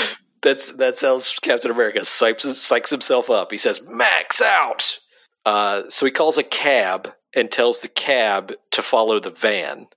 That's 0.42 0.72
that's 0.72 1.02
how 1.02 1.18
Captain 1.42 1.70
America 1.70 2.00
psychs, 2.00 2.46
psychs 2.46 2.90
himself 2.90 3.30
up. 3.30 3.50
He 3.50 3.56
says, 3.56 3.82
"Max 3.82 4.40
out." 4.40 4.98
Uh, 5.44 5.88
so 5.88 6.04
he 6.04 6.12
calls 6.12 6.38
a 6.38 6.42
cab 6.42 7.14
and 7.34 7.50
tells 7.50 7.80
the 7.80 7.88
cab 7.88 8.52
to 8.72 8.82
follow 8.82 9.18
the 9.18 9.30
van. 9.30 9.88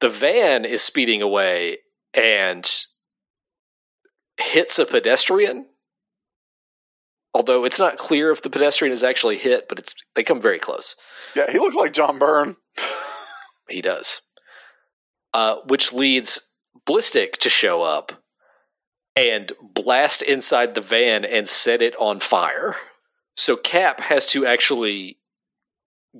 The 0.00 0.08
van 0.08 0.64
is 0.64 0.82
speeding 0.82 1.22
away 1.22 1.78
and 2.14 2.68
hits 4.38 4.78
a 4.78 4.86
pedestrian. 4.86 5.68
Although 7.36 7.66
it's 7.66 7.78
not 7.78 7.98
clear 7.98 8.30
if 8.30 8.40
the 8.40 8.48
pedestrian 8.48 8.92
is 8.92 9.04
actually 9.04 9.36
hit, 9.36 9.68
but 9.68 9.78
it's 9.78 9.94
they 10.14 10.22
come 10.22 10.40
very 10.40 10.58
close. 10.58 10.96
Yeah, 11.34 11.50
he 11.52 11.58
looks 11.58 11.76
like 11.76 11.92
John 11.92 12.18
Byrne. 12.18 12.56
He 13.68 13.82
does. 13.82 14.22
Uh, 15.34 15.56
which 15.66 15.92
leads 15.92 16.40
Blistik 16.88 17.32
to 17.38 17.50
show 17.50 17.82
up 17.82 18.12
and 19.16 19.52
blast 19.60 20.22
inside 20.22 20.74
the 20.74 20.80
van 20.80 21.24
and 21.24 21.46
set 21.46 21.82
it 21.82 21.94
on 21.96 22.20
fire. 22.20 22.76
So 23.36 23.56
Cap 23.56 24.00
has 24.00 24.26
to 24.28 24.46
actually 24.46 25.18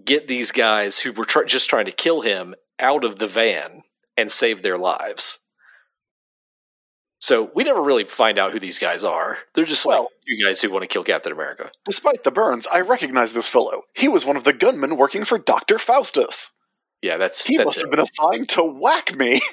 get 0.04 0.28
these 0.28 0.52
guys 0.52 0.98
who 0.98 1.12
were 1.12 1.24
tr- 1.24 1.44
just 1.44 1.70
trying 1.70 1.86
to 1.86 1.92
kill 1.92 2.20
him 2.20 2.54
out 2.78 3.04
of 3.04 3.18
the 3.18 3.26
van 3.26 3.84
and 4.18 4.30
save 4.30 4.60
their 4.60 4.76
lives. 4.76 5.38
So 7.18 7.50
we 7.54 7.64
never 7.64 7.82
really 7.82 8.04
find 8.04 8.38
out 8.38 8.52
who 8.52 8.58
these 8.58 8.78
guys 8.78 9.02
are. 9.04 9.38
They're 9.54 9.64
just 9.64 9.86
Well- 9.86 10.02
like 10.02 10.08
two 10.28 10.44
guys 10.44 10.60
who 10.60 10.70
want 10.70 10.82
to 10.82 10.86
kill 10.88 11.04
Captain 11.04 11.32
America. 11.32 11.70
Despite 11.84 12.24
the 12.24 12.30
burns, 12.30 12.66
I 12.66 12.80
recognize 12.82 13.32
this 13.32 13.48
fellow. 13.48 13.82
He 13.94 14.08
was 14.08 14.24
one 14.26 14.36
of 14.36 14.44
the 14.44 14.52
gunmen 14.52 14.96
working 14.96 15.24
for 15.24 15.38
Doctor 15.38 15.78
Faustus. 15.78 16.52
Yeah, 17.02 17.16
that's 17.16 17.46
He 17.46 17.56
that's 17.56 17.66
must 17.66 17.78
it. 17.78 17.82
have 17.84 17.90
been 17.90 18.00
assigned 18.00 18.48
to 18.50 18.62
whack 18.64 19.14
me. 19.16 19.40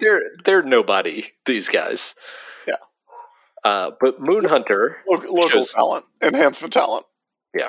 they're 0.00 0.22
they're 0.44 0.62
nobody. 0.62 1.24
These 1.46 1.68
guys. 1.68 2.14
Yeah. 2.66 2.74
Uh, 3.64 3.90
but 4.00 4.20
Moonhunter 4.20 4.94
Lo- 5.08 5.22
local 5.28 5.48
Shows- 5.48 5.74
talent, 5.74 6.04
enhancement 6.22 6.72
talent. 6.72 7.06
Yeah, 7.56 7.68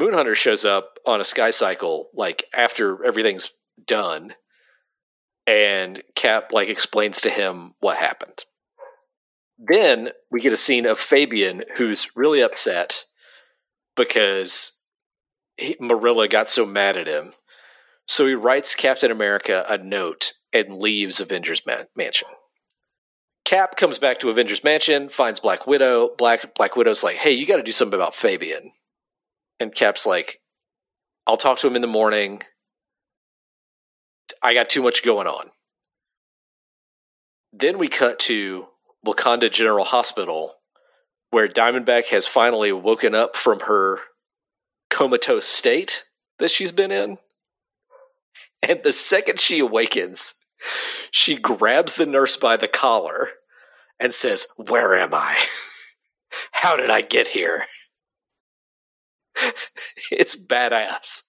Moonhunter 0.00 0.36
shows 0.36 0.64
up 0.64 0.98
on 1.06 1.20
a 1.20 1.24
sky 1.24 1.50
cycle 1.50 2.08
like 2.14 2.44
after 2.54 3.04
everything's 3.04 3.50
done, 3.86 4.34
and 5.46 6.02
Cap 6.14 6.52
like 6.52 6.68
explains 6.68 7.20
to 7.22 7.30
him 7.30 7.74
what 7.80 7.96
happened. 7.96 8.44
Then 9.58 10.10
we 10.30 10.40
get 10.40 10.52
a 10.52 10.58
scene 10.58 10.86
of 10.86 10.98
Fabian 10.98 11.64
who's 11.76 12.16
really 12.16 12.40
upset 12.40 13.04
because 13.96 14.78
he, 15.56 15.76
Marilla 15.80 16.28
got 16.28 16.50
so 16.50 16.66
mad 16.66 16.96
at 16.96 17.06
him. 17.06 17.32
So 18.08 18.26
he 18.26 18.34
writes 18.34 18.74
Captain 18.74 19.10
America 19.10 19.64
a 19.68 19.78
note 19.78 20.32
and 20.52 20.78
leaves 20.78 21.20
Avengers 21.20 21.64
Man- 21.66 21.86
Mansion. 21.96 22.28
Cap 23.44 23.76
comes 23.76 23.98
back 23.98 24.18
to 24.20 24.30
Avengers 24.30 24.64
Mansion, 24.64 25.08
finds 25.08 25.40
Black 25.40 25.66
Widow. 25.66 26.10
Black 26.16 26.54
Black 26.54 26.76
Widow's 26.76 27.02
like, 27.02 27.16
"Hey, 27.16 27.32
you 27.32 27.46
got 27.46 27.56
to 27.56 27.62
do 27.62 27.72
something 27.72 27.98
about 27.98 28.14
Fabian." 28.14 28.72
And 29.60 29.74
Cap's 29.74 30.06
like, 30.06 30.40
I'll 31.26 31.36
talk 31.36 31.58
to 31.58 31.66
him 31.66 31.76
in 31.76 31.82
the 31.82 31.88
morning. 31.88 32.42
I 34.42 34.54
got 34.54 34.68
too 34.68 34.82
much 34.82 35.02
going 35.02 35.26
on. 35.26 35.50
Then 37.52 37.78
we 37.78 37.88
cut 37.88 38.18
to 38.20 38.66
Wakanda 39.06 39.50
General 39.50 39.84
Hospital, 39.84 40.54
where 41.30 41.48
Diamondback 41.48 42.06
has 42.06 42.26
finally 42.26 42.72
woken 42.72 43.14
up 43.14 43.36
from 43.36 43.60
her 43.60 43.98
comatose 44.90 45.46
state 45.46 46.04
that 46.38 46.50
she's 46.50 46.72
been 46.72 46.92
in. 46.92 47.18
And 48.62 48.80
the 48.82 48.92
second 48.92 49.40
she 49.40 49.58
awakens, 49.58 50.34
she 51.10 51.36
grabs 51.36 51.96
the 51.96 52.06
nurse 52.06 52.36
by 52.36 52.56
the 52.56 52.68
collar 52.68 53.28
and 53.98 54.14
says, 54.14 54.46
Where 54.56 54.96
am 54.96 55.14
I? 55.14 55.36
How 56.52 56.76
did 56.76 56.90
I 56.90 57.00
get 57.00 57.26
here? 57.26 57.64
it's 60.10 60.36
badass. 60.36 61.22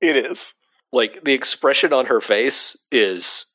It 0.00 0.16
is. 0.16 0.54
Like 0.92 1.24
the 1.24 1.32
expression 1.32 1.92
on 1.92 2.06
her 2.06 2.20
face 2.20 2.76
is 2.90 3.46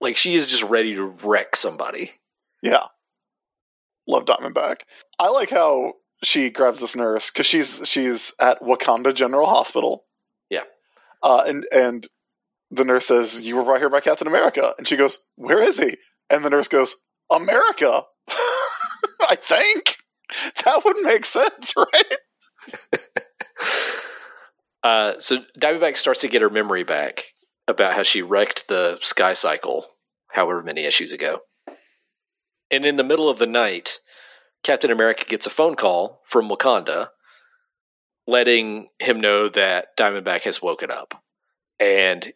like 0.00 0.16
she 0.16 0.34
is 0.34 0.46
just 0.46 0.64
ready 0.64 0.94
to 0.94 1.04
wreck 1.04 1.56
somebody. 1.56 2.10
Yeah. 2.62 2.84
Love 4.06 4.24
Diamondback. 4.24 4.82
I 5.18 5.30
like 5.30 5.50
how 5.50 5.94
she 6.22 6.50
grabs 6.50 6.80
this 6.80 6.96
nurse 6.96 7.30
because 7.30 7.46
she's 7.46 7.82
she's 7.84 8.34
at 8.40 8.60
Wakanda 8.60 9.14
General 9.14 9.46
Hospital. 9.46 10.04
Yeah. 10.50 10.64
Uh, 11.22 11.44
and 11.46 11.66
and 11.72 12.06
the 12.70 12.84
nurse 12.84 13.06
says, 13.06 13.40
"You 13.42 13.56
were 13.56 13.64
brought 13.64 13.80
here 13.80 13.90
by 13.90 14.00
Captain 14.00 14.26
America," 14.26 14.74
and 14.78 14.86
she 14.86 14.96
goes, 14.96 15.18
"Where 15.36 15.62
is 15.62 15.78
he?" 15.78 15.96
And 16.30 16.44
the 16.44 16.50
nurse 16.50 16.68
goes, 16.68 16.96
"America." 17.30 18.02
I 19.28 19.36
think 19.36 19.96
that 20.64 20.84
would 20.84 20.98
make 20.98 21.24
sense, 21.24 21.74
right? 21.76 22.16
Uh, 24.86 25.18
so 25.18 25.38
Diamondback 25.58 25.96
starts 25.96 26.20
to 26.20 26.28
get 26.28 26.42
her 26.42 26.48
memory 26.48 26.84
back 26.84 27.24
about 27.66 27.94
how 27.94 28.04
she 28.04 28.22
wrecked 28.22 28.68
the 28.68 28.98
Sky 29.00 29.32
Cycle, 29.32 29.84
however 30.28 30.62
many 30.62 30.84
issues 30.84 31.12
ago. 31.12 31.40
And 32.70 32.86
in 32.86 32.94
the 32.94 33.02
middle 33.02 33.28
of 33.28 33.40
the 33.40 33.48
night, 33.48 33.98
Captain 34.62 34.92
America 34.92 35.24
gets 35.24 35.44
a 35.44 35.50
phone 35.50 35.74
call 35.74 36.22
from 36.24 36.48
Wakanda, 36.48 37.08
letting 38.28 38.90
him 39.00 39.20
know 39.20 39.48
that 39.48 39.96
Diamondback 39.96 40.42
has 40.42 40.62
woken 40.62 40.92
up, 40.92 41.20
and 41.80 42.32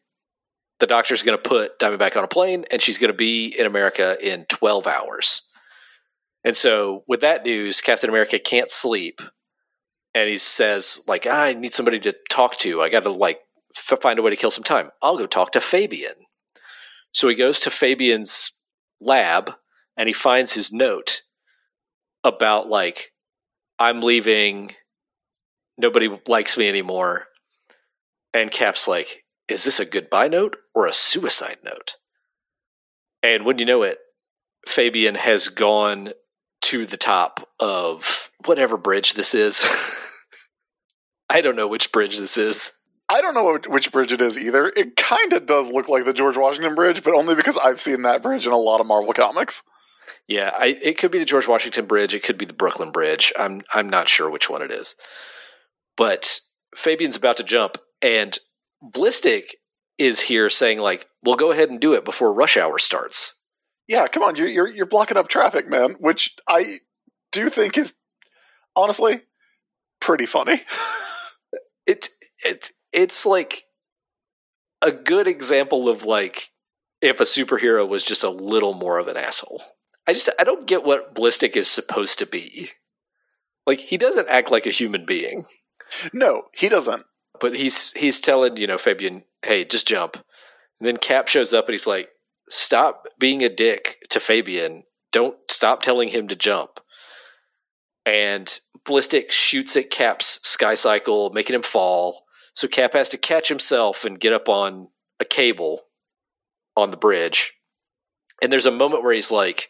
the 0.80 0.88
doctor's 0.88 1.22
going 1.22 1.38
to 1.40 1.48
put 1.48 1.78
Diamondback 1.78 2.16
on 2.16 2.24
a 2.24 2.28
plane, 2.28 2.64
and 2.72 2.82
she's 2.82 2.98
going 2.98 3.12
to 3.12 3.16
be 3.16 3.54
in 3.56 3.64
America 3.64 4.16
in 4.20 4.44
twelve 4.46 4.88
hours. 4.88 5.42
And 6.42 6.56
so, 6.56 7.04
with 7.06 7.20
that 7.20 7.44
news, 7.44 7.80
Captain 7.80 8.10
America 8.10 8.40
can't 8.40 8.70
sleep 8.70 9.20
and 10.14 10.28
he 10.28 10.38
says 10.38 11.00
like 11.06 11.26
"Ah, 11.28 11.44
i 11.44 11.54
need 11.54 11.74
somebody 11.74 11.98
to 12.00 12.14
talk 12.28 12.56
to. 12.58 12.80
I 12.82 12.88
gotta 12.88 13.10
like 13.10 13.40
f- 13.76 14.00
find 14.00 14.18
a 14.18 14.22
way 14.22 14.30
to 14.30 14.36
kill 14.36 14.50
some 14.50 14.64
time. 14.64 14.90
I'll 15.02 15.18
go 15.18 15.26
talk 15.26 15.52
to 15.52 15.60
fabian. 15.60 16.14
So 17.12 17.28
he 17.28 17.34
goes 17.34 17.60
to 17.60 17.70
fabian's 17.70 18.52
lab 19.00 19.52
and 19.96 20.08
he 20.08 20.12
finds 20.12 20.52
his 20.52 20.72
note 20.72 21.22
about 22.24 22.68
like 22.68 23.12
i'm 23.78 24.00
leaving. 24.00 24.72
Nobody 25.78 26.10
likes 26.28 26.58
me 26.58 26.68
anymore. 26.68 27.26
And 28.34 28.50
cap's 28.50 28.86
like 28.86 29.24
is 29.48 29.64
this 29.64 29.80
a 29.80 29.86
goodbye 29.86 30.28
note 30.28 30.56
or 30.74 30.86
a 30.86 30.92
suicide 30.92 31.58
note? 31.64 31.96
And 33.22 33.44
when 33.44 33.58
you 33.58 33.64
know 33.64 33.82
it 33.82 33.98
fabian 34.68 35.14
has 35.14 35.48
gone 35.48 36.10
to 36.62 36.86
the 36.86 36.96
top 36.96 37.48
of 37.58 38.30
whatever 38.44 38.76
bridge 38.76 39.14
this 39.14 39.34
is. 39.34 39.64
I 41.30 41.40
don't 41.40 41.56
know 41.56 41.68
which 41.68 41.92
bridge 41.92 42.18
this 42.18 42.36
is. 42.36 42.72
I 43.08 43.20
don't 43.20 43.34
know 43.34 43.58
which 43.68 43.90
bridge 43.90 44.12
it 44.12 44.20
is 44.20 44.38
either. 44.38 44.72
It 44.76 44.96
kind 44.96 45.32
of 45.32 45.46
does 45.46 45.68
look 45.68 45.88
like 45.88 46.04
the 46.04 46.12
George 46.12 46.36
Washington 46.36 46.76
Bridge, 46.76 47.02
but 47.02 47.14
only 47.14 47.34
because 47.34 47.58
I've 47.58 47.80
seen 47.80 48.02
that 48.02 48.22
bridge 48.22 48.46
in 48.46 48.52
a 48.52 48.56
lot 48.56 48.80
of 48.80 48.86
Marvel 48.86 49.12
comics. 49.12 49.64
Yeah, 50.28 50.52
I, 50.56 50.78
it 50.80 50.96
could 50.96 51.10
be 51.10 51.18
the 51.18 51.24
George 51.24 51.48
Washington 51.48 51.86
Bridge. 51.86 52.14
It 52.14 52.22
could 52.22 52.38
be 52.38 52.44
the 52.44 52.52
Brooklyn 52.52 52.92
Bridge. 52.92 53.32
I'm 53.36 53.62
I'm 53.74 53.88
not 53.88 54.08
sure 54.08 54.30
which 54.30 54.48
one 54.48 54.62
it 54.62 54.70
is. 54.70 54.94
But 55.96 56.40
Fabian's 56.76 57.16
about 57.16 57.38
to 57.38 57.42
jump, 57.42 57.78
and 58.00 58.38
Blistik 58.82 59.46
is 59.98 60.20
here 60.20 60.48
saying 60.48 60.78
like, 60.78 61.08
"Well, 61.24 61.34
go 61.34 61.50
ahead 61.50 61.68
and 61.68 61.80
do 61.80 61.94
it 61.94 62.04
before 62.04 62.32
rush 62.32 62.56
hour 62.56 62.78
starts." 62.78 63.39
Yeah, 63.90 64.06
come 64.06 64.22
on, 64.22 64.36
you're 64.36 64.46
you're, 64.46 64.68
you're 64.68 64.86
blocking 64.86 65.16
up 65.16 65.26
traffic, 65.26 65.68
man. 65.68 65.96
Which 65.98 66.36
I 66.48 66.78
do 67.32 67.50
think 67.50 67.76
is 67.76 67.92
honestly 68.76 69.22
pretty 70.00 70.26
funny. 70.26 70.62
It 71.86 72.08
it 72.44 72.70
it's 72.92 73.26
like 73.26 73.64
a 74.80 74.92
good 74.92 75.26
example 75.26 75.88
of 75.88 76.04
like 76.04 76.50
if 77.00 77.18
a 77.18 77.24
superhero 77.24 77.88
was 77.88 78.04
just 78.04 78.22
a 78.22 78.30
little 78.30 78.74
more 78.74 78.98
of 78.98 79.08
an 79.08 79.16
asshole. 79.16 79.60
I 80.06 80.12
just 80.12 80.28
I 80.38 80.44
don't 80.44 80.68
get 80.68 80.84
what 80.84 81.16
Ballistic 81.16 81.56
is 81.56 81.68
supposed 81.68 82.20
to 82.20 82.26
be. 82.26 82.70
Like 83.66 83.80
he 83.80 83.96
doesn't 83.96 84.28
act 84.28 84.52
like 84.52 84.66
a 84.66 84.70
human 84.70 85.04
being. 85.04 85.46
No, 86.12 86.42
he 86.54 86.68
doesn't. 86.68 87.06
But 87.40 87.56
he's 87.56 87.90
he's 87.92 88.20
telling, 88.20 88.56
you 88.56 88.68
know, 88.68 88.78
Fabian, 88.78 89.24
hey, 89.42 89.64
just 89.64 89.88
jump. 89.88 90.14
And 90.14 90.86
then 90.86 90.96
Cap 90.96 91.26
shows 91.26 91.52
up 91.52 91.64
and 91.66 91.72
he's 91.72 91.88
like, 91.88 92.08
Stop 92.50 93.06
being 93.18 93.42
a 93.42 93.48
dick 93.48 93.98
to 94.10 94.20
Fabian. 94.20 94.82
Don't 95.12 95.36
stop 95.48 95.82
telling 95.82 96.08
him 96.08 96.28
to 96.28 96.36
jump. 96.36 96.80
And 98.04 98.58
Ballistic 98.84 99.30
shoots 99.30 99.76
at 99.76 99.90
Cap's 99.90 100.40
sky 100.46 100.74
cycle, 100.74 101.30
making 101.30 101.54
him 101.54 101.62
fall. 101.62 102.24
So 102.54 102.66
Cap 102.66 102.92
has 102.94 103.08
to 103.10 103.18
catch 103.18 103.48
himself 103.48 104.04
and 104.04 104.18
get 104.18 104.32
up 104.32 104.48
on 104.48 104.88
a 105.20 105.24
cable 105.24 105.82
on 106.76 106.90
the 106.90 106.96
bridge. 106.96 107.52
And 108.42 108.50
there's 108.50 108.66
a 108.66 108.72
moment 108.72 109.02
where 109.02 109.12
he's 109.12 109.30
like, 109.30 109.68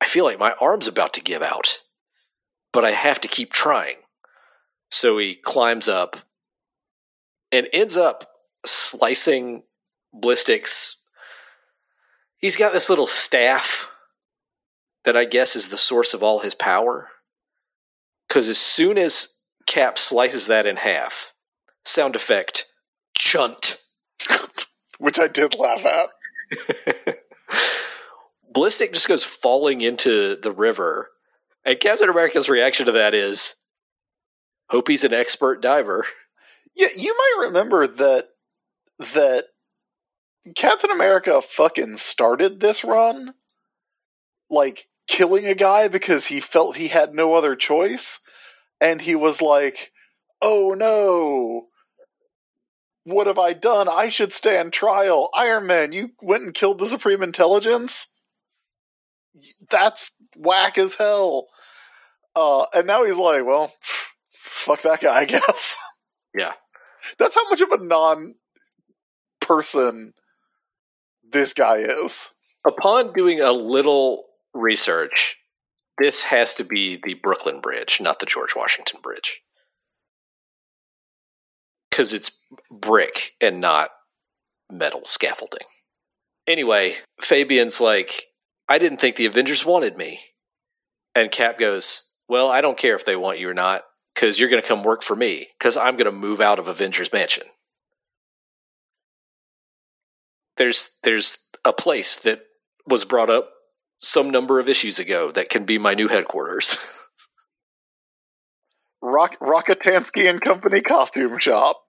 I 0.00 0.06
feel 0.06 0.24
like 0.24 0.38
my 0.38 0.54
arm's 0.60 0.88
about 0.88 1.14
to 1.14 1.20
give 1.20 1.42
out, 1.42 1.82
but 2.72 2.84
I 2.84 2.90
have 2.90 3.20
to 3.20 3.28
keep 3.28 3.52
trying. 3.52 3.96
So 4.90 5.18
he 5.18 5.34
climbs 5.34 5.88
up 5.88 6.16
and 7.52 7.68
ends 7.72 7.96
up 7.96 8.28
slicing 8.64 9.62
Ballistic's. 10.12 11.02
He's 12.38 12.56
got 12.56 12.72
this 12.72 12.90
little 12.90 13.06
staff 13.06 13.90
that 15.04 15.16
I 15.16 15.24
guess 15.24 15.56
is 15.56 15.68
the 15.68 15.76
source 15.76 16.14
of 16.14 16.22
all 16.22 16.40
his 16.40 16.54
power. 16.54 17.08
Because 18.28 18.48
as 18.48 18.58
soon 18.58 18.98
as 18.98 19.32
Cap 19.66 19.98
slices 19.98 20.46
that 20.46 20.66
in 20.66 20.76
half, 20.76 21.32
sound 21.84 22.14
effect, 22.14 22.66
chunt. 23.16 23.78
Which 24.98 25.18
I 25.18 25.28
did 25.28 25.58
laugh 25.58 25.84
at. 25.84 27.16
Ballistic 28.52 28.92
just 28.92 29.08
goes 29.08 29.24
falling 29.24 29.80
into 29.80 30.36
the 30.36 30.52
river. 30.52 31.10
And 31.64 31.78
Captain 31.80 32.08
America's 32.08 32.48
reaction 32.48 32.86
to 32.86 32.92
that 32.92 33.12
is, 33.12 33.54
hope 34.70 34.88
he's 34.88 35.04
an 35.04 35.12
expert 35.12 35.60
diver. 35.60 36.06
Yeah, 36.74 36.88
you 36.96 37.14
might 37.14 37.46
remember 37.46 37.86
that 37.86 38.28
that 39.14 39.46
Captain 40.54 40.90
America 40.90 41.42
fucking 41.42 41.96
started 41.96 42.60
this 42.60 42.84
run 42.84 43.34
like 44.48 44.88
killing 45.08 45.46
a 45.46 45.54
guy 45.54 45.88
because 45.88 46.26
he 46.26 46.40
felt 46.40 46.76
he 46.76 46.88
had 46.88 47.14
no 47.14 47.34
other 47.34 47.56
choice 47.56 48.20
and 48.80 49.02
he 49.02 49.14
was 49.14 49.42
like, 49.42 49.92
"Oh 50.40 50.74
no. 50.76 51.66
What 53.04 53.26
have 53.28 53.38
I 53.38 53.52
done? 53.52 53.88
I 53.88 54.08
should 54.08 54.32
stand 54.32 54.72
trial. 54.72 55.30
Iron 55.34 55.66
Man, 55.66 55.92
you 55.92 56.10
went 56.20 56.42
and 56.42 56.54
killed 56.54 56.78
the 56.78 56.86
Supreme 56.86 57.22
Intelligence?" 57.22 58.08
That's 59.70 60.12
whack 60.36 60.78
as 60.78 60.94
hell. 60.94 61.48
Uh, 62.34 62.66
and 62.74 62.86
now 62.86 63.04
he's 63.04 63.16
like, 63.16 63.44
well, 63.44 63.72
fuck 64.32 64.82
that 64.82 65.00
guy, 65.00 65.20
I 65.20 65.24
guess. 65.24 65.76
Yeah. 66.34 66.52
That's 67.18 67.34
how 67.34 67.48
much 67.48 67.60
of 67.60 67.70
a 67.72 67.82
non 67.82 68.34
person 69.40 70.12
this 71.32 71.52
guy 71.52 71.78
is. 71.78 72.30
Upon 72.66 73.12
doing 73.12 73.40
a 73.40 73.52
little 73.52 74.24
research, 74.54 75.36
this 75.98 76.22
has 76.24 76.54
to 76.54 76.64
be 76.64 77.00
the 77.02 77.14
Brooklyn 77.14 77.60
Bridge, 77.60 78.00
not 78.00 78.18
the 78.18 78.26
George 78.26 78.54
Washington 78.56 79.00
Bridge. 79.02 79.40
Because 81.90 82.12
it's 82.12 82.40
brick 82.70 83.32
and 83.40 83.60
not 83.60 83.90
metal 84.70 85.02
scaffolding. 85.04 85.66
Anyway, 86.46 86.94
Fabian's 87.20 87.80
like, 87.80 88.26
I 88.68 88.78
didn't 88.78 89.00
think 89.00 89.16
the 89.16 89.26
Avengers 89.26 89.64
wanted 89.64 89.96
me. 89.96 90.20
And 91.14 91.30
Cap 91.30 91.58
goes, 91.58 92.02
Well, 92.28 92.50
I 92.50 92.60
don't 92.60 92.78
care 92.78 92.94
if 92.94 93.04
they 93.04 93.16
want 93.16 93.38
you 93.38 93.48
or 93.48 93.54
not, 93.54 93.84
because 94.14 94.38
you're 94.38 94.50
going 94.50 94.60
to 94.60 94.68
come 94.68 94.82
work 94.82 95.02
for 95.02 95.16
me, 95.16 95.48
because 95.58 95.76
I'm 95.76 95.96
going 95.96 96.10
to 96.10 96.16
move 96.16 96.40
out 96.40 96.58
of 96.58 96.68
Avengers 96.68 97.12
Mansion. 97.12 97.44
There's 100.56 100.96
there's 101.02 101.38
a 101.64 101.72
place 101.72 102.16
that 102.18 102.42
was 102.86 103.04
brought 103.04 103.30
up 103.30 103.50
some 103.98 104.30
number 104.30 104.58
of 104.58 104.68
issues 104.68 104.98
ago 104.98 105.30
that 105.32 105.48
can 105.48 105.64
be 105.64 105.78
my 105.78 105.94
new 105.94 106.08
headquarters. 106.08 106.76
Rock 109.02 109.38
Rockatansky 109.40 110.28
and 110.28 110.40
Company 110.40 110.80
costume 110.80 111.38
shop. 111.38 111.82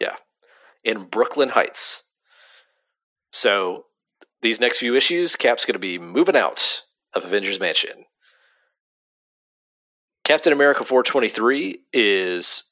yeah. 0.00 0.16
In 0.84 1.04
Brooklyn 1.04 1.50
Heights. 1.50 2.08
So 3.32 3.84
these 4.42 4.60
next 4.60 4.78
few 4.78 4.94
issues, 4.96 5.36
Cap's 5.36 5.64
going 5.64 5.74
to 5.74 5.78
be 5.78 5.98
moving 5.98 6.36
out 6.36 6.82
of 7.14 7.24
Avengers 7.24 7.60
Mansion. 7.60 8.04
Captain 10.24 10.52
America 10.52 10.84
423 10.84 11.78
is 11.92 12.71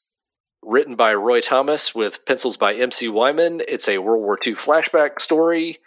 written 0.63 0.95
by 0.95 1.13
Roy 1.13 1.41
Thomas 1.41 1.95
with 1.95 2.25
pencils 2.25 2.57
by 2.57 2.73
MC 2.75 3.09
Wyman. 3.09 3.61
It's 3.67 3.87
a 3.87 3.97
World 3.97 4.23
War 4.23 4.37
II 4.45 4.55
flashback 4.55 5.19
story. 5.19 5.77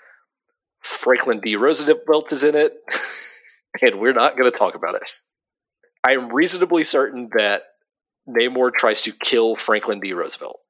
Franklin 0.80 1.40
D. 1.40 1.56
Roosevelt 1.56 2.30
is 2.32 2.44
in 2.44 2.54
it, 2.54 2.74
and 3.82 3.98
we're 4.00 4.12
not 4.12 4.36
going 4.36 4.50
to 4.50 4.56
talk 4.56 4.74
about 4.74 4.94
it. 4.94 5.14
I 6.06 6.12
am 6.12 6.28
reasonably 6.32 6.84
certain 6.84 7.30
that 7.38 7.62
Namor 8.28 8.72
tries 8.72 9.00
to 9.02 9.12
kill 9.12 9.56
Franklin 9.56 10.00
D. 10.00 10.12
Roosevelt, 10.12 10.60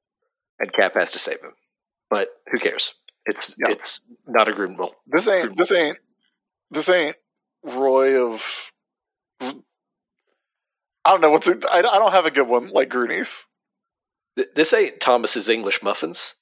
and 0.59 0.71
Cap 0.71 0.93
has 0.93 1.11
to 1.11 1.19
save 1.19 1.41
him. 1.41 1.51
But 2.09 2.29
who 2.49 2.59
cares? 2.59 2.93
It's 3.25 3.55
Yeah. 3.57 3.71
it's 3.71 3.99
not 4.27 4.47
a 4.47 4.53
Gruenwald. 4.53 4.93
This 5.07 5.27
ain't 5.27 5.57
this 5.57 5.71
ain't 5.71 5.97
this 6.71 6.89
ain't 6.89 7.17
Roy 7.63 8.21
of 8.21 8.71
I 9.41 11.11
don't 11.11 11.21
know 11.21 11.31
what's 11.31 11.49
I, 11.49 11.55
I 11.71 11.81
don't 11.81 12.13
have 12.13 12.25
a 12.25 12.31
good 12.31 12.47
one 12.47 12.69
like 12.69 12.89
Groonies. 12.89 13.43
Th- 14.37 14.49
This 14.55 14.73
ain't 14.73 14.99
Thomas's 14.99 15.49
English 15.49 15.81
muffins. 15.83 16.35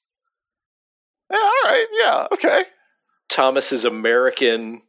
Yeah, 1.30 1.38
all 1.38 1.62
right, 1.64 1.86
yeah, 2.00 2.26
okay. 2.32 2.64
Thomas's 3.28 3.84
American 3.84 4.82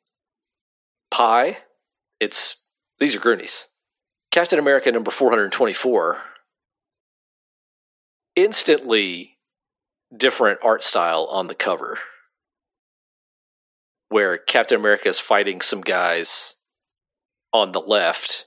pie. 1.11 1.57
It's 2.19 2.61
these 2.99 3.15
are 3.15 3.19
Groonies. 3.19 3.65
Captain 4.31 4.59
America 4.59 4.91
number 4.91 5.11
424. 5.11 6.17
Instantly 8.35 9.37
different 10.15 10.59
art 10.61 10.83
style 10.83 11.27
on 11.31 11.47
the 11.47 11.55
cover. 11.55 11.97
Where 14.09 14.37
Captain 14.37 14.79
America 14.79 15.07
is 15.09 15.19
fighting 15.19 15.61
some 15.61 15.81
guys 15.81 16.55
on 17.53 17.71
the 17.71 17.79
left 17.79 18.45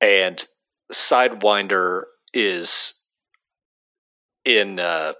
and 0.00 0.44
Sidewinder 0.92 2.02
is 2.34 3.02
in 4.44 4.78
uh, 4.80 5.12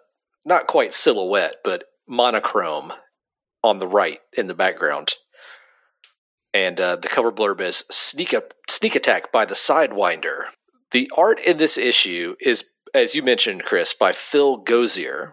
not 0.44 0.66
quite 0.66 0.92
silhouette, 0.92 1.56
but 1.64 1.84
monochrome 2.08 2.92
on 3.62 3.78
the 3.78 3.86
right 3.86 4.20
in 4.36 4.46
the 4.46 4.54
background. 4.54 5.14
And 6.54 6.80
uh, 6.80 6.96
the 6.96 7.08
cover 7.08 7.32
blurb 7.32 7.60
is 7.60 7.84
sneak 7.90 8.34
up, 8.34 8.52
sneak 8.68 8.94
attack 8.94 9.32
by 9.32 9.44
the 9.44 9.54
Sidewinder. 9.54 10.46
The 10.90 11.10
art 11.16 11.40
in 11.40 11.56
this 11.56 11.78
issue 11.78 12.34
is, 12.40 12.64
as 12.92 13.14
you 13.14 13.22
mentioned, 13.22 13.64
Chris, 13.64 13.94
by 13.94 14.12
Phil 14.12 14.62
Gosier. 14.62 15.32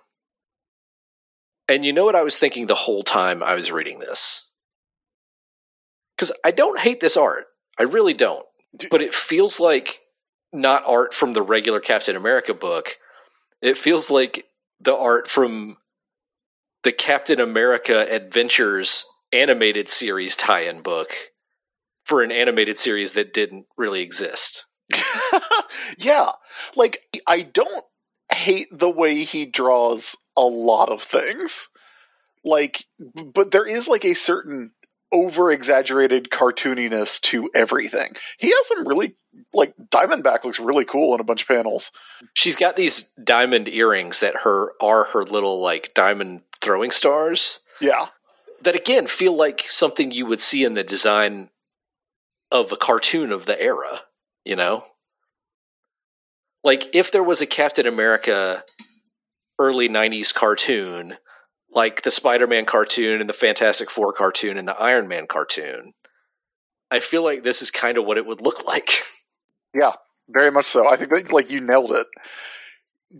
And 1.67 1.83
you 1.83 1.91
know 1.91 2.05
what 2.05 2.15
I 2.15 2.23
was 2.23 2.37
thinking 2.37 2.65
the 2.65 2.75
whole 2.75 3.03
time 3.03 3.43
I 3.43 3.55
was 3.55 3.71
reading 3.71 3.99
this? 3.99 4.49
Because 6.15 6.31
I 6.43 6.51
don't 6.51 6.79
hate 6.79 6.99
this 6.99 7.17
art. 7.17 7.45
I 7.77 7.83
really 7.83 8.13
don't. 8.13 8.45
But 8.89 9.01
it 9.01 9.13
feels 9.13 9.59
like 9.59 9.99
not 10.51 10.83
art 10.85 11.13
from 11.13 11.33
the 11.33 11.41
regular 11.41 11.79
Captain 11.79 12.15
America 12.15 12.53
book. 12.53 12.97
It 13.61 13.77
feels 13.77 14.09
like 14.09 14.45
the 14.79 14.95
art 14.95 15.27
from 15.27 15.77
the 16.83 16.91
Captain 16.91 17.39
America 17.39 18.07
Adventures 18.09 19.05
animated 19.31 19.89
series 19.89 20.35
tie 20.35 20.61
in 20.61 20.81
book 20.81 21.13
for 22.05 22.23
an 22.23 22.31
animated 22.31 22.77
series 22.77 23.13
that 23.13 23.33
didn't 23.33 23.67
really 23.77 24.01
exist. 24.01 24.65
yeah, 25.99 26.31
like 26.75 27.01
I 27.27 27.41
don't 27.41 27.85
hate 28.31 28.67
the 28.71 28.89
way 28.89 29.23
he 29.23 29.45
draws 29.45 30.15
a 30.35 30.41
lot 30.41 30.89
of 30.89 31.01
things. 31.01 31.67
Like, 32.43 32.85
but 33.33 33.51
there 33.51 33.67
is 33.67 33.87
like 33.87 34.05
a 34.05 34.13
certain 34.15 34.71
over 35.11 35.51
exaggerated 35.51 36.29
cartooniness 36.29 37.19
to 37.21 37.49
everything. 37.55 38.15
He 38.37 38.49
has 38.49 38.67
some 38.67 38.87
really 38.87 39.15
like 39.53 39.73
Diamondback 39.89 40.43
looks 40.43 40.59
really 40.59 40.85
cool 40.85 41.13
in 41.13 41.19
a 41.19 41.23
bunch 41.23 41.43
of 41.43 41.47
panels. 41.47 41.91
She's 42.33 42.55
got 42.55 42.75
these 42.75 43.03
diamond 43.23 43.67
earrings 43.67 44.19
that 44.19 44.35
her 44.43 44.73
are 44.81 45.05
her 45.05 45.23
little 45.23 45.61
like 45.61 45.93
diamond 45.93 46.41
throwing 46.61 46.91
stars 46.91 47.61
Yeah, 47.79 48.07
that 48.63 48.75
again 48.75 49.07
feel 49.07 49.35
like 49.35 49.61
something 49.65 50.11
you 50.11 50.25
would 50.25 50.41
see 50.41 50.63
in 50.63 50.73
the 50.73 50.83
design 50.83 51.49
of 52.51 52.71
a 52.71 52.77
cartoon 52.77 53.31
of 53.31 53.45
the 53.45 53.59
era, 53.61 54.01
you 54.43 54.55
know? 54.55 54.83
Like 56.63 56.93
if 56.93 57.11
there 57.11 57.23
was 57.23 57.41
a 57.41 57.47
Captain 57.47 57.87
America 57.87 58.63
early 59.59 59.89
90s 59.89 60.33
cartoon 60.33 61.17
like 61.73 62.01
the 62.01 62.11
Spider 62.11 62.47
Man 62.47 62.65
cartoon 62.65 63.21
and 63.21 63.29
the 63.29 63.33
Fantastic 63.33 63.89
Four 63.89 64.13
cartoon 64.13 64.57
and 64.57 64.67
the 64.67 64.75
Iron 64.77 65.07
Man 65.07 65.27
cartoon. 65.27 65.93
I 66.91 66.99
feel 66.99 67.23
like 67.23 67.43
this 67.43 67.61
is 67.61 67.71
kind 67.71 67.97
of 67.97 68.05
what 68.05 68.17
it 68.17 68.25
would 68.25 68.41
look 68.41 68.65
like. 68.67 68.89
Yeah, 69.73 69.93
very 70.29 70.51
much 70.51 70.65
so. 70.65 70.89
I 70.89 70.95
think 70.95 71.09
that 71.11 71.31
like 71.31 71.51
you 71.51 71.61
nailed 71.61 71.91
it. 71.91 72.07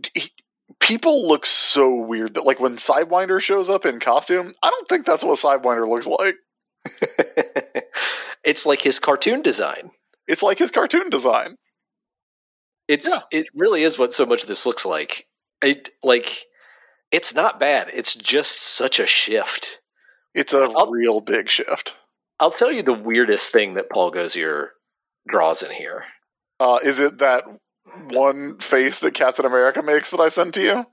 D- 0.01 0.31
People 0.80 1.27
look 1.27 1.45
so 1.45 1.93
weird 1.95 2.35
that 2.35 2.45
like 2.45 2.59
when 2.59 2.77
Sidewinder 2.77 3.41
shows 3.41 3.69
up 3.69 3.85
in 3.85 3.99
costume, 3.99 4.53
I 4.63 4.69
don't 4.69 4.88
think 4.88 5.05
that's 5.05 5.23
what 5.23 5.38
Sidewinder 5.38 5.88
looks 5.88 6.07
like. 6.07 6.35
it's 8.43 8.65
like 8.65 8.81
his 8.81 8.97
cartoon 8.99 9.41
design. 9.41 9.91
It's 10.27 10.41
like 10.43 10.57
his 10.59 10.71
cartoon 10.71 11.09
design. 11.09 11.57
It's 12.88 13.21
it 13.31 13.47
really 13.53 13.84
is 13.84 13.99
what 13.99 14.13
so 14.13 14.26
much 14.26 14.43
of 14.43 14.47
this 14.47 14.65
looks 14.65 14.85
like. 14.85 15.27
It 15.61 15.89
like 16.03 16.45
it's 17.11 17.34
not 17.34 17.60
bad. 17.60 17.90
It's 17.94 18.15
just 18.15 18.61
such 18.61 18.99
a 18.99 19.06
shift. 19.06 19.81
It's 20.34 20.53
a 20.53 20.61
I'll- 20.76 20.91
real 20.91 21.22
big 21.22 21.49
shift. 21.49 21.95
I'll 22.40 22.52
tell 22.52 22.72
you 22.72 22.84
the 22.84 22.94
weirdest 22.94 23.52
thing 23.52 23.73
that 23.73 23.90
Paul 23.90 24.11
Gosier 24.11 24.68
draws 25.27 25.61
in 25.61 25.72
here. 25.72 26.06
Uh, 26.60 26.80
is 26.84 26.99
it 26.99 27.18
that 27.18 27.44
one 28.10 28.57
face 28.60 28.99
that 28.99 29.14
Captain 29.14 29.45
America 29.45 29.81
makes 29.81 30.11
that 30.11 30.22
I 30.22 30.30
sent 30.30 30.53
to 30.53 30.61
you? 30.61 30.86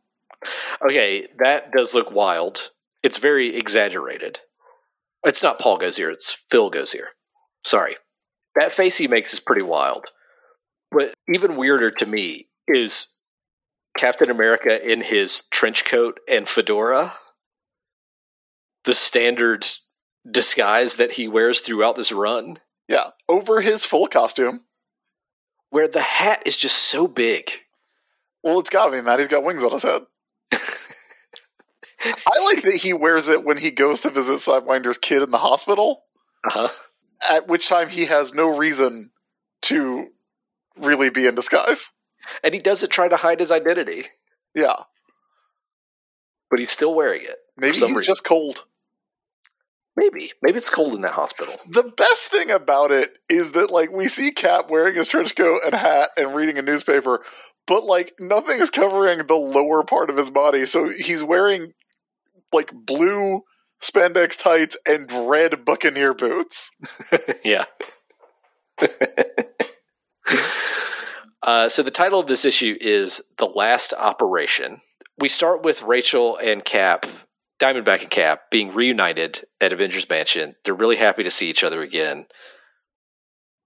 Okay, 0.85 1.29
that 1.39 1.71
does 1.73 1.95
look 1.95 2.11
wild. 2.11 2.71
It's 3.05 3.19
very 3.19 3.57
exaggerated. 3.57 4.41
It's 5.25 5.43
not 5.43 5.61
Paul 5.61 5.79
Gosier, 5.79 6.11
it's 6.11 6.33
Phil 6.51 6.71
Gosier. 6.71 7.07
Sorry. 7.65 7.97
That 8.57 8.75
face 8.75 8.97
he 8.97 9.07
makes 9.07 9.33
is 9.33 9.41
pretty 9.41 9.63
wild. 9.63 10.07
But 10.91 11.15
even 11.33 11.57
weirder 11.57 11.91
to 11.91 12.07
me 12.07 12.49
is 12.67 13.07
Captain 13.97 14.31
America 14.31 14.85
in 14.91 15.01
his 15.03 15.43
trench 15.51 15.85
coat 15.85 16.21
and 16.29 16.49
fedora. 16.49 17.13
The 18.85 18.95
standard 18.95 19.67
disguise 20.31 20.97
that 20.97 21.13
he 21.13 21.29
wears 21.29 21.61
throughout 21.61 21.97
this 21.97 22.13
run, 22.13 22.59
Yeah, 22.89 23.11
over 23.29 23.61
his 23.61 23.85
full 23.85 24.07
costume. 24.09 24.63
where 25.71 25.89
the 25.89 26.01
hat 26.01 26.43
is 26.47 26.57
just 26.57 26.77
so 26.77 27.07
big. 27.09 27.51
Well, 28.43 28.61
it's 28.61 28.71
gotta 28.71 28.93
be 28.93 29.01
Matt. 29.01 29.19
He's 29.19 29.29
got 29.29 29.43
wings 29.45 29.65
on 29.65 29.73
his 29.73 29.83
head. 29.83 30.03
I 30.53 32.39
like 32.45 32.63
that 32.63 32.77
he 32.83 32.93
wears 32.93 33.29
it 33.29 33.43
when 33.45 33.57
he 33.59 33.71
goes 33.71 34.03
to 34.03 34.11
visit 34.11 34.39
Sidewinder's 34.39 34.99
kid 34.99 35.23
in 35.23 35.31
the 35.31 35.39
hospital, 35.39 36.03
Uh-huh. 36.45 36.69
at 37.29 37.49
which 37.49 37.69
time 37.69 37.89
he 37.89 38.05
has 38.07 38.35
no 38.35 38.57
reason 38.57 39.11
to 39.63 40.09
really 40.79 41.11
be 41.11 41.27
in 41.27 41.35
disguise. 41.35 41.93
And 42.43 42.55
he 42.55 42.61
doesn't 42.61 42.91
try 42.91 43.09
to 43.09 43.17
hide 43.17 43.41
his 43.41 43.51
identity, 43.53 44.07
Yeah, 44.55 44.77
but 46.51 46.59
he's 46.61 46.71
still 46.71 46.95
wearing 46.95 47.23
it. 47.23 47.37
maybe 47.57 47.75
some 47.75 47.89
he's 47.91 47.99
reason. 47.99 48.11
just 48.13 48.25
cold. 48.25 48.65
Maybe. 49.99 50.31
Maybe 50.43 50.59
it's 50.59 50.69
cold 50.69 50.95
in 50.95 51.01
that 51.03 51.13
hospital. 51.13 51.55
The 51.71 51.83
best 51.83 52.27
thing 52.27 52.51
about 52.51 52.93
it 52.93 53.09
is 53.31 53.53
that 53.53 53.71
like 53.71 53.91
we 53.91 54.09
see 54.09 54.31
Cap 54.31 54.69
wearing 54.69 54.95
his 54.95 55.09
trench 55.09 55.35
coat 55.35 55.61
and 55.65 55.75
hat 55.75 56.11
and 56.19 56.35
reading 56.35 56.59
a 56.59 56.63
newspaper, 56.63 57.25
but 57.67 57.85
like 57.85 58.13
nothing 58.21 58.59
is 58.61 58.69
covering 58.69 59.27
the 59.27 59.35
lower 59.37 59.83
part 59.85 60.11
of 60.11 60.19
his 60.19 60.29
body. 60.31 60.67
So 60.67 60.91
he's 60.91 61.25
wearing 61.25 61.73
like 62.53 62.71
blue 62.75 63.41
spandex 63.83 64.37
tights 64.39 64.77
and 64.87 65.11
red 65.31 65.65
buccaneer 65.65 66.13
boots. 66.13 66.71
yeah. 67.45 67.65
uh, 71.47 71.69
so 71.69 71.83
the 71.83 71.91
title 71.91 72.21
of 72.21 72.27
this 72.27 72.45
issue 72.45 72.77
is 72.81 73.23
The 73.39 73.47
Last 73.47 73.95
Operation. 73.95 74.83
We 75.19 75.29
start 75.29 75.63
with 75.63 75.83
Rachel 75.83 76.37
and 76.37 76.65
Cap, 76.65 77.07
Diamondback 77.59 78.03
and 78.03 78.11
Cap, 78.11 78.51
being 78.51 78.75
reunited 78.75 79.41
at 79.61 79.73
Avengers 79.73 80.09
Mansion. 80.11 80.57
They're 80.65 80.75
really 80.75 80.97
happy 80.97 81.23
to 81.23 81.31
see 81.31 81.49
each 81.49 81.65
other 81.65 81.81
again. 81.81 82.27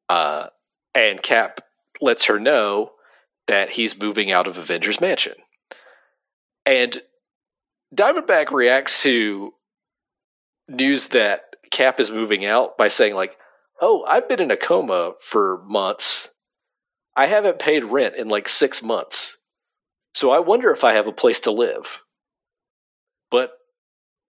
Uh, 0.08 0.48
and 0.94 1.22
Cap 1.22 1.60
lets 2.00 2.26
her 2.26 2.38
know 2.38 2.92
that 3.46 3.70
he's 3.70 4.00
moving 4.00 4.30
out 4.30 4.46
of 4.46 4.58
Avengers 4.58 5.00
Mansion. 5.00 5.34
And 6.66 7.00
Diamondback 7.94 8.52
reacts 8.52 9.02
to 9.02 9.54
news 10.68 11.06
that 11.08 11.56
Cap 11.70 11.98
is 11.98 12.10
moving 12.10 12.44
out 12.44 12.76
by 12.76 12.88
saying, 12.88 13.14
like, 13.14 13.36
oh, 13.80 14.04
I've 14.06 14.28
been 14.28 14.40
in 14.40 14.50
a 14.50 14.56
coma 14.56 15.14
for 15.20 15.62
months. 15.66 16.28
I 17.20 17.26
haven't 17.26 17.58
paid 17.58 17.84
rent 17.84 18.16
in 18.16 18.30
like 18.30 18.48
six 18.48 18.82
months. 18.82 19.36
So 20.14 20.30
I 20.30 20.38
wonder 20.38 20.70
if 20.70 20.84
I 20.84 20.94
have 20.94 21.06
a 21.06 21.12
place 21.12 21.40
to 21.40 21.50
live. 21.50 22.02
But 23.30 23.52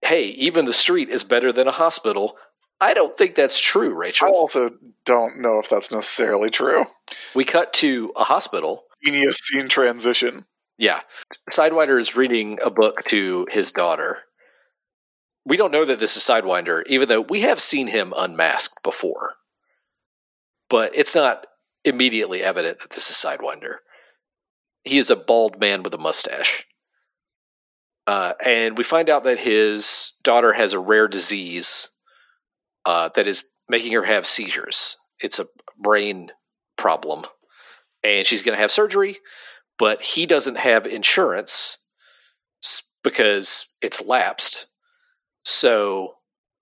hey, 0.03 0.25
even 0.25 0.65
the 0.65 0.73
street 0.73 1.09
is 1.09 1.23
better 1.23 1.53
than 1.53 1.69
a 1.69 1.73
hospital. 1.73 2.37
I 2.81 2.95
don't 2.95 3.17
think 3.17 3.37
that's 3.37 3.61
true, 3.61 3.95
Rachel. 3.95 4.27
I 4.27 4.31
also 4.33 4.73
don't 5.05 5.39
know 5.39 5.61
if 5.61 5.69
that's 5.69 5.93
necessarily 5.93 6.51
true. 6.51 6.85
We 7.33 7.45
cut 7.45 7.73
to 7.75 8.13
a 8.17 8.25
hospital. 8.25 8.83
Genius 9.05 9.37
scene 9.37 9.69
transition. 9.69 10.45
Yeah. 10.77 11.03
Sidewinder 11.49 12.01
is 12.01 12.17
reading 12.17 12.59
a 12.61 12.71
book 12.71 13.05
to 13.05 13.47
his 13.53 13.71
daughter. 13.71 14.19
We 15.47 15.57
don't 15.57 15.71
know 15.71 15.85
that 15.85 16.01
this 16.01 16.17
is 16.17 16.25
Sidewinder, 16.25 16.83
even 16.87 17.09
though 17.09 17.21
we 17.21 17.43
have 17.43 17.61
seen 17.61 17.87
him 17.87 18.13
unmasked 18.17 18.83
before. 18.83 19.35
But 20.69 20.97
it's 20.97 21.15
not 21.15 21.47
immediately 21.85 22.43
evident 22.43 22.81
that 22.81 22.91
this 22.91 23.11
is 23.11 23.17
Sidewinder. 23.17 23.77
He 24.85 24.99
is 24.99 25.11
a 25.11 25.17
bald 25.17 25.61
man 25.61 25.83
with 25.83 25.95
a 25.95 25.99
mustache. 25.99 26.67
Uh, 28.07 28.33
and 28.45 28.77
we 28.77 28.85
find 28.85 29.09
out 29.09 29.25
that 29.25 29.39
his 29.39 30.15
daughter 30.25 30.53
has 30.53 30.73
a 30.73 30.79
rare 30.79 31.07
disease 31.07 31.89
uh, 32.85 33.11
that 33.15 33.27
is 33.27 33.45
making 33.69 33.93
her 33.93 34.03
have 34.03 34.27
seizures. 34.27 34.97
It's 35.21 35.39
a 35.39 35.47
brain 35.79 36.31
problem. 36.77 37.25
And 38.03 38.27
she's 38.27 38.43
going 38.43 38.57
to 38.57 38.61
have 38.61 38.71
surgery 38.71 39.19
but 39.81 40.03
he 40.03 40.27
doesn't 40.27 40.59
have 40.59 40.87
insurance 40.87 41.79
because 43.03 43.65
it's 43.81 44.07
lapsed. 44.07 44.67
So 45.43 46.17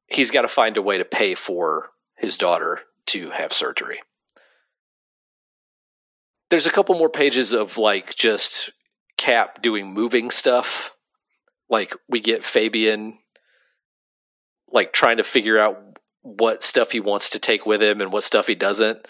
he's 0.07 0.31
got 0.31 0.43
to 0.43 0.49
find 0.49 0.77
a 0.77 0.83
way 0.83 0.99
to 0.99 1.05
pay 1.05 1.35
for 1.35 1.91
his 2.17 2.39
daughter 2.39 2.79
to 3.07 3.31
have 3.31 3.53
surgery. 3.53 3.99
There's 6.51 6.67
a 6.67 6.71
couple 6.71 6.95
more 6.99 7.11
pages 7.11 7.53
of 7.53 7.79
like 7.79 8.15
just 8.15 8.71
Cap 9.17 9.63
doing 9.63 9.93
moving 9.93 10.31
stuff. 10.31 10.95
Like 11.69 11.95
we 12.09 12.21
get 12.21 12.45
Fabian 12.45 13.19
like 14.71 14.93
trying 14.93 15.17
to 15.17 15.25
figure 15.25 15.59
out 15.59 15.99
what 16.23 16.63
stuff 16.63 16.93
he 16.93 17.01
wants 17.01 17.31
to 17.31 17.39
take 17.39 17.67
with 17.67 17.83
him 17.83 18.01
and 18.01 18.13
what 18.13 18.23
stuff 18.23 18.47
he 18.47 18.55
doesn't. 18.55 19.07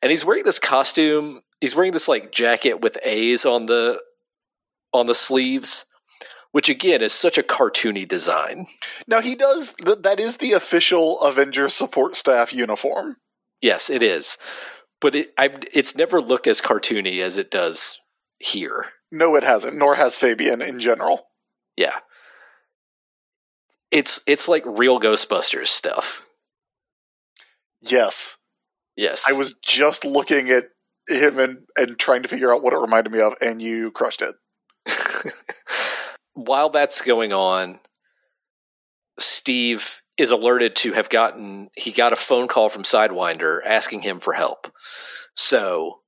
And 0.00 0.10
he's 0.10 0.24
wearing 0.24 0.44
this 0.44 0.58
costume 0.58 1.42
he's 1.60 1.74
wearing 1.74 1.92
this 1.92 2.08
like 2.08 2.32
jacket 2.32 2.80
with 2.80 2.98
A's 3.02 3.44
on 3.44 3.66
the 3.66 4.00
on 4.92 5.06
the 5.06 5.14
sleeves, 5.14 5.84
which 6.52 6.68
again 6.68 7.02
is 7.02 7.12
such 7.12 7.38
a 7.38 7.42
cartoony 7.42 8.06
design. 8.06 8.66
Now 9.06 9.20
he 9.20 9.34
does 9.34 9.74
th- 9.84 9.98
that 10.02 10.20
is 10.20 10.36
the 10.36 10.52
official 10.52 11.20
Avengers 11.20 11.74
support 11.74 12.16
staff 12.16 12.52
uniform. 12.52 13.16
Yes, 13.60 13.90
it 13.90 14.02
is, 14.02 14.38
but 15.00 15.14
it 15.14 15.32
I, 15.38 15.50
it's 15.72 15.96
never 15.96 16.20
looked 16.20 16.46
as 16.46 16.60
cartoony 16.60 17.20
as 17.20 17.38
it 17.38 17.50
does 17.50 18.00
here. 18.38 18.86
No, 19.10 19.36
it 19.36 19.42
hasn't, 19.42 19.76
nor 19.76 19.94
has 19.94 20.16
Fabian 20.16 20.60
in 20.60 20.80
general. 20.80 21.28
Yeah, 21.76 21.96
it's 23.90 24.20
it's 24.26 24.48
like 24.48 24.62
real 24.66 25.00
Ghostbusters 25.00 25.68
stuff. 25.68 26.24
Yes. 27.80 28.36
Yes, 28.96 29.26
I 29.30 29.38
was 29.38 29.54
just 29.64 30.04
looking 30.04 30.50
at 30.50 30.70
him 31.08 31.38
and, 31.38 31.58
and 31.76 31.96
trying 31.96 32.24
to 32.24 32.28
figure 32.28 32.52
out 32.52 32.64
what 32.64 32.72
it 32.72 32.78
reminded 32.78 33.12
me 33.12 33.20
of, 33.20 33.34
and 33.40 33.62
you 33.62 33.92
crushed 33.92 34.22
it. 34.22 34.34
While 36.34 36.70
that's 36.70 37.00
going 37.02 37.32
on, 37.32 37.78
Steve 39.20 40.02
is 40.18 40.30
alerted 40.30 40.74
to 40.76 40.92
have 40.92 41.08
gotten 41.08 41.70
he 41.74 41.92
got 41.92 42.12
a 42.12 42.16
phone 42.16 42.48
call 42.48 42.68
from 42.68 42.82
Sidewinder 42.82 43.60
asking 43.64 44.02
him 44.02 44.18
for 44.18 44.32
help. 44.32 44.70
So 45.34 46.00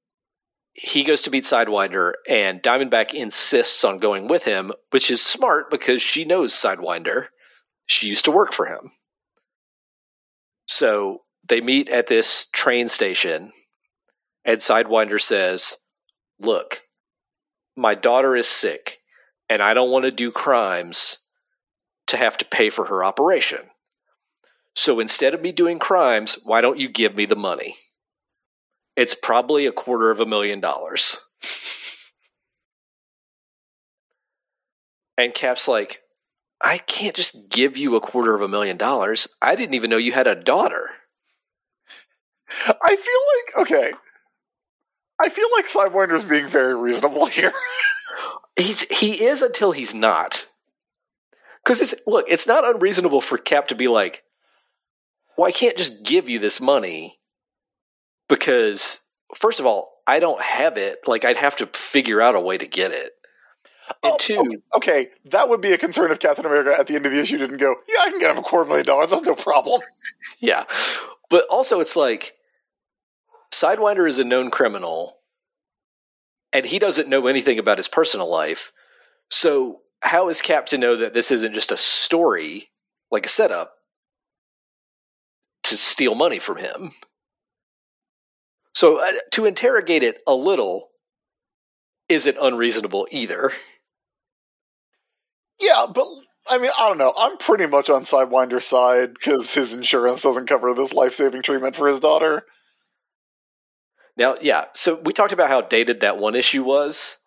he 0.73 1.05
goes 1.05 1.23
to 1.23 1.31
meet 1.31 1.45
Sidewinder 1.45 2.13
and 2.29 2.63
Diamondback 2.63 3.15
insists 3.15 3.85
on 3.85 3.99
going 3.99 4.29
with 4.29 4.45
him, 4.45 4.73
which 4.91 5.11
is 5.11 5.23
smart 5.23 5.71
because 5.71 6.03
she 6.03 6.25
knows 6.25 6.53
Sidewinder. 6.53 7.27
She 7.87 8.09
used 8.09 8.25
to 8.25 8.31
work 8.33 8.53
for 8.53 8.67
him. 8.67 8.93
So 10.67 11.23
they 11.49 11.61
meet 11.61 11.89
at 11.89 12.07
this 12.07 12.47
train 12.51 12.89
station 12.89 13.53
and 14.45 14.59
Sidewinder 14.59 15.21
says, 15.21 15.77
Look, 16.39 16.83
my 17.77 17.95
daughter 17.95 18.35
is 18.37 18.49
sick, 18.49 18.99
and 19.49 19.63
I 19.63 19.75
don't 19.75 19.91
want 19.91 20.05
to 20.07 20.11
do 20.11 20.31
crimes 20.31 21.19
to 22.09 22.17
have 22.17 22.39
to 22.39 22.45
pay 22.45 22.71
for 22.71 22.87
her 22.87 23.05
operation. 23.05 23.70
So 24.81 24.99
instead 24.99 25.35
of 25.35 25.43
me 25.43 25.53
doing 25.53 25.79
crimes, 25.79 26.39
why 26.43 26.63
don't 26.63 26.79
you 26.79 26.89
give 26.89 27.15
me 27.15 27.27
the 27.27 27.37
money? 27.37 27.77
It's 28.97 29.15
probably 29.15 29.67
a 29.67 29.73
quarter 29.73 30.11
of 30.11 30.21
a 30.21 30.27
million 30.27 30.61
dollars. 30.61 31.23
And 35.19 35.35
Cap's 35.35 35.69
like, 35.69 36.01
I 36.63 36.79
can't 36.79 37.15
just 37.15 37.51
give 37.51 37.77
you 37.77 37.95
a 37.95 38.01
quarter 38.01 38.35
of 38.35 38.41
a 38.41 38.49
million 38.49 38.79
dollars. 38.79 39.29
I 39.43 39.55
didn't 39.55 39.75
even 39.75 39.91
know 39.91 39.99
you 39.99 40.13
had 40.13 40.27
a 40.27 40.35
daughter. 40.35 40.89
I 42.67 42.97
feel 42.97 43.67
like 43.67 43.69
okay. 43.69 43.93
I 45.21 45.29
feel 45.29 45.49
like 45.55 45.69
Sidewinder's 45.69 46.25
being 46.25 46.49
very 46.49 46.75
reasonable 46.75 47.27
here. 47.27 47.53
He's 48.57 48.85
he 48.85 49.23
is 49.27 49.43
until 49.43 49.73
he's 49.73 49.95
not. 49.95 50.47
Because 51.63 51.83
it's 51.83 51.95
look, 52.07 52.25
it's 52.27 52.47
not 52.47 52.65
unreasonable 52.65 53.21
for 53.21 53.37
Cap 53.37 53.69
to 53.69 53.75
be 53.75 53.87
like, 53.87 54.25
"Well, 55.37 55.49
I 55.49 55.53
can't 55.53 55.77
just 55.77 56.03
give 56.03 56.29
you 56.29 56.39
this 56.39 56.61
money 56.61 57.19
because, 58.29 59.01
first 59.35 59.61
of 59.61 59.67
all, 59.67 60.03
I 60.07 60.19
don't 60.19 60.41
have 60.41 60.77
it. 60.77 61.01
Like, 61.07 61.25
I'd 61.25 61.37
have 61.37 61.57
to 61.57 61.67
figure 61.67 62.21
out 62.21 62.35
a 62.35 62.41
way 62.41 62.59
to 62.59 62.67
get 62.67 62.93
it." 62.93 63.13
And 64.03 64.13
Oh, 64.13 64.17
two, 64.19 64.39
okay, 64.39 64.57
okay, 64.77 65.09
that 65.27 65.49
would 65.49 65.61
be 65.61 65.73
a 65.73 65.79
concern 65.79 66.13
if 66.13 66.21
Captain 66.21 66.47
America 66.47 66.79
at 66.79 66.87
the 66.87 66.95
end 66.95 67.07
of 67.07 67.13
the 67.13 67.21
issue 67.21 67.39
didn't 67.39 67.57
go, 67.57 67.75
"Yeah, 67.89 68.03
I 68.03 68.11
can 68.11 68.21
get 68.21 68.31
him 68.31 68.39
a 68.39 68.43
quarter 68.43 68.69
million 68.69 68.87
dollars. 68.87 69.11
That's 69.11 69.27
no 69.27 69.35
problem." 69.35 69.83
yeah, 70.39 70.65
but 71.29 71.47
also 71.51 71.81
it's 71.81 71.97
like 71.97 72.37
Sidewinder 73.53 74.09
is 74.09 74.19
a 74.19 74.25
known 74.25 74.51
criminal, 74.51 75.19
and 76.53 76.65
he 76.65 76.79
doesn't 76.79 77.09
know 77.09 77.27
anything 77.27 77.59
about 77.59 77.79
his 77.79 77.89
personal 77.89 78.31
life. 78.31 78.73
So, 79.29 79.81
how 80.01 80.29
is 80.29 80.41
Cap 80.41 80.67
to 80.67 80.79
know 80.79 80.97
that 80.97 81.15
this 81.15 81.31
isn't 81.31 81.55
just 81.55 81.73
a 81.73 81.77
story, 81.77 82.71
like 83.11 83.27
a 83.27 83.29
setup, 83.29 83.75
to 85.65 85.77
steal 85.77 86.15
money 86.15 86.39
from 86.39 86.59
him? 86.59 86.93
So, 88.75 88.99
uh, 89.01 89.13
to 89.33 89.47
interrogate 89.47 90.03
it 90.03 90.23
a 90.27 90.35
little 90.35 90.89
isn't 92.09 92.37
unreasonable 92.41 93.07
either. 93.11 93.53
Yeah, 95.61 95.87
but 95.93 96.07
I 96.49 96.59
mean, 96.59 96.71
I 96.79 96.89
don't 96.89 96.99
know. 96.99 97.13
I'm 97.17 97.37
pretty 97.37 97.67
much 97.67 97.91
on 97.91 98.05
Sidewinder's 98.05 98.65
side 98.65 99.15
because 99.15 99.53
his 99.55 99.75
insurance 99.75 100.23
doesn't 100.23 100.47
cover 100.47 100.73
this 100.75 100.93
life 100.93 101.15
saving 101.15 101.43
treatment 101.43 101.77
for 101.77 101.87
his 101.87 102.01
daughter. 102.01 102.45
Now, 104.17 104.37
yeah, 104.41 104.67
so 104.75 105.01
we 105.05 105.13
talked 105.13 105.33
about 105.33 105.49
how 105.49 105.61
dated 105.61 106.01
that 106.01 106.19
one 106.19 106.35
issue 106.35 106.65
was. 106.65 107.19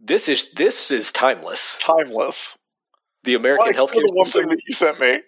This 0.00 0.28
is 0.28 0.52
this 0.52 0.90
is 0.90 1.12
timeless. 1.12 1.78
Timeless. 1.80 2.58
The 3.24 3.34
American 3.34 3.72
Well, 3.74 3.86
healthcare 3.86 4.06
the 4.06 4.12
one 4.14 4.24
system, 4.26 4.42
thing 4.42 4.50
that 4.50 4.60
you 4.66 4.74
sent 4.74 5.00
me. 5.00 5.20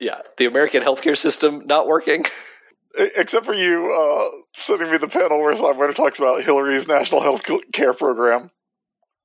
Yeah, 0.00 0.20
the 0.36 0.46
American 0.46 0.82
healthcare 0.82 1.16
system 1.16 1.66
not 1.66 1.86
working. 1.86 2.24
Except 3.16 3.44
for 3.44 3.54
you 3.54 3.92
uh, 3.92 4.28
sending 4.52 4.90
me 4.90 4.98
the 4.98 5.08
panel 5.08 5.40
where 5.40 5.52
Sidewinder 5.54 5.94
talks 5.94 6.20
about 6.20 6.44
Hillary's 6.44 6.86
national 6.86 7.22
health 7.22 7.42
care 7.72 7.92
program. 7.92 8.52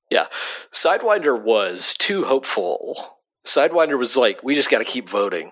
Yeah. 0.10 0.26
Sidewinder 0.72 1.40
was 1.40 1.94
too 1.94 2.24
hopeful. 2.24 3.20
Sidewinder 3.46 3.98
was 3.98 4.18
like, 4.18 4.44
"We 4.44 4.56
just 4.56 4.72
got 4.72 4.80
to 4.80 4.86
keep 4.86 5.08
voting, 5.08 5.52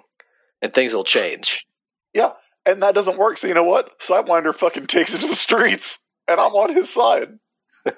and 0.64 0.74
things 0.74 0.96
will 0.96 1.04
change." 1.04 1.68
Yeah, 2.16 2.32
and 2.66 2.82
that 2.82 2.96
doesn't 2.96 3.20
work. 3.20 3.38
So 3.38 3.48
you 3.48 3.54
know 3.54 3.64
what? 3.64 4.00
Sidewinder 4.00 4.54
fucking 4.54 4.88
takes 4.88 5.14
it 5.14 5.22
to 5.22 5.28
the 5.28 5.36
streets, 5.36 6.00
and 6.28 6.40
I'm 6.40 6.54
on 6.54 6.74
his 6.74 6.92
side. 6.92 7.38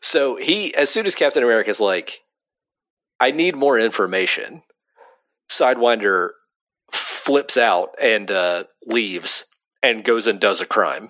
So 0.00 0.36
he, 0.36 0.74
as 0.74 0.90
soon 0.90 1.06
as 1.06 1.14
Captain 1.14 1.42
America's 1.42 1.80
like, 1.80 2.20
"I 3.20 3.30
need 3.30 3.56
more 3.56 3.78
information," 3.78 4.62
Sidewinder 5.50 6.30
flips 6.92 7.56
out 7.56 7.94
and 8.00 8.30
uh, 8.30 8.64
leaves 8.86 9.46
and 9.82 10.04
goes 10.04 10.26
and 10.26 10.40
does 10.40 10.60
a 10.60 10.66
crime. 10.66 11.08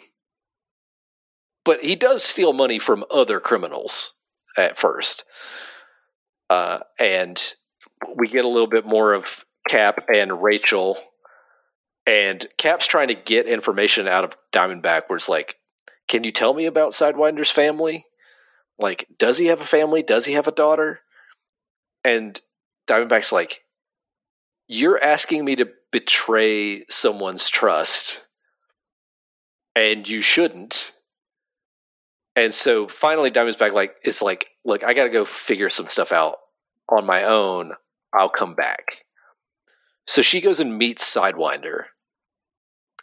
But 1.65 1.85
he 1.85 1.97
does 1.97 2.23
steal 2.23 2.53
money 2.53 2.79
from 2.79 3.05
other 3.11 3.41
criminals 3.41 4.15
at 4.57 4.79
first, 4.79 5.25
uh, 6.49 6.81
and 6.99 7.55
we 8.17 8.29
get 8.29 8.45
a 8.45 8.49
little 8.49 8.69
bit 8.69 8.87
more 8.87 9.13
of 9.13 9.45
Cap 9.69 10.07
and 10.13 10.43
Rachel. 10.43 10.99
And 12.07 12.45
Cap's 12.57 12.87
trying 12.87 13.09
to 13.09 13.15
get 13.15 13.47
information 13.47 14.09
out 14.09 14.25
of 14.25 14.37
Diamondback, 14.51 15.03
where 15.09 15.19
it's 15.19 15.29
like, 15.29 15.57
"Can 16.09 16.25
you 16.25 16.31
tell 16.31 16.55
me 16.55 16.65
about 16.65 16.93
Sidewinder's 16.93 17.51
family?" 17.51 18.07
like 18.79 19.07
does 19.19 19.39
he 19.39 19.47
have 19.47 19.61
a 19.61 19.65
family 19.65 20.03
does 20.03 20.25
he 20.25 20.35
have 20.35 20.47
a 20.49 20.53
daughter 20.53 21.01
and 22.05 22.41
diamondback's 22.87 23.33
like 23.33 23.63
you're 24.69 25.03
asking 25.03 25.45
me 25.45 25.57
to 25.57 25.69
betray 25.91 26.85
someone's 26.89 27.49
trust 27.49 28.27
and 29.75 30.09
you 30.09 30.21
shouldn't. 30.21 30.93
And 32.37 32.53
so 32.55 32.87
finally 32.87 33.31
diamondback 33.31 33.73
like 33.73 33.97
is 34.05 34.23
like 34.23 34.49
look 34.65 34.85
i 34.85 34.95
gotta 34.95 35.09
go 35.09 35.25
figure 35.25 35.71
some 35.71 35.89
stuff 35.89 36.13
out 36.13 36.37
on 36.89 37.07
my 37.07 37.25
own. 37.25 37.73
I'll 38.15 38.29
come 38.29 38.55
back. 38.55 39.05
So 40.07 40.23
she 40.23 40.41
goes 40.41 40.61
and 40.61 40.79
meets 40.79 41.05
sidewinder 41.05 41.85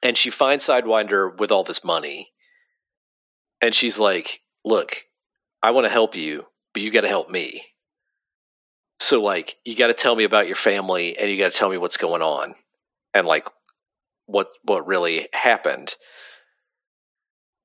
and 0.02 0.18
she 0.18 0.30
finds 0.30 0.66
sidewinder 0.66 1.38
with 1.38 1.52
all 1.52 1.64
this 1.64 1.84
money 1.84 2.32
and 3.62 3.76
she's 3.76 4.00
like 4.00 4.40
look 4.64 5.06
I 5.64 5.72
want 5.72 5.86
to 5.86 5.92
help 5.92 6.16
you, 6.16 6.46
but 6.74 6.84
you 6.84 6.92
got 6.92 7.02
to 7.02 7.08
help 7.08 7.32
me. 7.32 7.64
So, 9.00 9.22
like, 9.22 9.58
you 9.66 9.76
got 9.76 9.88
to 9.88 9.94
tell 9.94 10.16
me 10.16 10.24
about 10.24 10.48
your 10.48 10.56
family, 10.56 11.18
and 11.18 11.30
you 11.30 11.38
got 11.38 11.52
to 11.52 11.58
tell 11.58 11.70
me 11.70 11.78
what's 11.78 11.98
going 11.98 12.22
on, 12.22 12.56
and 13.14 13.28
like, 13.28 13.48
what 14.26 14.48
what 14.64 14.88
really 14.88 15.28
happened. 15.34 15.96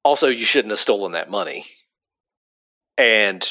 Also, 0.05 0.29
you 0.29 0.45
shouldn't 0.45 0.73
have 0.73 0.79
stolen 0.79 1.13
that 1.13 1.31
money. 1.31 1.67
And 2.99 3.49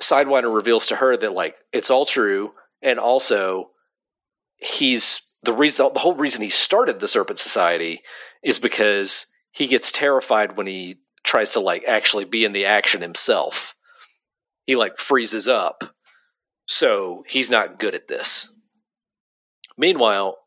Sidewinder 0.00 0.54
reveals 0.54 0.88
to 0.88 0.96
her 0.96 1.16
that 1.16 1.32
like 1.32 1.56
it's 1.72 1.90
all 1.90 2.04
true, 2.04 2.52
and 2.82 2.98
also 2.98 3.70
he's 4.56 5.22
the 5.42 5.52
reason 5.52 5.90
the 5.92 6.00
whole 6.00 6.14
reason 6.14 6.42
he 6.42 6.50
started 6.50 7.00
the 7.00 7.08
Serpent 7.08 7.38
Society 7.38 8.02
is 8.42 8.58
because 8.58 9.26
he 9.52 9.66
gets 9.66 9.92
terrified 9.92 10.56
when 10.56 10.66
he 10.66 10.98
tries 11.24 11.50
to 11.50 11.60
like 11.60 11.84
actually 11.84 12.24
be 12.24 12.44
in 12.44 12.52
the 12.52 12.66
action 12.66 13.00
himself. 13.00 13.74
He 14.66 14.76
like 14.76 14.96
freezes 14.96 15.48
up. 15.48 15.84
So 16.66 17.24
he's 17.28 17.50
not 17.50 17.78
good 17.78 17.94
at 17.94 18.08
this. 18.08 18.54
Meanwhile, 19.76 20.38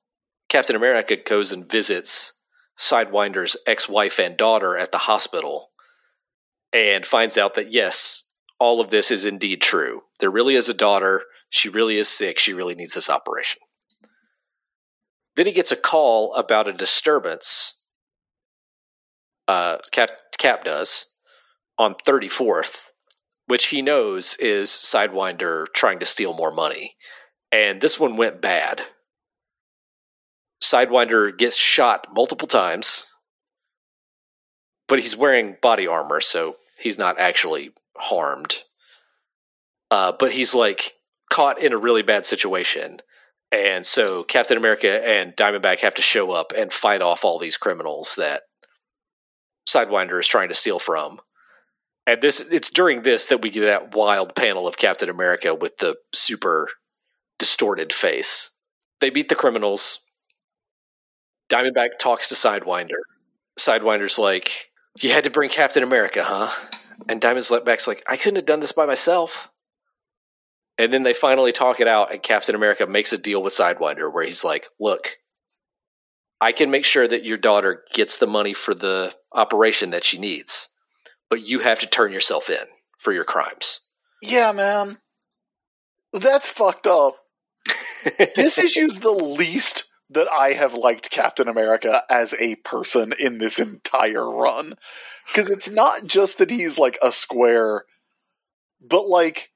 Captain 0.49 0.75
America 0.75 1.15
goes 1.15 1.51
and 1.51 1.69
visits 1.69 2.33
Sidewinder's 2.77 3.57
ex 3.67 3.87
wife 3.89 4.19
and 4.19 4.37
daughter 4.37 4.77
at 4.77 4.91
the 4.91 4.97
hospital 4.97 5.71
and 6.73 7.05
finds 7.05 7.37
out 7.37 7.55
that 7.55 7.71
yes, 7.71 8.23
all 8.59 8.81
of 8.81 8.89
this 8.89 9.11
is 9.11 9.25
indeed 9.25 9.61
true. 9.61 10.01
There 10.19 10.29
really 10.29 10.55
is 10.55 10.69
a 10.69 10.73
daughter. 10.73 11.23
She 11.49 11.69
really 11.69 11.97
is 11.97 12.07
sick. 12.07 12.39
She 12.39 12.53
really 12.53 12.75
needs 12.75 12.93
this 12.93 13.09
operation. 13.09 13.61
Then 15.35 15.45
he 15.45 15.51
gets 15.51 15.71
a 15.71 15.77
call 15.77 16.33
about 16.35 16.67
a 16.67 16.73
disturbance 16.73 17.75
uh, 19.47 19.77
Cap, 19.91 20.09
Cap 20.37 20.63
does 20.63 21.05
on 21.77 21.95
34th, 21.95 22.89
which 23.47 23.65
he 23.65 23.81
knows 23.81 24.35
is 24.39 24.69
Sidewinder 24.69 25.65
trying 25.73 25.99
to 25.99 26.05
steal 26.05 26.33
more 26.33 26.51
money. 26.51 26.95
And 27.51 27.79
this 27.79 27.99
one 27.99 28.17
went 28.17 28.41
bad. 28.41 28.81
Sidewinder 30.61 31.37
gets 31.37 31.55
shot 31.55 32.07
multiple 32.13 32.47
times, 32.47 33.05
but 34.87 34.99
he's 34.99 35.15
wearing 35.15 35.57
body 35.61 35.87
armor, 35.87 36.21
so 36.21 36.55
he's 36.79 36.97
not 36.97 37.19
actually 37.19 37.71
harmed. 37.97 38.63
Uh, 39.91 40.11
but 40.17 40.31
he's 40.31 40.55
like 40.55 40.93
caught 41.31 41.61
in 41.61 41.73
a 41.73 41.77
really 41.77 42.01
bad 42.01 42.25
situation. 42.25 42.99
And 43.51 43.85
so 43.85 44.23
Captain 44.23 44.57
America 44.57 45.07
and 45.07 45.35
Diamondback 45.35 45.79
have 45.79 45.95
to 45.95 46.01
show 46.01 46.31
up 46.31 46.51
and 46.57 46.73
fight 46.73 47.01
off 47.01 47.23
all 47.23 47.37
these 47.37 47.57
criminals 47.57 48.15
that 48.15 48.43
Sidewinder 49.69 50.19
is 50.19 50.27
trying 50.27 50.49
to 50.49 50.55
steal 50.55 50.79
from. 50.79 51.19
And 52.07 52.21
this 52.21 52.39
it's 52.39 52.69
during 52.69 53.01
this 53.01 53.27
that 53.27 53.41
we 53.41 53.49
get 53.49 53.61
that 53.61 53.95
wild 53.95 54.35
panel 54.35 54.67
of 54.67 54.77
Captain 54.77 55.09
America 55.09 55.55
with 55.55 55.77
the 55.77 55.95
super 56.13 56.69
distorted 57.39 57.91
face. 57.91 58.51
They 59.01 59.09
beat 59.09 59.29
the 59.29 59.35
criminals. 59.35 59.99
Diamondback 61.49 61.97
talks 61.99 62.29
to 62.29 62.35
Sidewinder. 62.35 62.97
Sidewinder's 63.59 64.19
like, 64.19 64.69
You 64.99 65.11
had 65.11 65.23
to 65.25 65.29
bring 65.29 65.49
Captain 65.49 65.83
America, 65.83 66.23
huh? 66.23 66.51
And 67.09 67.21
Diamondback's 67.21 67.87
like, 67.87 68.03
I 68.07 68.17
couldn't 68.17 68.37
have 68.37 68.45
done 68.45 68.59
this 68.59 68.71
by 68.71 68.85
myself. 68.85 69.51
And 70.77 70.91
then 70.91 71.03
they 71.03 71.13
finally 71.13 71.51
talk 71.51 71.79
it 71.79 71.87
out, 71.87 72.11
and 72.11 72.21
Captain 72.21 72.55
America 72.55 72.85
makes 72.85 73.13
a 73.13 73.17
deal 73.17 73.41
with 73.41 73.53
Sidewinder 73.53 74.11
where 74.13 74.25
he's 74.25 74.43
like, 74.43 74.67
Look, 74.79 75.17
I 76.41 76.51
can 76.51 76.69
make 76.69 76.85
sure 76.85 77.07
that 77.07 77.25
your 77.25 77.37
daughter 77.37 77.83
gets 77.93 78.17
the 78.17 78.27
money 78.27 78.53
for 78.53 78.73
the 78.73 79.13
operation 79.31 79.91
that 79.91 80.03
she 80.03 80.17
needs, 80.17 80.69
but 81.29 81.47
you 81.47 81.59
have 81.59 81.79
to 81.79 81.87
turn 81.87 82.11
yourself 82.11 82.49
in 82.49 82.65
for 82.99 83.13
your 83.13 83.23
crimes. 83.23 83.81
Yeah, 84.21 84.51
man. 84.51 84.97
That's 86.13 86.47
fucked 86.47 86.87
up. 86.87 87.15
This 88.35 88.59
issue's 88.59 88.99
the 88.99 89.11
least 89.11 89.85
that 90.11 90.27
I 90.29 90.53
have 90.53 90.75
liked 90.75 91.09
Captain 91.09 91.47
America 91.47 92.03
as 92.09 92.35
a 92.39 92.55
person 92.57 93.13
in 93.19 93.39
this 93.39 93.57
entire 93.57 94.29
run. 94.29 94.75
Because 95.27 95.49
it's 95.49 95.69
not 95.69 96.05
just 96.05 96.37
that 96.37 96.51
he's 96.51 96.77
like 96.77 96.99
a 97.01 97.11
square, 97.11 97.85
but 98.79 99.07
like 99.07 99.51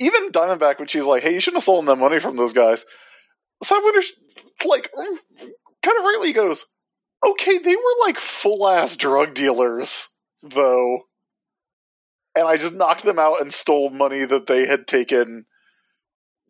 even 0.00 0.30
Diamondback, 0.30 0.78
when 0.78 0.88
she's 0.88 1.04
like, 1.04 1.22
"Hey, 1.22 1.34
you 1.34 1.40
shouldn't 1.40 1.58
have 1.58 1.64
stolen 1.64 1.84
that 1.86 1.96
money 1.96 2.18
from 2.18 2.36
those 2.36 2.52
guys," 2.52 2.84
Sidewinder, 3.62 4.02
like, 4.64 4.90
kind 4.96 5.98
of 5.98 6.04
rightly 6.04 6.32
goes, 6.32 6.66
"Okay, 7.24 7.58
they 7.58 7.76
were 7.76 7.96
like 8.00 8.18
full 8.18 8.66
ass 8.66 8.96
drug 8.96 9.34
dealers, 9.34 10.08
though." 10.50 11.02
And 12.36 12.46
I 12.48 12.56
just 12.56 12.74
knocked 12.74 13.04
them 13.04 13.18
out 13.18 13.40
and 13.40 13.52
stole 13.52 13.90
money 13.90 14.24
that 14.24 14.46
they 14.48 14.66
had 14.66 14.86
taken, 14.88 15.46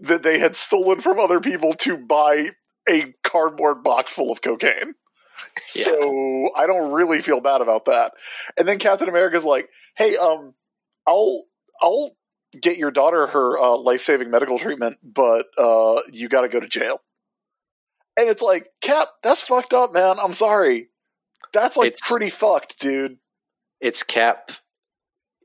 that 0.00 0.22
they 0.22 0.38
had 0.38 0.56
stolen 0.56 1.00
from 1.00 1.20
other 1.20 1.40
people 1.40 1.74
to 1.74 1.98
buy 1.98 2.50
a 2.88 3.14
cardboard 3.22 3.82
box 3.82 4.12
full 4.12 4.30
of 4.32 4.42
cocaine. 4.42 4.94
Yeah. 5.74 5.84
So 5.84 6.50
I 6.56 6.66
don't 6.66 6.92
really 6.92 7.20
feel 7.20 7.40
bad 7.40 7.60
about 7.60 7.86
that. 7.86 8.12
And 8.56 8.66
then 8.68 8.78
Captain 8.78 9.08
America's 9.08 9.44
like, 9.44 9.68
"Hey, 9.96 10.16
um, 10.16 10.54
I'll 11.08 11.44
I'll 11.82 12.16
get 12.60 12.76
your 12.78 12.92
daughter 12.92 13.26
her 13.26 13.58
uh, 13.58 13.76
life 13.76 14.00
saving 14.00 14.30
medical 14.30 14.58
treatment, 14.58 14.96
but 15.02 15.46
uh, 15.58 16.02
you 16.12 16.28
got 16.28 16.42
to 16.42 16.48
go 16.48 16.60
to 16.60 16.68
jail." 16.68 17.00
And 18.16 18.28
it's 18.28 18.42
like, 18.42 18.68
Cap, 18.80 19.08
that's 19.24 19.42
fucked 19.42 19.74
up, 19.74 19.92
man. 19.92 20.16
I'm 20.22 20.34
sorry. 20.34 20.88
That's 21.52 21.76
like 21.76 21.88
It's- 21.88 22.08
pretty 22.10 22.30
fucked, 22.30 22.78
dude. 22.78 23.18
It's 23.84 24.02
Cap 24.02 24.50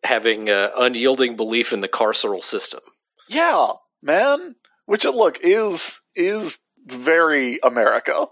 having 0.05 0.49
uh, 0.49 0.71
unyielding 0.77 1.35
belief 1.35 1.73
in 1.73 1.81
the 1.81 1.89
carceral 1.89 2.41
system. 2.41 2.79
Yeah, 3.27 3.73
man. 4.01 4.55
Which 4.85 5.03
look 5.03 5.39
is 5.41 5.99
is 6.15 6.57
very 6.87 7.59
America, 7.63 8.27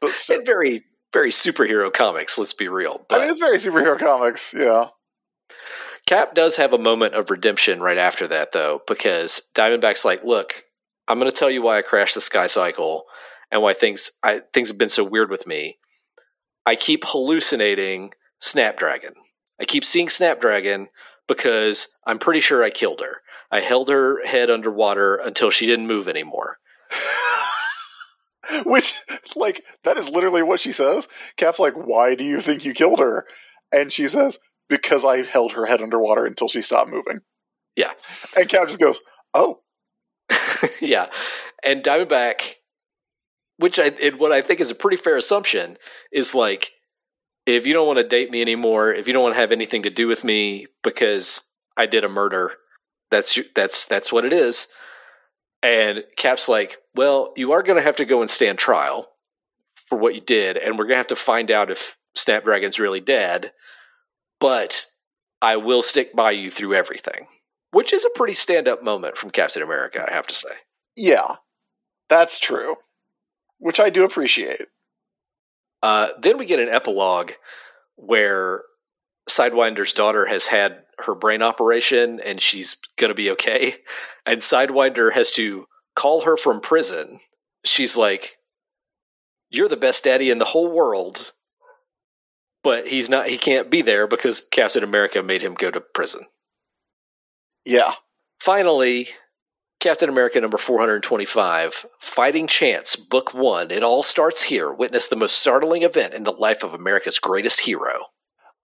but 0.00 0.10
still, 0.10 0.42
very, 0.44 0.82
very 1.12 1.30
superhero 1.30 1.92
comics, 1.92 2.38
let's 2.38 2.54
be 2.54 2.66
real. 2.66 3.06
But 3.08 3.20
I 3.20 3.22
mean, 3.22 3.30
it's 3.30 3.38
very 3.38 3.58
superhero 3.58 3.96
comics. 4.00 4.52
Yeah, 4.52 4.88
Cap 6.08 6.34
does 6.34 6.56
have 6.56 6.74
a 6.74 6.78
moment 6.78 7.14
of 7.14 7.30
redemption 7.30 7.80
right 7.80 7.98
after 7.98 8.26
that, 8.26 8.50
though, 8.50 8.82
because 8.88 9.42
Diamondback's 9.54 10.04
like, 10.04 10.24
"Look, 10.24 10.64
I'm 11.06 11.20
going 11.20 11.30
to 11.30 11.36
tell 11.36 11.52
you 11.52 11.62
why 11.62 11.78
I 11.78 11.82
crashed 11.82 12.16
the 12.16 12.20
Sky 12.20 12.48
Cycle 12.48 13.04
and 13.52 13.62
why 13.62 13.74
things 13.74 14.10
I, 14.24 14.42
things 14.52 14.68
have 14.68 14.78
been 14.78 14.88
so 14.88 15.04
weird 15.04 15.30
with 15.30 15.46
me. 15.46 15.78
I 16.66 16.74
keep 16.74 17.04
hallucinating 17.06 18.10
Snapdragon. 18.40 19.14
I 19.60 19.64
keep 19.64 19.84
seeing 19.84 20.08
Snapdragon 20.08 20.88
because 21.26 21.88
I'm 22.06 22.18
pretty 22.18 22.40
sure 22.40 22.62
I 22.62 22.70
killed 22.70 23.00
her. 23.00 23.18
I 23.50 23.60
held 23.60 23.88
her 23.88 24.24
head 24.26 24.50
underwater 24.50 25.16
until 25.16 25.50
she 25.50 25.66
didn't 25.66 25.86
move 25.86 26.08
anymore. 26.08 26.58
which 28.64 28.94
like 29.36 29.62
that 29.84 29.96
is 29.96 30.08
literally 30.08 30.42
what 30.42 30.60
she 30.60 30.72
says. 30.72 31.08
Cap's 31.36 31.58
like, 31.58 31.74
"Why 31.74 32.14
do 32.14 32.24
you 32.24 32.40
think 32.40 32.64
you 32.64 32.72
killed 32.72 32.98
her?" 32.98 33.26
And 33.72 33.92
she 33.92 34.08
says, 34.08 34.38
"Because 34.68 35.04
I 35.04 35.22
held 35.22 35.52
her 35.52 35.66
head 35.66 35.82
underwater 35.82 36.24
until 36.24 36.48
she 36.48 36.62
stopped 36.62 36.90
moving." 36.90 37.20
Yeah. 37.76 37.92
and 38.36 38.48
Cap 38.48 38.66
just 38.66 38.80
goes, 38.80 39.00
"Oh." 39.34 39.60
yeah, 40.80 41.10
and 41.64 41.82
Diamondback, 41.82 42.54
which 43.56 43.78
I 43.78 43.86
and 44.02 44.18
what 44.18 44.32
I 44.32 44.42
think 44.42 44.60
is 44.60 44.70
a 44.70 44.74
pretty 44.74 44.96
fair 44.96 45.16
assumption, 45.16 45.78
is 46.12 46.34
like, 46.34 46.70
if 47.56 47.66
you 47.66 47.72
don't 47.72 47.86
want 47.86 47.98
to 47.98 48.06
date 48.06 48.30
me 48.30 48.42
anymore, 48.42 48.92
if 48.92 49.06
you 49.06 49.14
don't 49.14 49.22
want 49.22 49.34
to 49.34 49.40
have 49.40 49.52
anything 49.52 49.82
to 49.84 49.90
do 49.90 50.06
with 50.06 50.22
me 50.22 50.66
because 50.82 51.40
I 51.76 51.86
did 51.86 52.04
a 52.04 52.08
murder, 52.08 52.52
that's 53.10 53.38
that's 53.54 53.86
that's 53.86 54.12
what 54.12 54.26
it 54.26 54.32
is. 54.32 54.68
And 55.62 56.04
Cap's 56.16 56.48
like, 56.48 56.76
well, 56.94 57.32
you 57.36 57.52
are 57.52 57.62
going 57.62 57.78
to 57.78 57.84
have 57.84 57.96
to 57.96 58.04
go 58.04 58.20
and 58.20 58.28
stand 58.28 58.58
trial 58.58 59.08
for 59.74 59.98
what 59.98 60.14
you 60.14 60.20
did, 60.20 60.58
and 60.58 60.78
we're 60.78 60.84
going 60.84 60.94
to 60.94 60.98
have 60.98 61.06
to 61.08 61.16
find 61.16 61.50
out 61.50 61.70
if 61.70 61.96
Snapdragon's 62.14 62.78
really 62.78 63.00
dead. 63.00 63.52
But 64.40 64.86
I 65.40 65.56
will 65.56 65.82
stick 65.82 66.14
by 66.14 66.32
you 66.32 66.50
through 66.50 66.74
everything, 66.74 67.26
which 67.70 67.92
is 67.92 68.04
a 68.04 68.10
pretty 68.10 68.34
stand-up 68.34 68.84
moment 68.84 69.16
from 69.16 69.30
Captain 69.30 69.62
America, 69.62 70.04
I 70.06 70.12
have 70.12 70.26
to 70.28 70.34
say. 70.34 70.50
Yeah, 70.96 71.36
that's 72.08 72.38
true. 72.38 72.76
Which 73.58 73.80
I 73.80 73.90
do 73.90 74.04
appreciate. 74.04 74.66
Uh, 75.82 76.08
then 76.20 76.38
we 76.38 76.44
get 76.44 76.58
an 76.60 76.68
epilogue 76.68 77.32
where 77.96 78.62
Sidewinder's 79.28 79.92
daughter 79.92 80.26
has 80.26 80.46
had 80.46 80.82
her 80.98 81.14
brain 81.14 81.42
operation 81.42 82.20
and 82.20 82.40
she's 82.40 82.76
going 82.96 83.08
to 83.08 83.14
be 83.14 83.30
okay. 83.32 83.76
And 84.26 84.40
Sidewinder 84.40 85.12
has 85.12 85.30
to 85.32 85.66
call 85.94 86.22
her 86.22 86.36
from 86.36 86.60
prison. 86.60 87.20
She's 87.64 87.96
like, 87.96 88.36
You're 89.50 89.68
the 89.68 89.76
best 89.76 90.04
daddy 90.04 90.30
in 90.30 90.38
the 90.38 90.44
whole 90.44 90.70
world. 90.70 91.32
But 92.64 92.88
he's 92.88 93.08
not, 93.08 93.28
he 93.28 93.38
can't 93.38 93.70
be 93.70 93.82
there 93.82 94.08
because 94.08 94.42
Captain 94.50 94.82
America 94.82 95.22
made 95.22 95.42
him 95.42 95.54
go 95.54 95.70
to 95.70 95.80
prison. 95.80 96.22
Yeah. 97.64 97.94
Finally, 98.40 99.08
Captain 99.80 100.08
America 100.08 100.40
number 100.40 100.58
425, 100.58 101.86
Fighting 102.00 102.46
Chance, 102.48 102.96
Book 102.96 103.32
One. 103.32 103.70
It 103.70 103.84
all 103.84 104.02
starts 104.02 104.42
here. 104.42 104.72
Witness 104.72 105.06
the 105.06 105.14
most 105.16 105.38
startling 105.38 105.82
event 105.84 106.14
in 106.14 106.24
the 106.24 106.32
life 106.32 106.64
of 106.64 106.74
America's 106.74 107.20
greatest 107.20 107.60
hero. 107.60 108.06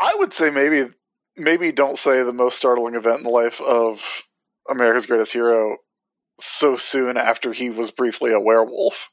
I 0.00 0.12
would 0.16 0.32
say 0.32 0.50
maybe 0.50 0.88
maybe 1.36 1.70
don't 1.70 1.98
say 1.98 2.22
the 2.22 2.32
most 2.32 2.56
startling 2.56 2.96
event 2.96 3.18
in 3.18 3.24
the 3.24 3.30
life 3.30 3.60
of 3.60 4.24
America's 4.68 5.06
greatest 5.06 5.32
hero 5.32 5.76
so 6.40 6.76
soon 6.76 7.16
after 7.16 7.52
he 7.52 7.70
was 7.70 7.92
briefly 7.92 8.32
a 8.32 8.40
werewolf. 8.40 9.10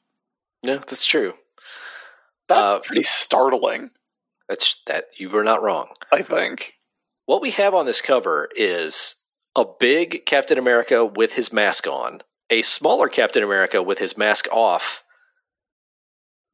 Yeah, 0.64 0.78
that's 0.78 1.06
true. 1.06 1.34
That's 2.48 2.70
Uh, 2.70 2.80
pretty 2.80 3.04
startling, 3.04 3.90
That's 4.48 4.82
that 4.86 5.06
you 5.16 5.30
were 5.30 5.44
not 5.44 5.62
wrong. 5.62 5.92
I 6.10 6.22
think. 6.22 6.74
What 7.26 7.40
we 7.42 7.50
have 7.52 7.74
on 7.74 7.86
this 7.86 8.02
cover 8.02 8.48
is 8.56 9.14
a 9.56 9.64
big 9.78 10.24
Captain 10.26 10.58
America 10.58 11.04
with 11.04 11.34
his 11.34 11.52
mask 11.52 11.86
on, 11.86 12.20
a 12.50 12.62
smaller 12.62 13.08
Captain 13.08 13.42
America 13.42 13.82
with 13.82 13.98
his 13.98 14.16
mask 14.16 14.46
off, 14.52 15.02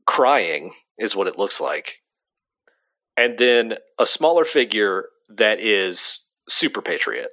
crying 0.07 0.73
is 0.99 1.15
what 1.15 1.27
it 1.27 1.39
looks 1.39 1.61
like. 1.61 2.03
And 3.17 3.39
then 3.39 3.75
a 3.99 4.07
smaller 4.07 4.45
figure 4.45 5.07
that 5.29 5.61
is 5.61 6.21
Super 6.49 6.83
Patriot. 6.83 7.29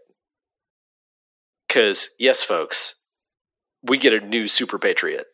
Because, 1.68 2.10
yes, 2.20 2.44
folks, 2.44 3.04
we 3.84 3.98
get 3.98 4.14
a 4.14 4.26
new 4.26 4.48
Super 4.48 4.80
Patriot 4.80 5.26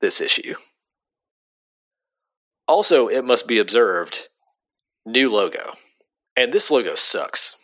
this 0.00 0.20
issue. 0.20 0.54
Also, 2.66 3.08
it 3.08 3.24
must 3.24 3.48
be 3.48 3.58
observed 3.58 4.28
new 5.06 5.30
logo. 5.30 5.74
And 6.36 6.52
this 6.52 6.70
logo 6.70 6.94
sucks. 6.94 7.58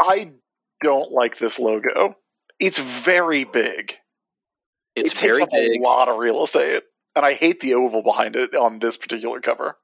I 0.00 0.30
don't 0.84 1.10
like 1.10 1.38
this 1.38 1.58
logo. 1.58 2.16
It's 2.60 2.78
very 2.78 3.44
big. 3.44 3.96
It's 4.94 5.12
it 5.12 5.16
takes 5.16 5.38
very 5.38 5.42
up 5.42 5.50
big. 5.50 5.80
a 5.80 5.82
lot 5.82 6.08
of 6.08 6.18
real 6.18 6.44
estate, 6.44 6.84
and 7.16 7.26
I 7.26 7.32
hate 7.34 7.60
the 7.60 7.74
oval 7.74 8.02
behind 8.02 8.36
it 8.36 8.54
on 8.54 8.78
this 8.78 8.96
particular 8.96 9.40
cover. 9.40 9.76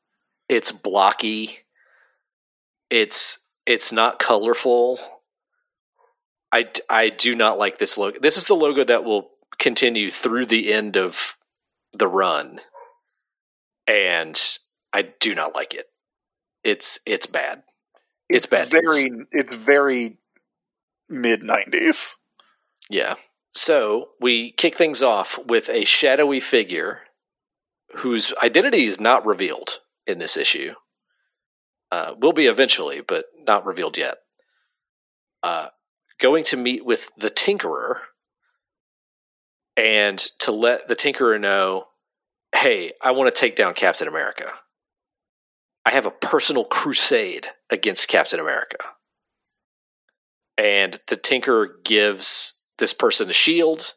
It's 0.48 0.70
blocky. 0.70 1.58
It's 2.90 3.48
it's 3.66 3.92
not 3.92 4.18
colorful. 4.20 5.00
I 6.52 6.66
I 6.88 7.08
do 7.08 7.34
not 7.34 7.58
like 7.58 7.78
this 7.78 7.98
logo. 7.98 8.20
This 8.20 8.36
is 8.36 8.44
the 8.44 8.54
logo 8.54 8.84
that 8.84 9.04
will 9.04 9.30
continue 9.58 10.10
through 10.10 10.46
the 10.46 10.72
end 10.72 10.96
of 10.96 11.36
the 11.92 12.08
run, 12.08 12.60
and 13.86 14.40
I 14.92 15.02
do 15.02 15.34
not 15.34 15.54
like 15.54 15.74
it. 15.74 15.86
It's 16.62 17.00
it's 17.06 17.26
bad. 17.26 17.62
It's 18.28 18.46
bad 18.46 18.72
news. 18.72 19.02
Very, 19.02 19.26
it's 19.32 19.54
very 19.54 20.19
mid 21.10 21.42
'90s. 21.42 22.14
Yeah. 22.88 23.14
So 23.52 24.10
we 24.20 24.52
kick 24.52 24.76
things 24.76 25.02
off 25.02 25.38
with 25.46 25.68
a 25.68 25.84
shadowy 25.84 26.40
figure 26.40 27.00
whose 27.96 28.32
identity 28.42 28.84
is 28.84 29.00
not 29.00 29.26
revealed 29.26 29.80
in 30.06 30.18
this 30.18 30.36
issue. 30.36 30.74
Uh, 31.90 32.14
will 32.18 32.32
be 32.32 32.46
eventually, 32.46 33.00
but 33.00 33.26
not 33.46 33.66
revealed 33.66 33.98
yet. 33.98 34.18
Uh, 35.42 35.68
going 36.20 36.44
to 36.44 36.56
meet 36.56 36.84
with 36.84 37.10
the 37.16 37.30
Tinkerer 37.30 37.96
and 39.76 40.18
to 40.38 40.52
let 40.52 40.86
the 40.86 40.96
Tinkerer 40.96 41.40
know 41.40 41.86
hey, 42.54 42.92
I 43.00 43.12
want 43.12 43.32
to 43.32 43.40
take 43.40 43.56
down 43.56 43.74
Captain 43.74 44.08
America. 44.08 44.52
I 45.86 45.92
have 45.92 46.06
a 46.06 46.10
personal 46.10 46.64
crusade 46.64 47.46
against 47.70 48.08
Captain 48.08 48.40
America. 48.40 48.78
And 50.60 51.00
the 51.06 51.16
Tinkerer 51.16 51.82
gives 51.84 52.52
this 52.78 52.92
person 52.92 53.30
a 53.30 53.32
shield. 53.32 53.94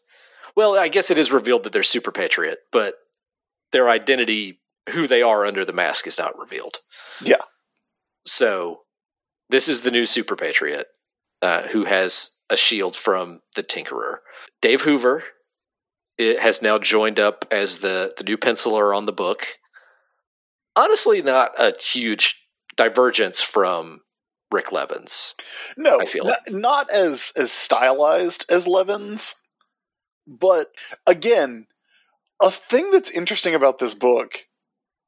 Well, 0.55 0.77
I 0.77 0.87
guess 0.87 1.11
it 1.11 1.17
is 1.17 1.31
revealed 1.31 1.63
that 1.63 1.73
they're 1.73 1.83
Super 1.83 2.11
Patriot, 2.11 2.59
but 2.71 2.95
their 3.71 3.89
identity, 3.89 4.61
who 4.91 5.07
they 5.07 5.21
are 5.21 5.45
under 5.45 5.65
the 5.65 5.73
mask, 5.73 6.07
is 6.07 6.17
not 6.17 6.37
revealed. 6.37 6.77
Yeah. 7.21 7.41
So 8.25 8.81
this 9.49 9.67
is 9.67 9.81
the 9.81 9.91
new 9.91 10.05
Super 10.05 10.35
Patriot 10.35 10.87
uh, 11.41 11.67
who 11.67 11.83
has 11.83 12.29
a 12.49 12.55
shield 12.55 12.95
from 12.95 13.41
the 13.55 13.63
Tinkerer. 13.63 14.17
Dave 14.61 14.81
Hoover 14.81 15.23
it 16.17 16.39
has 16.39 16.61
now 16.61 16.77
joined 16.77 17.19
up 17.19 17.45
as 17.51 17.79
the, 17.79 18.13
the 18.17 18.23
new 18.23 18.37
penciler 18.37 18.95
on 18.95 19.05
the 19.05 19.11
book. 19.11 19.47
Honestly, 20.75 21.21
not 21.21 21.51
a 21.57 21.73
huge 21.79 22.47
divergence 22.75 23.41
from 23.41 24.01
Rik 24.53 24.71
Levins. 24.71 25.35
No, 25.75 25.99
I 25.99 26.05
feel 26.05 26.25
not, 26.25 26.37
not 26.49 26.89
as 26.91 27.33
as 27.35 27.51
stylized 27.51 28.45
as 28.49 28.67
Levins, 28.67 29.35
but 30.27 30.67
again, 31.05 31.67
a 32.41 32.51
thing 32.51 32.91
that's 32.91 33.09
interesting 33.09 33.55
about 33.55 33.79
this 33.79 33.93
book 33.93 34.45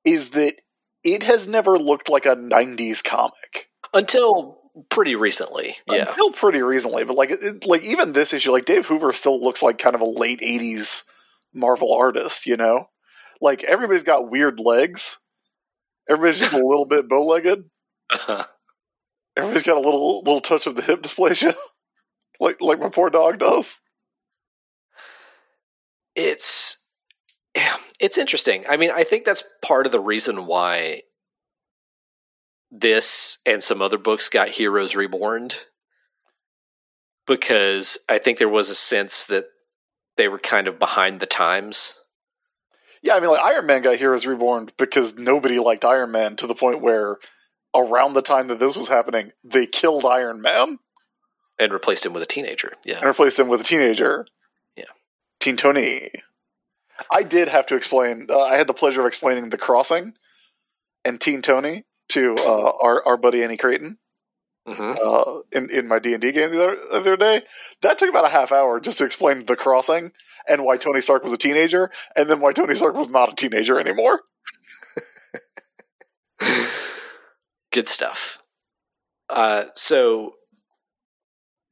is 0.04 0.30
that 0.32 0.56
it 1.04 1.24
has 1.24 1.48
never 1.48 1.78
looked 1.78 2.10
like 2.10 2.26
a 2.26 2.36
'90s 2.36 3.04
comic 3.04 3.70
Until 3.94 4.60
pretty 4.90 5.16
recently. 5.16 5.76
Yeah. 5.92 6.10
until 6.10 6.32
pretty 6.32 6.62
recently. 6.62 7.04
But 7.06 7.16
like, 7.16 7.32
it, 7.32 7.66
like 7.66 7.84
even 7.84 8.12
this 8.14 8.34
issue, 8.34 8.52
like 8.52 8.66
Dave 8.66 8.86
Hoover 8.88 9.14
still 9.14 9.42
looks 9.42 9.64
like 9.64 9.78
kind 9.78 9.96
of 9.96 10.02
a 10.02 10.06
late 10.06 10.42
'80s 10.42 11.04
Marvel 11.54 11.94
artist. 11.94 12.46
You 12.46 12.58
know, 12.58 12.90
like 13.42 13.64
everybody's 13.64 14.04
got 14.04 14.30
weird 14.30 14.60
legs. 14.60 15.20
Everybody's 16.10 16.40
just 16.40 16.54
a 16.54 16.58
little 16.58 16.86
bit 16.86 17.08
bow-legged. 17.08 17.66
Uh-huh. 18.08 18.44
Everybody's 19.38 19.64
got 19.64 19.78
a 19.78 19.82
little 19.82 20.20
little 20.20 20.42
touch 20.42 20.68
of 20.68 20.76
the 20.76 20.82
hip 20.82 21.02
dysplasia, 21.02 21.56
like 22.40 22.62
like 22.62 22.80
my 22.80 22.90
poor 22.90 23.10
dog 23.10 23.40
does. 23.40 23.80
it's 26.16 26.78
it's 28.00 28.18
interesting. 28.18 28.66
I 28.68 28.78
mean, 28.78 28.92
I 28.92 29.04
think 29.04 29.26
that's 29.26 29.44
part 29.62 29.86
of 29.86 29.92
the 29.92 30.00
reason 30.00 30.46
why 30.46 31.04
this 32.72 33.38
and 33.46 33.64
some 33.64 33.82
other 33.82 33.98
books 33.98 34.30
got 34.30 34.50
Heroes 34.50 34.96
Reborn 34.96 35.50
because 37.28 37.98
I 38.10 38.18
think 38.18 38.38
there 38.38 38.50
was 38.50 38.70
a 38.70 38.76
sense 38.76 39.26
that 39.26 39.46
they 40.18 40.28
were 40.28 40.40
kind 40.40 40.68
of 40.68 40.80
behind 40.80 41.20
the 41.20 41.26
times. 41.26 41.98
Yeah, 43.02 43.16
I 43.16 43.20
mean, 43.20 43.30
like 43.30 43.44
Iron 43.44 43.66
Man 43.66 43.82
got 43.82 43.98
Heroes 43.98 44.26
Reborn 44.26 44.70
because 44.78 45.18
nobody 45.18 45.60
liked 45.60 45.86
Iron 45.86 46.12
Man 46.12 46.36
to 46.38 46.48
the 46.48 46.56
point 46.56 46.82
where 46.82 47.18
around 47.76 48.14
the 48.14 48.22
time 48.22 48.48
that 48.48 48.60
this 48.60 48.76
was 48.76 48.88
happening, 48.88 49.32
they 49.44 49.66
killed 49.66 50.06
Iron 50.06 50.42
Man 50.42 50.80
and 51.60 51.72
replaced 51.72 52.06
him 52.06 52.14
with 52.14 52.24
a 52.24 52.28
teenager. 52.28 52.74
Yeah. 52.86 52.98
and 52.98 53.06
replaced 53.06 53.40
him 53.40 53.48
with 53.48 53.62
a 53.62 53.66
teenager. 53.66 54.26
Yeah. 54.76 54.86
Teen 55.40 55.58
Tony. 55.58 56.12
I 57.14 57.24
did 57.24 57.48
have 57.50 57.66
to 57.68 57.76
explain. 57.76 58.28
Uh, 58.30 58.42
I 58.42 58.56
had 58.56 58.68
the 58.68 58.74
pleasure 58.74 59.02
of 59.02 59.08
explaining 59.08 59.50
the 59.50 59.58
crossing 59.58 60.14
and 61.04 61.20
Teen 61.20 61.42
Tony 61.42 61.84
to 62.10 62.36
uh, 62.40 62.72
our 62.82 63.06
our 63.06 63.18
buddy 63.18 63.44
Annie 63.44 63.58
Creighton 63.58 63.98
hmm 64.68 64.94
uh, 65.04 65.40
in 65.52 65.70
in 65.70 65.88
my 65.88 66.00
D 66.00 66.14
and 66.14 66.22
D 66.22 66.32
game 66.32 66.52
the 66.52 66.64
other, 66.64 66.76
the 66.76 66.98
other 66.98 67.18
day. 67.18 67.44
That 67.82 67.98
took 67.98 68.10
about 68.10 68.26
a 68.26 68.30
half 68.30 68.52
hour 68.52 68.80
just 68.80 68.98
to 68.98 69.06
explain 69.06 69.46
the 69.46 69.56
crossing 69.56 70.12
and 70.48 70.64
why 70.64 70.78
Tony 70.78 71.02
Stark 71.02 71.24
was 71.24 71.34
a 71.34 71.38
teenager, 71.38 71.92
and 72.16 72.30
then 72.30 72.40
why 72.40 72.54
Tony 72.54 72.76
Stark 72.76 72.96
was 72.96 73.10
not 73.10 73.32
a 73.32 73.36
teenager 73.36 73.80
anymore. 73.80 74.22
Good 77.76 77.90
stuff. 77.90 78.42
Uh, 79.30 79.66
so, 79.74 80.36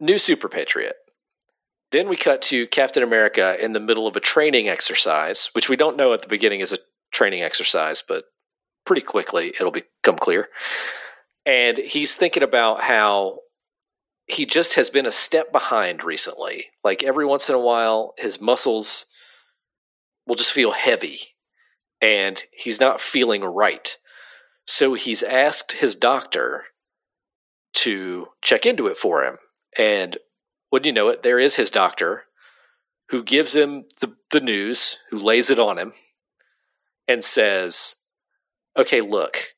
new 0.01 0.17
Super 0.17 0.49
Patriot. 0.49 0.97
Then 1.93 2.09
we 2.09 2.17
cut 2.17 2.41
to 2.41 2.67
Captain 2.67 3.03
America 3.03 3.55
in 3.63 3.71
the 3.71 3.79
middle 3.79 4.05
of 4.05 4.17
a 4.17 4.19
training 4.19 4.67
exercise, 4.67 5.49
which 5.53 5.69
we 5.69 5.77
don't 5.77 5.95
know 5.95 6.11
at 6.11 6.21
the 6.21 6.27
beginning 6.27 6.59
is 6.59 6.73
a 6.73 6.79
training 7.13 7.41
exercise, 7.41 8.03
but 8.05 8.25
pretty 8.85 9.01
quickly 9.01 9.51
it'll 9.51 9.71
become 9.71 10.17
clear. 10.17 10.49
And 11.45 11.77
he's 11.77 12.17
thinking 12.17 12.43
about 12.43 12.81
how 12.81 13.39
he 14.27 14.45
just 14.45 14.73
has 14.73 14.89
been 14.89 15.05
a 15.05 15.11
step 15.11 15.53
behind 15.53 16.03
recently. 16.03 16.65
Like 16.83 17.01
every 17.01 17.25
once 17.25 17.47
in 17.47 17.55
a 17.55 17.59
while, 17.59 18.13
his 18.17 18.41
muscles 18.41 19.05
will 20.27 20.35
just 20.35 20.51
feel 20.51 20.71
heavy 20.71 21.19
and 22.01 22.43
he's 22.51 22.81
not 22.81 22.99
feeling 22.99 23.41
right. 23.41 23.95
So 24.65 24.93
he's 24.93 25.23
asked 25.23 25.73
his 25.73 25.95
doctor 25.95 26.65
to 27.73 28.27
check 28.41 28.65
into 28.65 28.87
it 28.87 28.97
for 28.97 29.23
him. 29.23 29.37
And 29.77 30.17
wouldn't 30.71 30.85
you 30.85 30.93
know 30.93 31.09
it, 31.09 31.21
there 31.21 31.39
is 31.39 31.55
his 31.55 31.69
doctor 31.69 32.23
who 33.09 33.23
gives 33.23 33.55
him 33.55 33.85
the, 33.99 34.15
the 34.31 34.39
news, 34.39 34.97
who 35.09 35.17
lays 35.17 35.49
it 35.49 35.59
on 35.59 35.77
him, 35.77 35.93
and 37.07 37.23
says, 37.23 37.95
Okay, 38.77 39.01
look, 39.01 39.53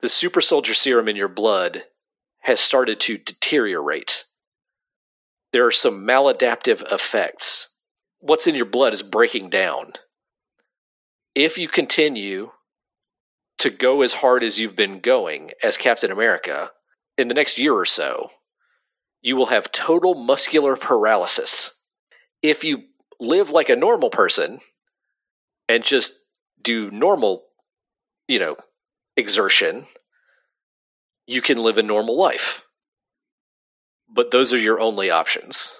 the 0.00 0.08
super 0.08 0.40
soldier 0.40 0.74
serum 0.74 1.08
in 1.08 1.16
your 1.16 1.28
blood 1.28 1.84
has 2.40 2.60
started 2.60 3.00
to 3.00 3.18
deteriorate. 3.18 4.24
There 5.52 5.66
are 5.66 5.72
some 5.72 6.06
maladaptive 6.06 6.82
effects. 6.92 7.68
What's 8.20 8.46
in 8.46 8.54
your 8.54 8.66
blood 8.66 8.92
is 8.92 9.02
breaking 9.02 9.50
down. 9.50 9.94
If 11.34 11.58
you 11.58 11.68
continue 11.68 12.50
to 13.60 13.70
go 13.70 14.00
as 14.00 14.14
hard 14.14 14.42
as 14.42 14.58
you've 14.58 14.76
been 14.76 15.00
going 15.00 15.50
as 15.62 15.76
Captain 15.76 16.10
America 16.10 16.70
in 17.18 17.28
the 17.28 17.34
next 17.34 17.58
year 17.58 17.74
or 17.74 17.84
so, 17.84 18.30
you 19.20 19.36
will 19.36 19.46
have 19.46 19.70
total 19.70 20.14
muscular 20.14 20.76
paralysis. 20.76 21.78
If 22.42 22.64
you 22.64 22.84
live 23.20 23.50
like 23.50 23.68
a 23.68 23.76
normal 23.76 24.08
person 24.08 24.60
and 25.68 25.84
just 25.84 26.12
do 26.62 26.90
normal, 26.90 27.44
you 28.28 28.38
know, 28.38 28.56
exertion, 29.18 29.86
you 31.26 31.42
can 31.42 31.58
live 31.58 31.76
a 31.76 31.82
normal 31.82 32.18
life. 32.18 32.64
But 34.08 34.30
those 34.30 34.54
are 34.54 34.58
your 34.58 34.80
only 34.80 35.10
options. 35.10 35.76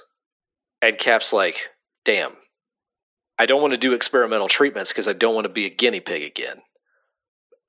And 0.83 0.99
Cap's 0.99 1.33
like, 1.33 1.71
damn, 2.05 2.33
I 3.39 3.47
don't 3.47 3.63
want 3.63 3.73
to 3.73 3.79
do 3.79 3.95
experimental 3.95 4.49
treatments 4.49 4.93
because 4.93 5.09
I 5.09 5.15
don't 5.15 5.35
want 5.35 5.47
to 5.47 5.53
be 5.53 5.65
a 5.65 5.71
guinea 5.71 6.01
pig 6.01 6.23
again. 6.23 6.61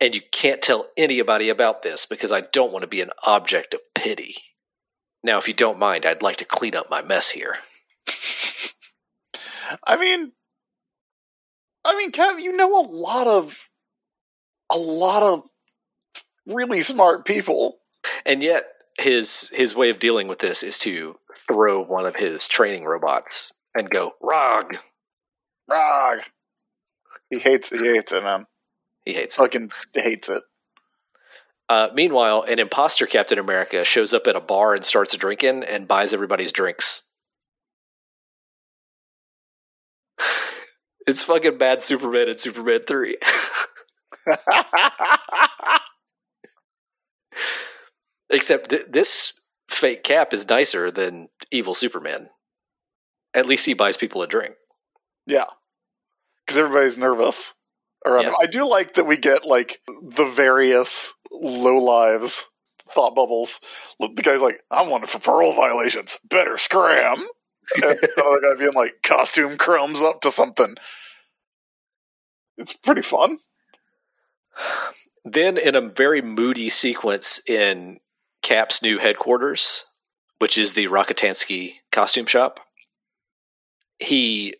And 0.01 0.15
you 0.15 0.21
can't 0.31 0.63
tell 0.63 0.87
anybody 0.97 1.49
about 1.49 1.83
this 1.83 2.07
because 2.07 2.31
I 2.31 2.41
don't 2.41 2.73
want 2.73 2.81
to 2.81 2.87
be 2.87 3.01
an 3.01 3.11
object 3.23 3.75
of 3.75 3.81
pity. 3.93 4.35
Now, 5.23 5.37
if 5.37 5.47
you 5.47 5.53
don't 5.53 5.77
mind, 5.77 6.07
I'd 6.07 6.23
like 6.23 6.37
to 6.37 6.45
clean 6.45 6.75
up 6.75 6.89
my 6.89 7.03
mess 7.03 7.29
here. 7.29 7.57
I 9.85 9.97
mean, 9.97 10.31
I 11.85 11.95
mean, 11.95 12.11
Cap, 12.11 12.39
you 12.39 12.51
know 12.57 12.79
a 12.79 12.85
lot 12.87 13.27
of 13.27 13.69
a 14.71 14.77
lot 14.77 15.21
of 15.21 15.43
really 16.47 16.81
smart 16.81 17.25
people. 17.25 17.77
And 18.25 18.41
yet, 18.41 18.65
his 18.99 19.49
his 19.53 19.75
way 19.75 19.91
of 19.91 19.99
dealing 19.99 20.27
with 20.27 20.39
this 20.39 20.63
is 20.63 20.79
to 20.79 21.17
throw 21.47 21.83
one 21.83 22.07
of 22.07 22.15
his 22.15 22.47
training 22.47 22.85
robots 22.85 23.53
and 23.75 23.89
go 23.89 24.13
rog. 24.19 24.77
Rog. 25.69 26.21
He 27.29 27.37
hates 27.37 27.69
he 27.69 27.77
hates 27.77 28.11
it, 28.11 28.23
man. 28.23 28.47
He 29.05 29.13
hates 29.13 29.37
it. 29.37 29.41
Fucking 29.41 29.71
hates 29.93 30.29
it. 30.29 30.43
Uh, 31.69 31.87
meanwhile, 31.93 32.41
an 32.43 32.59
imposter 32.59 33.05
Captain 33.07 33.39
America 33.39 33.85
shows 33.85 34.13
up 34.13 34.27
at 34.27 34.35
a 34.35 34.41
bar 34.41 34.75
and 34.75 34.83
starts 34.83 35.15
drinking 35.15 35.63
and 35.63 35.87
buys 35.87 36.13
everybody's 36.13 36.51
drinks. 36.51 37.03
It's 41.07 41.23
fucking 41.23 41.57
bad 41.57 41.81
Superman 41.81 42.29
and 42.29 42.39
Superman 42.39 42.81
3. 42.85 43.17
Except 48.29 48.69
th- 48.69 48.85
this 48.87 49.33
fake 49.69 50.03
Cap 50.03 50.31
is 50.33 50.47
nicer 50.47 50.91
than 50.91 51.29
evil 51.49 51.73
Superman. 51.73 52.29
At 53.33 53.47
least 53.47 53.65
he 53.65 53.73
buys 53.73 53.97
people 53.97 54.21
a 54.21 54.27
drink. 54.27 54.53
yeah. 55.25 55.45
Because 56.45 56.59
everybody's 56.59 56.99
nervous 56.99 57.55
around 58.05 58.23
Yeah. 58.23 58.33
I 58.41 58.45
do 58.45 58.67
like 58.67 58.95
that 58.95 59.05
we 59.05 59.17
get 59.17 59.45
like 59.45 59.81
the 59.87 60.25
various 60.25 61.13
low 61.31 61.77
lives 61.77 62.47
thought 62.89 63.15
bubbles. 63.15 63.61
The 63.99 64.09
guy's 64.21 64.41
like, 64.41 64.61
I'm 64.69 64.89
wanted 64.89 65.09
for 65.09 65.19
parole 65.19 65.53
violations. 65.53 66.17
Better 66.29 66.57
scram. 66.57 67.25
and 67.75 67.83
the 68.01 68.23
other 68.25 68.55
guy 68.55 68.59
being 68.59 68.73
like, 68.73 68.95
costume 69.03 69.57
crumbs 69.57 70.01
up 70.01 70.21
to 70.21 70.31
something. 70.31 70.75
It's 72.57 72.73
pretty 72.73 73.01
fun. 73.01 73.39
Then, 75.23 75.57
in 75.57 75.75
a 75.75 75.81
very 75.81 76.21
moody 76.21 76.69
sequence 76.69 77.41
in 77.47 77.99
Cap's 78.41 78.81
new 78.81 78.97
headquarters, 78.97 79.85
which 80.39 80.57
is 80.57 80.73
the 80.73 80.87
Rockatansky 80.87 81.75
costume 81.91 82.25
shop, 82.25 82.59
he 83.99 84.55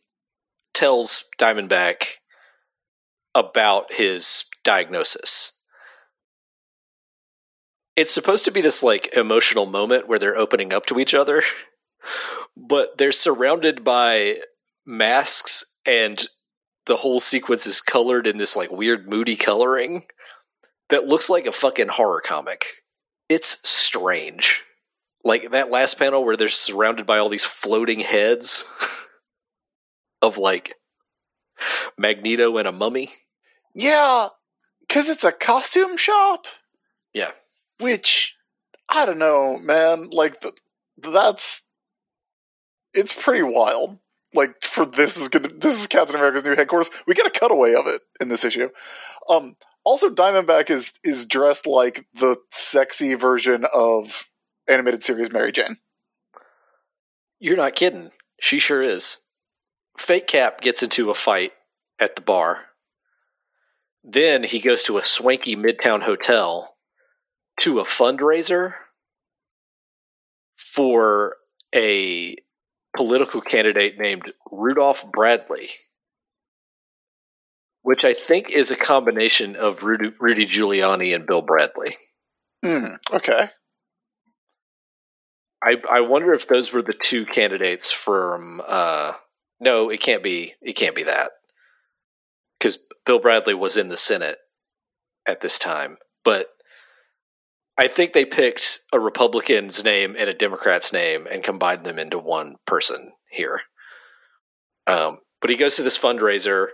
tells 0.74 1.26
Diamondback 1.40 2.06
about 3.36 3.94
his 3.94 4.46
diagnosis. 4.64 5.54
It's 7.96 8.12
supposed 8.12 8.46
to 8.46 8.52
be 8.52 8.62
this 8.62 8.84
like 8.84 9.16
emotional 9.16 9.66
moment 9.66 10.08
where 10.08 10.18
they're 10.18 10.38
opening 10.38 10.74
up 10.74 10.86
to 10.88 11.00
each 11.00 11.14
other, 11.14 11.44
but 12.56 12.98
they're 12.98 13.12
surrounded 13.12 13.84
by 13.84 14.38
masks 14.86 15.64
and 15.86 16.26
the 16.86 16.96
whole 16.96 17.20
sequence 17.20 17.68
is 17.68 17.82
colored 17.82 18.28
in 18.28 18.38
this 18.38 18.56
like 18.56 18.72
weird 18.72 19.10
moody 19.10 19.36
coloring 19.36 20.04
that 20.90 21.06
looks 21.06 21.30
like 21.30 21.46
a 21.46 21.52
fucking 21.52 21.88
horror 21.88 22.22
comic. 22.22 22.66
It's 23.30 23.68
strange. 23.68 24.64
Like 25.24 25.52
that 25.52 25.70
last 25.72 26.00
panel 26.00 26.26
where 26.26 26.36
they're 26.36 26.50
surrounded 26.50 27.06
by 27.06 27.20
all 27.20 27.30
these 27.30 27.46
floating 27.46 28.00
heads 28.00 28.66
of 30.22 30.38
like 30.38 30.76
Magneto 31.98 32.58
and 32.58 32.68
a 32.68 32.72
mummy. 32.72 33.12
Yeah, 33.74 34.30
because 34.82 35.10
it's 35.10 35.24
a 35.24 35.32
costume 35.32 35.98
shop. 35.98 36.46
Yeah. 37.14 37.32
Which 37.80 38.36
I 38.90 39.06
don't 39.06 39.20
know, 39.20 39.58
man. 39.58 40.10
Like 40.12 40.42
th- 40.42 40.54
that's 40.98 41.64
it's 42.94 43.14
pretty 43.14 43.44
wild. 43.44 43.98
Like 44.34 44.62
for 44.62 44.86
this 44.86 45.18
is 45.18 45.28
gonna 45.28 45.50
this 45.50 45.80
is 45.80 45.88
Captain 45.88 46.16
America's 46.16 46.44
new 46.44 46.56
headquarters. 46.56 46.90
We 47.08 47.14
get 47.14 47.26
a 47.26 47.32
cutaway 47.32 47.74
of 47.74 47.88
it 47.88 48.02
in 48.20 48.30
this 48.30 48.44
issue. 48.44 48.70
Um, 49.30 49.56
also, 49.84 50.10
Diamondback 50.10 50.70
is 50.70 50.94
is 51.04 51.26
dressed 51.26 51.66
like 51.66 52.06
the 52.14 52.38
sexy 52.52 53.14
version 53.16 53.66
of 53.74 54.30
animated 54.68 55.04
series 55.04 55.32
Mary 55.32 55.52
Jane. 55.52 55.78
You're 57.40 57.58
not 57.58 57.76
kidding. 57.76 58.12
She 58.40 58.60
sure 58.60 58.82
is. 58.82 59.18
Fake 59.98 60.28
Cap 60.28 60.62
gets 60.62 60.84
into 60.84 61.10
a 61.10 61.16
fight 61.16 61.54
at 62.00 62.16
the 62.16 62.22
bar. 62.22 62.66
Then 64.04 64.44
he 64.44 64.60
goes 64.60 64.84
to 64.86 64.98
a 64.98 65.06
swanky 65.06 65.56
midtown 65.56 66.02
hotel 66.02 66.76
to 67.60 67.80
a 67.80 67.86
fundraiser 67.86 68.74
for 70.58 71.36
a 71.74 72.36
political 72.96 73.42
candidate 73.42 74.00
named 74.00 74.32
Rudolph 74.52 75.10
Bradley, 75.12 75.70
which 77.84 78.04
I 78.04 78.14
think 78.14 78.50
is 78.50 78.72
a 78.72 78.76
combination 78.76 79.56
of 79.56 79.84
Rudy, 79.84 80.12
Rudy 80.20 80.46
Giuliani 80.46 81.14
and 81.14 81.28
Bill 81.28 81.42
Bradley. 81.42 81.96
Hmm. 82.64 82.96
Okay. 83.12 83.50
I 85.64 85.76
I 85.90 86.02
wonder 86.02 86.34
if 86.34 86.48
those 86.48 86.74
were 86.74 86.82
the 86.82 86.94
two 86.94 87.26
candidates 87.26 87.92
from. 87.92 88.62
Uh, 88.68 89.14
no, 89.60 89.90
it 89.90 90.02
can't 90.02 90.24
be. 90.24 90.56
It 90.62 90.74
can't 90.74 90.96
be 90.96 91.04
that 91.04 91.32
because 92.62 92.78
Bill 93.08 93.18
Bradley 93.18 93.56
was 93.56 93.76
in 93.76 93.90
the 93.90 93.98
Senate 93.98 94.38
at 95.26 95.42
this 95.42 95.58
time, 95.58 95.98
but 96.24 96.50
I 97.76 97.88
think 97.88 98.14
they 98.14 98.24
picked 98.24 98.82
a 98.94 99.00
Republican's 99.00 99.84
name 99.84 100.16
and 100.16 100.30
a 100.30 100.34
Democrat's 100.34 100.94
name 100.94 101.26
and 101.26 101.42
combined 101.42 101.84
them 101.84 101.98
into 101.98 102.20
one 102.20 102.58
person 102.68 103.14
here. 103.32 103.62
Um, 104.86 105.18
but 105.40 105.50
he 105.50 105.56
goes 105.56 105.76
to 105.78 105.84
this 105.84 105.98
fundraiser 105.98 106.68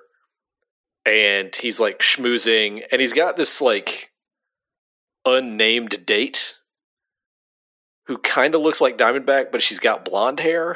and 1.06 1.56
he's 1.56 1.80
like 1.80 2.00
schmoozing, 2.00 2.84
and 2.92 3.00
he's 3.00 3.14
got 3.14 3.38
this 3.38 3.62
like 3.62 4.12
unnamed 5.24 6.06
date 6.06 6.56
who 8.08 8.18
kind 8.18 8.56
of 8.56 8.62
looks 8.62 8.82
like 8.82 8.98
Diamondback, 8.98 9.54
but 9.54 9.62
she's 9.62 9.80
got 9.80 10.04
blonde 10.04 10.42
hair. 10.42 10.76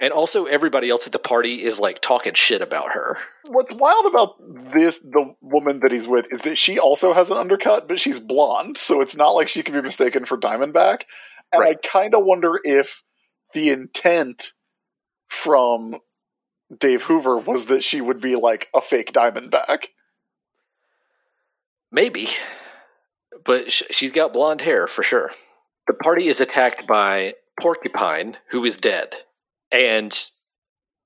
And 0.00 0.12
also, 0.12 0.44
everybody 0.44 0.90
else 0.90 1.06
at 1.06 1.12
the 1.12 1.18
party 1.18 1.64
is 1.64 1.80
like 1.80 2.00
talking 2.00 2.34
shit 2.34 2.62
about 2.62 2.92
her. 2.92 3.18
What's 3.48 3.74
wild 3.74 4.06
about 4.06 4.36
this, 4.72 5.00
the 5.00 5.34
woman 5.40 5.80
that 5.80 5.90
he's 5.90 6.06
with, 6.06 6.32
is 6.32 6.42
that 6.42 6.58
she 6.58 6.78
also 6.78 7.12
has 7.12 7.30
an 7.32 7.36
undercut, 7.36 7.88
but 7.88 7.98
she's 7.98 8.20
blonde, 8.20 8.78
so 8.78 9.00
it's 9.00 9.16
not 9.16 9.30
like 9.30 9.48
she 9.48 9.62
could 9.64 9.74
be 9.74 9.82
mistaken 9.82 10.24
for 10.24 10.38
Diamondback. 10.38 11.02
And 11.52 11.60
Right. 11.60 11.76
I 11.82 11.86
kind 11.88 12.14
of 12.14 12.24
wonder 12.24 12.60
if 12.62 13.02
the 13.54 13.70
intent 13.70 14.52
from 15.28 15.98
Dave 16.76 17.02
Hoover 17.04 17.36
was 17.36 17.66
that 17.66 17.82
she 17.82 18.00
would 18.00 18.20
be 18.20 18.36
like 18.36 18.68
a 18.74 18.80
fake 18.80 19.12
Diamondback. 19.12 19.86
Maybe, 21.90 22.28
but 23.44 23.72
sh- 23.72 23.82
she's 23.90 24.12
got 24.12 24.32
blonde 24.32 24.60
hair 24.60 24.86
for 24.86 25.02
sure. 25.02 25.32
The 25.86 25.94
party 25.94 26.28
is 26.28 26.40
attacked 26.40 26.86
by 26.86 27.34
Porcupine, 27.60 28.36
who 28.50 28.64
is 28.64 28.76
dead. 28.76 29.14
And 29.70 30.16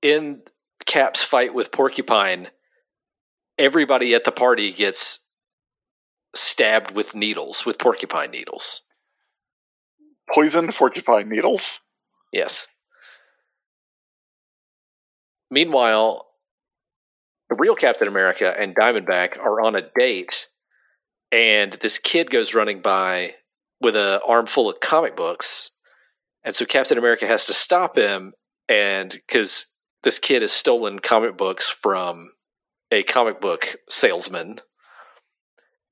in 0.01 0.41
Cap's 0.85 1.23
fight 1.23 1.53
with 1.53 1.71
Porcupine, 1.71 2.49
everybody 3.57 4.13
at 4.13 4.23
the 4.23 4.31
party 4.31 4.71
gets 4.71 5.19
stabbed 6.35 6.91
with 6.91 7.15
needles, 7.15 7.65
with 7.65 7.77
porcupine 7.77 8.31
needles. 8.31 8.81
Poisoned 10.33 10.73
porcupine 10.73 11.29
needles. 11.29 11.81
Yes. 12.31 12.67
Meanwhile, 15.51 16.25
the 17.49 17.55
real 17.55 17.75
Captain 17.75 18.07
America 18.07 18.59
and 18.59 18.75
Diamondback 18.75 19.37
are 19.37 19.61
on 19.61 19.75
a 19.75 19.87
date, 19.95 20.47
and 21.31 21.73
this 21.73 21.99
kid 21.99 22.31
goes 22.31 22.55
running 22.55 22.81
by 22.81 23.35
with 23.79 23.95
an 23.95 24.19
armful 24.25 24.69
of 24.69 24.79
comic 24.79 25.15
books. 25.15 25.69
And 26.43 26.55
so 26.55 26.65
Captain 26.65 26.97
America 26.97 27.27
has 27.27 27.45
to 27.45 27.53
stop 27.53 27.95
him, 27.95 28.33
and 28.73 29.11
because 29.11 29.67
this 30.01 30.17
kid 30.17 30.41
has 30.41 30.51
stolen 30.51 30.97
comic 30.97 31.37
books 31.37 31.69
from 31.69 32.31
a 32.91 33.03
comic 33.03 33.39
book 33.39 33.75
salesman. 33.87 34.59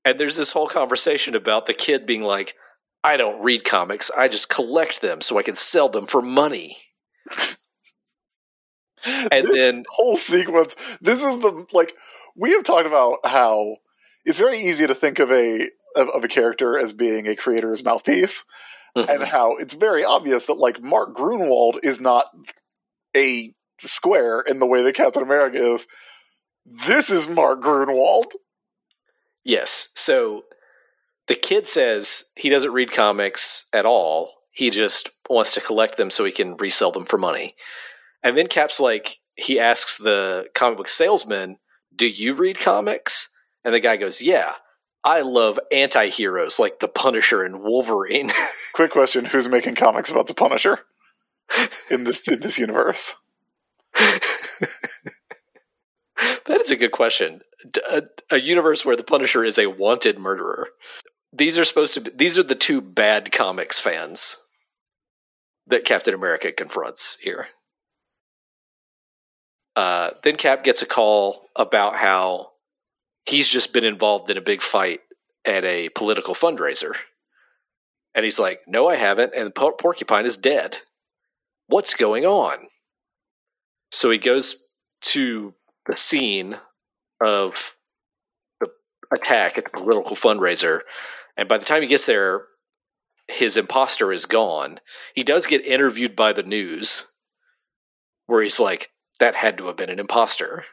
And 0.04 0.18
there's 0.18 0.36
this 0.36 0.52
whole 0.52 0.68
conversation 0.68 1.36
about 1.36 1.66
the 1.66 1.74
kid 1.74 2.06
being 2.06 2.22
like, 2.22 2.54
I 3.04 3.16
don't 3.16 3.42
read 3.42 3.64
comics. 3.64 4.10
I 4.10 4.26
just 4.26 4.48
collect 4.48 5.00
them 5.00 5.20
so 5.20 5.38
I 5.38 5.42
can 5.42 5.54
sell 5.54 5.88
them 5.88 6.06
for 6.06 6.22
money. 6.22 6.76
And 9.04 9.44
this 9.44 9.56
then- 9.56 9.84
whole 9.90 10.16
sequence. 10.16 10.76
This 11.00 11.24
is 11.24 11.36
the 11.38 11.66
like 11.72 11.92
we 12.36 12.52
have 12.52 12.62
talked 12.62 12.86
about 12.86 13.18
how 13.24 13.78
it's 14.24 14.38
very 14.38 14.60
easy 14.60 14.86
to 14.86 14.94
think 14.94 15.18
of 15.18 15.32
a 15.32 15.68
of, 15.96 16.08
of 16.10 16.22
a 16.22 16.28
character 16.28 16.78
as 16.78 16.92
being 16.92 17.26
a 17.26 17.34
creator's 17.34 17.84
mouthpiece, 17.84 18.44
mm-hmm. 18.96 19.10
and 19.10 19.24
how 19.24 19.56
it's 19.56 19.74
very 19.74 20.04
obvious 20.04 20.46
that 20.46 20.54
like 20.54 20.80
Mark 20.80 21.16
Gruenwald 21.16 21.80
is 21.82 22.00
not 22.00 22.26
a 23.16 23.54
square 23.80 24.40
in 24.40 24.58
the 24.58 24.66
way 24.66 24.82
that 24.82 24.94
Captain 24.94 25.22
America 25.22 25.58
is. 25.74 25.86
This 26.64 27.10
is 27.10 27.28
Mark 27.28 27.62
Gruenwald. 27.62 28.32
yes. 29.44 29.88
So 29.94 30.44
the 31.26 31.34
kid 31.34 31.66
says 31.68 32.24
he 32.36 32.48
doesn't 32.48 32.72
read 32.72 32.92
comics 32.92 33.66
at 33.72 33.86
all. 33.86 34.34
He 34.52 34.70
just 34.70 35.10
wants 35.28 35.54
to 35.54 35.60
collect 35.60 35.96
them 35.96 36.10
so 36.10 36.24
he 36.24 36.32
can 36.32 36.56
resell 36.56 36.92
them 36.92 37.06
for 37.06 37.18
money. 37.18 37.54
And 38.22 38.36
then 38.36 38.46
Cap's 38.46 38.78
like, 38.78 39.18
he 39.34 39.58
asks 39.58 39.96
the 39.96 40.48
comic 40.54 40.76
book 40.76 40.88
salesman, 40.88 41.58
Do 41.94 42.06
you 42.06 42.34
read 42.34 42.60
comics? 42.60 43.28
And 43.64 43.74
the 43.74 43.80
guy 43.80 43.96
goes, 43.96 44.20
Yeah, 44.20 44.52
I 45.04 45.22
love 45.22 45.58
anti 45.72 46.08
heroes 46.08 46.60
like 46.60 46.78
the 46.78 46.88
Punisher 46.88 47.42
and 47.42 47.60
Wolverine. 47.62 48.30
Quick 48.74 48.92
question: 48.92 49.24
Who's 49.24 49.48
making 49.48 49.74
comics 49.74 50.10
about 50.10 50.28
the 50.28 50.34
Punisher 50.34 50.78
in 51.90 52.04
this 52.04 52.26
in 52.28 52.40
this 52.40 52.58
universe? 52.58 53.14
that 56.46 56.60
is 56.60 56.70
a 56.70 56.76
good 56.76 56.92
question. 56.92 57.40
A 58.30 58.38
universe 58.38 58.84
where 58.84 58.96
the 58.96 59.04
Punisher 59.04 59.44
is 59.44 59.58
a 59.58 59.66
wanted 59.66 60.18
murderer. 60.18 60.68
These 61.32 61.58
are 61.58 61.64
supposed 61.64 61.94
to 61.94 62.00
be, 62.02 62.10
these 62.14 62.38
are 62.38 62.42
the 62.42 62.54
two 62.54 62.80
bad 62.80 63.32
comics 63.32 63.78
fans 63.78 64.38
that 65.66 65.84
Captain 65.84 66.14
America 66.14 66.52
confronts 66.52 67.16
here. 67.20 67.46
Uh, 69.74 70.10
then 70.22 70.36
Cap 70.36 70.64
gets 70.64 70.82
a 70.82 70.86
call 70.86 71.48
about 71.56 71.96
how 71.96 72.48
he's 73.24 73.48
just 73.48 73.72
been 73.72 73.84
involved 73.84 74.30
in 74.30 74.36
a 74.36 74.42
big 74.42 74.60
fight 74.60 75.00
at 75.44 75.64
a 75.64 75.88
political 75.90 76.34
fundraiser. 76.34 76.92
And 78.14 78.24
he's 78.24 78.38
like, 78.38 78.60
No, 78.66 78.88
I 78.88 78.96
haven't. 78.96 79.32
And 79.34 79.54
Por- 79.54 79.76
Porcupine 79.76 80.26
is 80.26 80.36
dead. 80.36 80.78
What's 81.66 81.94
going 81.94 82.24
on? 82.24 82.68
So 83.90 84.10
he 84.10 84.18
goes 84.18 84.56
to 85.02 85.54
the 85.86 85.96
scene 85.96 86.56
of 87.24 87.76
the 88.60 88.68
attack 89.12 89.58
at 89.58 89.64
the 89.64 89.70
political 89.70 90.16
fundraiser. 90.16 90.80
And 91.36 91.48
by 91.48 91.58
the 91.58 91.64
time 91.64 91.82
he 91.82 91.88
gets 91.88 92.06
there, 92.06 92.46
his 93.28 93.56
imposter 93.56 94.12
is 94.12 94.26
gone. 94.26 94.78
He 95.14 95.22
does 95.22 95.46
get 95.46 95.64
interviewed 95.64 96.16
by 96.16 96.32
the 96.32 96.42
news, 96.42 97.06
where 98.26 98.42
he's 98.42 98.60
like, 98.60 98.90
that 99.20 99.34
had 99.34 99.58
to 99.58 99.66
have 99.66 99.76
been 99.76 99.90
an 99.90 99.98
imposter. 99.98 100.64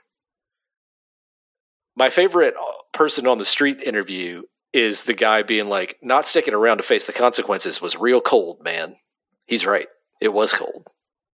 My 1.95 2.09
favorite 2.09 2.55
uh, 2.59 2.71
person 2.93 3.27
on 3.27 3.37
the 3.37 3.45
street 3.45 3.81
interview 3.81 4.43
is 4.73 5.03
the 5.03 5.13
guy 5.13 5.43
being 5.43 5.67
like, 5.67 5.97
not 6.01 6.27
sticking 6.27 6.53
around 6.53 6.77
to 6.77 6.83
face 6.83 7.05
the 7.05 7.13
consequences 7.13 7.81
was 7.81 7.97
real 7.97 8.21
cold, 8.21 8.63
man. 8.63 8.95
He's 9.45 9.65
right. 9.65 9.87
It 10.21 10.33
was 10.33 10.53
cold. 10.53 10.87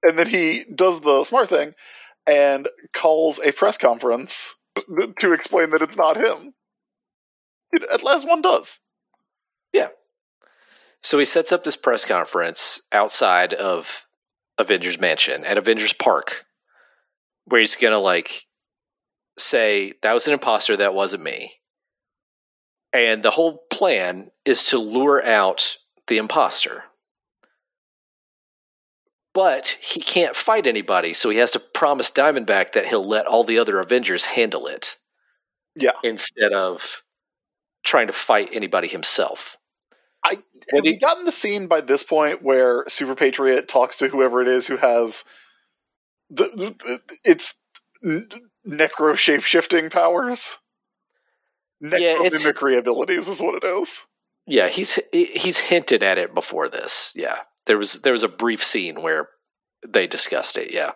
And 0.04 0.18
then 0.20 0.28
he 0.28 0.66
does 0.74 1.02
the 1.02 1.24
smart 1.24 1.50
thing 1.50 1.74
and 2.28 2.68
calls 2.94 3.40
a 3.40 3.52
press 3.52 3.78
conference 3.78 4.56
to 5.20 5.34
explain 5.34 5.72
that 5.72 5.82
it's 5.82 5.98
not 5.98 6.18
him. 6.18 6.54
At 7.92 8.04
last, 8.04 8.28
one 8.28 8.42
does. 8.42 8.80
Yeah. 9.74 9.90
So 11.02 11.20
he 11.20 11.26
sets 11.26 11.52
up 11.52 11.64
this 11.64 11.76
press 11.76 12.06
conference 12.06 12.82
outside 12.92 13.54
of 13.54 14.06
Avengers 14.58 15.00
Mansion 15.00 15.44
at 15.46 15.58
Avengers 15.58 15.94
Park, 15.94 16.46
where 17.46 17.60
he's 17.60 17.76
gonna 17.76 18.00
like 18.00 18.46
say 19.38 19.94
that 20.02 20.14
was 20.14 20.28
an 20.28 20.34
imposter, 20.34 20.78
that 20.78 20.94
wasn't 20.94 21.24
me. 21.24 21.54
And 22.94 23.22
the 23.22 23.32
whole 23.32 23.64
plan 23.72 24.32
is 24.46 24.68
to 24.70 24.78
lure 24.78 25.24
out 25.24 25.78
the 26.08 26.18
imposter. 26.18 26.84
But 29.36 29.68
he 29.82 30.00
can't 30.00 30.36
fight 30.36 30.66
anybody, 30.66 31.12
so 31.14 31.30
he 31.30 31.38
has 31.38 31.52
to 31.52 31.60
promise 31.60 32.10
Diamondback 32.10 32.72
that 32.72 32.88
he'll 32.88 33.06
let 33.06 33.28
all 33.28 33.44
the 33.44 33.60
other 33.60 33.80
Avengers 33.80 34.26
handle 34.26 34.66
it. 34.66 34.96
Yeah. 35.76 35.92
Instead 36.04 36.54
of 36.54 37.04
trying 37.84 38.08
to 38.08 38.14
fight 38.14 38.50
anybody 38.54 38.88
himself. 38.88 39.58
I 40.24 40.38
have 40.74 40.84
we 40.84 40.98
gotten 40.98 41.26
the 41.26 41.32
scene 41.32 41.68
by 41.68 41.82
this 41.82 42.02
point 42.02 42.42
where 42.42 42.86
Super 42.88 43.14
Patriot 43.14 43.68
talks 43.68 43.98
to 43.98 44.08
whoever 44.08 44.42
it 44.42 44.48
is 44.48 44.66
who 44.66 44.78
has 44.78 45.24
the, 46.32 46.46
the 46.46 47.00
it's 47.24 47.62
necro 48.66 49.16
shape 49.16 49.42
shifting 49.42 49.90
powers. 49.90 50.58
Necro 51.84 52.00
yeah, 52.00 52.30
mimicry 52.30 52.78
abilities 52.78 53.28
is 53.28 53.42
what 53.42 53.64
it 53.64 53.68
is. 53.68 54.08
Yeah, 54.48 54.70
he's 54.70 55.00
he's 55.12 55.60
hinted 55.60 56.02
at 56.02 56.18
it 56.18 56.34
before 56.34 56.70
this. 56.70 57.14
Yeah, 57.16 57.40
there 57.66 57.78
was 57.78 58.02
there 58.02 58.14
was 58.14 58.24
a 58.24 58.30
brief 58.30 58.64
scene 58.64 59.02
where 59.02 59.30
they 59.88 60.08
discussed 60.08 60.58
it. 60.58 60.72
Yeah, 60.72 60.92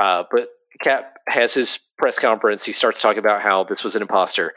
uh, 0.00 0.24
but 0.30 0.48
Cap 0.82 1.14
has 1.28 1.54
his 1.54 1.78
press 1.98 2.18
conference. 2.18 2.64
He 2.64 2.72
starts 2.72 3.00
talking 3.00 3.18
about 3.18 3.42
how 3.42 3.64
this 3.64 3.84
was 3.84 3.96
an 3.96 4.02
imposter, 4.02 4.54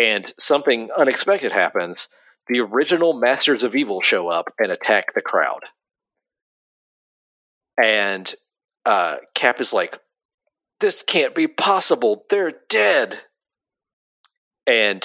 and 0.00 0.32
something 0.38 0.90
unexpected 0.96 1.52
happens. 1.52 2.08
The 2.48 2.60
original 2.60 3.12
Masters 3.12 3.62
of 3.62 3.76
Evil 3.76 4.00
show 4.00 4.28
up 4.28 4.52
and 4.58 4.72
attack 4.72 5.14
the 5.14 5.20
crowd, 5.20 5.64
and 7.82 8.32
uh, 8.86 9.16
Cap 9.34 9.60
is 9.60 9.72
like, 9.72 9.98
"This 10.80 11.02
can't 11.02 11.34
be 11.34 11.46
possible. 11.46 12.24
They're 12.30 12.54
dead." 12.68 13.20
And 14.66 15.02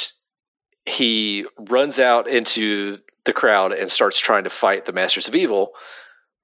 he 0.85 1.45
runs 1.57 1.99
out 1.99 2.27
into 2.27 2.99
the 3.25 3.33
crowd 3.33 3.73
and 3.73 3.89
starts 3.89 4.19
trying 4.19 4.43
to 4.43 4.49
fight 4.49 4.85
the 4.85 4.93
Masters 4.93 5.27
of 5.27 5.35
Evil. 5.35 5.71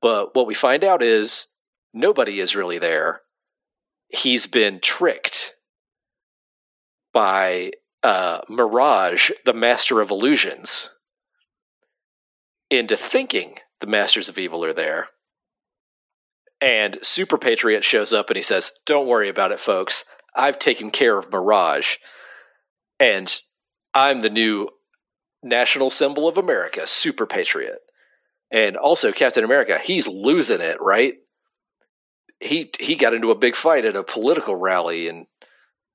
But 0.01 0.35
what 0.35 0.47
we 0.47 0.53
find 0.53 0.83
out 0.83 1.03
is 1.03 1.47
nobody 1.93 2.39
is 2.39 2.55
really 2.55 2.79
there. 2.79 3.21
He's 4.09 4.47
been 4.47 4.79
tricked 4.79 5.53
by 7.13 7.71
uh, 8.03 8.41
Mirage, 8.49 9.31
the 9.45 9.53
Master 9.53 10.01
of 10.01 10.09
Illusions, 10.09 10.89
into 12.69 12.95
thinking 12.95 13.57
the 13.79 13.87
Masters 13.87 14.27
of 14.27 14.37
Evil 14.37 14.65
are 14.65 14.73
there. 14.73 15.09
And 16.61 16.97
Super 17.01 17.37
Patriot 17.37 17.83
shows 17.83 18.13
up 18.13 18.29
and 18.29 18.37
he 18.37 18.43
says, 18.43 18.71
Don't 18.85 19.07
worry 19.07 19.29
about 19.29 19.51
it, 19.51 19.59
folks. 19.59 20.05
I've 20.35 20.59
taken 20.59 20.91
care 20.91 21.17
of 21.17 21.31
Mirage. 21.31 21.97
And 22.99 23.33
I'm 23.93 24.21
the 24.21 24.29
new 24.29 24.69
national 25.43 25.89
symbol 25.89 26.27
of 26.27 26.37
America, 26.37 26.87
Super 26.87 27.25
Patriot. 27.25 27.79
And 28.51 28.77
also 28.77 29.11
Captain 29.11 29.43
America, 29.43 29.79
he's 29.79 30.07
losing 30.07 30.61
it, 30.61 30.81
right? 30.81 31.15
He 32.39 32.71
he 32.79 32.95
got 32.95 33.13
into 33.13 33.31
a 33.31 33.35
big 33.35 33.55
fight 33.55 33.85
at 33.85 33.95
a 33.95 34.03
political 34.03 34.55
rally 34.55 35.07
and 35.07 35.27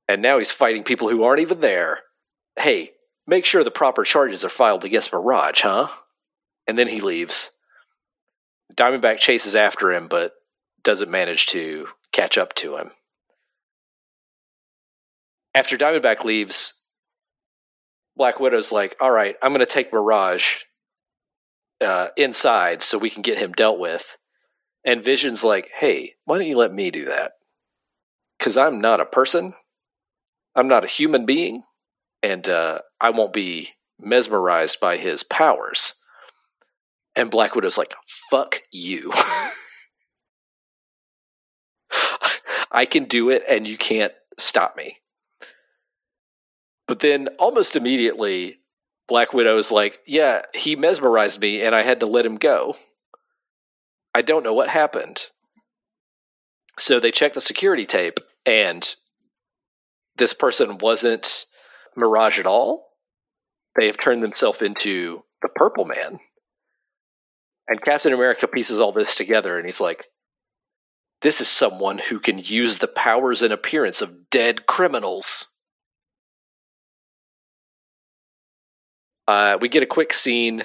and 0.09 0.23
now 0.23 0.39
he's 0.39 0.53
fighting 0.53 0.85
people 0.85 1.09
who 1.09 1.25
aren't 1.25 1.41
even 1.41 1.61
there. 1.61 2.01
Hey, 2.59 2.93
make 3.27 3.45
sure 3.45 3.65
the 3.65 3.71
proper 3.71 4.05
charges 4.05 4.45
are 4.45 4.49
filed 4.49 4.85
against 4.85 5.13
Mirage, 5.13 5.63
huh? 5.63 5.89
And 6.67 6.79
then 6.79 6.89
he 6.89 7.01
leaves. 7.01 7.51
Diamondback 8.75 9.19
chases 9.19 9.57
after 9.57 9.93
him, 9.93 10.09
but 10.09 10.33
doesn't 10.83 11.11
manage 11.11 11.47
to 11.47 11.89
catch 12.13 12.39
up 12.39 12.55
to 12.55 12.77
him. 12.77 12.93
After 15.55 15.77
Diamondback 15.77 16.25
leaves, 16.25 16.76
Black 18.17 18.41
Widow's 18.41 18.73
like, 18.73 18.97
all 19.01 19.11
right, 19.11 19.37
I'm 19.43 19.53
going 19.53 19.61
to 19.61 19.67
take 19.67 19.93
Mirage 19.93 20.63
uh, 21.81 22.09
inside 22.17 22.83
so 22.83 22.99
we 22.99 23.11
can 23.11 23.23
get 23.23 23.39
him 23.39 23.53
dealt 23.53 23.79
with. 23.79 24.17
And 24.85 25.05
Vision's 25.05 25.45
like, 25.45 25.71
hey, 25.75 26.15
why 26.25 26.39
don't 26.39 26.47
you 26.47 26.57
let 26.57 26.73
me 26.73 26.91
do 26.91 27.05
that? 27.07 27.33
Because 28.39 28.57
I'm 28.57 28.81
not 28.81 29.01
a 29.01 29.07
person, 29.07 29.53
I'm 30.55 30.69
not 30.69 30.85
a 30.85 30.89
human 30.89 31.27
being, 31.27 31.65
and 32.23 32.49
uh, 32.49 32.81
I 33.01 33.11
won't 33.11 33.33
be 33.33 33.71
mesmerized 33.99 34.81
by 34.81 34.97
his 34.97 35.23
powers. 35.23 35.95
And 37.15 37.31
Black 37.31 37.55
Widow's 37.55 37.79
like, 37.79 37.95
fuck 38.31 38.63
you. 38.71 39.13
I 42.71 42.85
can 42.85 43.05
do 43.05 43.31
it, 43.31 43.43
and 43.49 43.67
you 43.67 43.77
can't 43.79 44.13
stop 44.39 44.77
me. 44.77 44.99
But 46.87 47.01
then 47.01 47.29
almost 47.39 47.77
immediately, 47.77 48.59
Black 49.09 49.33
Widow 49.33 49.59
is 49.59 49.73
like, 49.73 50.01
Yeah, 50.07 50.43
he 50.55 50.77
mesmerized 50.77 51.41
me 51.41 51.63
and 51.63 51.75
I 51.75 51.83
had 51.83 52.01
to 52.01 52.07
let 52.07 52.27
him 52.27 52.37
go. 52.37 52.77
I 54.15 54.23
don't 54.23 54.45
know 54.45 54.55
what 54.55 54.69
happened. 54.69 55.31
So 56.79 57.01
they 57.01 57.11
check 57.11 57.33
the 57.33 57.41
security 57.41 57.87
tape 57.87 58.21
and 58.45 58.95
this 60.17 60.33
person 60.33 60.79
wasn't 60.79 61.47
Mirage 61.97 62.39
at 62.39 62.47
all. 62.47 62.87
They 63.79 63.87
have 63.87 63.99
turned 63.99 64.23
themselves 64.23 64.63
into 64.63 65.23
the 65.43 65.49
Purple 65.55 65.85
Man. 65.85 66.19
And 67.69 67.83
Captain 67.83 68.13
America 68.13 68.47
pieces 68.47 68.81
all 68.81 68.93
this 68.93 69.17
together 69.17 69.59
and 69.59 69.67
he's 69.67 69.81
like, 69.81 70.07
This 71.23 71.41
is 71.41 71.49
someone 71.49 71.99
who 71.99 72.21
can 72.21 72.39
use 72.39 72.79
the 72.79 72.89
powers 72.89 73.43
and 73.43 73.53
appearance 73.53 74.01
of 74.01 74.31
dead 74.31 74.67
criminals. 74.67 75.49
Uh, 79.29 79.59
we 79.61 79.69
get 79.69 79.83
a 79.83 79.87
quick 79.87 80.13
scene 80.13 80.65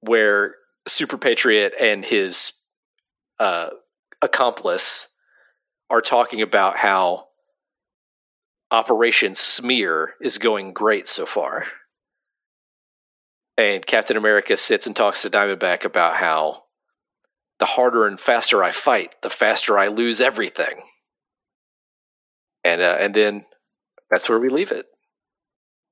where 0.00 0.54
Super 0.86 1.16
Patriot 1.18 1.74
and 1.78 2.04
his 2.04 2.52
uh, 3.38 3.70
accomplice 4.20 5.08
are 5.90 6.00
talking 6.00 6.42
about 6.42 6.76
how 6.76 7.26
Operation 8.70 9.34
Smear 9.34 10.14
is 10.20 10.38
going 10.38 10.72
great 10.72 11.06
so 11.06 11.24
far. 11.24 11.64
And 13.56 13.84
Captain 13.84 14.16
America 14.16 14.56
sits 14.56 14.86
and 14.86 14.94
talks 14.94 15.22
to 15.22 15.30
Diamondback 15.30 15.84
about 15.84 16.14
how 16.14 16.64
the 17.58 17.64
harder 17.64 18.06
and 18.06 18.20
faster 18.20 18.62
I 18.62 18.70
fight, 18.70 19.16
the 19.22 19.30
faster 19.30 19.78
I 19.78 19.88
lose 19.88 20.20
everything. 20.20 20.80
And 22.62 22.80
uh, 22.80 22.96
and 23.00 23.14
then 23.14 23.46
that's 24.10 24.28
where 24.28 24.38
we 24.38 24.48
leave 24.48 24.70
it 24.70 24.86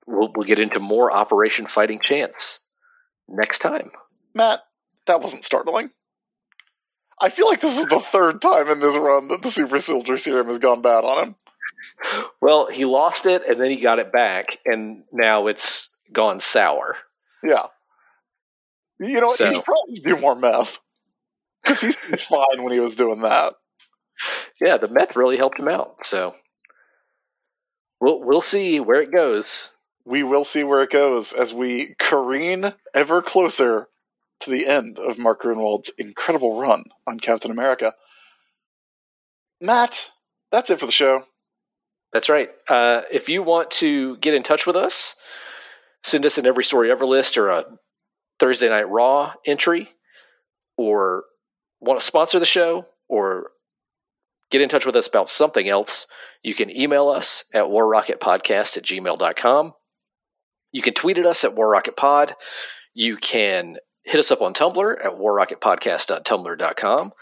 we'll, 0.07 0.33
we'll 0.35 0.47
get 0.47 0.61
into 0.61 0.81
more 0.81 1.12
Operation 1.12 1.66
Fighting 1.66 2.01
Chance 2.03 2.61
next 3.28 3.59
time. 3.59 3.91
Matt, 4.35 4.61
that 5.07 5.20
wasn't 5.20 5.45
startling. 5.45 5.91
I 7.20 7.31
feel 7.31 7.49
like 7.49 7.61
this 7.61 7.78
is 7.78 7.87
the 7.87 8.01
third 8.01 8.43
time 8.43 8.69
in 8.69 8.81
this 8.81 8.97
run 8.97 9.28
that 9.28 9.43
the 9.43 9.51
Super 9.51 9.78
Soldier 9.78 10.19
Serum 10.19 10.49
has 10.49 10.59
gone 10.59 10.83
bad 10.83 11.05
on 11.05 11.24
him. 11.24 11.35
Well, 12.41 12.69
he 12.70 12.85
lost 12.85 13.27
it 13.27 13.43
and 13.47 13.61
then 13.61 13.70
he 13.70 13.77
got 13.77 13.99
it 13.99 14.12
back, 14.12 14.59
and 14.65 15.03
now 15.12 15.47
it's 15.47 15.95
gone 16.12 16.41
sour. 16.41 16.97
Yeah. 17.43 17.66
You 19.01 19.20
know, 19.20 19.28
so, 19.28 19.49
he 19.49 19.55
should 19.55 19.65
probably 19.65 19.95
do 19.95 20.16
more 20.16 20.35
meth. 20.35 20.78
Because 21.62 21.81
he's 21.81 21.97
fine 22.24 22.62
when 22.62 22.73
he 22.73 22.81
was 22.81 22.95
doing 22.95 23.23
that. 23.23 23.55
Yeah, 24.61 24.77
the 24.77 24.89
meth 24.89 25.16
really 25.16 25.37
helped 25.37 25.59
him 25.59 25.69
out. 25.69 26.01
So 26.01 26.35
we'll 28.01 28.23
we'll 28.23 28.43
see 28.43 28.81
where 28.81 29.01
it 29.01 29.12
goes 29.12 29.76
we 30.07 30.23
will 30.23 30.45
see 30.45 30.62
where 30.62 30.83
it 30.83 30.91
goes 30.91 31.33
as 31.33 31.53
we 31.53 31.95
careen 31.99 32.73
ever 32.95 33.20
closer 33.20 33.89
to 34.41 34.51
the 34.51 34.66
end 34.66 34.99
of 34.99 35.19
Mark 35.19 35.43
Gruenwald's 35.43 35.91
incredible 35.99 36.61
run 36.61 36.85
on 37.07 37.19
Captain 37.19 37.51
America. 37.51 37.93
Matt, 39.61 40.11
that's 40.53 40.70
it 40.70 40.78
for 40.78 40.87
the 40.87 40.93
show. 40.93 41.24
That's 42.12 42.28
right. 42.28 42.51
Uh, 42.69 43.03
if 43.11 43.28
you 43.28 43.43
want 43.43 43.70
to 43.73 44.16
get 44.19 44.35
in 44.35 44.45
touch 44.45 44.66
with 44.66 44.77
us, 44.77 45.16
send 46.05 46.24
us 46.24 46.39
an 46.39 46.47
Every 46.47 46.65
Story 46.65 46.91
Ever 46.91 47.05
list 47.05 47.37
or 47.37 47.49
a 47.49 47.65
Thursday 48.39 48.69
Night 48.69 48.89
Raw 48.89 49.33
entry, 49.45 49.89
or 50.77 51.24
want 51.81 51.99
to 51.99 52.07
sponsor 52.07 52.39
the 52.39 52.47
show, 52.47 52.87
or 53.09 53.51
get 54.51 54.61
in 54.61 54.69
touch 54.69 54.87
with 54.87 54.95
us 54.95 55.09
about 55.09 55.28
something 55.28 55.69
else, 55.69 56.07
you 56.43 56.55
can 56.55 56.74
email 56.74 57.09
us 57.09 57.45
at 57.53 57.65
warrocketpodcast 57.65 58.77
at 58.77 58.85
gmail.com. 58.85 59.73
You 60.72 60.82
can 60.82 60.94
tweet 60.94 61.18
at 61.18 61.26
us 61.26 61.44
at 61.44 61.55
warrocketpod. 61.55 62.32
You 62.94 63.16
can 63.16 63.76
hit 64.05 64.18
us 64.18 64.30
up 64.30 64.43
on 64.43 64.55
Tumblr 64.55 65.05
at 65.05 65.12
warrocketpodcast.tumblr.com. 65.12 67.12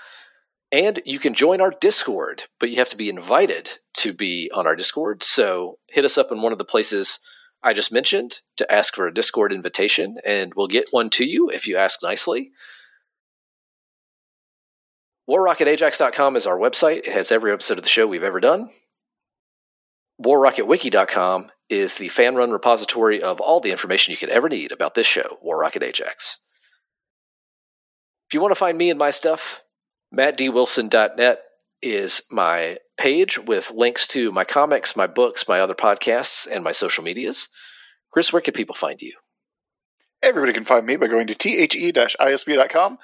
And 0.72 1.00
you 1.04 1.18
can 1.18 1.34
join 1.34 1.60
our 1.60 1.72
Discord, 1.80 2.44
but 2.58 2.70
you 2.70 2.76
have 2.76 2.88
to 2.88 2.96
be 2.96 3.08
invited 3.08 3.70
to 3.98 4.12
be 4.12 4.50
on 4.52 4.66
our 4.66 4.74
Discord. 4.74 5.22
So 5.22 5.78
hit 5.88 6.04
us 6.04 6.18
up 6.18 6.32
in 6.32 6.42
one 6.42 6.52
of 6.52 6.58
the 6.58 6.64
places 6.64 7.20
I 7.62 7.72
just 7.72 7.92
mentioned 7.92 8.40
to 8.56 8.72
ask 8.72 8.94
for 8.94 9.06
a 9.06 9.14
Discord 9.14 9.52
invitation, 9.52 10.16
and 10.26 10.52
we'll 10.54 10.66
get 10.66 10.88
one 10.90 11.10
to 11.10 11.24
you 11.24 11.48
if 11.48 11.66
you 11.66 11.76
ask 11.76 12.02
nicely. 12.02 12.50
WarRocketAjax.com 15.30 16.36
is 16.36 16.46
our 16.46 16.58
website. 16.58 16.98
It 16.98 17.12
has 17.12 17.32
every 17.32 17.52
episode 17.52 17.78
of 17.78 17.84
the 17.84 17.88
show 17.88 18.06
we've 18.06 18.22
ever 18.22 18.40
done. 18.40 18.68
WarRocketWiki.com 20.22 21.50
is 21.70 21.96
the 21.96 22.08
fan 22.08 22.34
run 22.34 22.50
repository 22.50 23.22
of 23.22 23.40
all 23.40 23.60
the 23.60 23.70
information 23.70 24.12
you 24.12 24.18
could 24.18 24.28
ever 24.28 24.48
need 24.48 24.72
about 24.72 24.94
this 24.94 25.06
show, 25.06 25.38
War 25.42 25.58
Rocket 25.58 25.82
Ajax. 25.82 26.38
If 28.28 28.34
you 28.34 28.40
want 28.40 28.52
to 28.52 28.58
find 28.58 28.76
me 28.76 28.90
and 28.90 28.98
my 28.98 29.10
stuff, 29.10 29.62
mattdwilson.net 30.14 31.40
is 31.82 32.22
my 32.30 32.78
page 32.96 33.38
with 33.38 33.70
links 33.70 34.06
to 34.08 34.32
my 34.32 34.44
comics, 34.44 34.96
my 34.96 35.06
books, 35.06 35.48
my 35.48 35.60
other 35.60 35.74
podcasts, 35.74 36.50
and 36.50 36.64
my 36.64 36.72
social 36.72 37.04
medias. 37.04 37.48
Chris, 38.10 38.32
where 38.32 38.42
can 38.42 38.54
people 38.54 38.74
find 38.74 39.02
you? 39.02 39.12
Everybody 40.22 40.52
can 40.52 40.64
find 40.64 40.86
me 40.86 40.96
by 40.96 41.08
going 41.08 41.26
to 41.26 41.34
the-isb.com. 41.34 42.98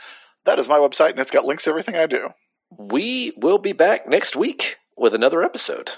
That 0.47 0.59
is 0.59 0.69
my 0.69 0.79
website, 0.79 1.11
and 1.11 1.19
it's 1.19 1.31
got 1.31 1.45
links 1.45 1.65
to 1.65 1.71
everything 1.71 1.97
I 1.97 2.07
do. 2.07 2.31
We 2.79 3.33
will 3.37 3.59
be 3.59 3.73
back 3.73 4.09
next 4.09 4.37
week 4.37 4.77
with 4.97 5.15
another 5.15 5.43
episode. 5.43 5.91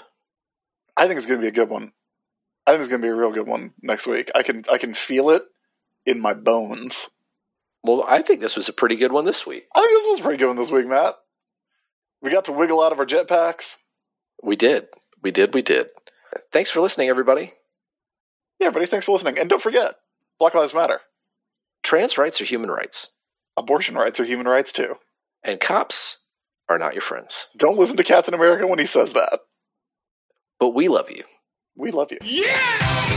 I 0.97 1.07
think 1.07 1.17
it's 1.17 1.27
going 1.27 1.39
to 1.39 1.43
be 1.43 1.47
a 1.47 1.51
good 1.51 1.69
one. 1.69 1.93
I 2.65 2.71
think 2.71 2.81
it's 2.81 2.89
going 2.89 3.01
to 3.01 3.05
be 3.05 3.11
a 3.11 3.15
real 3.15 3.31
good 3.31 3.47
one 3.47 3.73
next 3.81 4.07
week. 4.07 4.31
I 4.35 4.43
can 4.43 4.63
I 4.71 4.77
can 4.77 4.93
feel 4.93 5.29
it 5.29 5.43
in 6.05 6.19
my 6.19 6.33
bones. 6.33 7.09
Well, 7.83 8.05
I 8.07 8.21
think 8.21 8.39
this 8.39 8.55
was 8.55 8.69
a 8.69 8.73
pretty 8.73 8.95
good 8.95 9.11
one 9.11 9.25
this 9.25 9.45
week. 9.45 9.65
I 9.75 9.81
think 9.81 9.91
this 9.91 10.07
was 10.07 10.19
a 10.19 10.23
pretty 10.23 10.37
good 10.37 10.47
one 10.47 10.55
this 10.55 10.71
week, 10.71 10.87
Matt. 10.87 11.15
We 12.21 12.31
got 12.31 12.45
to 12.45 12.53
wiggle 12.53 12.81
out 12.81 12.93
of 12.93 12.99
our 12.99 13.05
jetpacks. 13.05 13.77
We 14.41 14.55
did. 14.55 14.87
We 15.21 15.31
did. 15.31 15.53
We 15.53 15.61
did. 15.61 15.89
Thanks 16.53 16.69
for 16.69 16.79
listening, 16.81 17.09
everybody. 17.09 17.51
Yeah, 18.59 18.67
everybody, 18.67 18.85
thanks 18.87 19.05
for 19.05 19.11
listening. 19.11 19.37
And 19.39 19.49
don't 19.49 19.61
forget, 19.61 19.95
Black 20.39 20.53
Lives 20.55 20.73
Matter. 20.73 21.01
Trans 21.83 22.17
rights 22.17 22.39
are 22.39 22.45
human 22.45 22.71
rights, 22.71 23.09
Abortion 23.57 23.95
rights 23.95 24.19
are 24.21 24.25
human 24.25 24.47
rights 24.47 24.71
too. 24.71 24.95
and 25.43 25.59
cops 25.59 26.19
are 26.69 26.77
not 26.79 26.93
your 26.93 27.01
friends. 27.01 27.49
Don't 27.57 27.77
listen 27.77 27.97
to 27.97 28.03
Captain 28.05 28.33
America 28.33 28.65
when 28.65 28.79
he 28.79 28.85
says 28.85 29.13
that. 29.13 29.39
But 30.59 30.69
we 30.69 30.87
love 30.87 31.11
you. 31.11 31.25
We 31.75 31.91
love 31.91 32.11
you. 32.11 32.19
Yes! 32.23 33.12